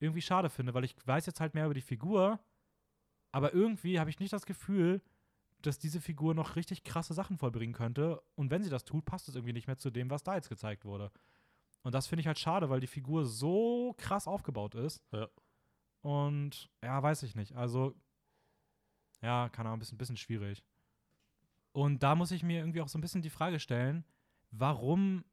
irgendwie 0.00 0.22
schade 0.22 0.50
finde, 0.50 0.74
weil 0.74 0.84
ich 0.84 0.94
weiß 1.06 1.26
jetzt 1.26 1.40
halt 1.40 1.54
mehr 1.54 1.64
über 1.64 1.74
die 1.74 1.80
Figur, 1.80 2.38
aber 3.32 3.52
irgendwie 3.54 3.98
habe 3.98 4.10
ich 4.10 4.20
nicht 4.20 4.32
das 4.32 4.46
Gefühl, 4.46 5.00
dass 5.62 5.78
diese 5.78 6.00
Figur 6.00 6.34
noch 6.34 6.56
richtig 6.56 6.84
krasse 6.84 7.14
Sachen 7.14 7.36
vollbringen 7.36 7.74
könnte. 7.74 8.22
Und 8.34 8.50
wenn 8.50 8.62
sie 8.62 8.70
das 8.70 8.84
tut, 8.84 9.04
passt 9.04 9.28
es 9.28 9.34
irgendwie 9.34 9.52
nicht 9.52 9.66
mehr 9.66 9.78
zu 9.78 9.90
dem, 9.90 10.10
was 10.10 10.22
da 10.22 10.34
jetzt 10.34 10.48
gezeigt 10.48 10.84
wurde. 10.84 11.10
Und 11.82 11.94
das 11.94 12.06
finde 12.06 12.20
ich 12.20 12.26
halt 12.26 12.38
schade, 12.38 12.70
weil 12.70 12.80
die 12.80 12.86
Figur 12.86 13.24
so 13.24 13.94
krass 13.98 14.28
aufgebaut 14.28 14.74
ist. 14.74 15.02
Ja. 15.12 15.28
Und 16.02 16.70
ja, 16.82 17.02
weiß 17.02 17.22
ich 17.24 17.34
nicht. 17.34 17.56
Also, 17.56 17.94
ja, 19.20 19.48
keine 19.48 19.68
Ahnung, 19.68 19.78
ein 19.78 19.80
bisschen, 19.80 19.98
bisschen 19.98 20.16
schwierig. 20.16 20.64
Und 21.72 22.02
da 22.02 22.14
muss 22.14 22.30
ich 22.30 22.42
mir 22.42 22.60
irgendwie 22.60 22.80
auch 22.80 22.88
so 22.88 22.98
ein 22.98 23.02
bisschen 23.02 23.22
die 23.22 23.30
Frage 23.30 23.60
stellen, 23.60 24.04
warum 24.50 25.24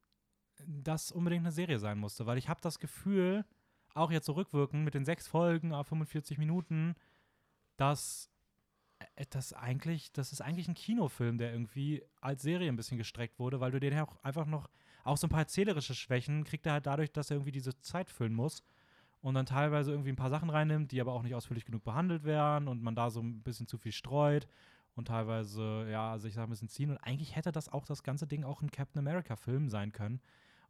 das 0.66 1.12
unbedingt 1.12 1.44
eine 1.44 1.52
Serie 1.52 1.80
sein 1.80 1.98
musste. 1.98 2.26
Weil 2.26 2.38
ich 2.38 2.50
habe 2.50 2.62
das 2.62 2.80
Gefühl, 2.80 3.46
auch 3.94 4.12
jetzt 4.12 4.26
so 4.26 4.34
rückwirkend 4.34 4.84
mit 4.84 4.94
den 4.94 5.06
sechs 5.06 5.28
Folgen 5.28 5.74
auf 5.74 5.88
45 5.88 6.38
Minuten, 6.38 6.96
dass 7.78 8.30
das 9.30 9.54
eigentlich, 9.54 10.12
das 10.12 10.32
ist 10.32 10.42
eigentlich 10.42 10.68
ein 10.68 10.74
Kinofilm, 10.74 11.38
der 11.38 11.52
irgendwie 11.52 12.04
als 12.22 12.42
Serie 12.42 12.70
ein 12.70 12.76
bisschen 12.76 12.98
gestreckt 12.98 13.40
wurde, 13.40 13.60
weil 13.60 13.72
du 13.72 13.80
den 13.80 13.94
ja 13.94 14.06
auch 14.06 14.24
einfach 14.24 14.46
noch, 14.46 14.70
auch 15.04 15.18
so 15.18 15.28
ein 15.28 15.30
paar 15.30 15.42
erzählerische 15.42 15.96
Schwächen 15.96 16.44
kriegt 16.44 16.66
er 16.66 16.74
halt 16.74 16.86
dadurch, 16.86 17.12
dass 17.12 17.30
er 17.30 17.38
irgendwie 17.38 17.52
diese 17.52 17.80
Zeit 17.80 18.10
füllen 18.10 18.34
muss 18.34 18.64
und 19.22 19.34
dann 19.34 19.46
teilweise 19.46 19.92
irgendwie 19.92 20.12
ein 20.12 20.16
paar 20.16 20.30
Sachen 20.30 20.50
reinnimmt, 20.50 20.92
die 20.92 21.02
aber 21.02 21.14
auch 21.14 21.24
nicht 21.24 21.36
ausführlich 21.36 21.66
genug 21.66 21.84
behandelt 21.84 22.24
werden 22.24 22.68
und 22.68 22.82
man 22.82 22.96
da 22.96 23.10
so 23.10 23.22
ein 23.22 23.42
bisschen 23.42 23.68
zu 23.68 23.78
viel 23.78 23.92
streut 23.92 24.48
und 24.96 25.08
teilweise, 25.08 25.88
ja, 25.90 26.18
sich 26.18 26.36
da 26.36 26.44
ein 26.44 26.50
bisschen 26.50 26.70
ziehen. 26.70 26.92
Und 26.92 26.98
eigentlich 26.98 27.36
hätte 27.36 27.52
das 27.52 27.70
auch 27.70 27.86
das 27.86 28.04
ganze 28.04 28.28
Ding 28.28 28.44
auch 28.44 28.62
ein 28.62 28.72
Captain 28.72 29.00
America-Film 29.00 29.70
sein 29.70 29.92
können. 29.92 30.22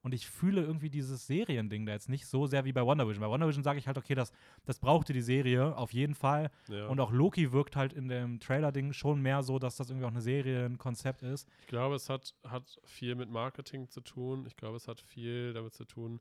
Und 0.05 0.13
ich 0.13 0.27
fühle 0.27 0.61
irgendwie 0.61 0.91
dieses 0.91 1.25
Seriending 1.25 1.87
da 1.87 1.93
jetzt 1.93 2.09
nicht 2.09 2.27
so 2.27 2.45
sehr 2.45 2.63
wie 2.63 2.71
bei 2.71 2.85
Wonder 2.85 3.07
Vision. 3.07 3.21
Bei 3.21 3.27
Wonder 3.27 3.47
Vision 3.47 3.63
sage 3.63 3.79
ich 3.79 3.87
halt, 3.87 3.97
okay, 3.97 4.13
das, 4.13 4.31
das 4.63 4.77
brauchte 4.77 5.13
die 5.13 5.21
Serie 5.23 5.75
auf 5.75 5.93
jeden 5.93 6.13
Fall. 6.13 6.51
Ja. 6.67 6.85
Und 6.89 6.99
auch 6.99 7.11
Loki 7.11 7.51
wirkt 7.51 7.75
halt 7.75 7.91
in 7.91 8.07
dem 8.07 8.39
Trailer-Ding 8.39 8.93
schon 8.93 9.19
mehr 9.19 9.41
so, 9.41 9.57
dass 9.57 9.77
das 9.77 9.89
irgendwie 9.89 10.05
auch 10.05 10.11
eine 10.11 10.21
Serie, 10.21 10.65
ein 10.65 10.77
Konzept 10.77 11.23
ist. 11.23 11.49
Ich 11.61 11.65
glaube, 11.65 11.95
es 11.95 12.07
hat, 12.07 12.35
hat 12.43 12.79
viel 12.83 13.15
mit 13.15 13.31
Marketing 13.31 13.89
zu 13.89 13.99
tun. 13.99 14.45
Ich 14.45 14.55
glaube, 14.55 14.77
es 14.77 14.87
hat 14.87 15.01
viel 15.01 15.53
damit 15.53 15.73
zu 15.73 15.85
tun, 15.85 16.19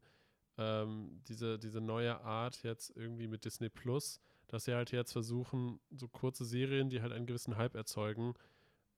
ähm, 0.56 1.20
diese, 1.28 1.58
diese 1.58 1.82
neue 1.82 2.18
Art 2.22 2.62
jetzt 2.62 2.96
irgendwie 2.96 3.26
mit 3.26 3.44
Disney 3.44 3.68
Plus, 3.68 4.18
dass 4.46 4.64
sie 4.64 4.72
halt 4.72 4.92
jetzt 4.92 5.12
versuchen, 5.12 5.78
so 5.90 6.08
kurze 6.08 6.46
Serien, 6.46 6.88
die 6.88 7.02
halt 7.02 7.12
einen 7.12 7.26
gewissen 7.26 7.58
Hype 7.58 7.74
erzeugen, 7.74 8.32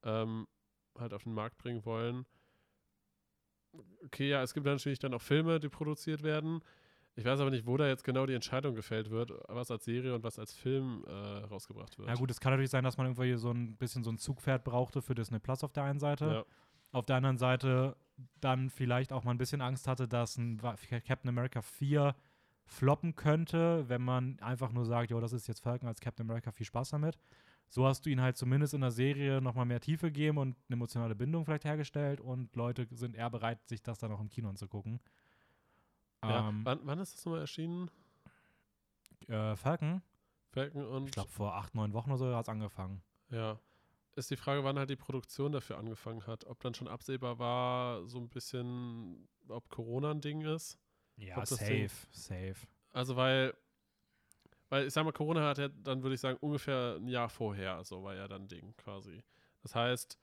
ähm, 0.04 0.46
halt 0.96 1.12
auf 1.12 1.24
den 1.24 1.34
Markt 1.34 1.58
bringen 1.58 1.84
wollen. 1.84 2.24
Okay, 4.04 4.28
ja, 4.28 4.42
es 4.42 4.54
gibt 4.54 4.66
natürlich 4.66 4.98
dann 4.98 5.14
auch 5.14 5.22
Filme, 5.22 5.60
die 5.60 5.68
produziert 5.68 6.22
werden. 6.22 6.60
Ich 7.16 7.24
weiß 7.24 7.40
aber 7.40 7.50
nicht, 7.50 7.66
wo 7.66 7.76
da 7.78 7.88
jetzt 7.88 8.04
genau 8.04 8.26
die 8.26 8.34
Entscheidung 8.34 8.74
gefällt 8.74 9.10
wird, 9.10 9.32
was 9.48 9.70
als 9.70 9.86
Serie 9.86 10.14
und 10.14 10.22
was 10.22 10.38
als 10.38 10.52
Film 10.52 11.02
äh, 11.06 11.10
rausgebracht 11.10 11.98
wird. 11.98 12.08
Ja 12.08 12.14
gut, 12.14 12.30
es 12.30 12.40
kann 12.40 12.52
natürlich 12.52 12.70
sein, 12.70 12.84
dass 12.84 12.98
man 12.98 13.06
irgendwie 13.06 13.34
so 13.36 13.50
ein 13.50 13.76
bisschen 13.76 14.04
so 14.04 14.10
ein 14.10 14.18
Zugpferd 14.18 14.64
brauchte 14.64 15.00
für 15.00 15.14
Disney 15.14 15.38
Plus 15.38 15.64
auf 15.64 15.72
der 15.72 15.84
einen 15.84 15.98
Seite. 15.98 16.26
Ja. 16.26 16.44
Auf 16.92 17.06
der 17.06 17.16
anderen 17.16 17.38
Seite 17.38 17.96
dann 18.40 18.68
vielleicht 18.68 19.12
auch 19.12 19.24
mal 19.24 19.30
ein 19.30 19.38
bisschen 19.38 19.62
Angst 19.62 19.88
hatte, 19.88 20.06
dass 20.06 20.36
ein 20.36 20.58
Captain 20.58 21.28
America 21.28 21.62
4 21.62 22.14
floppen 22.66 23.14
könnte, 23.14 23.88
wenn 23.88 24.02
man 24.02 24.38
einfach 24.40 24.72
nur 24.72 24.84
sagt, 24.84 25.10
jo, 25.10 25.20
das 25.20 25.32
ist 25.32 25.46
jetzt 25.46 25.60
Falcon 25.60 25.88
als 25.88 26.00
Captain 26.00 26.26
America, 26.26 26.50
viel 26.50 26.66
Spaß 26.66 26.90
damit. 26.90 27.18
So 27.68 27.86
hast 27.86 28.06
du 28.06 28.10
ihn 28.10 28.20
halt 28.20 28.36
zumindest 28.36 28.74
in 28.74 28.80
der 28.80 28.90
Serie 28.90 29.40
nochmal 29.40 29.66
mehr 29.66 29.80
Tiefe 29.80 30.06
gegeben 30.06 30.38
und 30.38 30.56
eine 30.68 30.74
emotionale 30.76 31.14
Bindung 31.14 31.44
vielleicht 31.44 31.64
hergestellt 31.64 32.20
und 32.20 32.54
Leute 32.54 32.86
sind 32.92 33.14
eher 33.16 33.30
bereit, 33.30 33.58
sich 33.68 33.82
das 33.82 33.98
dann 33.98 34.12
auch 34.12 34.20
im 34.20 34.28
Kino 34.28 34.48
anzugucken. 34.48 35.00
Ja. 36.22 36.48
Ähm, 36.48 36.64
Wann, 36.64 36.80
wann 36.84 36.98
ist 36.98 37.14
das 37.14 37.24
nochmal 37.24 37.40
erschienen? 37.40 37.90
äh, 39.28 39.56
Falcon, 39.56 40.02
Falcon 40.50 40.86
und 40.86 41.06
ich 41.06 41.12
glaube 41.12 41.30
vor 41.30 41.54
acht, 41.54 41.74
neun 41.74 41.92
Wochen 41.92 42.10
oder 42.10 42.18
so 42.18 42.36
hat 42.36 42.46
es 42.46 42.48
angefangen. 42.48 43.02
Ja. 43.30 43.58
Ist 44.14 44.30
die 44.30 44.36
Frage, 44.36 44.64
wann 44.64 44.78
halt 44.78 44.88
die 44.88 44.96
Produktion 44.96 45.52
dafür 45.52 45.76
angefangen 45.76 46.26
hat. 46.26 46.46
Ob 46.46 46.60
dann 46.60 46.72
schon 46.72 46.88
absehbar 46.88 47.38
war, 47.38 48.06
so 48.06 48.18
ein 48.18 48.30
bisschen, 48.30 49.28
ob 49.48 49.68
Corona 49.68 50.10
ein 50.12 50.22
Ding 50.22 50.40
ist. 50.40 50.78
Ja, 51.16 51.36
Ob 51.36 51.46
safe, 51.46 51.90
safe. 52.12 52.66
Also, 52.92 53.16
weil 53.16 53.54
weil 54.68 54.86
ich 54.86 54.92
sag 54.92 55.04
mal, 55.04 55.12
Corona 55.12 55.46
hat 55.48 55.58
ja 55.58 55.68
dann, 55.68 56.02
würde 56.02 56.14
ich 56.14 56.20
sagen, 56.20 56.38
ungefähr 56.40 56.96
ein 56.96 57.08
Jahr 57.08 57.28
vorher, 57.28 57.84
so 57.84 58.02
war 58.02 58.14
ja 58.14 58.28
dann 58.28 58.48
Ding 58.48 58.74
quasi. 58.76 59.22
Das 59.62 59.74
heißt, 59.74 60.18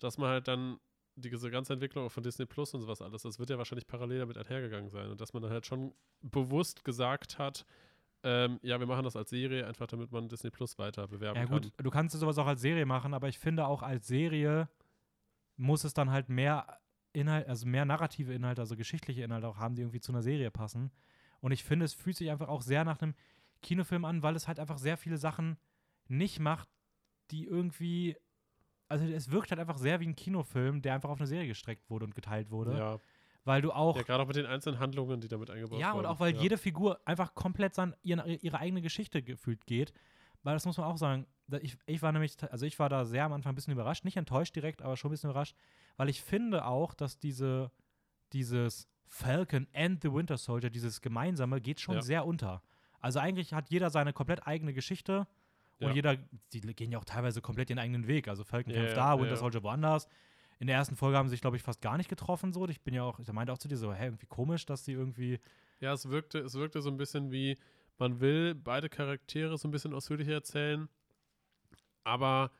dass 0.00 0.18
man 0.18 0.30
halt 0.30 0.48
dann 0.48 0.78
diese 1.16 1.50
ganze 1.50 1.72
Entwicklung 1.72 2.06
auch 2.06 2.12
von 2.12 2.22
Disney 2.22 2.46
Plus 2.46 2.74
und 2.74 2.80
sowas 2.80 3.00
alles, 3.00 3.22
das 3.22 3.38
wird 3.38 3.50
ja 3.50 3.58
wahrscheinlich 3.58 3.86
parallel 3.86 4.18
damit 4.18 4.36
einhergegangen 4.36 4.90
sein 4.90 5.10
und 5.10 5.20
dass 5.20 5.32
man 5.32 5.42
dann 5.42 5.52
halt 5.52 5.66
schon 5.66 5.94
bewusst 6.22 6.84
gesagt 6.84 7.38
hat, 7.38 7.64
ähm, 8.24 8.58
ja, 8.62 8.80
wir 8.80 8.86
machen 8.86 9.04
das 9.04 9.16
als 9.16 9.30
Serie, 9.30 9.66
einfach 9.66 9.86
damit 9.86 10.10
man 10.10 10.28
Disney 10.28 10.50
Plus 10.50 10.78
weiter 10.78 11.06
bewerben 11.06 11.38
Ja, 11.38 11.44
gut, 11.44 11.62
kann. 11.76 11.84
du 11.84 11.90
kannst 11.90 12.18
sowas 12.18 12.38
auch 12.38 12.46
als 12.46 12.60
Serie 12.62 12.86
machen, 12.86 13.14
aber 13.14 13.28
ich 13.28 13.38
finde 13.38 13.66
auch 13.66 13.82
als 13.82 14.06
Serie 14.08 14.68
muss 15.56 15.84
es 15.84 15.94
dann 15.94 16.10
halt 16.10 16.28
mehr 16.28 16.80
Inhalt, 17.12 17.46
also 17.46 17.66
mehr 17.66 17.84
narrative 17.84 18.32
Inhalte, 18.34 18.62
also 18.62 18.76
geschichtliche 18.76 19.22
Inhalte 19.22 19.46
auch 19.46 19.58
haben, 19.58 19.76
die 19.76 19.82
irgendwie 19.82 20.00
zu 20.00 20.10
einer 20.10 20.22
Serie 20.22 20.50
passen. 20.50 20.90
Und 21.44 21.52
ich 21.52 21.62
finde, 21.62 21.84
es 21.84 21.92
fühlt 21.92 22.16
sich 22.16 22.30
einfach 22.30 22.48
auch 22.48 22.62
sehr 22.62 22.84
nach 22.84 23.02
einem 23.02 23.14
Kinofilm 23.60 24.06
an, 24.06 24.22
weil 24.22 24.34
es 24.34 24.48
halt 24.48 24.58
einfach 24.58 24.78
sehr 24.78 24.96
viele 24.96 25.18
Sachen 25.18 25.58
nicht 26.08 26.40
macht, 26.40 26.70
die 27.30 27.44
irgendwie. 27.44 28.16
Also 28.88 29.04
es 29.04 29.30
wirkt 29.30 29.50
halt 29.50 29.60
einfach 29.60 29.76
sehr 29.76 30.00
wie 30.00 30.06
ein 30.06 30.16
Kinofilm, 30.16 30.80
der 30.80 30.94
einfach 30.94 31.10
auf 31.10 31.18
eine 31.18 31.26
Serie 31.26 31.46
gestreckt 31.46 31.90
wurde 31.90 32.06
und 32.06 32.14
geteilt 32.14 32.50
wurde. 32.50 32.78
Ja, 32.78 32.98
Weil 33.44 33.60
du 33.60 33.72
auch. 33.72 33.94
ja 33.94 34.02
gerade 34.04 34.22
auch 34.22 34.26
mit 34.26 34.36
den 34.36 34.46
einzelnen 34.46 34.78
Handlungen, 34.78 35.20
die 35.20 35.28
damit 35.28 35.50
eingebaut 35.50 35.78
Ja, 35.78 35.88
wurden. 35.92 35.98
und 35.98 36.06
auch 36.06 36.18
weil 36.18 36.34
ja. 36.34 36.40
jede 36.40 36.56
Figur 36.56 36.98
einfach 37.04 37.34
komplett 37.34 37.74
sein, 37.74 37.94
ihre, 38.00 38.26
ihre 38.36 38.58
eigene 38.58 38.80
Geschichte 38.80 39.22
gefühlt 39.22 39.66
geht. 39.66 39.92
Weil 40.44 40.54
das 40.54 40.64
muss 40.64 40.78
man 40.78 40.86
auch 40.86 40.96
sagen. 40.96 41.26
Ich, 41.60 41.76
ich 41.84 42.00
war 42.00 42.12
nämlich, 42.12 42.36
also 42.50 42.64
ich 42.64 42.78
war 42.78 42.88
da 42.88 43.04
sehr 43.04 43.24
am 43.26 43.34
Anfang 43.34 43.52
ein 43.52 43.54
bisschen 43.54 43.74
überrascht, 43.74 44.06
nicht 44.06 44.16
enttäuscht 44.16 44.56
direkt, 44.56 44.80
aber 44.80 44.96
schon 44.96 45.10
ein 45.10 45.12
bisschen 45.12 45.28
überrascht, 45.28 45.54
weil 45.98 46.08
ich 46.08 46.22
finde 46.22 46.64
auch, 46.64 46.94
dass 46.94 47.18
diese, 47.18 47.70
dieses 48.34 48.88
Falcon 49.06 49.66
and 49.72 50.02
the 50.02 50.12
Winter 50.12 50.36
Soldier, 50.36 50.70
dieses 50.70 51.00
Gemeinsame, 51.00 51.60
geht 51.60 51.80
schon 51.80 51.96
Ja. 51.96 52.02
sehr 52.02 52.26
unter. 52.26 52.62
Also 53.00 53.20
eigentlich 53.20 53.52
hat 53.54 53.70
jeder 53.70 53.90
seine 53.90 54.12
komplett 54.12 54.46
eigene 54.46 54.74
Geschichte 54.74 55.26
und 55.78 55.88
Ja. 55.88 55.94
jeder, 55.94 56.16
die 56.52 56.60
gehen 56.60 56.90
ja 56.92 56.98
auch 56.98 57.04
teilweise 57.04 57.40
komplett 57.40 57.70
ihren 57.70 57.78
eigenen 57.78 58.06
Weg. 58.06 58.28
Also 58.28 58.44
Falcon 58.44 58.72
Ja, 58.72 58.80
kämpft 58.80 58.96
da, 58.96 59.18
Winter. 59.20 59.36
Soldier 59.36 59.62
woanders. 59.62 60.08
In 60.58 60.66
der 60.68 60.76
ersten 60.76 60.96
Folge 60.96 61.16
haben 61.18 61.28
sie 61.28 61.32
sich, 61.32 61.40
glaube 61.40 61.56
ich, 61.56 61.62
fast 61.62 61.80
gar 61.80 61.96
nicht 61.96 62.08
getroffen. 62.08 62.52
So. 62.52 62.66
Ich 62.68 62.80
bin 62.80 62.94
ja 62.94 63.02
auch, 63.02 63.18
ich 63.18 63.30
meinte 63.32 63.52
auch 63.52 63.58
zu 63.58 63.68
dir 63.68 63.76
so, 63.76 63.92
hä, 63.92 64.04
irgendwie 64.06 64.26
komisch, 64.26 64.66
dass 64.66 64.84
die 64.84 64.92
irgendwie 64.92 65.38
Ja, 65.80 65.92
es 65.92 66.08
wirkte, 66.08 66.38
es 66.38 66.54
wirkte 66.54 66.80
so 66.80 66.90
ein 66.90 66.96
bisschen 66.96 67.30
wie, 67.30 67.58
man 67.98 68.20
will 68.20 68.54
beide 68.54 68.88
Charaktere 68.88 69.58
so 69.58 69.68
ein 69.68 69.70
bisschen 69.70 69.92
ausführlicher 69.94 70.32
erzählen, 70.32 70.88
aber 72.04 72.50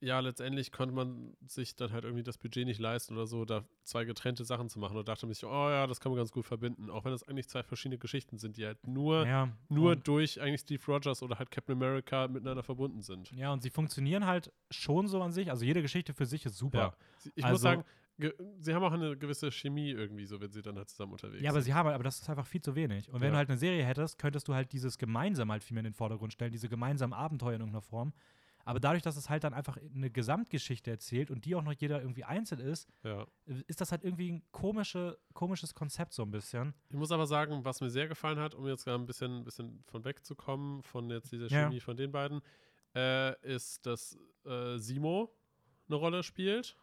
ja, 0.00 0.18
letztendlich 0.20 0.72
konnte 0.72 0.94
man 0.94 1.36
sich 1.46 1.76
dann 1.76 1.92
halt 1.92 2.04
irgendwie 2.04 2.22
das 2.22 2.38
Budget 2.38 2.66
nicht 2.66 2.80
leisten 2.80 3.14
oder 3.14 3.26
so, 3.26 3.44
da 3.44 3.64
zwei 3.84 4.04
getrennte 4.04 4.44
Sachen 4.44 4.68
zu 4.68 4.78
machen 4.78 4.96
und 4.96 5.06
dachte 5.08 5.26
sich, 5.26 5.44
oh 5.44 5.68
ja, 5.70 5.86
das 5.86 6.00
kann 6.00 6.10
man 6.10 6.16
ganz 6.18 6.32
gut 6.32 6.46
verbinden, 6.46 6.88
auch 6.90 7.04
wenn 7.04 7.12
das 7.12 7.22
eigentlich 7.28 7.48
zwei 7.48 7.62
verschiedene 7.62 7.98
Geschichten 7.98 8.38
sind, 8.38 8.56
die 8.56 8.64
halt 8.64 8.86
nur, 8.86 9.26
ja, 9.26 9.48
nur 9.68 9.96
durch 9.96 10.40
eigentlich 10.40 10.62
Steve 10.62 10.82
Rogers 10.88 11.22
oder 11.22 11.38
halt 11.38 11.50
Captain 11.50 11.74
America 11.76 12.28
miteinander 12.28 12.62
verbunden 12.62 13.02
sind. 13.02 13.30
Ja, 13.32 13.52
und 13.52 13.62
sie 13.62 13.70
funktionieren 13.70 14.26
halt 14.26 14.52
schon 14.70 15.06
so 15.06 15.20
an 15.22 15.32
sich. 15.32 15.50
Also 15.50 15.64
jede 15.64 15.82
Geschichte 15.82 16.14
für 16.14 16.24
sich 16.26 16.46
ist 16.46 16.56
super. 16.56 16.78
Ja. 16.78 16.94
Ich 17.34 17.44
Also- 17.44 17.52
muss 17.54 17.60
sagen, 17.60 17.84
ge- 18.18 18.34
sie 18.58 18.74
haben 18.74 18.82
auch 18.84 18.92
eine 18.92 19.16
gewisse 19.18 19.50
Chemie 19.52 19.90
irgendwie, 19.90 20.24
so 20.24 20.40
wenn 20.40 20.50
sie 20.50 20.62
dann 20.62 20.76
halt 20.76 20.88
zusammen 20.88 21.12
unterwegs 21.12 21.42
Ja, 21.42 21.50
aber 21.50 21.60
sind. 21.60 21.72
sie 21.72 21.74
haben 21.74 21.86
halt, 21.86 21.94
aber 21.94 22.04
das 22.04 22.20
ist 22.20 22.28
einfach 22.30 22.46
viel 22.46 22.62
zu 22.62 22.74
wenig. 22.74 23.08
Und 23.10 23.20
wenn 23.20 23.26
Ja. 23.28 23.32
du 23.32 23.36
halt 23.36 23.50
eine 23.50 23.58
Serie 23.58 23.84
hättest, 23.84 24.18
könntest 24.18 24.48
du 24.48 24.54
halt 24.54 24.72
dieses 24.72 24.96
gemeinsam 24.96 25.50
halt 25.52 25.62
viel 25.62 25.74
mehr 25.74 25.80
in 25.82 25.90
den 25.90 25.94
Vordergrund 25.94 26.32
stellen, 26.32 26.52
diese 26.52 26.68
gemeinsamen 26.70 27.12
Abenteuer 27.12 27.54
in 27.54 27.60
irgendeiner 27.60 27.82
Form. 27.82 28.14
Aber 28.64 28.80
dadurch, 28.80 29.02
dass 29.02 29.16
es 29.16 29.28
halt 29.30 29.44
dann 29.44 29.54
einfach 29.54 29.76
eine 29.94 30.10
Gesamtgeschichte 30.10 30.90
erzählt 30.90 31.30
und 31.30 31.44
die 31.44 31.54
auch 31.54 31.62
noch 31.62 31.72
jeder 31.72 32.00
irgendwie 32.00 32.24
einzeln 32.24 32.60
ist, 32.60 32.88
ja. 33.02 33.26
ist 33.66 33.80
das 33.80 33.90
halt 33.90 34.04
irgendwie 34.04 34.32
ein 34.32 34.42
komische, 34.52 35.18
komisches 35.32 35.74
Konzept 35.74 36.12
so 36.12 36.22
ein 36.22 36.30
bisschen. 36.30 36.74
Ich 36.88 36.96
muss 36.96 37.10
aber 37.10 37.26
sagen, 37.26 37.64
was 37.64 37.80
mir 37.80 37.90
sehr 37.90 38.08
gefallen 38.08 38.38
hat, 38.38 38.54
um 38.54 38.66
jetzt 38.66 38.84
gerade 38.84 39.02
ein 39.02 39.06
bisschen, 39.06 39.44
bisschen 39.44 39.82
von 39.86 40.04
wegzukommen, 40.04 40.82
von 40.82 41.10
jetzt 41.10 41.32
dieser 41.32 41.46
Ja. 41.48 41.64
Chemie 41.64 41.80
von 41.80 41.96
den 41.96 42.12
beiden, 42.12 42.42
äh, 42.94 43.38
ist, 43.46 43.86
dass 43.86 44.18
äh, 44.44 44.76
Simo 44.78 45.32
eine 45.88 45.96
Rolle 45.96 46.22
spielt. 46.22 46.76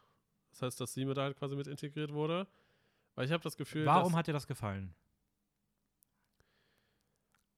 Das 0.50 0.62
heißt, 0.62 0.80
dass 0.80 0.94
Simo 0.94 1.14
da 1.14 1.22
halt 1.22 1.38
quasi 1.38 1.54
mit 1.56 1.66
integriert 1.66 2.12
wurde. 2.12 2.46
Weil 3.14 3.26
ich 3.26 3.32
habe 3.32 3.42
das 3.42 3.56
Gefühl, 3.56 3.84
Warum 3.86 4.14
hat 4.16 4.26
dir 4.26 4.32
das 4.32 4.46
gefallen? 4.46 4.94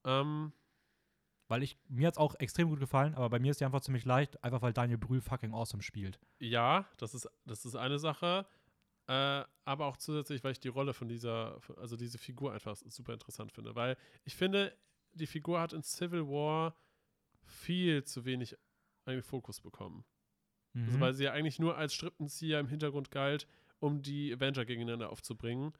ähm, 0.04 0.52
Weil 1.50 1.62
ich, 1.64 1.76
mir 1.88 2.06
hat 2.06 2.14
es 2.14 2.18
auch 2.18 2.36
extrem 2.36 2.68
gut 2.68 2.78
gefallen, 2.78 3.14
aber 3.14 3.28
bei 3.28 3.40
mir 3.40 3.50
ist 3.50 3.60
die 3.60 3.64
Antwort 3.64 3.82
ziemlich 3.84 4.04
leicht, 4.04 4.42
einfach 4.44 4.62
weil 4.62 4.72
Daniel 4.72 4.98
Brühl 4.98 5.20
fucking 5.20 5.52
awesome 5.52 5.82
spielt. 5.82 6.18
ja, 6.38 6.86
das 6.96 7.12
ist, 7.14 7.28
das 7.44 7.64
ist 7.64 7.74
eine 7.74 7.98
Sache. 7.98 8.46
Äh, 9.08 9.44
aber 9.64 9.86
auch 9.86 9.96
zusätzlich, 9.96 10.44
weil 10.44 10.52
ich 10.52 10.60
die 10.60 10.68
Rolle 10.68 10.94
von 10.94 11.08
dieser, 11.08 11.58
also 11.76 11.96
diese 11.96 12.18
Figur 12.18 12.52
einfach 12.52 12.76
super 12.76 13.12
interessant 13.12 13.50
finde. 13.50 13.74
Weil 13.74 13.96
ich 14.24 14.36
finde, 14.36 14.76
die 15.14 15.26
Figur 15.26 15.60
hat 15.60 15.72
in 15.72 15.82
Civil 15.82 16.28
War 16.28 16.76
viel 17.42 18.04
zu 18.04 18.24
wenig 18.24 18.56
eigentlich 19.04 19.24
Fokus 19.26 19.60
bekommen. 19.60 20.04
Also, 20.76 20.98
Mhm. 20.98 21.00
weil 21.00 21.14
sie 21.14 21.24
ja 21.24 21.32
eigentlich 21.32 21.58
nur 21.58 21.76
als 21.76 21.92
Strippenzieher 21.94 22.60
im 22.60 22.68
Hintergrund 22.68 23.10
galt, 23.10 23.48
um 23.80 24.02
die 24.02 24.32
Avenger 24.32 24.64
gegeneinander 24.64 25.10
aufzubringen. 25.10 25.72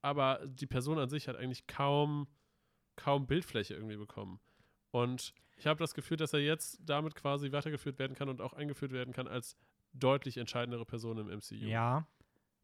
Aber 0.00 0.40
die 0.46 0.66
Person 0.66 0.98
an 0.98 1.10
sich 1.10 1.28
hat 1.28 1.36
eigentlich 1.36 1.66
kaum, 1.66 2.26
kaum 2.96 3.26
Bildfläche 3.26 3.74
irgendwie 3.74 3.96
bekommen. 3.98 4.40
Und 4.90 5.34
ich 5.56 5.66
habe 5.66 5.78
das 5.78 5.94
Gefühl, 5.94 6.16
dass 6.16 6.32
er 6.32 6.40
jetzt 6.40 6.78
damit 6.84 7.14
quasi 7.14 7.50
weitergeführt 7.52 7.98
werden 7.98 8.14
kann 8.16 8.28
und 8.28 8.40
auch 8.40 8.52
eingeführt 8.52 8.92
werden 8.92 9.12
kann 9.12 9.26
als 9.28 9.56
deutlich 9.92 10.36
entscheidendere 10.38 10.84
Person 10.84 11.18
im 11.18 11.26
MCU. 11.28 11.54
Ja. 11.54 12.06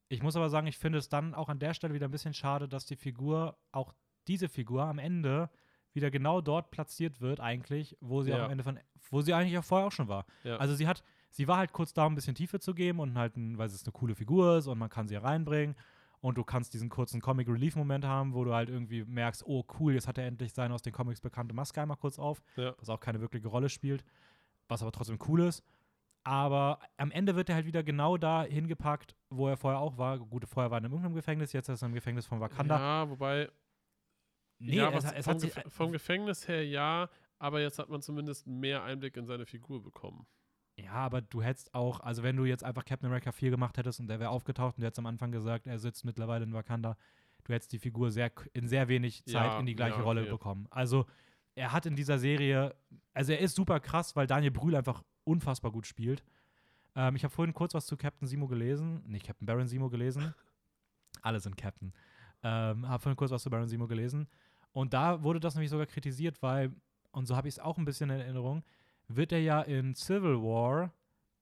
Ich 0.08 0.22
muss 0.22 0.36
aber 0.36 0.48
sagen, 0.50 0.66
ich 0.66 0.78
finde 0.78 0.98
es 0.98 1.08
dann 1.08 1.34
auch 1.34 1.48
an 1.48 1.58
der 1.58 1.74
Stelle 1.74 1.94
wieder 1.94 2.06
ein 2.08 2.10
bisschen 2.12 2.34
schade, 2.34 2.68
dass 2.68 2.86
die 2.86 2.96
Figur, 2.96 3.56
auch 3.72 3.94
diese 4.28 4.48
Figur 4.48 4.84
am 4.84 4.98
Ende 4.98 5.50
wieder 5.92 6.10
genau 6.10 6.40
dort 6.40 6.70
platziert 6.70 7.20
wird, 7.20 7.40
eigentlich, 7.40 7.96
wo 8.00 8.22
sie 8.22 8.32
auch 8.34 8.38
Ja. 8.38 8.44
am 8.46 8.50
Ende 8.50 8.64
von, 8.64 8.78
wo 9.10 9.20
sie 9.22 9.32
eigentlich 9.32 9.56
auch 9.58 9.64
vorher 9.64 9.86
auch 9.88 9.92
schon 9.92 10.08
war. 10.08 10.26
Ja. 10.42 10.56
Also 10.56 10.74
sie 10.74 10.86
hat, 10.86 11.02
sie 11.30 11.48
war 11.48 11.56
halt 11.58 11.72
kurz 11.72 11.92
da, 11.94 12.04
um 12.06 12.12
ein 12.12 12.16
bisschen 12.16 12.34
Tiefe 12.34 12.60
zu 12.60 12.74
geben 12.74 13.00
und 13.00 13.16
halt, 13.16 13.36
ein, 13.36 13.58
weil 13.58 13.66
es 13.66 13.84
eine 13.84 13.92
coole 13.92 14.14
Figur 14.14 14.58
ist 14.58 14.66
und 14.66 14.78
man 14.78 14.90
kann 14.90 15.08
sie 15.08 15.16
reinbringen 15.16 15.74
und 16.24 16.38
du 16.38 16.42
kannst 16.42 16.72
diesen 16.72 16.88
kurzen 16.88 17.20
Comic 17.20 17.48
Relief 17.48 17.76
Moment 17.76 18.06
haben, 18.06 18.32
wo 18.32 18.44
du 18.44 18.54
halt 18.54 18.70
irgendwie 18.70 19.04
merkst, 19.04 19.44
oh 19.44 19.62
cool, 19.78 19.92
jetzt 19.92 20.08
hat 20.08 20.16
er 20.16 20.26
endlich 20.26 20.54
seine 20.54 20.72
aus 20.72 20.80
den 20.80 20.94
Comics 20.94 21.20
bekannte 21.20 21.54
Maske 21.54 21.82
einmal 21.82 21.98
kurz 21.98 22.18
auf, 22.18 22.42
Ja. 22.56 22.74
was 22.78 22.88
auch 22.88 22.98
keine 22.98 23.20
wirkliche 23.20 23.46
Rolle 23.46 23.68
spielt, 23.68 24.02
was 24.66 24.80
aber 24.80 24.90
trotzdem 24.90 25.18
cool 25.28 25.42
ist. 25.42 25.62
Aber 26.22 26.78
am 26.96 27.10
Ende 27.10 27.36
wird 27.36 27.50
er 27.50 27.56
halt 27.56 27.66
wieder 27.66 27.82
genau 27.82 28.16
da 28.16 28.42
hingepackt, 28.42 29.14
wo 29.28 29.48
er 29.48 29.58
vorher 29.58 29.78
auch 29.80 29.98
war. 29.98 30.18
Gut, 30.18 30.48
vorher 30.48 30.70
war 30.70 30.78
er 30.78 30.86
in 30.86 30.90
irgendeinem 30.90 31.14
Gefängnis, 31.14 31.52
jetzt 31.52 31.68
ist 31.68 31.82
er 31.82 31.88
im 31.88 31.94
Gefängnis 31.94 32.24
von 32.24 32.40
Wakanda. 32.40 32.78
Ja, 32.78 33.10
wobei, 33.10 33.50
nee, 34.58 34.76
ja, 34.76 34.90
es, 34.92 35.04
es 35.04 35.26
vom, 35.26 35.38
sich, 35.38 35.54
Gef 35.54 35.70
vom 35.74 35.92
Gefängnis 35.92 36.48
her 36.48 36.66
ja, 36.66 37.10
aber 37.38 37.60
jetzt 37.60 37.78
hat 37.78 37.90
man 37.90 38.00
zumindest 38.00 38.46
mehr 38.46 38.82
Einblick 38.82 39.18
in 39.18 39.26
seine 39.26 39.44
Figur 39.44 39.82
bekommen. 39.82 40.26
Ja, 40.76 40.92
aber 40.92 41.20
du 41.20 41.42
hättest 41.42 41.72
auch, 41.74 42.00
also 42.00 42.22
wenn 42.22 42.36
du 42.36 42.44
jetzt 42.44 42.64
einfach 42.64 42.84
Captain 42.84 43.06
America 43.06 43.30
4 43.30 43.50
gemacht 43.50 43.78
hättest 43.78 44.00
und 44.00 44.08
der 44.08 44.18
wäre 44.18 44.30
aufgetaucht 44.30 44.76
und 44.76 44.82
du 44.82 44.86
hättest 44.86 44.98
am 44.98 45.06
Anfang 45.06 45.30
gesagt, 45.30 45.66
er 45.66 45.78
sitzt 45.78 46.04
mittlerweile 46.04 46.44
in 46.44 46.52
Wakanda, 46.52 46.96
du 47.44 47.52
hättest 47.52 47.72
die 47.72 47.78
Figur 47.78 48.10
sehr, 48.10 48.32
in 48.54 48.66
sehr 48.66 48.88
wenig 48.88 49.24
Zeit 49.24 49.52
Ja, 49.52 49.60
in 49.60 49.66
die 49.66 49.76
gleiche 49.76 49.98
ja, 49.98 50.02
Rolle 50.02 50.22
okay. 50.22 50.30
bekommen. 50.30 50.66
Also 50.70 51.06
er 51.54 51.72
hat 51.72 51.86
in 51.86 51.94
dieser 51.94 52.18
Serie, 52.18 52.74
also 53.12 53.32
er 53.32 53.38
ist 53.38 53.54
super 53.54 53.78
krass, 53.78 54.16
weil 54.16 54.26
Daniel 54.26 54.50
Brühl 54.50 54.74
einfach 54.74 55.04
unfassbar 55.22 55.70
gut 55.70 55.86
spielt. 55.86 56.24
Ähm, 56.96 57.14
ich 57.14 57.22
habe 57.22 57.32
vorhin 57.32 57.54
kurz 57.54 57.74
was 57.74 57.86
zu 57.86 57.96
Captain 57.96 58.26
Simo 58.26 58.48
gelesen, 58.48 59.02
nicht 59.06 59.26
Captain 59.26 59.46
Baron 59.46 59.68
Simo 59.68 59.88
gelesen. 59.88 60.34
Alle 61.22 61.38
sind 61.38 61.56
Captain. 61.56 61.92
Ähm, 62.42 62.88
habe 62.88 63.00
vorhin 63.00 63.16
kurz 63.16 63.30
was 63.30 63.42
zu 63.42 63.50
Baron 63.50 63.68
Simo 63.68 63.86
gelesen. 63.86 64.28
Und 64.72 64.92
da 64.92 65.22
wurde 65.22 65.38
das 65.38 65.54
nämlich 65.54 65.70
sogar 65.70 65.86
kritisiert, 65.86 66.42
weil, 66.42 66.72
und 67.12 67.26
so 67.26 67.36
habe 67.36 67.46
ich 67.46 67.54
es 67.54 67.58
auch 67.60 67.78
ein 67.78 67.84
bisschen 67.84 68.10
in 68.10 68.20
Erinnerung, 68.20 68.64
wird 69.08 69.32
er 69.32 69.40
ja 69.40 69.60
in 69.62 69.94
Civil 69.94 70.36
War 70.42 70.92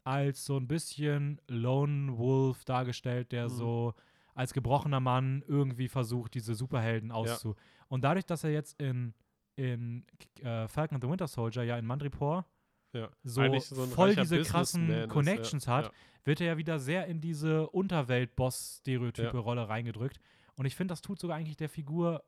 als 0.04 0.44
so 0.44 0.56
ein 0.56 0.66
bisschen 0.66 1.40
Lone 1.48 2.16
Wolf 2.18 2.64
dargestellt, 2.64 3.30
der 3.32 3.44
Mhm. 3.44 3.50
so 3.50 3.94
als 4.34 4.52
gebrochener 4.52 5.00
Mann 5.00 5.44
irgendwie 5.46 5.88
versucht, 5.88 6.34
diese 6.34 6.54
Superhelden 6.54 7.12
auszu. 7.12 7.54
Und 7.88 8.02
dadurch, 8.02 8.24
dass 8.24 8.42
er 8.44 8.50
jetzt 8.50 8.80
in, 8.80 9.14
in 9.56 10.04
äh, 10.42 10.66
Falcon 10.68 10.96
and 10.96 11.04
the 11.04 11.10
Winter 11.10 11.28
Soldier 11.28 11.62
ja 11.62 11.76
in 11.78 11.84
Mandripor 11.86 12.46
Ja. 12.94 13.10
so, 13.22 13.42
so 13.58 13.86
voll 13.86 14.14
diese 14.16 14.42
krassen 14.42 14.86
Businessman 14.86 14.90
ist, 14.90 15.00
ja, 15.00 15.06
Connections 15.06 15.68
hat, 15.68 15.84
ja. 15.86 15.92
wird 16.24 16.40
er 16.40 16.46
ja 16.48 16.56
wieder 16.56 16.78
sehr 16.78 17.06
in 17.06 17.20
diese 17.20 17.68
Unterwelt-Boss-Stereotype-Rolle 17.70 19.68
reingedrückt. 19.68 20.18
Und 20.54 20.66
ich 20.66 20.74
finde, 20.76 20.92
das 20.92 21.00
tut 21.02 21.18
sogar 21.20 21.36
eigentlich 21.36 21.56
der 21.56 21.68
Figur 21.68 22.24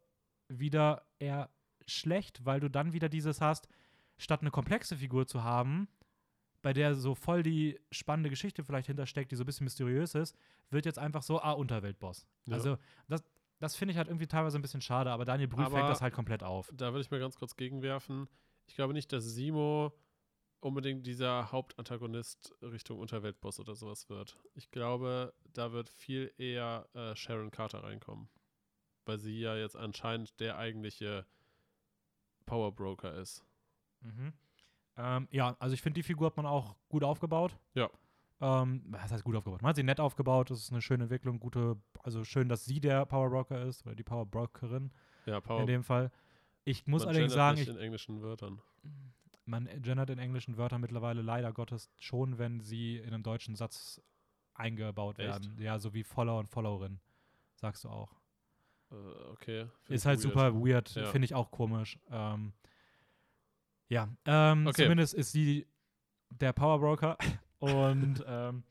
wieder 0.48 1.02
eher 1.18 1.50
schlecht, 1.86 2.44
weil 2.44 2.60
du 2.60 2.68
dann 2.68 2.92
wieder 2.92 3.08
dieses 3.08 3.40
hast, 3.40 3.68
statt 4.18 4.40
eine 4.40 4.50
komplexe 4.50 4.96
Figur 4.96 5.26
zu 5.26 5.42
haben, 5.44 5.88
bei 6.62 6.72
der 6.72 6.94
so 6.94 7.14
voll 7.14 7.42
die 7.42 7.78
spannende 7.90 8.30
Geschichte 8.30 8.64
vielleicht 8.64 8.86
hintersteckt, 8.86 9.30
die 9.30 9.36
so 9.36 9.42
ein 9.42 9.46
bisschen 9.46 9.64
mysteriös 9.64 10.14
ist, 10.14 10.36
wird 10.70 10.86
jetzt 10.86 10.98
einfach 10.98 11.22
so, 11.22 11.40
ah, 11.40 11.52
Unterweltboss. 11.52 12.26
Ja. 12.46 12.54
Also, 12.54 12.78
das, 13.06 13.22
das 13.58 13.76
finde 13.76 13.92
ich 13.92 13.98
halt 13.98 14.08
irgendwie 14.08 14.26
teilweise 14.26 14.58
ein 14.58 14.62
bisschen 14.62 14.80
schade, 14.80 15.10
aber 15.10 15.24
Daniel 15.24 15.48
Brühl 15.48 15.66
fängt 15.66 15.88
das 15.88 16.00
halt 16.00 16.14
komplett 16.14 16.42
auf. 16.42 16.70
Da 16.72 16.92
würde 16.92 17.02
ich 17.02 17.10
mal 17.10 17.20
ganz 17.20 17.36
kurz 17.36 17.56
gegenwerfen. 17.56 18.28
Ich 18.66 18.74
glaube 18.76 18.94
nicht, 18.94 19.12
dass 19.12 19.24
Simo 19.24 19.92
unbedingt 20.60 21.06
dieser 21.06 21.52
Hauptantagonist 21.52 22.54
Richtung 22.62 22.98
Unterweltboss 22.98 23.60
oder 23.60 23.74
sowas 23.74 24.08
wird. 24.08 24.38
Ich 24.54 24.70
glaube, 24.70 25.34
da 25.52 25.72
wird 25.72 25.90
viel 25.90 26.32
eher 26.38 26.88
äh, 26.94 27.14
Sharon 27.14 27.50
Carter 27.50 27.84
reinkommen. 27.84 28.30
Weil 29.04 29.18
sie 29.18 29.38
ja 29.38 29.54
jetzt 29.54 29.76
anscheinend 29.76 30.40
der 30.40 30.56
eigentliche 30.56 31.26
Power 32.46 32.74
Broker 32.74 33.14
ist. 33.14 33.44
Mhm. 34.04 34.32
Ähm, 34.96 35.28
ja, 35.30 35.56
also 35.58 35.74
ich 35.74 35.82
finde, 35.82 35.98
die 35.98 36.02
Figur 36.04 36.26
hat 36.26 36.36
man 36.36 36.46
auch 36.46 36.76
gut 36.88 37.02
aufgebaut. 37.02 37.58
Ja. 37.74 37.90
Ähm, 38.40 38.82
was 38.88 39.10
heißt 39.10 39.24
gut 39.24 39.34
aufgebaut? 39.36 39.62
Man 39.62 39.70
hat 39.70 39.76
sie 39.76 39.82
nett 39.82 40.00
aufgebaut, 40.00 40.50
das 40.50 40.58
ist 40.60 40.70
eine 40.72 40.82
schöne 40.82 41.04
Entwicklung, 41.04 41.40
gute, 41.40 41.76
also 42.02 42.24
schön, 42.24 42.48
dass 42.48 42.64
sie 42.64 42.80
der 42.80 43.06
Power 43.06 43.30
Broker 43.30 43.62
ist, 43.64 43.84
oder 43.86 43.94
die 43.94 44.02
Power 44.02 44.26
Brokerin 44.26 44.92
Ja, 45.26 45.40
Power 45.40 45.60
in 45.60 45.66
dem 45.66 45.82
Fall. 45.82 46.10
Ich 46.64 46.86
muss 46.86 47.06
allerdings 47.06 47.32
sagen, 47.32 47.58
nicht 47.58 47.68
ich, 47.68 47.74
in 47.74 47.80
englischen 47.80 48.22
Wörtern. 48.22 48.60
man 49.46 49.68
gendert 49.82 50.10
in 50.10 50.18
englischen 50.18 50.56
Wörtern 50.56 50.80
mittlerweile 50.80 51.22
leider 51.22 51.52
Gottes 51.52 51.90
schon, 51.98 52.38
wenn 52.38 52.60
sie 52.60 52.98
in 52.98 53.12
einem 53.14 53.22
deutschen 53.22 53.54
Satz 53.56 54.00
eingebaut 54.54 55.18
Echt? 55.18 55.28
werden. 55.28 55.56
Ja, 55.60 55.78
so 55.78 55.92
wie 55.94 56.04
Follower 56.04 56.38
und 56.38 56.48
Followerin, 56.48 57.00
sagst 57.54 57.84
du 57.84 57.88
auch. 57.88 58.12
Äh, 58.90 58.94
okay. 59.30 59.66
Ist 59.88 60.06
halt 60.06 60.18
weird. 60.22 60.32
super 60.32 60.54
weird, 60.54 60.94
Ja. 60.94 61.06
finde 61.06 61.24
ich 61.26 61.34
auch 61.34 61.50
komisch. 61.50 61.98
Ähm, 62.10 62.52
ja, 63.94 64.08
ähm, 64.26 64.66
Okay. 64.66 64.82
zumindest 64.82 65.14
ist 65.14 65.32
sie 65.32 65.66
der 66.30 66.52
Powerbroker 66.52 67.16
und 67.58 68.24
ähm, 68.26 68.64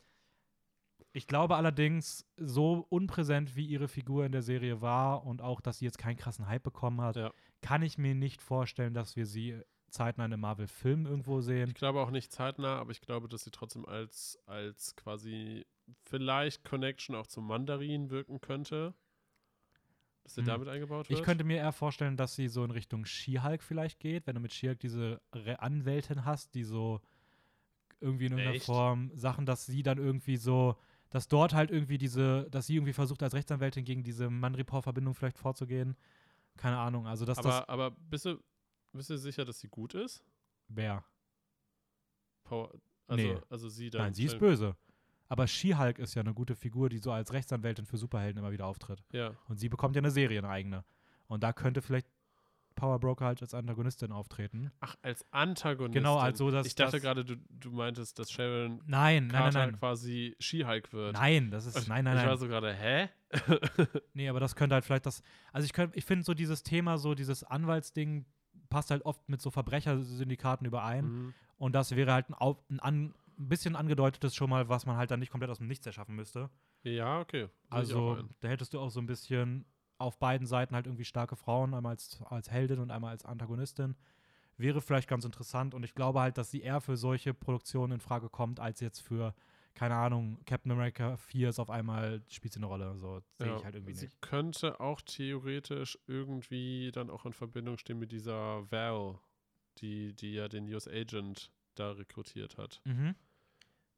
ich 1.15 1.27
glaube 1.27 1.55
allerdings, 1.55 2.25
so 2.37 2.85
unpräsent 2.89 3.55
wie 3.55 3.65
ihre 3.65 3.87
Figur 3.87 4.25
in 4.25 4.31
der 4.31 4.41
Serie 4.41 4.81
war 4.81 5.25
und 5.25 5.41
auch, 5.41 5.61
dass 5.61 5.77
sie 5.79 5.85
jetzt 5.85 5.97
keinen 5.99 6.17
krassen 6.17 6.47
Hype 6.47 6.63
bekommen 6.63 7.01
hat, 7.01 7.15
Ja. 7.15 7.31
kann 7.61 7.83
ich 7.83 7.97
mir 7.97 8.15
nicht 8.15 8.41
vorstellen, 8.41 8.93
dass 8.93 9.15
wir 9.15 9.25
sie 9.25 9.61
zeitnah 9.91 10.25
in 10.25 10.33
einem 10.33 10.41
Marvel-Film 10.41 11.05
irgendwo 11.05 11.41
sehen. 11.41 11.67
Ich 11.69 11.75
glaube 11.75 12.01
auch 12.01 12.09
nicht 12.09 12.31
zeitnah, 12.31 12.79
aber 12.79 12.89
ich 12.91 12.99
glaube, 13.01 13.29
dass 13.29 13.43
sie 13.43 13.51
trotzdem 13.51 13.85
als, 13.85 14.39
als 14.47 14.95
quasi 14.95 15.67
vielleicht 16.03 16.63
Connection 16.63 17.15
auch 17.15 17.27
zum 17.27 17.45
Mandarin 17.45 18.09
wirken 18.09 18.41
könnte. 18.41 18.95
Dass 20.23 20.35
sie 20.35 20.41
Hm. 20.41 20.45
damit 20.47 20.67
eingebaut 20.69 21.09
wird. 21.09 21.19
Ich 21.19 21.25
könnte 21.25 21.43
mir 21.43 21.57
eher 21.57 21.71
vorstellen, 21.73 22.15
dass 22.17 22.35
sie 22.35 22.47
so 22.47 22.63
in 22.63 22.71
Richtung 22.71 23.05
She-Hulk 23.05 23.61
vielleicht 23.61 23.99
geht, 23.99 24.25
wenn 24.25 24.35
du 24.35 24.41
mit 24.41 24.53
She-Hulk 24.53 24.79
diese 24.79 25.21
Anwältin 25.59 26.23
hast, 26.25 26.55
die 26.55 26.63
so 26.63 27.01
irgendwie 27.99 28.25
in 28.25 28.31
irgendeiner 28.33 28.55
Echt? 28.55 28.65
Form 28.65 29.11
Sachen, 29.15 29.45
dass 29.45 29.65
sie 29.65 29.83
dann 29.83 29.97
irgendwie 29.97 30.37
so, 30.37 30.77
dass 31.09 31.27
dort 31.27 31.53
halt 31.53 31.71
irgendwie 31.71 31.97
diese, 31.97 32.49
dass 32.51 32.67
sie 32.67 32.75
irgendwie 32.75 32.93
versucht 32.93 33.21
als 33.23 33.33
Rechtsanwältin 33.33 33.83
gegen 33.85 34.03
diese 34.03 34.29
Manripor-Verbindung 34.29 35.13
vielleicht 35.13 35.37
vorzugehen. 35.37 35.95
Keine 36.57 36.77
Ahnung, 36.77 37.07
also 37.07 37.25
dass 37.25 37.37
das 37.37 37.45
aber, 37.45 37.69
aber 37.69 37.91
bist 37.91 38.25
du, 38.25 38.37
bist 38.93 39.09
du 39.09 39.17
sicher, 39.17 39.43
dass 39.45 39.59
sie 39.59 39.67
gut 39.69 39.93
ist? 39.93 40.23
wer? 40.67 41.03
Power, 42.43 42.71
also, 43.07 43.23
Nee. 43.23 43.37
also 43.49 43.69
sie 43.69 43.89
dann. 43.89 44.01
Nein, 44.01 44.13
sie 44.13 44.25
ist 44.25 44.37
böse. 44.39 44.75
Aber 45.33 45.47
She-Hulk 45.47 45.97
ist 45.97 46.13
ja 46.13 46.21
eine 46.21 46.33
gute 46.35 46.55
Figur, 46.55 46.89
die 46.89 46.99
so 46.99 47.11
als 47.11 47.33
Rechtsanwältin 47.33 47.85
für 47.87 47.97
Superhelden 47.97 48.37
immer 48.39 48.51
wieder 48.51 48.67
auftritt. 48.67 49.03
Ja, 49.11 49.31
Und 49.47 49.57
sie 49.59 49.67
bekommt 49.67 49.95
ja 49.95 50.01
eine 50.01 50.11
Serie, 50.11 50.37
eine 50.37 50.49
eigene. 50.49 50.83
Und 51.27 51.41
da 51.43 51.53
könnte 51.53 51.81
vielleicht 51.81 52.05
Power 52.75 52.99
Broker 52.99 53.25
halt 53.25 53.41
als 53.41 53.53
Antagonistin 53.53 54.11
auftreten. 54.11 54.71
Ach, 54.79 54.95
als 55.01 55.25
Antagonistin. 55.31 56.01
Genau, 56.03 56.17
also 56.17 56.51
dass 56.51 56.67
Ich 56.67 56.75
dachte 56.75 56.93
das- 56.93 57.01
gerade, 57.01 57.25
du, 57.25 57.35
du 57.49 57.71
meintest, 57.71 58.17
dass 58.19 58.31
Sharon 58.31 58.81
Nein, 58.85 58.87
nein, 58.87 59.27
nein, 59.27 59.29
Carter 59.29 59.59
nein. 59.67 59.79
quasi 59.79 60.35
She-Hulk 60.39 60.93
wird. 60.93 61.13
Nein, 61.13 61.49
das 61.51 61.65
ist. 61.65 61.77
Und 61.77 61.87
Nein, 61.87 62.03
nein, 62.05 62.17
Ich 62.17 62.23
war 62.23 62.29
nein. 62.29 62.37
so 62.37 62.47
gerade, 62.47 62.73
hä? 62.73 63.09
Nee, 64.13 64.29
aber 64.29 64.39
das 64.39 64.55
könnte 64.55 64.75
halt 64.75 64.85
vielleicht 64.85 65.05
das. 65.07 65.23
Also 65.51 65.65
ich 65.65 65.95
ich 65.95 66.05
finde 66.05 66.23
so 66.25 66.33
dieses 66.33 66.61
Thema, 66.63 66.97
so 66.99 67.15
dieses 67.15 67.43
Anwaltsding 67.43 68.25
passt 68.69 68.91
halt 68.91 69.03
oft 69.05 69.27
mit 69.29 69.41
so 69.41 69.49
Verbrechersyndikaten 69.51 70.65
überein. 70.67 71.05
Mhm. 71.05 71.33
Und 71.57 71.73
das 71.73 71.95
wäre 71.95 72.11
halt 72.11 72.29
ein, 72.29 72.33
Au- 72.35 72.63
ein, 72.69 72.79
an, 72.79 73.13
ein 73.37 73.49
bisschen 73.49 73.75
angedeutetes 73.75 74.35
schon 74.35 74.49
mal, 74.49 74.69
was 74.69 74.85
man 74.85 74.97
halt 74.97 75.11
dann 75.11 75.19
nicht 75.19 75.31
komplett 75.31 75.49
aus 75.51 75.57
dem 75.59 75.67
Nichts 75.67 75.85
erschaffen 75.85 76.15
müsste. 76.15 76.49
Ja, 76.83 77.19
okay. 77.21 77.47
Sehe 77.69 77.69
Also 77.69 78.23
da 78.41 78.47
hättest 78.47 78.73
du 78.73 78.79
auch 78.79 78.89
so 78.89 78.99
ein 78.99 79.05
bisschen 79.05 79.65
auf 79.97 80.17
beiden 80.19 80.45
Seiten 80.47 80.75
halt 80.75 80.85
irgendwie 80.85 81.05
starke 81.05 81.35
Frauen, 81.35 81.73
einmal 81.73 81.91
als, 81.91 82.21
als 82.25 82.51
Heldin 82.51 82.79
und 82.79 82.91
einmal 82.91 83.11
als 83.11 83.25
Antagonistin. 83.25 83.95
Wäre 84.57 84.81
vielleicht 84.81 85.07
ganz 85.07 85.25
interessant 85.25 85.73
und 85.73 85.83
ich 85.83 85.95
glaube 85.95 86.19
halt, 86.19 86.37
dass 86.37 86.51
sie 86.51 86.61
eher 86.61 86.81
für 86.81 86.97
solche 86.97 87.33
Produktionen 87.33 87.93
in 87.93 87.99
Frage 87.99 88.29
kommt, 88.29 88.59
als 88.59 88.81
jetzt 88.81 88.99
für, 88.99 89.33
keine 89.73 89.95
Ahnung, 89.95 90.39
Captain 90.45 90.71
America 90.71 91.17
4 91.17 91.49
ist 91.49 91.59
auf 91.59 91.69
einmal, 91.69 92.21
spielt 92.27 92.53
sie 92.53 92.59
eine 92.59 92.67
Rolle. 92.67 92.95
So 92.97 93.21
sehe 93.37 93.47
Ja, 93.47 93.57
ich 93.57 93.65
halt 93.65 93.75
irgendwie 93.75 93.93
sie 93.93 94.05
nicht. 94.05 94.21
könnte 94.21 94.79
auch 94.79 95.01
theoretisch 95.01 95.97
irgendwie 96.05 96.91
dann 96.91 97.09
auch 97.09 97.25
in 97.25 97.33
Verbindung 97.33 97.77
stehen 97.77 97.97
mit 97.97 98.11
dieser 98.11 98.69
Val, 98.71 99.19
die, 99.79 100.13
die 100.13 100.33
ja 100.33 100.47
den 100.47 100.71
US 100.71 100.87
Agent 100.87 101.51
da 101.75 101.91
rekrutiert 101.91 102.57
hat. 102.57 102.81
Mhm. 102.85 103.15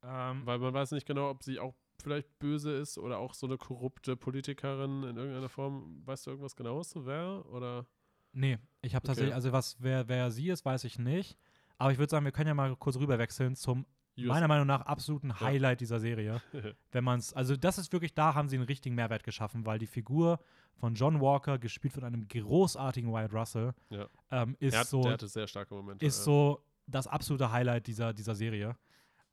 Ähm, 0.04 0.46
Weil 0.46 0.60
man 0.60 0.74
weiß 0.74 0.92
nicht 0.92 1.06
genau, 1.08 1.30
ob 1.30 1.44
sie 1.44 1.60
auch 1.60 1.74
vielleicht 2.02 2.38
böse 2.40 2.72
ist 2.72 2.98
oder 2.98 3.18
auch 3.18 3.34
so 3.34 3.48
eine 3.48 3.58
korrupte 3.58 4.16
Politikerin 4.16 5.04
in 5.04 5.18
irgendeiner 5.18 5.50
Form. 5.50 6.02
Weißt 6.06 6.28
du 6.28 6.32
irgendwas 6.32 6.56
genaues 6.56 6.90
zu 6.90 7.06
Val? 7.06 7.42
Oder? 7.44 7.86
nee, 8.34 8.58
ich 8.82 8.94
habe 8.94 9.04
Okay. 9.04 9.08
tatsächlich, 9.08 9.34
also 9.34 9.52
was, 9.54 9.78
wer, 9.80 10.08
wer 10.10 10.30
sie 10.30 10.50
ist, 10.50 10.66
weiß 10.66 10.84
ich 10.84 11.00
nicht. 11.00 11.38
Aber 11.78 11.92
ich 11.94 11.98
würde 11.98 12.10
sagen, 12.12 12.26
wir 12.26 12.32
können 12.34 12.50
ja 12.50 12.54
mal 12.54 12.76
kurz 12.76 12.98
rüberwechseln 12.98 13.56
zum 13.56 13.86
US 14.18 14.28
meiner 14.28 14.48
Meinung 14.50 14.68
nach 14.68 14.82
absoluten 14.82 15.40
Highlight 15.40 15.80
dieser 15.82 16.00
Serie. 16.02 16.42
wenn 16.92 17.04
man 17.04 17.20
es, 17.20 17.34
also 17.34 17.56
das 17.56 17.78
ist 17.78 17.92
wirklich, 17.94 18.14
da 18.14 18.34
haben 18.34 18.50
sie 18.50 18.58
einen 18.58 18.66
richtigen 18.66 18.96
Mehrwert 18.96 19.24
geschaffen, 19.24 19.66
weil 19.66 19.80
die 19.80 19.88
Figur 19.88 20.40
von 20.76 20.96
John 20.96 21.22
Walker, 21.22 21.58
gespielt 21.58 21.94
von 21.94 22.04
einem 22.04 22.28
großartigen 22.28 23.12
Wyatt 23.12 23.34
Russell, 23.34 23.74
Ja. 23.90 24.08
ähm, 24.32 24.58
ist 24.60 24.74
er 24.74 24.82
hat, 24.82 24.88
so, 24.88 25.02
der 25.04 25.14
hatte 25.14 25.28
sehr 25.30 25.48
starke 25.48 25.74
Momente. 25.74 26.06
ist 26.06 26.18
ja. 26.20 26.24
so 26.26 26.65
das 26.88 27.08
absolute 27.08 27.52
Highlight 27.52 27.88
dieser, 27.88 28.14
dieser 28.14 28.36
Serie. 28.36 28.76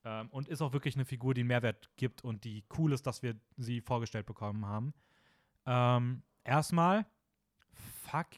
Ähm, 0.04 0.28
und 0.30 0.48
ist 0.48 0.62
auch 0.62 0.72
wirklich 0.72 0.96
eine 0.96 1.04
Figur, 1.04 1.34
die 1.34 1.42
einen 1.42 1.48
Mehrwert 1.48 1.90
gibt 1.96 2.24
und 2.24 2.44
die 2.44 2.64
cool 2.76 2.92
ist, 2.92 3.06
dass 3.06 3.22
wir 3.22 3.36
sie 3.56 3.80
vorgestellt 3.80 4.26
bekommen 4.26 4.66
haben. 4.66 4.94
Ähm, 5.64 6.22
erstmal, 6.44 7.06
fuck, 8.04 8.28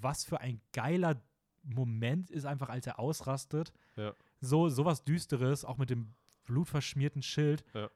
was 0.00 0.24
für 0.24 0.40
ein 0.40 0.60
geiler 0.72 1.20
Moment 1.62 2.30
ist 2.30 2.44
einfach, 2.44 2.68
als 2.68 2.86
er 2.86 2.98
ausrastet. 2.98 3.72
Ja. 3.96 4.14
So, 4.40 4.68
sowas 4.68 5.04
Düsteres, 5.04 5.64
auch 5.64 5.78
mit 5.78 5.90
dem 5.90 6.14
blutverschmierten 6.44 7.22
Schild. 7.22 7.64
Ja. 7.74 7.90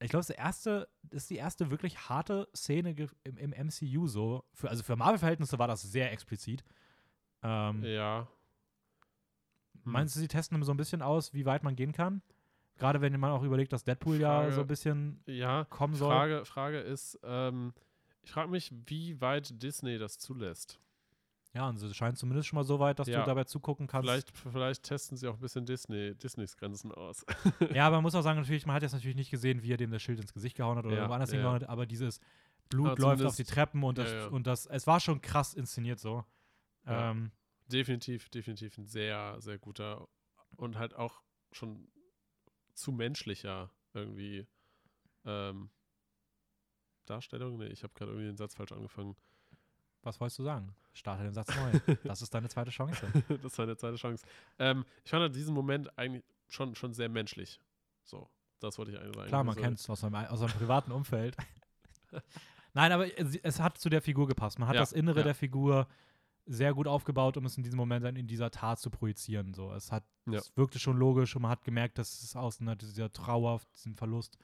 Ich 0.00 0.10
glaube, 0.10 0.20
das 0.20 0.30
ist, 0.30 0.36
der 0.36 0.44
erste, 0.44 0.88
das 1.02 1.22
ist 1.22 1.30
die 1.30 1.36
erste 1.36 1.70
wirklich 1.70 2.08
harte 2.08 2.48
Szene 2.54 2.94
im, 3.24 3.36
im 3.36 3.50
MCU 3.66 4.06
so. 4.06 4.44
Für, 4.52 4.68
also 4.68 4.84
für 4.84 4.94
Marvel-Verhältnisse 4.94 5.58
war 5.58 5.66
das 5.66 5.82
sehr 5.82 6.12
explizit. 6.12 6.62
Ähm, 7.42 7.82
Ja. 7.82 8.28
Hm. 9.88 9.92
Meinst 9.92 10.14
du, 10.16 10.20
sie 10.20 10.28
testen 10.28 10.62
so 10.62 10.72
ein 10.72 10.76
bisschen 10.76 11.02
aus, 11.02 11.34
wie 11.34 11.44
weit 11.46 11.62
man 11.62 11.76
gehen 11.76 11.92
kann? 11.92 12.22
Gerade 12.78 13.00
wenn 13.00 13.18
man 13.18 13.32
auch 13.32 13.42
überlegt, 13.42 13.72
dass 13.72 13.82
Deadpool 13.84 14.20
ja 14.20 14.40
Frage- 14.42 14.52
so 14.52 14.60
ein 14.60 14.66
bisschen 14.66 15.20
Ja, 15.26 15.64
kommen 15.64 15.94
soll. 15.94 16.10
Frage, 16.12 16.44
Frage 16.44 16.78
ist, 16.78 17.18
ähm, 17.24 17.72
ich 18.22 18.30
frage 18.30 18.50
mich, 18.50 18.70
wie 18.86 19.20
weit 19.20 19.60
Disney 19.62 19.98
das 19.98 20.18
zulässt. 20.18 20.78
Ja, 21.54 21.66
und 21.68 21.82
es 21.82 21.96
scheint 21.96 22.18
zumindest 22.18 22.46
schon 22.46 22.56
mal 22.56 22.62
so 22.64 22.78
weit, 22.78 22.98
dass 22.98 23.08
Ja. 23.08 23.20
du 23.20 23.26
dabei 23.26 23.44
zugucken 23.44 23.86
kannst. 23.86 24.08
Vielleicht, 24.08 24.30
vielleicht 24.36 24.82
testen 24.84 25.16
sie 25.16 25.26
auch 25.26 25.34
ein 25.34 25.40
bisschen 25.40 25.64
Disney, 25.66 26.14
Disneys 26.14 26.56
Grenzen 26.56 26.92
aus. 26.92 27.24
Ja, 27.74 27.86
aber 27.86 27.96
man 27.96 28.02
muss 28.04 28.14
auch 28.14 28.22
sagen, 28.22 28.38
natürlich, 28.38 28.66
man 28.66 28.76
hat 28.76 28.82
jetzt 28.82 28.92
natürlich 28.92 29.16
nicht 29.16 29.30
gesehen, 29.30 29.62
wie 29.62 29.72
er 29.72 29.76
dem 29.78 29.90
das 29.90 30.02
Schild 30.02 30.20
ins 30.20 30.32
Gesicht 30.34 30.56
gehauen 30.56 30.76
hat 30.76 30.84
oder 30.84 30.94
Ja, 30.94 31.00
irgendwo 31.00 31.14
anders 31.14 31.30
ja, 31.30 31.36
hingehauen 31.36 31.62
hat, 31.62 31.68
aber 31.68 31.86
dieses 31.86 32.20
Blut 32.68 32.90
Aber 32.90 33.00
läuft 33.00 33.24
auf 33.24 33.34
die 33.34 33.44
Treppen 33.44 33.82
und 33.82 33.96
das, 33.98 34.10
ja, 34.12 34.18
ja. 34.18 34.26
und 34.28 34.46
das, 34.46 34.66
es 34.66 34.86
war 34.86 35.00
schon 35.00 35.20
krass 35.22 35.54
inszeniert 35.54 35.98
so. 35.98 36.22
Ja. 36.86 37.10
Ähm, 37.10 37.32
definitiv, 37.68 38.28
definitiv 38.30 38.76
ein 38.78 38.86
sehr, 38.86 39.40
sehr 39.40 39.58
guter 39.58 40.08
und 40.56 40.76
halt 40.78 40.94
auch 40.94 41.22
schon 41.52 41.88
zu 42.74 42.92
menschlicher 42.92 43.70
irgendwie 43.94 44.46
ähm, 45.24 45.70
Darstellung. 47.06 47.58
Nee, 47.58 47.66
ich 47.66 47.82
habe 47.82 47.94
gerade 47.94 48.12
irgendwie 48.12 48.28
den 48.28 48.36
Satz 48.36 48.54
falsch 48.54 48.72
angefangen. 48.72 49.16
was 50.02 50.20
wolltest 50.20 50.38
du 50.38 50.44
sagen? 50.44 50.74
Starte 50.92 51.22
den 51.22 51.32
Satz 51.32 51.48
neu. 51.54 51.96
das 52.04 52.22
ist 52.22 52.32
deine 52.34 52.48
zweite 52.48 52.70
Chance. 52.70 53.06
das 53.42 53.56
war 53.58 53.64
eine 53.64 53.76
zweite 53.76 53.96
Chance. 53.96 54.26
Ähm, 54.58 54.84
ich 55.04 55.10
fand 55.10 55.22
halt 55.22 55.34
diesen 55.34 55.54
Moment 55.54 55.96
eigentlich 55.98 56.24
schon, 56.48 56.74
schon 56.74 56.92
sehr 56.92 57.08
menschlich. 57.08 57.60
So, 58.04 58.28
das 58.60 58.78
wollte 58.78 58.92
ich 58.92 58.98
eigentlich 58.98 59.14
sagen. 59.14 59.28
Klar, 59.28 59.44
man 59.44 59.54
Also, 59.54 59.62
kennt 59.62 59.78
es 59.78 59.90
aus 59.90 60.00
seinem, 60.00 60.14
aus 60.14 60.38
seinem 60.40 60.52
privaten 60.52 60.92
Umfeld. 60.92 61.36
Nein, 62.74 62.92
aber 62.92 63.18
es, 63.18 63.36
es 63.36 63.60
hat 63.60 63.78
zu 63.78 63.88
der 63.88 64.02
Figur 64.02 64.26
gepasst. 64.28 64.58
Man 64.58 64.68
hat 64.68 64.74
Ja, 64.74 64.80
das 64.80 64.92
Innere 64.92 65.18
ja. 65.18 65.24
der 65.24 65.34
Figur 65.34 65.88
sehr 66.50 66.72
gut 66.74 66.88
aufgebaut, 66.88 67.36
um 67.36 67.44
es 67.44 67.56
in 67.58 67.62
diesem 67.62 67.76
Moment 67.76 68.04
dann 68.04 68.16
in 68.16 68.26
dieser 68.26 68.50
Tat 68.50 68.80
zu 68.80 68.90
projizieren. 68.90 69.52
So, 69.54 69.70
es 69.72 69.92
hat, 69.92 70.04
Ja. 70.26 70.38
es 70.38 70.56
wirkte 70.56 70.78
schon 70.78 70.96
logisch 70.96 71.36
und 71.36 71.42
man 71.42 71.50
hat 71.50 71.62
gemerkt, 71.62 71.98
dass 71.98 72.22
es 72.22 72.34
aus 72.34 72.60
einer, 72.60 72.74
dieser 72.74 73.12
Trauer, 73.12 73.60
diesem 73.76 73.94
Verlust 73.94 74.38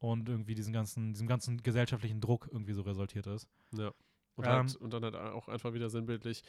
und 0.00 0.28
irgendwie 0.28 0.54
diesen 0.54 0.72
ganzen, 0.72 1.12
diesem 1.12 1.28
ganzen 1.28 1.62
gesellschaftlichen 1.62 2.20
Druck 2.20 2.48
irgendwie 2.50 2.72
so 2.72 2.82
resultiert 2.82 3.26
ist. 3.28 3.48
Ja. 3.72 3.92
Und, 4.34 4.44
Ähm, 4.46 4.50
halt, 4.52 4.76
und 4.76 4.92
dann 4.92 5.04
halt 5.04 5.14
auch 5.14 5.48
einfach 5.48 5.72
wieder 5.72 5.90
sinnbildlich, 5.90 6.42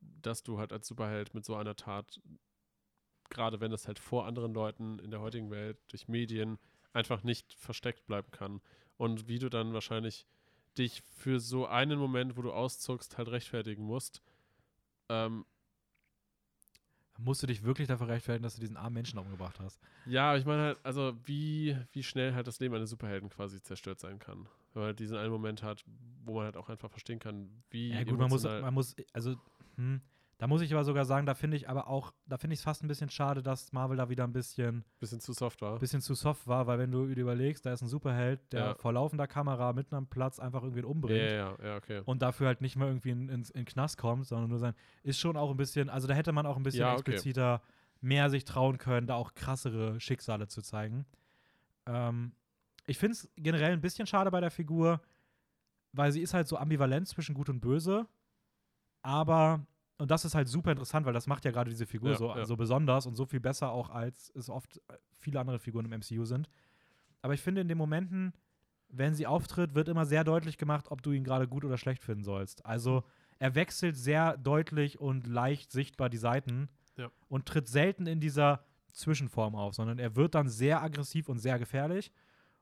dass 0.00 0.42
du 0.42 0.58
halt 0.58 0.72
als 0.72 0.86
Superheld 0.86 1.34
mit 1.34 1.44
so 1.44 1.56
einer 1.56 1.74
Tat, 1.74 2.20
gerade 3.30 3.60
wenn 3.60 3.72
es 3.72 3.86
halt 3.88 3.98
vor 3.98 4.26
anderen 4.26 4.54
Leuten 4.54 4.98
in 5.00 5.10
der 5.10 5.20
heutigen 5.20 5.50
Welt 5.50 5.78
durch 5.88 6.06
Medien 6.08 6.58
einfach 6.92 7.24
nicht 7.24 7.52
versteckt 7.54 8.06
bleiben 8.06 8.30
kann. 8.30 8.60
Und 8.96 9.28
wie 9.28 9.38
du 9.38 9.48
dann 9.48 9.72
wahrscheinlich 9.74 10.26
dich 10.78 11.02
für 11.02 11.40
so 11.40 11.66
einen 11.66 11.98
Moment, 11.98 12.36
wo 12.36 12.42
du 12.42 12.52
auszuckst, 12.52 13.18
halt 13.18 13.28
rechtfertigen 13.28 13.84
musst. 13.84 14.22
Ähm, 15.08 15.44
Musst 17.18 17.42
du 17.42 17.46
dich 17.46 17.62
wirklich 17.62 17.88
dafür 17.88 18.08
rechtfertigen, 18.08 18.42
dass 18.42 18.54
du 18.56 18.60
diesen 18.60 18.76
armen 18.76 18.94
Menschen 18.94 19.18
umgebracht 19.18 19.58
hast? 19.58 19.80
ja, 20.04 20.36
ich 20.36 20.44
meine 20.44 20.62
halt, 20.62 20.78
also 20.84 21.14
wie, 21.24 21.76
wie 21.92 22.02
schnell 22.02 22.34
halt 22.34 22.46
das 22.46 22.60
Leben 22.60 22.74
eines 22.74 22.90
Superhelden 22.90 23.28
quasi 23.28 23.62
zerstört 23.62 24.00
sein 24.00 24.18
kann. 24.18 24.48
Wenn 24.72 24.82
man 24.82 24.84
halt 24.88 24.98
diesen 24.98 25.16
einen 25.16 25.32
Moment 25.32 25.62
hat, 25.62 25.84
wo 26.24 26.34
man 26.34 26.44
halt 26.44 26.56
auch 26.56 26.68
einfach 26.68 26.90
verstehen 26.90 27.18
kann, 27.18 27.62
wie 27.70 27.92
Ja, 27.92 28.04
gut, 28.04 28.18
man 28.18 28.28
muss, 28.28 28.42
man 28.42 28.74
muss, 28.74 28.94
also, 29.12 29.34
hm, 29.76 30.00
Da 30.38 30.46
muss 30.46 30.60
ich 30.60 30.70
aber 30.74 30.84
sogar 30.84 31.06
sagen, 31.06 31.24
da 31.24 31.34
finde 31.34 31.56
ich 31.56 31.68
aber 31.70 31.88
auch, 31.88 32.12
da 32.26 32.36
finde 32.36 32.52
ich 32.52 32.60
es 32.60 32.64
fast 32.64 32.84
ein 32.84 32.88
bisschen 32.88 33.08
schade, 33.08 33.42
dass 33.42 33.72
Marvel 33.72 33.96
da 33.96 34.10
wieder 34.10 34.24
ein 34.24 34.34
bisschen, 34.34 34.84
Bisschen 35.00 35.18
zu 35.18 35.32
soft 35.32 35.62
war. 35.62 35.78
bisschen 35.78 36.02
zu 36.02 36.12
soft 36.14 36.46
war, 36.46 36.66
weil 36.66 36.78
wenn 36.78 36.90
du 36.90 37.06
dir 37.06 37.22
überlegst, 37.22 37.64
da 37.64 37.72
ist 37.72 37.80
ein 37.80 37.88
Superheld, 37.88 38.52
der 38.52 38.60
Ja. 38.66 38.74
vor 38.74 38.92
laufender 38.92 39.26
Kamera 39.26 39.72
mitten 39.72 39.94
am 39.94 40.06
Platz 40.08 40.38
einfach 40.38 40.62
irgendwen 40.62 40.84
Ja, 40.84 40.90
umbringt 40.90 41.30
ja, 41.30 41.56
ja, 41.58 41.64
ja, 41.64 41.76
okay. 41.76 42.02
und 42.04 42.20
dafür 42.20 42.48
halt 42.48 42.60
nicht 42.60 42.76
mal 42.76 42.86
irgendwie 42.88 43.10
in, 43.10 43.30
ins- 43.30 43.48
in, 43.50 43.60
den 43.60 43.64
Knast 43.64 43.96
kommt, 43.96 44.26
sondern 44.26 44.50
nur 44.50 44.58
sein, 44.58 44.74
ist 45.02 45.18
schon 45.18 45.38
auch 45.38 45.50
ein 45.50 45.56
bisschen, 45.56 45.88
also 45.88 46.06
da 46.06 46.12
hätte 46.12 46.32
man 46.32 46.44
auch 46.44 46.56
ein 46.58 46.62
bisschen 46.62 46.80
Ja, 46.80 46.92
okay. 46.92 47.12
expliziter 47.12 47.62
mehr 48.02 48.28
sich 48.28 48.44
trauen 48.44 48.76
können, 48.76 49.06
da 49.06 49.14
auch 49.14 49.32
krassere 49.32 49.98
Schicksale 50.00 50.48
zu 50.48 50.60
zeigen. 50.60 51.06
Ähm, 51.86 52.32
ich 52.86 52.98
finde 52.98 53.12
es 53.14 53.30
generell 53.36 53.72
ein 53.72 53.80
bisschen 53.80 54.06
schade 54.06 54.30
bei 54.30 54.40
der 54.42 54.50
Figur, 54.50 55.00
weil 55.92 56.12
sie 56.12 56.20
ist 56.20 56.34
halt 56.34 56.46
so 56.46 56.58
ambivalent 56.58 57.08
zwischen 57.08 57.34
Gut 57.34 57.48
und 57.48 57.60
Böse, 57.60 58.06
aber 59.00 59.66
und 59.98 60.10
das 60.10 60.24
ist 60.24 60.34
halt 60.34 60.48
super 60.48 60.72
interessant, 60.72 61.06
weil 61.06 61.12
das 61.14 61.26
macht 61.26 61.44
ja 61.44 61.50
gerade 61.50 61.70
diese 61.70 61.86
Figur 61.86 62.10
Ja, 62.10 62.16
so, 62.16 62.28
ja. 62.36 62.44
so 62.44 62.56
besonders 62.56 63.06
und 63.06 63.14
so 63.16 63.24
viel 63.24 63.40
besser 63.40 63.70
auch, 63.70 63.90
als 63.90 64.30
es 64.34 64.50
oft 64.50 64.76
äh, 64.88 64.94
viele 65.18 65.40
andere 65.40 65.58
Figuren 65.58 65.84
im 65.86 65.92
MCU 66.00 66.24
sind. 66.24 66.48
Aber 67.22 67.34
ich 67.34 67.40
finde, 67.40 67.60
in 67.62 67.68
den 67.68 67.78
Momenten, 67.78 68.34
wenn 68.88 69.14
sie 69.14 69.26
auftritt, 69.26 69.74
wird 69.74 69.88
immer 69.88 70.04
sehr 70.06 70.22
deutlich 70.24 70.58
gemacht, 70.58 70.86
ob 70.90 71.02
du 71.02 71.12
ihn 71.12 71.24
gerade 71.24 71.48
gut 71.48 71.64
oder 71.64 71.78
schlecht 71.78 72.04
finden 72.04 72.24
sollst. 72.24 72.64
Also 72.66 73.04
er 73.38 73.54
wechselt 73.54 73.96
sehr 73.96 74.36
deutlich 74.36 75.00
und 75.00 75.26
leicht 75.26 75.72
sichtbar 75.72 76.08
die 76.08 76.18
Seiten 76.18 76.68
Ja. 76.96 77.10
und 77.28 77.46
tritt 77.46 77.68
selten 77.68 78.06
in 78.06 78.20
dieser 78.20 78.64
Zwischenform 78.92 79.54
auf, 79.56 79.74
sondern 79.74 79.98
er 79.98 80.14
wird 80.16 80.34
dann 80.34 80.48
sehr 80.48 80.82
aggressiv 80.82 81.28
und 81.28 81.38
sehr 81.38 81.58
gefährlich. 81.58 82.12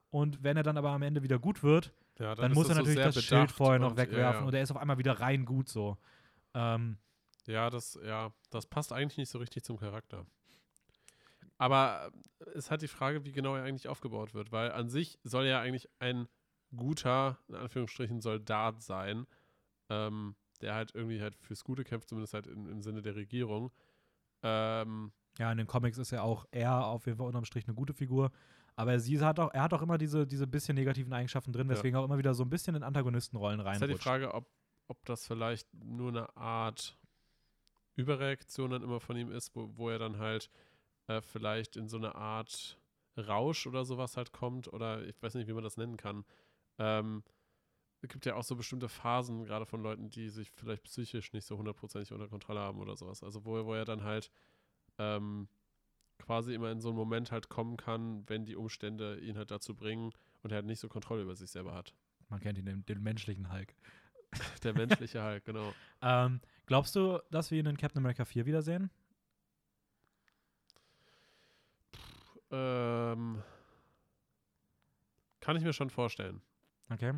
Und 0.09 0.43
wenn 0.43 0.57
er 0.57 0.63
dann 0.63 0.77
aber 0.77 0.89
am 0.91 1.01
Ende 1.01 1.23
wieder 1.23 1.39
gut 1.39 1.63
wird, 1.63 1.93
dann, 2.15 2.51
ist 2.51 2.55
muss 2.55 2.69
er 2.69 2.75
so 2.75 2.79
natürlich 2.81 2.95
sehr 2.97 3.05
das 3.11 3.23
Schild 3.23 3.51
vorher 3.51 3.79
noch 3.79 3.97
wegwerfen 3.97 4.45
und 4.45 4.53
er 4.53 4.61
ist 4.61 4.71
auf 4.71 4.77
einmal 4.77 4.97
wieder 4.97 5.19
rein 5.19 5.45
gut 5.45 5.67
so. 5.69 5.97
Ähm, 6.53 6.97
ja. 7.47 7.53
ja, 7.53 7.69
das, 7.69 7.99
ja, 8.03 8.33
das 8.49 8.65
passt 8.67 8.91
eigentlich 8.93 9.17
nicht 9.17 9.29
so 9.29 9.39
richtig 9.39 9.63
zum 9.63 9.77
Charakter. 9.77 10.25
Aber 11.57 12.11
äh, 12.39 12.49
es 12.51 12.71
hat 12.71 12.81
die 12.81 12.87
Frage, 12.87 13.25
wie 13.25 13.31
genau 13.31 13.55
er 13.55 13.63
eigentlich 13.63 13.87
aufgebaut 13.87 14.33
wird, 14.33 14.51
weil 14.51 14.71
an 14.71 14.89
sich 14.89 15.19
soll 15.23 15.45
er 15.45 15.59
eigentlich 15.59 15.89
ein 15.99 16.27
guter, 16.75 17.39
in 17.47 17.55
Anführungsstrichen, 17.55 18.21
Soldat 18.21 18.81
sein, 18.81 19.27
ähm, 19.89 20.35
der 20.61 20.73
halt 20.73 20.93
irgendwie 20.93 21.21
halt 21.21 21.35
fürs 21.35 21.63
Gute 21.63 21.83
kämpft, 21.83 22.09
zumindest 22.09 22.33
halt 22.33 22.47
im, 22.47 22.67
im 22.67 22.81
Sinne 22.81 23.01
der 23.01 23.15
Regierung. 23.15 23.71
Ähm, 24.43 25.11
Ja, 25.37 25.51
in 25.51 25.57
den 25.57 25.67
Comics 25.67 25.97
ist 25.97 26.11
er 26.11 26.23
auch 26.23 26.45
er 26.51 26.85
auf 26.85 27.05
jeden 27.05 27.17
Fall 27.17 27.27
unterm 27.27 27.45
Strich 27.45 27.67
eine 27.67 27.75
gute 27.75 27.93
Figur. 27.93 28.31
Aber 28.75 28.99
sie 28.99 29.19
hat 29.21 29.39
auch, 29.39 29.53
er 29.53 29.63
hat 29.63 29.73
auch 29.73 29.81
immer 29.81 29.97
diese, 29.97 30.27
diese 30.27 30.47
bisschen 30.47 30.75
negativen 30.75 31.13
Eigenschaften 31.13 31.53
drin, 31.53 31.67
Ja. 31.67 31.73
weswegen 31.75 31.95
er 31.95 32.01
auch 32.01 32.05
immer 32.05 32.17
wieder 32.17 32.33
so 32.33 32.43
ein 32.43 32.49
bisschen 32.49 32.75
in 32.75 32.83
Antagonistenrollen 32.83 33.59
ist 33.61 33.65
halt 33.65 33.91
die. 33.91 33.95
Frage, 33.97 34.33
ob, 34.33 34.49
ob 34.87 35.05
das 35.05 35.25
vielleicht 35.25 35.73
nur 35.73 36.09
eine 36.09 36.35
Art 36.35 36.97
Überreaktion 37.95 38.71
dann 38.71 38.83
immer 38.83 38.99
von 38.99 39.17
ihm 39.17 39.31
ist, 39.31 39.55
wo, 39.55 39.69
wo 39.75 39.89
er 39.89 39.99
dann 39.99 40.17
halt 40.17 40.49
äh, 41.07 41.21
vielleicht 41.21 41.75
in 41.75 41.87
so 41.87 41.97
eine 41.97 42.15
Art 42.15 42.79
Rausch 43.17 43.65
oder 43.67 43.85
sowas 43.85 44.17
halt 44.17 44.33
kommt 44.33 44.71
oder 44.71 45.05
ich 45.05 45.21
weiß 45.21 45.35
nicht, 45.35 45.47
wie 45.47 45.53
man 45.53 45.63
das 45.63 45.77
nennen 45.77 45.97
kann. 45.97 46.25
Ähm, 46.77 47.23
es 48.01 48.09
gibt 48.09 48.25
ja 48.25 48.35
auch 48.35 48.43
so 48.43 48.55
bestimmte 48.55 48.89
Phasen, 48.89 49.45
gerade 49.45 49.65
von 49.65 49.81
Leuten, 49.81 50.09
die 50.09 50.29
sich 50.29 50.51
vielleicht 50.51 50.83
psychisch 50.83 51.33
nicht 51.33 51.45
so 51.45 51.57
hundertprozentig 51.57 52.11
unter 52.11 52.27
Kontrolle 52.27 52.59
haben 52.59 52.79
oder 52.79 52.95
sowas. 52.95 53.23
Also 53.23 53.45
wo, 53.45 53.65
wo 53.65 53.73
er 53.73 53.85
dann 53.85 54.03
halt 54.03 54.29
ähm, 54.97 55.47
quasi 56.19 56.53
immer 56.53 56.71
in 56.71 56.81
so 56.81 56.89
einen 56.89 56.97
Moment 56.97 57.31
halt 57.31 57.49
kommen 57.49 57.77
kann, 57.77 58.27
wenn 58.27 58.45
die 58.45 58.55
Umstände 58.55 59.19
ihn 59.19 59.37
halt 59.37 59.51
dazu 59.51 59.75
bringen 59.75 60.11
und 60.43 60.51
er 60.51 60.57
halt 60.57 60.65
nicht 60.65 60.79
so 60.79 60.87
Kontrolle 60.87 61.23
über 61.23 61.35
sich 61.35 61.49
selber 61.49 61.73
hat. 61.73 61.93
Man 62.29 62.39
kennt 62.39 62.57
ihn, 62.57 62.65
den, 62.65 62.85
den 62.85 63.01
menschlichen 63.01 63.51
Hulk. 63.51 63.75
Der 64.63 64.73
menschliche 64.73 65.21
halt, 65.21 65.45
genau. 65.45 65.73
Ähm, 66.01 66.41
glaubst 66.65 66.95
du, 66.95 67.19
dass 67.31 67.51
wir 67.51 67.59
ihn 67.59 67.65
in 67.65 67.77
Captain 67.77 67.99
America 67.99 68.25
4 68.25 68.45
wiedersehen? 68.45 68.89
Ähm, 72.51 73.41
kann 75.39 75.57
ich 75.57 75.63
mir 75.63 75.73
schon 75.73 75.89
vorstellen. 75.89 76.41
Okay. 76.89 77.13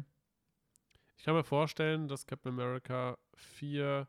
Ich 1.18 1.24
kann 1.24 1.36
mir 1.36 1.44
vorstellen, 1.44 2.08
dass 2.08 2.26
Captain 2.26 2.54
America 2.54 3.18
4. 3.36 4.08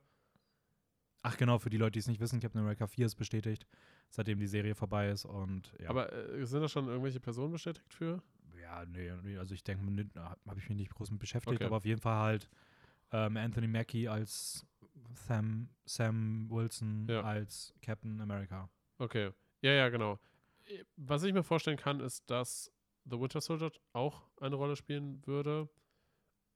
Ach 1.23 1.37
genau, 1.37 1.59
für 1.59 1.71
die 1.71 1.77
Leute, 1.77 1.93
die 1.93 1.99
es 1.99 2.07
nicht 2.07 2.21
wissen, 2.21 2.41
Captain 2.41 2.61
America 2.61 2.87
4 2.87 3.07
ist 3.07 3.17
bestätigt, 3.17 3.67
seitdem 4.11 4.39
die 4.39 4.47
Serie 4.47 4.75
vorbei 4.75 5.09
ist 5.09 5.25
und 5.25 5.75
ja. 5.81 5.91
Aber 5.91 6.13
äh, 6.13 6.47
sind 6.47 6.61
da 6.61 6.69
schon 6.69 6.87
irgendwelche 6.87 7.21
Personen 7.21 7.53
bestätigt 7.53 7.93
für? 7.93 8.23
ja, 8.69 8.85
nee, 8.87 9.11
nee 9.23 9.39
also 9.39 9.55
ich 9.55 9.65
denke, 9.65 9.83
habe 10.21 10.61
ich 10.61 10.69
mich 10.69 10.79
nicht 10.79 10.95
groß 10.95 11.11
mit 11.11 11.21
beschäftigt, 11.21 11.57
Okay. 11.57 11.65
aber 11.65 11.77
auf 11.77 11.85
jeden 11.85 12.01
Fall 12.01 12.19
halt 12.19 12.51
ähm, 13.13 13.37
Anthony 13.37 13.67
Mackie 13.67 14.09
als 14.09 14.67
Sam, 15.15 15.69
Sam 15.85 16.47
Wilson 16.51 17.07
Ja. 17.09 17.23
als 17.23 17.75
Captain 17.83 18.21
America. 18.21 18.69
Okay. 18.99 19.31
Ja, 19.63 19.73
ja, 19.73 19.89
genau. 19.89 20.19
Was 20.97 21.23
ich 21.23 21.33
mir 21.33 21.43
vorstellen 21.43 21.77
kann, 21.79 22.01
ist, 22.01 22.29
dass 22.31 22.71
The 23.05 23.19
Winter 23.19 23.41
Soldier 23.41 23.71
auch 23.93 24.23
eine 24.41 24.57
Rolle 24.57 24.77
spielen 24.77 25.25
würde. 25.27 25.69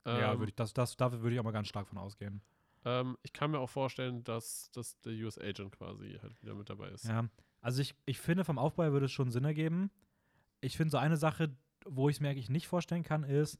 ja, 0.06 0.32
Ähm, 0.32 0.38
würde 0.38 0.50
ich, 0.50 0.56
das, 0.56 0.72
das, 0.74 0.96
da 0.96 1.12
würde 1.12 1.34
ich 1.34 1.38
aber 1.40 1.52
ganz 1.52 1.68
stark 1.68 1.88
von 1.88 1.98
ausgehen. 1.98 2.42
ähm, 2.84 3.16
ich 3.22 3.32
kann 3.32 3.50
mir 3.52 3.58
auch 3.60 3.70
vorstellen, 3.70 4.22
dass, 4.24 4.70
dass 4.72 5.00
der 5.00 5.12
US 5.24 5.38
Agent 5.38 5.72
quasi 5.72 6.18
halt 6.20 6.40
wieder 6.42 6.54
mit 6.54 6.68
dabei 6.68 6.88
ist. 6.88 7.04
Ja, 7.04 7.28
also 7.60 7.80
ich, 7.80 7.94
ich 8.04 8.18
finde, 8.18 8.44
vom 8.44 8.58
Aufbau 8.58 8.90
würde 8.92 9.06
es 9.06 9.12
schon 9.12 9.30
Sinn 9.30 9.44
ergeben. 9.44 9.90
Ich 10.60 10.76
finde, 10.76 10.90
so 10.90 10.98
eine 10.98 11.16
Sache, 11.16 11.56
wo 11.86 12.08
ich 12.08 12.16
es 12.16 12.20
mir 12.20 12.30
eigentlich 12.30 12.50
nicht 12.50 12.66
vorstellen 12.66 13.02
kann, 13.04 13.22
ist, 13.24 13.58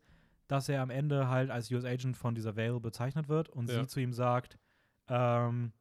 dass 0.49 0.69
er 0.69 0.83
am 0.83 0.91
Ende 0.91 1.29
halt 1.29 1.51
als 1.51 1.71
US 1.71 1.85
Agent 1.85 2.17
von 2.17 2.35
dieser 2.35 2.57
Vale 2.57 2.79
bezeichnet 2.81 3.29
wird 3.29 3.49
und 3.49 3.71
Ja. 3.71 3.81
sie 3.81 3.87
zu 3.87 4.01
ihm 4.01 4.13
sagt, 4.13 4.59
ähm, 5.09 5.73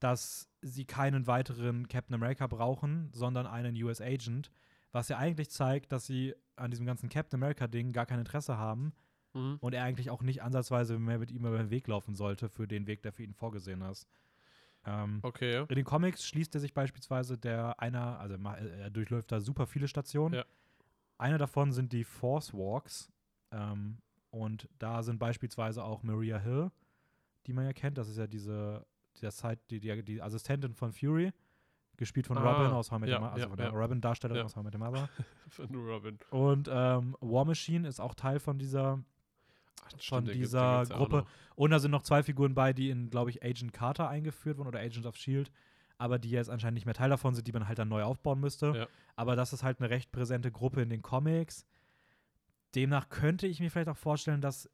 dass 0.00 0.48
sie 0.62 0.84
keinen 0.84 1.26
weiteren 1.26 1.88
Captain 1.88 2.14
America 2.14 2.46
brauchen, 2.46 3.08
sondern 3.12 3.46
einen 3.46 3.74
US 3.82 4.00
Agent, 4.00 4.50
was 4.90 5.08
ja 5.08 5.16
eigentlich 5.18 5.50
zeigt, 5.50 5.92
dass 5.92 6.06
sie 6.06 6.34
an 6.56 6.70
diesem 6.70 6.86
ganzen 6.86 7.08
Captain 7.08 7.40
America-Ding 7.40 7.92
gar 7.92 8.06
kein 8.06 8.18
Interesse 8.18 8.58
haben 8.58 8.92
Mhm. 9.34 9.56
und 9.60 9.72
er 9.74 9.84
eigentlich 9.84 10.10
auch 10.10 10.22
nicht 10.22 10.42
ansatzweise 10.42 10.98
mehr 10.98 11.18
mit 11.18 11.30
ihm 11.30 11.46
über 11.46 11.56
den 11.56 11.70
Weg 11.70 11.86
laufen 11.88 12.14
sollte 12.14 12.48
für 12.50 12.68
den 12.68 12.86
Weg, 12.86 13.02
der 13.02 13.12
für 13.12 13.22
ihn 13.22 13.32
vorgesehen 13.32 13.80
ist. 13.82 14.06
Ähm, 14.84 15.20
Okay. 15.22 15.64
in 15.68 15.76
den 15.76 15.84
Comics 15.84 16.26
schließt 16.26 16.54
er 16.54 16.60
sich 16.60 16.74
beispielsweise 16.74 17.38
der 17.38 17.80
einer, 17.80 18.18
also 18.18 18.36
ma- 18.36 18.56
er 18.56 18.90
durchläuft 18.90 19.30
da 19.32 19.40
super 19.40 19.66
viele 19.66 19.88
Stationen. 19.88 20.34
Ja. 20.34 20.44
Eine 21.16 21.38
davon 21.38 21.72
sind 21.72 21.92
die 21.92 22.04
Force 22.04 22.52
Walks. 22.52 23.10
Ähm, 23.52 23.98
und 24.30 24.68
da 24.78 25.02
sind 25.02 25.18
beispielsweise 25.18 25.84
auch 25.84 26.02
Maria 26.02 26.38
Hill, 26.38 26.70
die 27.46 27.52
man 27.52 27.64
ja 27.64 27.72
kennt. 27.72 27.98
Das 27.98 28.08
ist 28.08 28.18
ja 28.18 28.26
diese, 28.26 28.86
die, 29.20 29.28
Zeit, 29.28 29.58
die, 29.70 29.80
die, 29.80 30.02
die 30.02 30.22
Assistentin 30.22 30.74
von 30.74 30.92
Fury, 30.92 31.32
gespielt 31.96 32.26
von 32.26 32.38
Ah, 32.38 32.52
Robin 32.52 32.72
aus 32.72 32.90
How 32.90 32.98
I 32.98 33.00
Met 33.00 33.10
ja, 33.10 33.18
Mother, 33.20 33.32
also 33.32 33.42
ja, 33.44 33.48
von 33.48 33.56
der 33.56 33.66
ja. 33.66 33.72
Robin-Darstellerin 33.72 34.44
aus 34.44 34.56
How 34.56 34.62
I 34.62 34.64
Met 34.64 34.78
Mother. 34.78 35.08
Von 35.48 35.74
Robin. 35.74 36.18
Und 36.30 36.68
ähm, 36.72 37.16
War 37.20 37.44
Machine 37.44 37.86
ist 37.86 38.00
auch 38.00 38.14
Teil 38.14 38.38
von 38.40 38.58
dieser 38.58 39.04
Ach, 39.84 39.90
von 39.90 40.00
stimmt, 40.00 40.28
den 40.28 40.38
dieser 40.38 40.84
Gruppe. 40.86 41.26
Und 41.56 41.70
da 41.70 41.78
sind 41.78 41.90
noch 41.90 42.02
zwei 42.02 42.22
Figuren 42.22 42.54
bei, 42.54 42.72
die 42.72 42.88
in, 42.88 43.10
glaube 43.10 43.28
ich, 43.28 43.44
Agent 43.44 43.74
Carter 43.74 44.08
eingeführt 44.08 44.56
wurden 44.56 44.68
oder 44.68 44.80
Agent 44.80 45.04
of 45.04 45.16
Shield, 45.16 45.50
aber 45.98 46.18
die 46.18 46.30
jetzt 46.30 46.48
anscheinend 46.48 46.76
nicht 46.76 46.86
mehr 46.86 46.94
Teil 46.94 47.10
davon 47.10 47.34
sind, 47.34 47.46
die 47.46 47.52
man 47.52 47.68
halt 47.68 47.78
dann 47.78 47.88
neu 47.88 48.02
aufbauen 48.02 48.40
müsste. 48.40 48.88
Aber 49.14 49.36
das 49.36 49.52
ist 49.52 49.62
halt 49.62 49.80
eine 49.80 49.90
recht 49.90 50.10
präsente 50.10 50.50
Gruppe 50.50 50.80
in 50.80 50.88
den 50.88 51.02
Comics. 51.02 51.66
Demnach 52.74 53.10
könnte 53.10 53.46
ich 53.46 53.60
mir 53.60 53.70
vielleicht 53.70 53.90
auch 53.90 53.96
vorstellen, 53.96 54.40
dass 54.40 54.70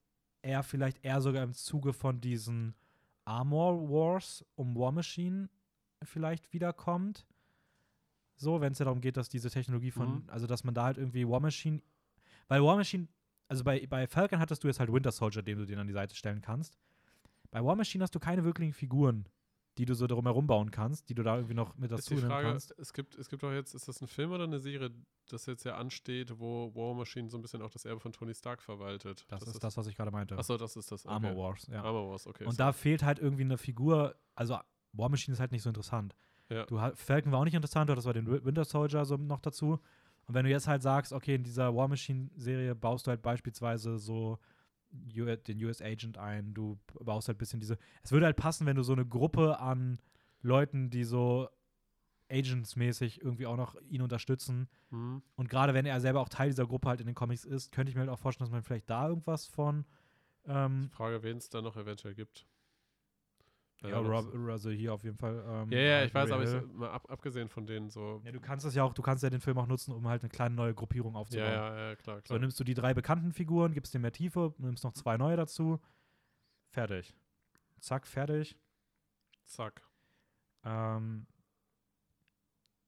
er 0.49 0.63
vielleicht 0.63 1.05
eher 1.05 1.21
sogar 1.21 1.43
im 1.45 1.53
Zuge 1.53 1.93
von 1.93 2.21
diesen 2.21 2.75
Armor 3.25 3.89
Wars 3.91 4.45
um 4.57 4.75
War 4.75 4.91
Machine 4.93 5.49
vielleicht 6.03 6.53
wiederkommt. 6.53 7.27
So, 8.37 8.61
wenn 8.61 8.73
es 8.73 8.79
ja 8.79 8.85
darum 8.85 9.01
geht, 9.01 9.17
dass 9.17 9.29
diese 9.29 9.51
Technologie 9.51 9.91
von, 9.91 10.23
Mhm. 10.23 10.25
also 10.29 10.47
dass 10.47 10.65
man 10.65 10.75
da 10.75 10.85
halt 10.85 10.97
irgendwie 10.97 11.29
War 11.29 11.41
Machine, 11.41 11.83
weil 12.49 12.63
War 12.63 12.77
Machine, 12.77 13.09
also 13.49 13.65
bei, 13.65 13.87
bei 13.87 14.07
Falcon 14.07 14.39
hattest 14.39 14.63
du 14.65 14.69
jetzt 14.69 14.81
halt 14.81 14.93
Winter 14.93 15.13
Soldier, 15.13 15.43
den 15.43 15.59
du 15.59 15.67
dir 15.67 15.79
an 15.79 15.87
die 15.87 15.93
Seite 15.93 16.15
stellen 16.15 16.41
kannst. 16.41 16.79
Bei 17.51 17.63
War 17.65 17.77
Machine 17.77 18.03
hast 18.03 18.15
du 18.15 18.21
keine 18.21 18.45
wirklichen 18.45 18.73
Figuren, 18.73 19.27
die 19.79 19.85
du 19.87 19.95
so 19.95 20.07
darum 20.07 20.27
herum 20.27 20.47
bauen 20.47 20.71
kannst, 20.71 21.09
die 21.09 21.15
du 21.15 21.23
da 21.23 21.37
irgendwie 21.37 21.55
noch 21.55 21.77
mit 21.79 21.91
dazu 21.91 22.15
nehmen 22.15 22.29
kannst. 22.29 22.75
es 22.79 22.93
gibt, 22.93 23.15
es 23.17 23.29
gibt 23.29 23.43
auch 23.45 23.53
jetzt, 23.53 23.75
ist 23.75 23.87
das 23.89 24.01
ein 24.03 24.09
Film 24.09 24.33
oder 24.33 24.45
eine 24.45 24.59
Serie, 24.59 24.91
das 25.29 25.47
jetzt 25.47 25.65
ja 25.65 25.77
ansteht, 25.77 26.39
wo 26.39 26.75
War 26.75 26.95
Machine 26.95 27.31
so 27.31 27.39
ein 27.39 27.43
bisschen 27.43 27.63
auch 27.63 27.71
das 27.71 27.85
Erbe 27.85 28.01
von 28.01 28.13
Tony 28.13 28.35
Stark 28.35 28.61
verwaltet? 28.61 29.25
Das, 29.29 29.43
ist 29.43 29.63
das, 29.63 29.77
was 29.77 29.87
ich 29.87 29.97
gerade 29.97 30.11
meinte. 30.11 30.37
Achso, 30.37 30.57
das 30.57 30.77
ist 30.77 30.91
das. 30.91 31.07
Okay. 31.07 31.15
Armor 31.15 31.37
Wars, 31.37 31.67
ja. 31.71 31.83
Armor 31.83 32.11
Wars, 32.11 32.27
okay. 32.27 32.45
Und 32.45 32.53
so. 32.53 32.59
da 32.59 32.73
fehlt 32.73 33.03
halt 33.03 33.19
irgendwie 33.21 33.45
eine 33.45 33.57
Figur, 33.57 34.15
also 34.35 34.59
War 34.93 35.09
Machine 35.09 35.33
ist 35.35 35.41
halt 35.41 35.53
nicht 35.53 35.63
so 35.63 35.71
interessant. 35.71 36.15
Ja. 36.51 36.65
Du, 36.67 36.79
Falcon 36.95 37.31
war 37.31 37.41
auch 37.41 37.45
nicht 37.45 37.55
interessant, 37.55 37.91
hattest 37.91 38.07
aber 38.07 38.15
den 38.15 38.27
Wi- 38.27 38.45
Winter 38.45 38.65
Soldier 38.65 39.05
so 39.05 39.17
noch 39.17 39.41
dazu. 39.41 39.79
Und 40.27 40.35
wenn 40.35 40.45
du 40.45 40.51
jetzt 40.51 40.67
halt 40.67 40.83
sagst, 40.83 41.13
okay, 41.13 41.35
in 41.37 41.45
dieser 41.45 41.75
War 41.75 41.89
Machine-Serie 41.89 42.75
baust 42.75 43.07
du 43.07 43.11
halt 43.11 43.23
beispielsweise 43.23 43.99
so 43.99 44.39
den 44.91 45.65
US 45.65 45.83
Agent 45.83 46.19
ein, 46.19 46.55
du 46.55 46.79
baust 47.01 47.29
halt 47.29 47.37
ein 47.37 47.39
bisschen 47.39 47.61
diese. 47.61 47.79
Es 48.03 48.13
würde 48.13 48.27
halt 48.27 48.37
passen, 48.37 48.67
wenn 48.67 48.77
du 48.77 48.83
so 48.83 48.93
eine 48.93 49.07
Gruppe 49.07 49.59
an 49.61 50.01
Leuten, 50.41 50.91
die 50.91 51.05
so 51.05 51.49
Agents-mäßig 52.31 53.23
irgendwie 53.23 53.47
auch 53.47 53.57
noch 53.57 53.77
ihn 53.83 54.03
unterstützen. 54.03 54.69
Mhm. 54.91 55.23
Und 55.37 55.49
gerade 55.49 55.75
wenn 55.75 55.87
er 55.87 56.01
selber 56.01 56.21
auch 56.21 56.29
Teil 56.29 56.51
dieser 56.51 56.67
Gruppe 56.67 56.89
halt 56.89 57.01
in 57.01 57.07
den 57.07 57.15
Comics 57.15 57.45
ist, 57.45 57.73
könnte 57.73 57.91
ich 57.91 57.97
mir 57.97 58.01
halt 58.01 58.11
auch 58.11 58.19
vorstellen, 58.19 58.47
dass 58.47 58.53
man 58.53 58.63
vielleicht 58.63 58.91
da 58.91 59.09
irgendwas 59.09 59.47
von 59.47 59.85
ähm, 60.47 60.89
Die 60.91 60.97
Frage, 60.97 61.23
wen 61.23 61.39
es 61.39 61.49
da 61.49 61.63
noch 61.63 61.77
eventuell 61.77 62.15
gibt. 62.15 62.47
Ja, 63.83 64.01
Rob, 64.01 64.35
also 64.49 64.71
hier 64.71 64.93
auf 64.93 65.05
jeden 65.05 65.17
Fall. 65.17 65.45
Ähm, 65.47 65.71
Ja, 65.71 65.79
ja, 65.79 66.05
ich 66.05 66.13
weiß, 66.13 66.33
aber 66.33 66.43
ich, 66.43 66.73
mal 66.73 66.91
ab, 66.91 67.09
abgesehen 67.11 67.49
von 67.49 67.65
denen 67.65 67.91
so. 67.91 68.21
Ja, 68.25 68.33
du 68.33 68.41
kannst 68.41 68.67
das 68.67 68.75
ja 68.75 68.83
auch, 68.83 68.93
du 68.93 69.03
kannst 69.03 69.23
ja 69.23 69.31
den 69.31 69.41
Film 69.41 69.57
auch 69.59 69.69
nutzen, 69.69 69.93
um 69.95 70.09
halt 70.09 70.23
eine 70.23 70.31
kleine 70.31 70.55
neue 70.57 70.75
Gruppierung 70.75 71.15
Ja, 71.15 71.21
aufzubauen. 71.21 71.47
ja, 71.53 71.89
ja, 71.91 71.97
klar, 71.97 72.17
So 72.17 72.23
klar. 72.23 72.39
nimmst 72.41 72.59
du 72.59 72.65
die 72.65 72.75
drei 72.75 72.93
bekannten 72.93 73.33
Figuren, 73.33 73.73
gibst 73.75 73.95
denen 73.95 74.03
mehr 74.03 74.13
Tiefe, 74.13 74.53
nimmst 74.59 74.83
noch 74.83 74.93
zwei 74.95 75.17
neue 75.17 75.37
dazu. 75.37 75.79
Fertig. 76.71 77.15
Zack, 77.79 78.07
fertig. 78.07 78.59
Zack. 79.45 79.81
Ähm, 80.65 81.27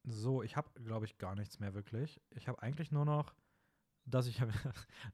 so, 0.02 0.42
ich 0.42 0.56
habe, 0.56 0.68
glaube 0.82 1.04
ich, 1.06 1.18
gar 1.18 1.36
nichts 1.36 1.60
mehr 1.60 1.72
wirklich. 1.74 2.20
Ich 2.30 2.48
habe 2.48 2.60
eigentlich 2.62 2.90
nur 2.90 3.04
noch, 3.04 3.34
dass 4.06 4.26
ich 4.26 4.40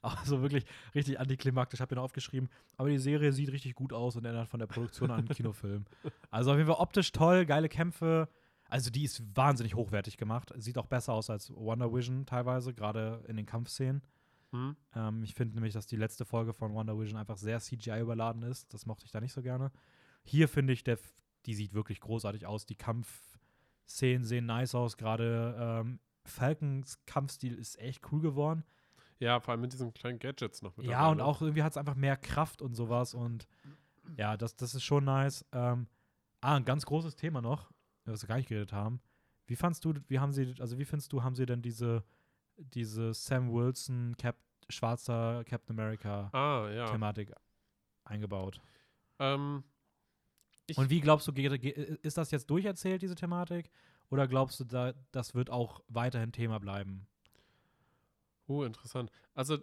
also 0.03 0.43
wirklich 0.43 0.65
richtig 0.95 1.21
antiklimaktisch 1.21 1.81
habe 1.81 1.95
noch 1.95 2.03
aufgeschrieben, 2.03 2.49
aber 2.77 2.89
die 2.89 2.99
Serie 2.99 3.33
sieht 3.33 3.53
richtig 3.53 3.75
gut 3.75 3.93
aus 3.93 4.17
und 4.17 4.25
erinnert 4.25 4.49
von 4.49 4.61
der 4.61 4.67
Produktion 4.67 5.11
an 5.11 5.19
einen 5.19 5.29
Kinofilm. 5.29 5.85
Also 6.31 6.51
auf 6.51 6.57
jeden 6.57 6.69
Fall 6.69 6.81
optisch 6.81 7.13
toll, 7.13 7.47
geile 7.47 7.69
Kämpfe. 7.69 8.29
Also 8.69 8.91
die 8.91 9.05
ist 9.05 9.23
wahnsinnig 9.37 9.75
hochwertig 9.75 10.17
gemacht. 10.17 10.53
Sieht 10.57 10.77
auch 10.77 10.87
besser 10.87 11.13
aus 11.13 11.31
als 11.31 11.53
Wonder 11.55 11.93
Vision 11.93 12.27
teilweise, 12.27 12.75
gerade 12.75 13.25
in 13.29 13.37
den 13.37 13.47
Kampfszenen. 13.47 14.03
Hm? 14.53 14.77
Ähm, 14.95 15.23
ich 15.23 15.35
finde 15.35 15.55
nämlich, 15.55 15.73
dass 15.73 15.87
die 15.87 15.97
letzte 15.97 16.25
Folge 16.25 16.53
von 16.53 16.75
Wonder 16.75 16.99
Vision 16.99 17.19
einfach 17.19 17.37
sehr 17.37 17.61
CGI 17.61 18.01
überladen 18.01 18.43
ist. 18.43 18.73
Das 18.75 18.87
mochte 18.87 19.07
ich 19.07 19.13
da 19.13 19.21
nicht 19.21 19.33
so 19.33 19.43
gerne. 19.43 19.71
Hier 20.25 20.49
finde 20.49 20.73
ich, 20.73 20.85
der, 20.85 20.99
die 21.47 21.55
sieht 21.55 21.75
wirklich 21.75 22.01
großartig 22.01 22.47
aus. 22.47 22.67
Die 22.67 22.77
Kampfszenen 22.77 24.25
sehen 24.25 24.47
nice 24.47 24.75
aus. 24.75 24.97
Gerade 24.97 25.57
ähm, 25.59 26.01
Falcons 26.25 26.99
Kampfstil 27.07 27.55
ist 27.55 27.79
echt 27.79 28.13
cool 28.13 28.21
geworden. 28.21 28.65
Ja, 29.19 29.41
vor 29.41 29.53
allem 29.53 29.63
mit 29.63 29.73
diesen 29.73 29.95
kleinen 29.95 30.19
Gadgets 30.19 30.63
noch 30.63 30.77
mit 30.77 30.87
Ja, 30.87 30.99
dabei, 31.01 31.11
und 31.13 31.17
ne? 31.19 31.25
auch 31.25 31.41
irgendwie 31.41 31.63
hat 31.63 31.73
es 31.73 31.77
einfach 31.79 31.95
mehr 31.95 32.17
Kraft 32.17 32.61
und 32.63 32.75
sowas. 32.75 33.15
Und 33.15 33.47
ja, 34.17 34.37
das, 34.37 34.57
das 34.57 34.75
ist 34.75 34.85
schon 34.85 35.05
nice. 35.05 35.45
Ähm, 35.53 35.89
ah, 36.41 36.57
ein 36.57 36.65
ganz 36.65 36.85
großes 36.87 37.17
Thema 37.17 37.41
noch, 37.41 37.71
was 38.05 38.23
wir 38.23 38.29
gar 38.29 38.37
nicht 38.37 38.49
geredet 38.49 38.73
haben. 38.73 39.01
Wie 39.47 39.57
fandst 39.57 39.85
du, 39.85 39.95
wie 40.09 40.19
haben 40.19 40.33
sie, 40.33 40.55
also 40.59 40.79
wie 40.79 40.85
findest 40.85 41.13
du, 41.13 41.23
haben 41.23 41.35
sie 41.35 41.47
denn 41.47 41.63
diese, 41.63 42.05
diese 42.57 43.15
Sam 43.15 43.53
Wilson, 43.53 44.17
Cap, 44.19 44.37
schwarzer 44.69 45.45
Captain 45.45 45.79
America 45.79 46.29
Ah, 46.33 46.69
ja. 46.71 46.87
Thematik 46.87 47.33
eingebaut? 48.05 48.61
Ähm, 49.19 49.65
Und 50.77 50.91
wie 50.91 51.01
glaubst 51.01 51.29
du, 51.29 51.33
ist 51.33 52.19
das 52.19 52.31
jetzt 52.33 52.51
durcherzählt, 52.51 53.03
diese 53.03 53.15
Thematik? 53.15 53.71
Oder 54.11 54.29
glaubst 54.29 54.61
du, 54.61 54.65
da, 54.65 54.93
das 55.13 55.35
wird 55.35 55.51
auch 55.51 55.83
weiterhin 55.89 56.33
Thema 56.33 56.59
bleiben? 56.59 57.07
Oh, 58.47 58.63
interessant. 58.63 59.11
Also 59.35 59.59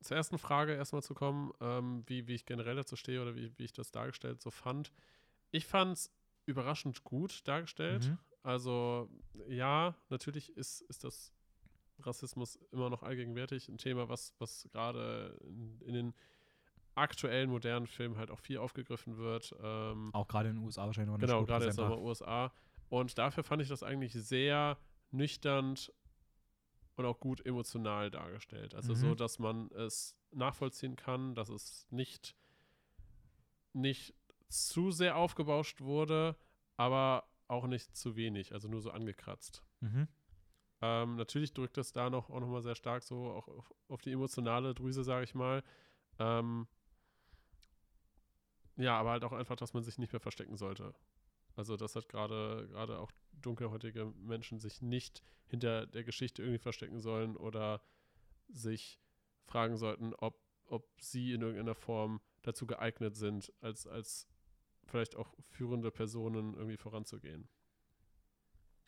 zur 0.00 0.16
ersten 0.16 0.38
Frage 0.38 0.74
erstmal 0.74 1.02
zu 1.02 1.14
kommen, 1.14 1.52
ähm, 1.60 2.04
wie, 2.06 2.26
wie 2.28 2.34
ich 2.34 2.46
generell 2.46 2.76
dazu 2.76 2.96
stehe 2.96 3.20
oder 3.20 3.34
wie, 3.34 3.56
wie 3.58 3.64
ich 3.64 3.72
das 3.72 3.90
dargestellt 3.90 4.40
so 4.40 4.50
fand. 4.50 4.92
Ich 5.50 5.66
fand 5.66 5.94
es 5.94 6.12
überraschend 6.46 7.04
gut 7.04 7.46
dargestellt. 7.48 8.06
Mhm. 8.06 8.18
Also 8.42 9.10
ja, 9.48 9.96
natürlich 10.08 10.56
ist, 10.56 10.82
ist 10.82 11.04
das 11.04 11.32
Rassismus 12.00 12.56
immer 12.70 12.90
noch 12.90 13.02
allgegenwärtig. 13.02 13.68
Ein 13.68 13.78
Thema, 13.78 14.08
was, 14.08 14.34
was 14.38 14.68
gerade 14.70 15.36
in, 15.44 15.80
in 15.80 15.94
den 15.94 16.14
aktuellen 16.94 17.50
modernen 17.50 17.86
Filmen 17.86 18.16
halt 18.16 18.30
auch 18.30 18.40
viel 18.40 18.58
aufgegriffen 18.58 19.16
wird. 19.16 19.54
Ähm, 19.62 20.10
Auch 20.12 20.28
gerade 20.28 20.48
in 20.48 20.56
den 20.56 20.64
USA 20.64 20.86
wahrscheinlich 20.86 21.12
noch 21.12 21.20
Genau, 21.20 21.44
gerade 21.44 21.66
jetzt 21.66 21.78
nochmal 21.78 21.98
USA. 21.98 22.52
Und 22.88 23.18
dafür 23.18 23.44
fand 23.44 23.62
ich 23.62 23.68
das 23.68 23.82
eigentlich 23.82 24.12
sehr 24.12 24.78
nüchtern 25.10 25.76
und 26.98 27.06
auch 27.06 27.20
gut 27.20 27.44
emotional 27.46 28.10
dargestellt. 28.10 28.74
Also 28.74 28.92
Mhm. 28.92 28.96
so, 28.96 29.14
dass 29.14 29.38
man 29.38 29.70
es 29.70 30.16
nachvollziehen 30.32 30.96
kann, 30.96 31.34
dass 31.34 31.48
es 31.48 31.86
nicht, 31.90 32.36
nicht 33.72 34.14
zu 34.48 34.90
sehr 34.90 35.16
aufgebauscht 35.16 35.80
wurde, 35.80 36.36
aber 36.76 37.28
auch 37.46 37.66
nicht 37.66 37.96
zu 37.96 38.16
wenig, 38.16 38.52
also 38.52 38.68
nur 38.68 38.80
so 38.80 38.90
angekratzt. 38.90 39.62
Mhm. 39.80 40.08
Ähm, 40.80 41.16
natürlich 41.16 41.52
drückt 41.52 41.76
das 41.76 41.92
da 41.92 42.10
noch 42.10 42.30
auch 42.30 42.40
nochmal 42.40 42.62
sehr 42.62 42.74
stark 42.74 43.02
so 43.02 43.30
auch 43.30 43.48
auf, 43.48 43.74
auf 43.88 44.00
die 44.02 44.12
emotionale 44.12 44.74
Drüse, 44.74 45.02
sage 45.04 45.24
ich 45.24 45.34
mal. 45.34 45.62
Ähm, 46.18 46.66
ja, 48.76 48.98
aber 48.98 49.10
halt 49.10 49.24
auch 49.24 49.32
einfach, 49.32 49.56
dass 49.56 49.72
man 49.74 49.82
sich 49.82 49.98
nicht 49.98 50.12
mehr 50.12 50.20
verstecken 50.20 50.56
sollte. 50.56 50.94
Also, 51.56 51.76
dass 51.76 51.94
halt 51.96 52.08
gerade 52.08 52.68
gerade 52.70 52.98
auch 52.98 53.10
dunkelhäutige 53.42 54.06
Menschen 54.16 54.58
sich 54.58 54.82
nicht 54.82 55.22
hinter 55.46 55.86
der 55.86 56.04
Geschichte 56.04 56.42
irgendwie 56.42 56.58
verstecken 56.58 57.00
sollen 57.00 57.36
oder 57.36 57.82
sich 58.48 59.00
fragen 59.46 59.76
sollten, 59.76 60.14
ob, 60.14 60.40
ob 60.66 60.86
sie 61.00 61.32
in 61.32 61.42
irgendeiner 61.42 61.74
Form 61.74 62.20
dazu 62.42 62.66
geeignet 62.66 63.16
sind, 63.16 63.52
als, 63.60 63.86
als 63.86 64.28
vielleicht 64.84 65.16
auch 65.16 65.34
führende 65.50 65.90
Personen 65.90 66.54
irgendwie 66.54 66.76
voranzugehen. 66.76 67.48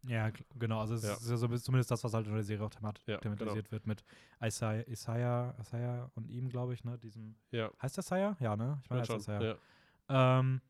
Ja, 0.05 0.31
genau. 0.59 0.81
Also 0.81 0.95
es 0.95 1.03
Ja. 1.03 1.13
ist 1.15 1.29
ja 1.31 1.37
so, 1.37 1.47
zumindest 1.59 1.91
das, 1.91 2.03
was 2.05 2.15
halt 2.15 2.27
in 2.27 2.33
der 2.33 2.43
Serie 2.43 2.65
auch 2.65 2.71
themat 2.71 3.03
Ja, 3.07 3.19
thematisiert 3.19 3.71
wird 3.71 3.87
mit 3.87 4.03
Isaiah, 4.43 4.87
Isaiah, 4.89 5.55
Isaiah 5.61 6.11
und 6.15 6.27
ihm, 6.27 6.49
glaube 6.49 6.73
ich, 6.73 6.85
ne? 6.85 6.99
Diesem. 6.99 7.37
Ja, 7.51 7.71
Heißt 7.83 7.99
das 7.99 8.07
Isaiah? 8.07 8.35
Ja, 8.41 8.57
ne? 8.57 8.81
Ich 8.83 8.89
meine, 8.89 9.03
heißt 9.03 9.11
Isaiah. 9.11 9.59
Ja. 10.09 10.39
Ähm, 10.39 10.63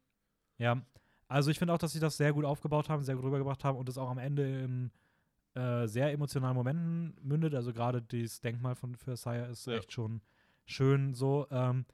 ja, 0.58 0.82
also 1.30 1.50
ich 1.50 1.58
finde 1.58 1.72
auch, 1.72 1.78
dass 1.78 1.92
sie 1.92 2.00
das 2.00 2.16
sehr 2.16 2.32
gut 2.32 2.44
aufgebaut 2.44 2.88
haben, 2.88 3.02
sehr 3.04 3.14
gut 3.14 3.24
rübergebracht 3.24 3.62
haben 3.62 3.78
und 3.78 3.88
es 3.88 3.96
auch 3.96 4.10
am 4.10 4.18
Ende 4.18 4.62
in 4.62 4.90
äh, 5.54 5.86
sehr 5.86 6.10
emotionalen 6.12 6.56
Momenten 6.56 7.16
mündet. 7.22 7.54
Also 7.54 7.72
gerade 7.72 8.02
dieses 8.02 8.40
Denkmal 8.40 8.74
von 8.74 8.96
für 8.96 9.12
Isaiah 9.12 9.46
ist 9.46 9.66
Ja. 9.66 9.74
echt 9.74 9.92
schon 9.92 10.22
schön 10.64 11.14
so. 11.14 11.46
Ähm, 11.50 11.86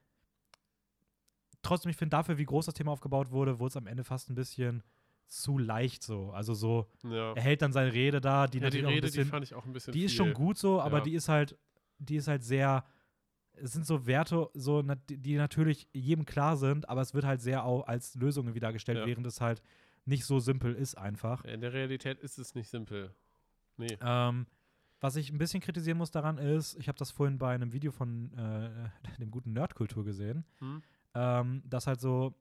trotzdem, 1.60 1.90
ich 1.90 1.96
finde 1.96 2.16
dafür, 2.16 2.38
wie 2.38 2.46
groß 2.46 2.64
das 2.66 2.74
Thema 2.74 2.92
aufgebaut 2.92 3.30
wurde, 3.30 3.58
wurde 3.58 3.68
es 3.68 3.76
am 3.76 3.86
Ende 3.86 4.04
fast 4.04 4.30
ein 4.30 4.34
bisschen 4.34 4.82
zu 5.26 5.58
leicht 5.58 6.02
so. 6.02 6.30
Also 6.30 6.54
so, 6.54 6.86
ja. 7.02 7.32
er 7.34 7.42
hält 7.42 7.60
dann 7.60 7.72
seine 7.72 7.92
Rede 7.92 8.20
da, 8.22 8.46
die 8.46 8.58
ja, 8.58 8.70
die 8.70 8.82
natürlich 8.82 8.84
auch 8.86 8.88
ein 8.88 8.94
Rede, 8.94 9.06
die 9.10 9.16
bisschen 9.18 9.28
fand 9.28 9.44
ich 9.44 9.54
auch 9.54 9.66
ein 9.66 9.72
bisschen 9.72 9.92
die 9.92 10.04
ist 10.04 10.12
viel. 10.12 10.18
schon 10.18 10.32
gut 10.32 10.56
so, 10.56 10.80
aber 10.80 11.00
die 11.02 11.14
ist 11.14 11.28
halt, 11.28 11.58
die 11.98 12.16
ist 12.16 12.28
halt 12.28 12.42
sehr, 12.42 12.84
es 13.62 13.72
sind 13.72 13.86
so 13.86 14.06
Werte, 14.06 14.48
so, 14.54 14.82
die 15.08 15.36
natürlich 15.36 15.88
jedem 15.92 16.24
klar 16.26 16.56
sind, 16.56 16.88
aber 16.88 17.00
es 17.00 17.14
wird 17.14 17.24
halt 17.24 17.40
sehr 17.40 17.64
auch 17.64 17.86
als 17.86 18.14
Lösung 18.14 18.46
irgendwie 18.46 18.60
dargestellt, 18.60 18.98
Ja. 18.98 19.06
während 19.06 19.26
es 19.26 19.40
halt 19.40 19.62
nicht 20.04 20.24
so 20.24 20.38
simpel 20.38 20.74
ist 20.74 20.96
einfach. 20.96 21.44
In 21.44 21.60
der 21.60 21.72
Realität 21.72 22.18
ist 22.20 22.38
es 22.38 22.54
nicht 22.54 22.68
simpel. 22.68 23.10
Nee. 23.76 23.96
Ähm, 24.00 24.46
was 25.00 25.16
ich 25.16 25.30
ein 25.30 25.38
bisschen 25.38 25.60
kritisieren 25.60 25.98
muss 25.98 26.10
daran 26.10 26.38
ist, 26.38 26.76
ich 26.78 26.88
habe 26.88 26.96
das 26.98 27.10
vorhin 27.10 27.38
bei 27.38 27.54
einem 27.54 27.72
Video 27.72 27.92
von 27.92 28.32
äh, 28.38 28.70
dem 29.20 29.30
guten 29.30 29.52
Nerdkultur 29.52 30.04
gesehen, 30.04 30.44
Hm? 30.60 30.82
ähm, 31.14 31.62
dass 31.66 31.86
halt 31.86 32.00
so 32.00 32.34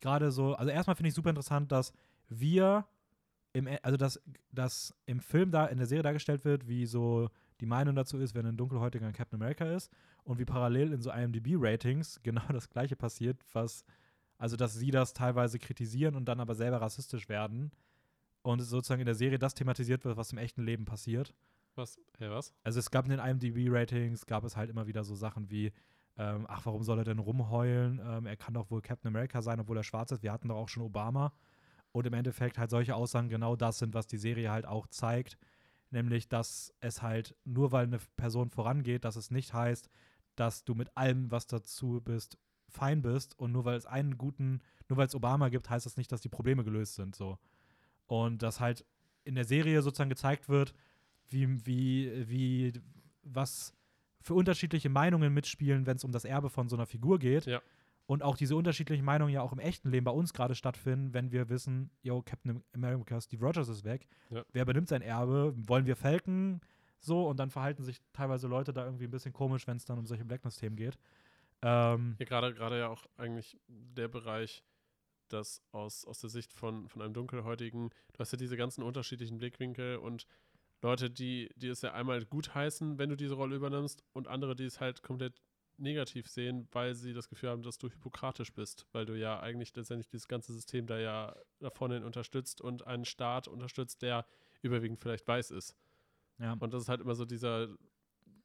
gerade 0.00 0.30
so, 0.30 0.54
also 0.54 0.70
erstmal 0.70 0.94
finde 0.96 1.08
ich 1.08 1.14
super 1.14 1.30
interessant, 1.30 1.72
dass 1.72 1.92
wir 2.28 2.86
im, 3.52 3.68
also 3.82 3.96
dass, 3.96 4.20
dass 4.52 4.94
im 5.06 5.20
Film 5.20 5.50
da, 5.50 5.66
in 5.66 5.78
der 5.78 5.86
Serie 5.86 6.02
dargestellt 6.02 6.44
wird, 6.44 6.66
wie 6.68 6.86
so 6.86 7.28
die 7.62 7.66
Meinung 7.66 7.94
dazu 7.94 8.18
ist, 8.18 8.34
wenn 8.34 8.44
ein 8.44 8.56
Dunkelhäutiger 8.56 9.06
ein 9.06 9.12
Captain 9.12 9.40
America 9.40 9.64
ist 9.64 9.88
und 10.24 10.40
wie 10.40 10.44
parallel 10.44 10.92
in 10.92 11.00
so 11.00 11.12
IMDb-Ratings 11.12 12.20
genau 12.24 12.42
das 12.50 12.68
gleiche 12.68 12.96
passiert, 12.96 13.40
was, 13.52 13.84
also 14.36 14.56
dass 14.56 14.74
sie 14.74 14.90
das 14.90 15.12
teilweise 15.14 15.60
kritisieren 15.60 16.16
und 16.16 16.24
dann 16.24 16.40
aber 16.40 16.56
selber 16.56 16.80
rassistisch 16.80 17.28
werden 17.28 17.70
und 18.42 18.58
sozusagen 18.60 19.00
in 19.00 19.06
der 19.06 19.14
Serie 19.14 19.38
das 19.38 19.54
thematisiert 19.54 20.04
wird, 20.04 20.16
was 20.16 20.32
im 20.32 20.38
echten 20.38 20.64
Leben 20.64 20.84
passiert. 20.84 21.34
Was? 21.76 22.00
Hä, 22.18 22.30
was? 22.30 22.52
Also 22.64 22.80
es 22.80 22.90
gab 22.90 23.04
in 23.04 23.12
den 23.12 23.20
IMDb-Ratings, 23.20 24.26
gab 24.26 24.42
es 24.42 24.56
halt 24.56 24.68
immer 24.68 24.88
wieder 24.88 25.04
so 25.04 25.14
Sachen 25.14 25.48
wie, 25.48 25.72
ähm, 26.18 26.46
ach, 26.48 26.66
warum 26.66 26.82
soll 26.82 26.98
er 26.98 27.04
denn 27.04 27.20
rumheulen? 27.20 28.00
Ähm, 28.04 28.26
er 28.26 28.36
kann 28.36 28.54
doch 28.54 28.72
wohl 28.72 28.82
Captain 28.82 29.08
America 29.08 29.40
sein, 29.40 29.60
obwohl 29.60 29.76
er 29.76 29.84
schwarz 29.84 30.10
ist. 30.10 30.24
Wir 30.24 30.32
hatten 30.32 30.48
doch 30.48 30.56
auch 30.56 30.68
schon 30.68 30.82
Obama. 30.82 31.32
Und 31.92 32.08
im 32.08 32.12
Endeffekt 32.14 32.58
halt 32.58 32.70
solche 32.70 32.96
Aussagen 32.96 33.28
genau 33.28 33.54
das 33.54 33.78
sind, 33.78 33.94
was 33.94 34.08
die 34.08 34.18
Serie 34.18 34.50
halt 34.50 34.66
auch 34.66 34.88
zeigt. 34.88 35.38
Nämlich, 35.92 36.28
dass 36.28 36.72
es 36.80 37.02
halt 37.02 37.36
nur 37.44 37.70
weil 37.70 37.86
eine 37.86 37.98
Person 38.16 38.48
vorangeht, 38.48 39.04
dass 39.04 39.16
es 39.16 39.30
nicht 39.30 39.52
heißt, 39.52 39.90
dass 40.36 40.64
du 40.64 40.74
mit 40.74 40.96
allem, 40.96 41.30
was 41.30 41.46
dazu 41.46 42.00
bist, 42.02 42.38
fein 42.68 43.02
bist. 43.02 43.38
Und 43.38 43.52
nur 43.52 43.66
weil 43.66 43.76
es 43.76 43.84
einen 43.84 44.16
guten, 44.16 44.62
nur 44.88 44.96
weil 44.96 45.06
es 45.06 45.14
Obama 45.14 45.50
gibt, 45.50 45.68
heißt 45.68 45.84
das 45.84 45.98
nicht, 45.98 46.10
dass 46.10 46.22
die 46.22 46.30
Probleme 46.30 46.64
gelöst 46.64 46.94
sind. 46.94 47.14
So. 47.14 47.38
Und 48.06 48.42
dass 48.42 48.58
halt 48.58 48.86
in 49.24 49.34
der 49.34 49.44
Serie 49.44 49.82
sozusagen 49.82 50.08
gezeigt 50.08 50.48
wird, 50.48 50.74
wie, 51.28 51.64
wie, 51.66 52.28
wie, 52.28 52.72
was 53.22 53.74
für 54.22 54.34
unterschiedliche 54.34 54.88
Meinungen 54.88 55.34
mitspielen, 55.34 55.84
wenn 55.86 55.96
es 55.96 56.04
um 56.04 56.12
das 56.12 56.24
Erbe 56.24 56.48
von 56.48 56.70
so 56.70 56.76
einer 56.76 56.86
Figur 56.86 57.18
geht. 57.18 57.44
Ja. 57.44 57.60
Und 58.06 58.22
auch 58.22 58.36
diese 58.36 58.56
unterschiedlichen 58.56 59.04
Meinungen 59.04 59.32
ja 59.32 59.42
auch 59.42 59.52
im 59.52 59.58
echten 59.58 59.90
Leben 59.90 60.04
bei 60.04 60.10
uns 60.10 60.32
gerade 60.32 60.54
stattfinden, 60.54 61.14
wenn 61.14 61.30
wir 61.30 61.48
wissen, 61.48 61.90
yo, 62.02 62.22
Captain 62.22 62.62
America 62.74 63.20
Steve 63.20 63.44
Rogers 63.44 63.68
ist 63.68 63.84
weg. 63.84 64.08
Ja. 64.30 64.44
Wer 64.52 64.62
übernimmt 64.62 64.88
sein 64.88 65.02
Erbe? 65.02 65.54
Wollen 65.56 65.86
wir 65.86 65.96
Falcon? 65.96 66.60
So, 66.98 67.26
und 67.28 67.38
dann 67.38 67.50
verhalten 67.50 67.84
sich 67.84 68.00
teilweise 68.12 68.48
Leute 68.48 68.72
da 68.72 68.84
irgendwie 68.84 69.04
ein 69.04 69.10
bisschen 69.10 69.32
komisch, 69.32 69.66
wenn 69.66 69.76
es 69.76 69.84
dann 69.84 69.98
um 69.98 70.06
solche 70.06 70.24
Blackness-Themen 70.24 70.76
geht. 70.76 70.98
Ähm, 71.62 72.16
Ja, 72.18 72.26
gerade 72.26 72.54
gerade 72.54 72.78
ja 72.78 72.88
auch 72.88 73.06
eigentlich 73.16 73.58
der 73.68 74.08
Bereich, 74.08 74.64
das 75.28 75.62
aus, 75.72 76.04
aus 76.04 76.20
der 76.20 76.30
Sicht 76.30 76.52
von, 76.52 76.88
von 76.88 77.02
einem 77.02 77.14
Dunkelhäutigen, 77.14 77.90
du 78.12 78.18
hast 78.18 78.32
ja 78.32 78.38
diese 78.38 78.56
ganzen 78.56 78.82
unterschiedlichen 78.82 79.38
Blickwinkel 79.38 79.96
und 79.96 80.26
Leute, 80.82 81.10
die, 81.10 81.48
die 81.56 81.68
es 81.68 81.82
ja 81.82 81.92
einmal 81.92 82.24
gut 82.24 82.54
heißen, 82.54 82.98
wenn 82.98 83.08
du 83.08 83.16
diese 83.16 83.34
Rolle 83.34 83.56
übernimmst 83.56 84.02
und 84.12 84.28
andere, 84.28 84.56
die 84.56 84.64
es 84.64 84.80
halt 84.80 85.02
komplett 85.02 85.40
negativ 85.82 86.28
sehen, 86.28 86.68
weil 86.72 86.94
sie 86.94 87.12
das 87.12 87.28
Gefühl 87.28 87.50
haben, 87.50 87.62
dass 87.62 87.78
du 87.78 87.88
hypokratisch 87.88 88.52
bist, 88.52 88.86
weil 88.92 89.04
du 89.04 89.18
ja 89.18 89.40
eigentlich 89.40 89.74
letztendlich 89.74 90.08
dieses 90.08 90.28
ganze 90.28 90.52
System 90.52 90.86
da 90.86 90.98
ja 90.98 91.36
davon 91.58 91.92
hin 91.92 92.04
unterstützt 92.04 92.60
und 92.60 92.86
einen 92.86 93.04
Staat 93.04 93.48
unterstützt, 93.48 94.02
der 94.02 94.24
überwiegend 94.62 95.00
vielleicht 95.00 95.26
weiß 95.26 95.50
ist. 95.50 95.76
Ja. 96.38 96.56
Und 96.58 96.72
das 96.72 96.84
ist 96.84 96.88
halt 96.88 97.00
immer 97.00 97.14
so 97.14 97.24
dieser 97.24 97.68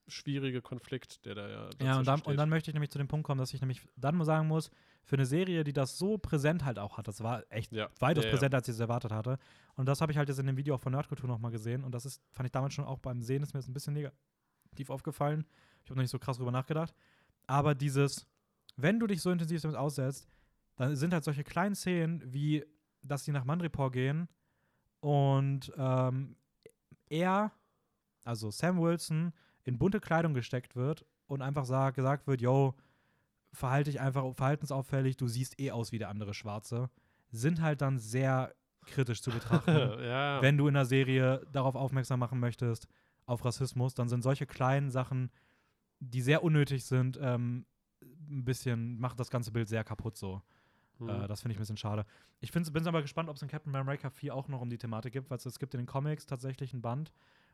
schwierige 0.08 0.62
Konflikt, 0.62 1.26
der 1.26 1.36
da 1.36 1.50
ja. 1.50 1.70
Ja, 1.82 2.00
und 2.00 2.08
dann, 2.08 2.20
steht. 2.20 2.28
und 2.28 2.38
dann 2.38 2.50
möchte 2.50 2.72
ich 2.72 2.74
nämlich 2.74 2.92
zu 2.92 2.98
dem 2.98 3.08
Punkt 3.08 3.26
kommen, 3.26 3.40
dass 3.40 3.54
ich 3.54 3.62
nämlich 3.62 3.82
dann 3.96 4.16
mal 4.16 4.26
sagen 4.26 4.48
muss, 4.48 4.72
für 5.04 5.16
eine 5.16 5.26
Serie, 5.26 5.64
die 5.64 5.74
das 5.74 5.98
so 5.98 6.18
präsent 6.18 6.66
halt 6.66 6.80
auch 6.80 6.98
hat, 6.98 7.08
das 7.08 7.22
war 7.22 7.44
echt 7.50 7.72
ja. 7.72 7.90
weitaus 8.00 8.24
ja, 8.24 8.30
ja. 8.30 8.36
präsenter, 8.36 8.58
als 8.58 8.68
ich 8.68 8.74
es 8.76 8.80
erwartet 8.80 9.12
hatte. 9.12 9.38
Und 9.76 9.86
das 9.86 10.02
habe 10.02 10.12
ich 10.12 10.18
halt 10.18 10.30
jetzt 10.30 10.40
in 10.40 10.48
dem 10.48 10.58
Video 10.58 10.76
auch 10.76 10.82
von 10.82 10.92
Nerdkultur 10.94 11.28
nochmal 11.28 11.52
gesehen. 11.52 11.84
Und 11.84 11.94
das 11.94 12.06
ist, 12.06 12.22
fand 12.32 12.48
ich 12.48 12.52
damals 12.52 12.74
schon 12.74 12.86
auch 12.86 13.00
beim 13.00 13.22
Sehen, 13.22 13.44
ist 13.44 13.54
mir 13.54 13.60
jetzt 13.60 13.70
ein 13.70 13.74
bisschen 13.74 13.94
negativ 13.94 14.90
aufgefallen. 14.90 15.46
Ich 15.84 15.90
habe 15.90 15.98
noch 15.98 16.04
nicht 16.04 16.12
so 16.12 16.20
krass 16.20 16.38
drüber 16.38 16.52
nachgedacht. 16.52 16.94
Aber 17.48 17.76
dieses, 17.76 18.28
wenn 18.76 19.00
du 19.00 19.08
dich 19.08 19.22
so 19.22 19.32
intensiv 19.32 19.62
damit 19.62 19.78
aussetzt, 19.78 20.28
dann 20.76 20.96
sind 20.96 21.14
halt 21.14 21.24
solche 21.24 21.44
kleinen 21.44 21.76
Szenen, 21.76 22.22
wie 22.26 22.64
dass 23.02 23.24
sie 23.24 23.32
nach 23.32 23.46
Mandripor 23.46 23.92
gehen 23.92 24.28
und 25.00 25.72
ähm, 25.78 26.36
er, 27.10 27.52
also 28.26 28.52
Sam 28.52 28.82
Wilson, 28.82 29.34
in 29.64 29.78
bunte 29.78 30.00
Kleidung 30.00 30.34
gesteckt 30.34 30.76
wird 30.76 31.06
und 31.28 31.42
einfach 31.42 31.66
sag, 31.66 31.96
gesagt 31.96 32.28
wird, 32.28 32.42
yo, 32.42 32.76
verhalte 33.54 33.92
dich 33.92 34.02
einfach 34.02 34.36
verhaltensauffällig, 34.36 35.18
du 35.18 35.28
siehst 35.28 35.60
eh 35.60 35.72
aus 35.72 35.92
wie 35.92 36.00
der 36.00 36.10
andere 36.10 36.34
Schwarze, 36.34 36.90
sind 37.30 37.62
halt 37.62 37.82
dann 37.82 37.98
sehr 37.98 38.54
kritisch 38.86 39.22
zu 39.22 39.32
betrachten. 39.32 39.72
ja. 40.04 40.42
Wenn 40.42 40.58
du 40.58 40.68
in 40.68 40.74
der 40.74 40.86
Serie 40.86 41.46
darauf 41.52 41.76
aufmerksam 41.76 42.20
machen 42.20 42.40
möchtest, 42.40 42.88
auf 43.26 43.44
Rassismus, 43.44 43.94
dann 43.94 44.08
sind 44.08 44.24
solche 44.24 44.46
kleinen 44.46 44.90
Sachen, 44.90 45.32
die 46.00 46.22
sehr 46.22 46.44
unnötig 46.44 46.86
sind, 46.86 47.18
ähm, 47.22 47.66
ein 48.30 48.44
bisschen, 48.46 49.00
macht 49.00 49.20
das 49.20 49.30
ganze 49.30 49.52
Bild 49.52 49.68
sehr 49.68 49.84
kaputt 49.84 50.18
so. 50.18 50.42
Hm. 51.00 51.10
Äh, 51.10 51.28
das 51.28 51.42
finde 51.42 51.54
ich 51.54 51.58
ein 51.58 51.62
bisschen 51.62 51.78
schade. 51.78 52.06
Ich 52.40 52.52
bin 52.52 52.66
aber 52.88 53.02
gespannt, 53.02 53.30
ob 53.30 53.36
es 53.36 53.42
in 53.42 53.48
Captain 53.48 53.76
America 53.76 54.10
4 54.10 54.34
auch 54.36 54.48
noch 54.48 54.62
um 54.62 54.70
die 54.70 54.78
Thematik 54.78 55.14
gibt, 55.14 55.30
weil 55.30 55.38
es 55.38 55.60
gibt 55.60 55.74
in 55.74 55.80
den 55.80 55.88
Comics 55.88 56.26
tatsächlich 56.26 56.74
ein 56.74 56.82
Band, 56.82 57.12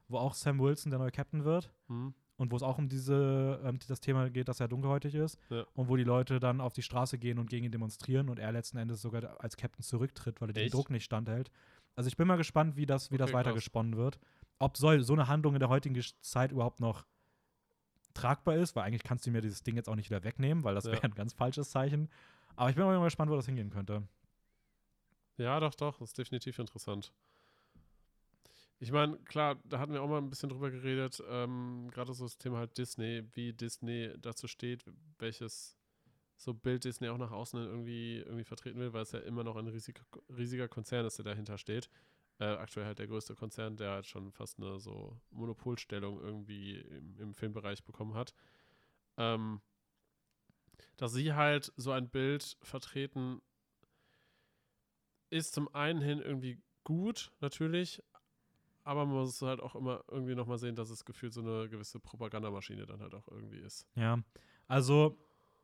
wo 0.08 0.18
auch 0.18 0.34
Sam 0.34 0.60
Wilson 0.60 0.90
der 0.90 1.00
neue 1.00 1.12
Captain 1.12 1.44
wird 1.46 1.72
Hm. 1.88 2.14
und 2.38 2.52
wo 2.52 2.56
es 2.56 2.64
auch 2.64 2.78
um 2.78 2.90
diese, 2.90 3.62
ähm, 3.64 3.80
das 3.88 4.00
Thema 4.02 4.30
geht, 4.30 4.48
dass 4.48 4.60
er 4.60 4.68
dunkelhäutig 4.68 5.16
ist 5.16 5.38
Ja. 5.50 5.66
und 5.74 5.88
wo 5.90 5.96
die 5.96 6.04
Leute 6.04 6.40
dann 6.40 6.60
auf 6.62 6.74
die 6.74 6.82
Straße 6.82 7.18
gehen 7.18 7.40
und 7.40 7.50
gegen 7.50 7.66
ihn 7.66 7.72
demonstrieren 7.72 8.30
und 8.30 8.40
er 8.40 8.52
letzten 8.52 8.78
Endes 8.78 9.02
sogar 9.02 9.40
als 9.42 9.56
Captain 9.58 9.84
zurücktritt, 9.84 10.42
weil 10.42 10.50
er 10.50 10.54
den 10.54 10.66
Echt? 10.66 10.74
Druck 10.74 10.90
nicht 10.90 11.06
standhält. 11.06 11.52
Also 11.96 12.08
ich 12.08 12.18
bin 12.18 12.28
mal 12.28 12.38
gespannt, 12.38 12.76
wie 12.76 12.86
das, 12.86 13.12
wie 13.12 13.18
das 13.18 13.26
Okay, 13.30 13.34
krass. 13.34 13.46
weitergesponnen 13.46 13.96
wird. 13.98 14.20
Ob 14.60 14.78
soll 14.78 15.02
so 15.02 15.14
eine 15.14 15.28
Handlung 15.28 15.54
in 15.56 15.60
der 15.60 15.70
heutigen 15.70 16.02
Zeit 16.22 16.52
überhaupt 16.52 16.80
noch 16.80 17.06
tragbar 18.14 18.56
ist, 18.56 18.76
weil 18.76 18.84
eigentlich 18.84 19.04
kannst 19.04 19.26
du 19.26 19.32
mir 19.32 19.42
dieses 19.42 19.64
Ding 19.64 19.76
jetzt 19.76 19.90
auch 19.90 19.96
nicht 19.96 20.10
wieder 20.10 20.24
wegnehmen, 20.24 20.64
weil 20.64 20.76
das 20.76 20.86
Ja. 20.86 20.92
wäre 20.92 21.04
ein 21.04 21.16
ganz 21.16 21.34
falsches 21.34 21.72
Zeichen. 21.72 22.10
Aber 22.56 22.70
ich 22.70 22.76
bin 22.76 22.86
mal 22.86 23.04
gespannt, 23.04 23.32
wo 23.32 23.36
das 23.36 23.46
hingehen 23.46 23.70
könnte. 23.70 24.04
Ja, 25.38 25.60
doch, 25.60 25.74
doch, 25.74 25.98
das 26.00 26.10
ist 26.10 26.18
definitiv 26.18 26.60
interessant. 26.60 27.12
Ich 28.80 28.92
meine, 28.92 29.18
klar, 29.20 29.56
da 29.64 29.80
hatten 29.80 29.94
wir 29.94 30.02
auch 30.02 30.10
mal 30.10 30.18
ein 30.18 30.30
bisschen 30.30 30.50
drüber 30.50 30.70
geredet, 30.70 31.24
ähm, 31.30 31.90
gerade 31.92 32.14
so 32.14 32.26
das 32.26 32.38
Thema 32.38 32.58
halt 32.58 32.78
Disney, 32.78 33.24
wie 33.34 33.54
Disney 33.54 34.14
dazu 34.20 34.48
steht, 34.48 34.84
welches 35.20 35.78
so 36.36 36.54
Bild 36.54 36.84
Disney 36.84 37.08
auch 37.08 37.18
nach 37.18 37.32
außen 37.32 37.64
irgendwie, 37.64 38.18
irgendwie 38.18 38.44
vertreten 38.44 38.80
will, 38.80 38.92
weil 38.92 39.04
es 39.04 39.14
ja 39.14 39.20
immer 39.20 39.44
noch 39.44 39.56
ein 39.56 39.68
riesiger, 39.68 40.02
riesiger 40.36 40.68
Konzern 40.68 41.06
ist, 41.06 41.18
der 41.18 41.26
dahinter 41.26 41.58
steht. 41.58 41.90
Äh, 42.40 42.46
aktuell 42.46 42.86
halt 42.86 43.00
der 43.00 43.08
größte 43.08 43.36
Konzern, 43.36 43.78
der 43.78 43.92
halt 43.92 44.08
schon 44.08 44.32
fast 44.32 44.60
eine 44.60 44.80
so 44.80 45.20
Monopolstellung 45.30 46.20
irgendwie 46.20 46.78
im, 46.78 47.18
im 47.20 47.34
Filmbereich 47.34 47.84
bekommen 47.84 48.16
hat. 48.16 48.34
Ähm, 49.18 49.62
dass 50.98 51.14
sie 51.14 51.34
halt 51.34 51.72
so 51.78 51.92
ein 51.92 52.10
Bild 52.10 52.58
vertreten, 52.62 53.42
ist 55.30 55.54
zum 55.54 55.74
einen 55.74 56.02
hin 56.02 56.20
irgendwie 56.20 56.62
gut, 56.84 57.32
natürlich, 57.40 58.04
aber 58.84 59.06
man 59.06 59.16
muss 59.16 59.42
halt 59.42 59.62
auch 59.62 59.76
immer 59.76 60.04
irgendwie 60.10 60.36
nochmal 60.36 60.58
sehen, 60.58 60.76
dass 60.76 60.90
es 60.90 61.06
gefühlt 61.06 61.34
so 61.34 61.42
eine 61.42 61.70
gewisse 61.70 62.00
Propagandamaschine 62.00 62.86
dann 62.86 63.02
halt 63.02 63.14
auch 63.16 63.28
irgendwie 63.30 63.60
ist. 63.60 63.88
Ja, 63.96 64.20
also 64.68 65.18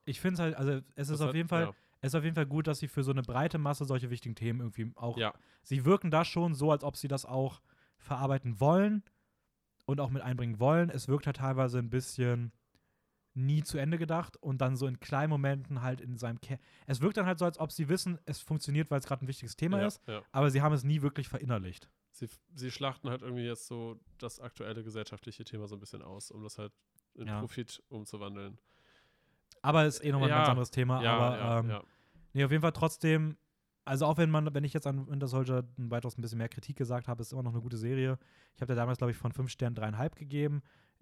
ich 0.06 0.20
finde 0.20 0.36
es 0.36 0.40
halt, 0.40 0.56
also 0.56 0.72
es 0.96 1.10
ist 1.10 1.20
Das 1.20 1.30
auf 1.30 1.36
jeden 1.36 1.50
Fall, 1.50 1.66
ja. 1.66 1.76
Es 2.02 2.14
ist 2.14 2.16
auf 2.16 2.24
jeden 2.24 2.36
Fall 2.36 2.46
gut, 2.46 2.68
dass 2.68 2.80
sie 2.80 2.88
für 2.88 3.04
so 3.04 3.12
eine 3.12 3.22
breite 3.22 3.58
Masse 3.58 3.86
solche 3.86 4.10
wichtigen 4.10 4.36
Themen 4.36 4.60
irgendwie 4.60 4.92
auch, 4.96 5.18
Ja, 5.18 5.34
sie 5.64 5.86
wirken 5.86 6.12
da 6.12 6.24
schon 6.26 6.54
so, 6.54 6.72
als 6.72 6.84
ob 6.84 6.96
sie 6.96 7.08
das 7.08 7.26
auch 7.26 7.62
verarbeiten 7.98 8.60
wollen 8.60 9.04
und 9.86 10.00
auch 10.00 10.10
mit 10.10 10.22
einbringen 10.22 10.60
wollen. 10.60 10.90
Es 10.90 11.08
wirkt 11.08 11.26
halt 11.26 11.38
teilweise 11.38 11.80
ein 11.80 11.90
bisschen 11.90 12.52
nie 13.34 13.64
zu 13.64 13.78
Ende 13.78 13.98
gedacht 13.98 14.38
und 14.38 14.60
dann 14.60 14.76
so 14.76 14.88
in 14.88 15.00
kleinen 15.00 15.30
Momenten 15.30 15.82
halt 15.82 16.02
in 16.02 16.18
seinem 16.18 16.42
Ke 16.42 16.60
Es 16.88 17.02
wirkt 17.02 17.18
dann 17.18 17.26
halt 17.26 17.40
so, 17.40 17.46
als 17.46 17.60
ob 17.60 17.72
sie 17.72 17.90
wissen, 17.90 18.20
es 18.26 18.40
funktioniert, 18.40 18.90
weil 18.92 19.00
es 19.00 19.06
gerade 19.06 19.24
ein 19.24 19.28
wichtiges 19.28 19.56
Thema 19.56 19.80
ja, 19.80 19.88
ist, 19.88 20.02
ja. 20.08 20.22
aber 20.32 20.52
sie 20.52 20.62
haben 20.62 20.74
es 20.74 20.84
nie 20.84 21.02
wirklich 21.02 21.28
verinnerlicht. 21.28 21.90
Sie, 22.12 22.28
sie 22.54 22.72
schlachten 22.72 23.10
halt 23.10 23.22
irgendwie 23.22 23.46
jetzt 23.46 23.68
so 23.68 24.00
das 24.18 24.40
aktuelle 24.40 24.84
gesellschaftliche 24.84 25.44
Thema 25.44 25.68
so 25.68 25.76
ein 25.76 25.80
bisschen 25.80 26.02
aus, 26.02 26.32
um 26.32 26.44
das 26.44 26.58
halt 26.58 26.74
in. 27.14 27.28
Profit 27.28 27.84
umzuwandeln. 27.90 28.58
Aber 29.62 29.86
ist 29.86 30.04
eh 30.04 30.12
nochmal 30.12 30.30
ein 30.30 30.32
Ja, 30.32 30.38
ganz 30.40 30.50
anderes 30.50 30.72
Thema. 30.72 31.02
Ja, 31.04 31.14
aber 31.18 31.38
ja, 31.38 31.60
ähm, 31.60 31.70
ja. 31.70 31.82
Nee, 32.34 32.44
auf 32.46 32.52
jeden 32.52 32.62
Fall 32.62 32.72
trotzdem, 32.72 33.38
also 33.86 34.06
auch 34.06 34.18
wenn 34.18 34.30
man, 34.30 34.54
wenn 34.54 34.64
ich 34.64 34.74
jetzt 34.74 34.88
an 34.88 35.08
Winter 35.10 35.28
Soldier 35.28 35.64
weitaus 35.78 36.18
ein 36.18 36.22
bisschen 36.22 36.38
mehr 36.38 36.50
Kritik 36.50 36.78
gesagt 36.78 37.08
habe, 37.08 37.22
ist 37.22 37.28
es 37.28 37.34
immer 37.34 37.44
noch 37.44 37.54
eine 37.54 37.62
gute 37.62 37.78
Serie. 37.78 38.18
Ich 38.56 38.62
habe 38.62 38.74
da 38.74 38.76
damals, 38.76 38.98
glaube 39.00 39.12
ich, 39.12 39.18
von 39.18 39.32
fünf 39.32 39.50
Sternen 39.50 39.76
dreieinhalb 39.76 40.16
gegeben. 40.16 40.62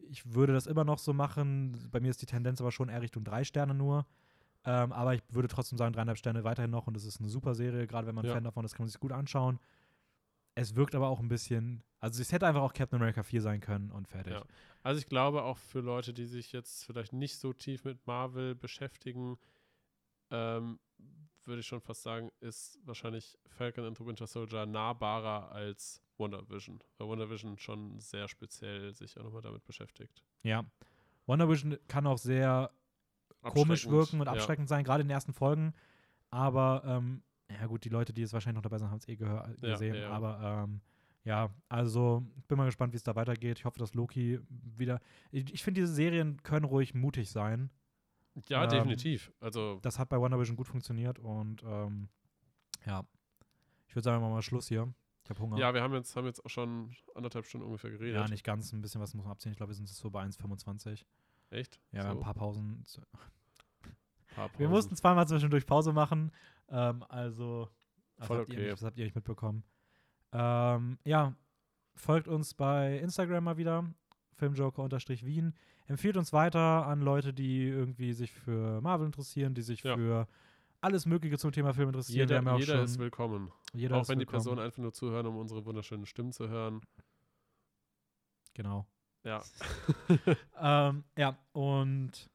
Ich 0.09 0.33
würde 0.33 0.53
das 0.53 0.67
immer 0.67 0.83
noch 0.85 0.99
so 0.99 1.13
machen. 1.13 1.89
Bei 1.91 1.99
mir 1.99 2.09
ist 2.11 2.21
die 2.21 2.25
Tendenz 2.27 2.61
aber 2.61 2.71
schon 2.71 2.89
eher 2.89 3.01
Richtung 3.01 3.23
drei 3.23 3.43
Sterne 3.43 3.73
nur. 3.73 4.05
Ähm, 4.63 4.91
aber 4.91 5.13
ich 5.15 5.21
würde 5.29 5.47
trotzdem 5.47 5.77
sagen, 5.77 5.93
dreieinhalb 5.93 6.17
Sterne 6.17 6.43
weiterhin 6.43 6.71
noch 6.71 6.87
und 6.87 6.97
es 6.97 7.05
ist 7.05 7.19
eine 7.19 7.29
super 7.29 7.55
Serie, 7.55 7.87
gerade 7.87 8.07
wenn 8.07 8.15
man 8.15 8.25
Ja. 8.25 8.33
Fan 8.33 8.43
davon 8.43 8.65
ist, 8.65 8.73
kann 8.75 8.83
man 8.85 8.89
sich 8.89 8.99
gut 8.99 9.11
anschauen. 9.11 9.59
Es 10.57 10.75
wirkt 10.75 10.95
aber 10.95 11.07
auch 11.07 11.19
ein 11.19 11.27
bisschen, 11.27 11.83
also 11.99 12.19
es 12.19 12.31
hätte 12.31 12.47
einfach 12.47 12.63
auch 12.63 12.73
Captain 12.73 12.99
America 12.99 13.21
4 13.21 13.43
sein 13.43 13.59
können 13.59 13.91
und 13.91 14.07
fertig. 14.07 14.33
Ja. 14.33 14.43
Also 14.81 14.99
ich 14.99 15.05
glaube 15.05 15.43
auch 15.43 15.57
für 15.57 15.81
Leute, 15.81 16.13
die 16.13 16.25
sich 16.25 16.51
jetzt 16.51 16.83
vielleicht 16.83 17.13
nicht 17.13 17.37
so 17.37 17.53
tief 17.53 17.83
mit 17.85 18.07
Marvel 18.07 18.55
beschäftigen, 18.55 19.37
ähm, 20.31 20.79
würde 21.45 21.59
ich 21.59 21.67
schon 21.67 21.79
fast 21.79 22.01
sagen, 22.01 22.31
ist 22.39 22.79
wahrscheinlich 22.83 23.37
Falcon 23.45 23.85
and 23.85 23.97
the 23.99 24.05
Winter 24.05 24.25
Soldier 24.25 24.65
nahbarer 24.65 25.51
als 25.51 26.01
Wonder 26.17 26.49
Vision, 26.49 26.83
weil 26.97 27.07
Wonder 27.07 27.29
Vision 27.29 27.59
schon 27.59 27.99
sehr 27.99 28.27
speziell 28.27 28.95
sich 28.95 29.15
auch 29.19 29.23
nochmal 29.23 29.43
damit 29.43 29.63
beschäftigt. 29.63 30.23
Ja. 30.41 30.65
Wonder 31.27 31.47
Vision 31.47 31.77
kann 31.87 32.07
auch 32.07 32.17
sehr 32.17 32.71
komisch 33.41 33.87
wirken 33.87 34.19
und 34.21 34.25
ja. 34.25 34.33
abschreckend 34.33 34.67
sein, 34.67 34.83
gerade 34.83 35.01
in 35.01 35.07
den 35.07 35.13
ersten 35.13 35.33
Folgen. 35.33 35.75
Aber, 36.31 36.81
ähm, 36.83 37.21
ja 37.49 37.65
gut, 37.67 37.83
die 37.85 37.89
Leute, 37.89 38.13
die 38.13 38.21
jetzt 38.21 38.33
wahrscheinlich 38.33 38.55
noch 38.55 38.61
dabei 38.69 38.77
sind, 38.77 38.89
haben 38.89 38.97
es 38.99 39.07
eh 39.07 39.15
gehör 39.15 39.47
gesehen. 39.61 39.95
ja, 39.95 40.01
ja. 40.01 40.09
Aber 40.11 40.63
ähm, 40.65 40.81
ja, 41.23 41.49
also 41.69 42.25
bin 42.47 42.57
mal 42.57 42.65
gespannt, 42.65 42.93
wie 42.93 42.97
es 42.97 43.03
da 43.03 43.15
weitergeht. 43.15 43.59
Ich 43.59 43.65
hoffe, 43.65 43.79
dass 43.79 43.93
Loki 43.93 44.39
wieder. 44.49 44.99
Ich, 45.31 45.53
ich 45.53 45.63
finde, 45.63 45.81
diese 45.81 45.93
Serien 45.93 46.41
können 46.43 46.65
ruhig 46.65 46.93
mutig 46.93 47.29
sein. 47.31 47.69
Ja, 48.47 48.63
Ähm, 48.63 48.69
definitiv. 48.69 49.31
Also 49.39 49.79
Das 49.81 49.97
hat 49.99 50.09
bei 50.09 50.19
Wonder 50.19 50.39
Vision 50.39 50.55
gut 50.57 50.67
funktioniert 50.67 51.19
und 51.19 51.63
ähm, 51.63 52.07
ja. 52.85 53.03
Ich 53.87 53.95
würde 53.95 54.03
sagen, 54.03 54.17
wir 54.17 54.21
machen 54.21 54.33
mal 54.35 54.41
Schluss 54.41 54.67
hier. 54.67 54.93
Ich 55.23 55.29
habe 55.29 55.41
Hunger. 55.41 55.57
ja, 55.57 55.73
wir 55.73 55.81
haben 55.81 55.93
jetzt, 55.93 56.15
haben 56.15 56.25
jetzt 56.25 56.45
auch 56.45 56.49
schon 56.49 56.95
anderthalb 57.15 57.45
Stunden 57.45 57.65
ungefähr 57.65 57.89
geredet. 57.89 58.15
Ja, 58.15 58.27
nicht 58.29 58.43
ganz, 58.45 58.71
ein 58.71 58.81
bisschen 58.81 59.01
was 59.01 59.13
muss 59.13 59.25
man 59.25 59.31
abziehen. 59.31 59.51
Ich 59.51 59.57
glaube, 59.57 59.71
wir 59.71 59.75
sind 59.75 59.89
so 59.89 60.09
bei 60.09 60.23
1,25. 60.23 61.03
Echt? 61.49 61.79
Ja, 61.91 62.03
so, 62.03 62.09
ein 62.09 62.19
paar 62.19 62.33
Pausen. 62.33 62.83
paar 64.35 64.45
Wir 64.45 64.67
Pausen. 64.67 64.69
mussten 64.69 64.95
zweimal 64.95 65.27
zwischendurch 65.27 65.65
Pause 65.65 65.91
machen. 65.93 66.31
Ähm, 66.69 67.03
also, 67.09 67.69
das 68.17 68.27
Voll 68.27 68.39
habt, 68.39 68.49
ihr 68.49 68.55
okay. 68.55 68.63
nicht, 68.63 68.73
das 68.73 68.83
habt 68.85 68.97
ihr 68.97 69.05
nicht 69.05 69.15
mitbekommen. 69.15 69.63
Ähm, 70.31 70.97
ja, 71.05 71.35
folgt 71.95 72.27
uns 72.27 72.53
bei 72.53 72.97
Instagram 72.99 73.43
mal 73.43 73.57
wieder. 73.57 73.85
Filmjoker-Wien. 74.35 75.53
Empfiehlt 75.87 76.17
uns 76.17 76.31
weiter 76.33 76.85
an 76.85 77.01
Leute, 77.01 77.33
die 77.33 77.63
irgendwie 77.67 78.13
sich 78.13 78.31
für 78.31 78.81
Marvel 78.81 79.05
interessieren, 79.07 79.53
die 79.53 79.61
sich 79.63 79.81
Ja. 79.83 79.95
für 79.95 80.27
alles 80.81 81.05
Mögliche 81.05 81.37
zum 81.37 81.51
Thema 81.51 81.73
Film 81.73 81.89
interessieren. 81.89 82.29
Jeder, 82.29 82.43
ja 82.43 82.51
auch 82.51 82.59
jeder 82.59 82.75
schon, 82.75 82.83
ist 82.85 82.99
willkommen. 82.99 83.51
jeder 83.73 83.97
auch 83.97 84.01
ist 84.03 84.09
wenn 84.09 84.19
die 84.19 84.21
willkommen. 84.21 84.43
Personen 84.43 84.59
einfach 84.59 84.77
nur 84.77 84.93
zuhören, 84.93 85.25
um 85.25 85.37
unsere 85.37 85.65
wunderschönen 85.65 86.05
Stimmen 86.05 86.31
zu 86.31 86.49
hören. 86.49 86.81
Genau. 88.53 88.85
Ja. 89.23 89.41
ähm, 90.59 91.03
ja, 91.17 91.37
und 91.53 92.29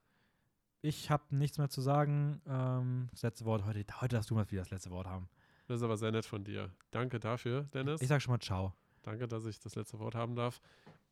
ich 0.83 1.11
habe 1.11 1.25
nichts 1.31 1.59
mehr 1.59 1.71
zu 1.71 1.81
sagen. 1.81 2.43
Ähm, 2.47 3.09
das 3.13 3.23
letzte 3.23 3.45
Wort 3.45 3.65
heute. 3.65 3.85
Heute 4.01 4.17
darfst 4.17 4.31
du 4.31 4.35
mal 4.35 4.51
wieder 4.51 4.63
das 4.63 4.71
letzte 4.71 4.91
Wort 4.91 5.07
haben. 5.07 5.29
Das 5.69 5.79
ist 5.79 5.83
aber 5.83 5.97
sehr 5.97 6.11
nett 6.11 6.27
von 6.27 6.45
dir. 6.45 6.71
Danke 6.91 7.19
dafür, 7.21 7.63
Dennis. 7.73 8.03
Ich 8.03 8.09
sag 8.09 8.21
schon 8.21 8.33
mal 8.33 8.41
Ciao. 8.41 8.75
Danke, 9.03 9.27
dass 9.27 9.47
ich 9.47 9.59
das 9.61 9.75
letzte 9.75 9.99
Wort 10.01 10.15
haben 10.15 10.35
darf. 10.35 10.61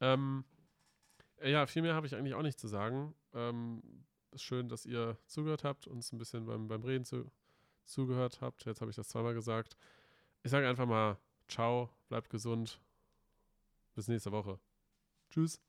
Ähm, 0.01 0.44
äh, 1.38 1.51
ja, 1.51 1.66
viel 1.66 1.82
mehr 1.82 1.94
habe 1.94 2.06
ich 2.06 2.14
eigentlich 2.14 2.34
auch 2.34 2.42
nicht 2.42 2.59
zu 2.59 2.68
sagen. 2.68 3.14
Ähm, 3.32 3.82
ist 4.32 4.42
schön, 4.42 4.68
dass 4.68 4.86
ihr 4.86 5.16
zugehört 5.26 5.64
habt, 5.64 5.86
uns 5.86 6.12
ein 6.12 6.18
bisschen 6.18 6.47
beim, 6.47 6.68
beim 6.68 6.82
Reden 6.82 7.05
zu, 7.05 7.30
zugehört 7.84 8.40
habt. 8.40 8.64
Jetzt 8.64 8.80
habe 8.80 8.90
ich 8.90 8.97
das 8.97 9.09
zweimal 9.09 9.34
gesagt. 9.34 9.76
Ich 10.42 10.51
sage 10.51 10.68
einfach 10.68 10.86
mal 10.86 11.16
Ciao, 11.48 11.90
bleibt 12.09 12.30
gesund. 12.30 12.80
Bis 13.94 14.09
nächste 14.09 14.30
Woche. 14.30 14.59
Tschüss. 15.30 15.60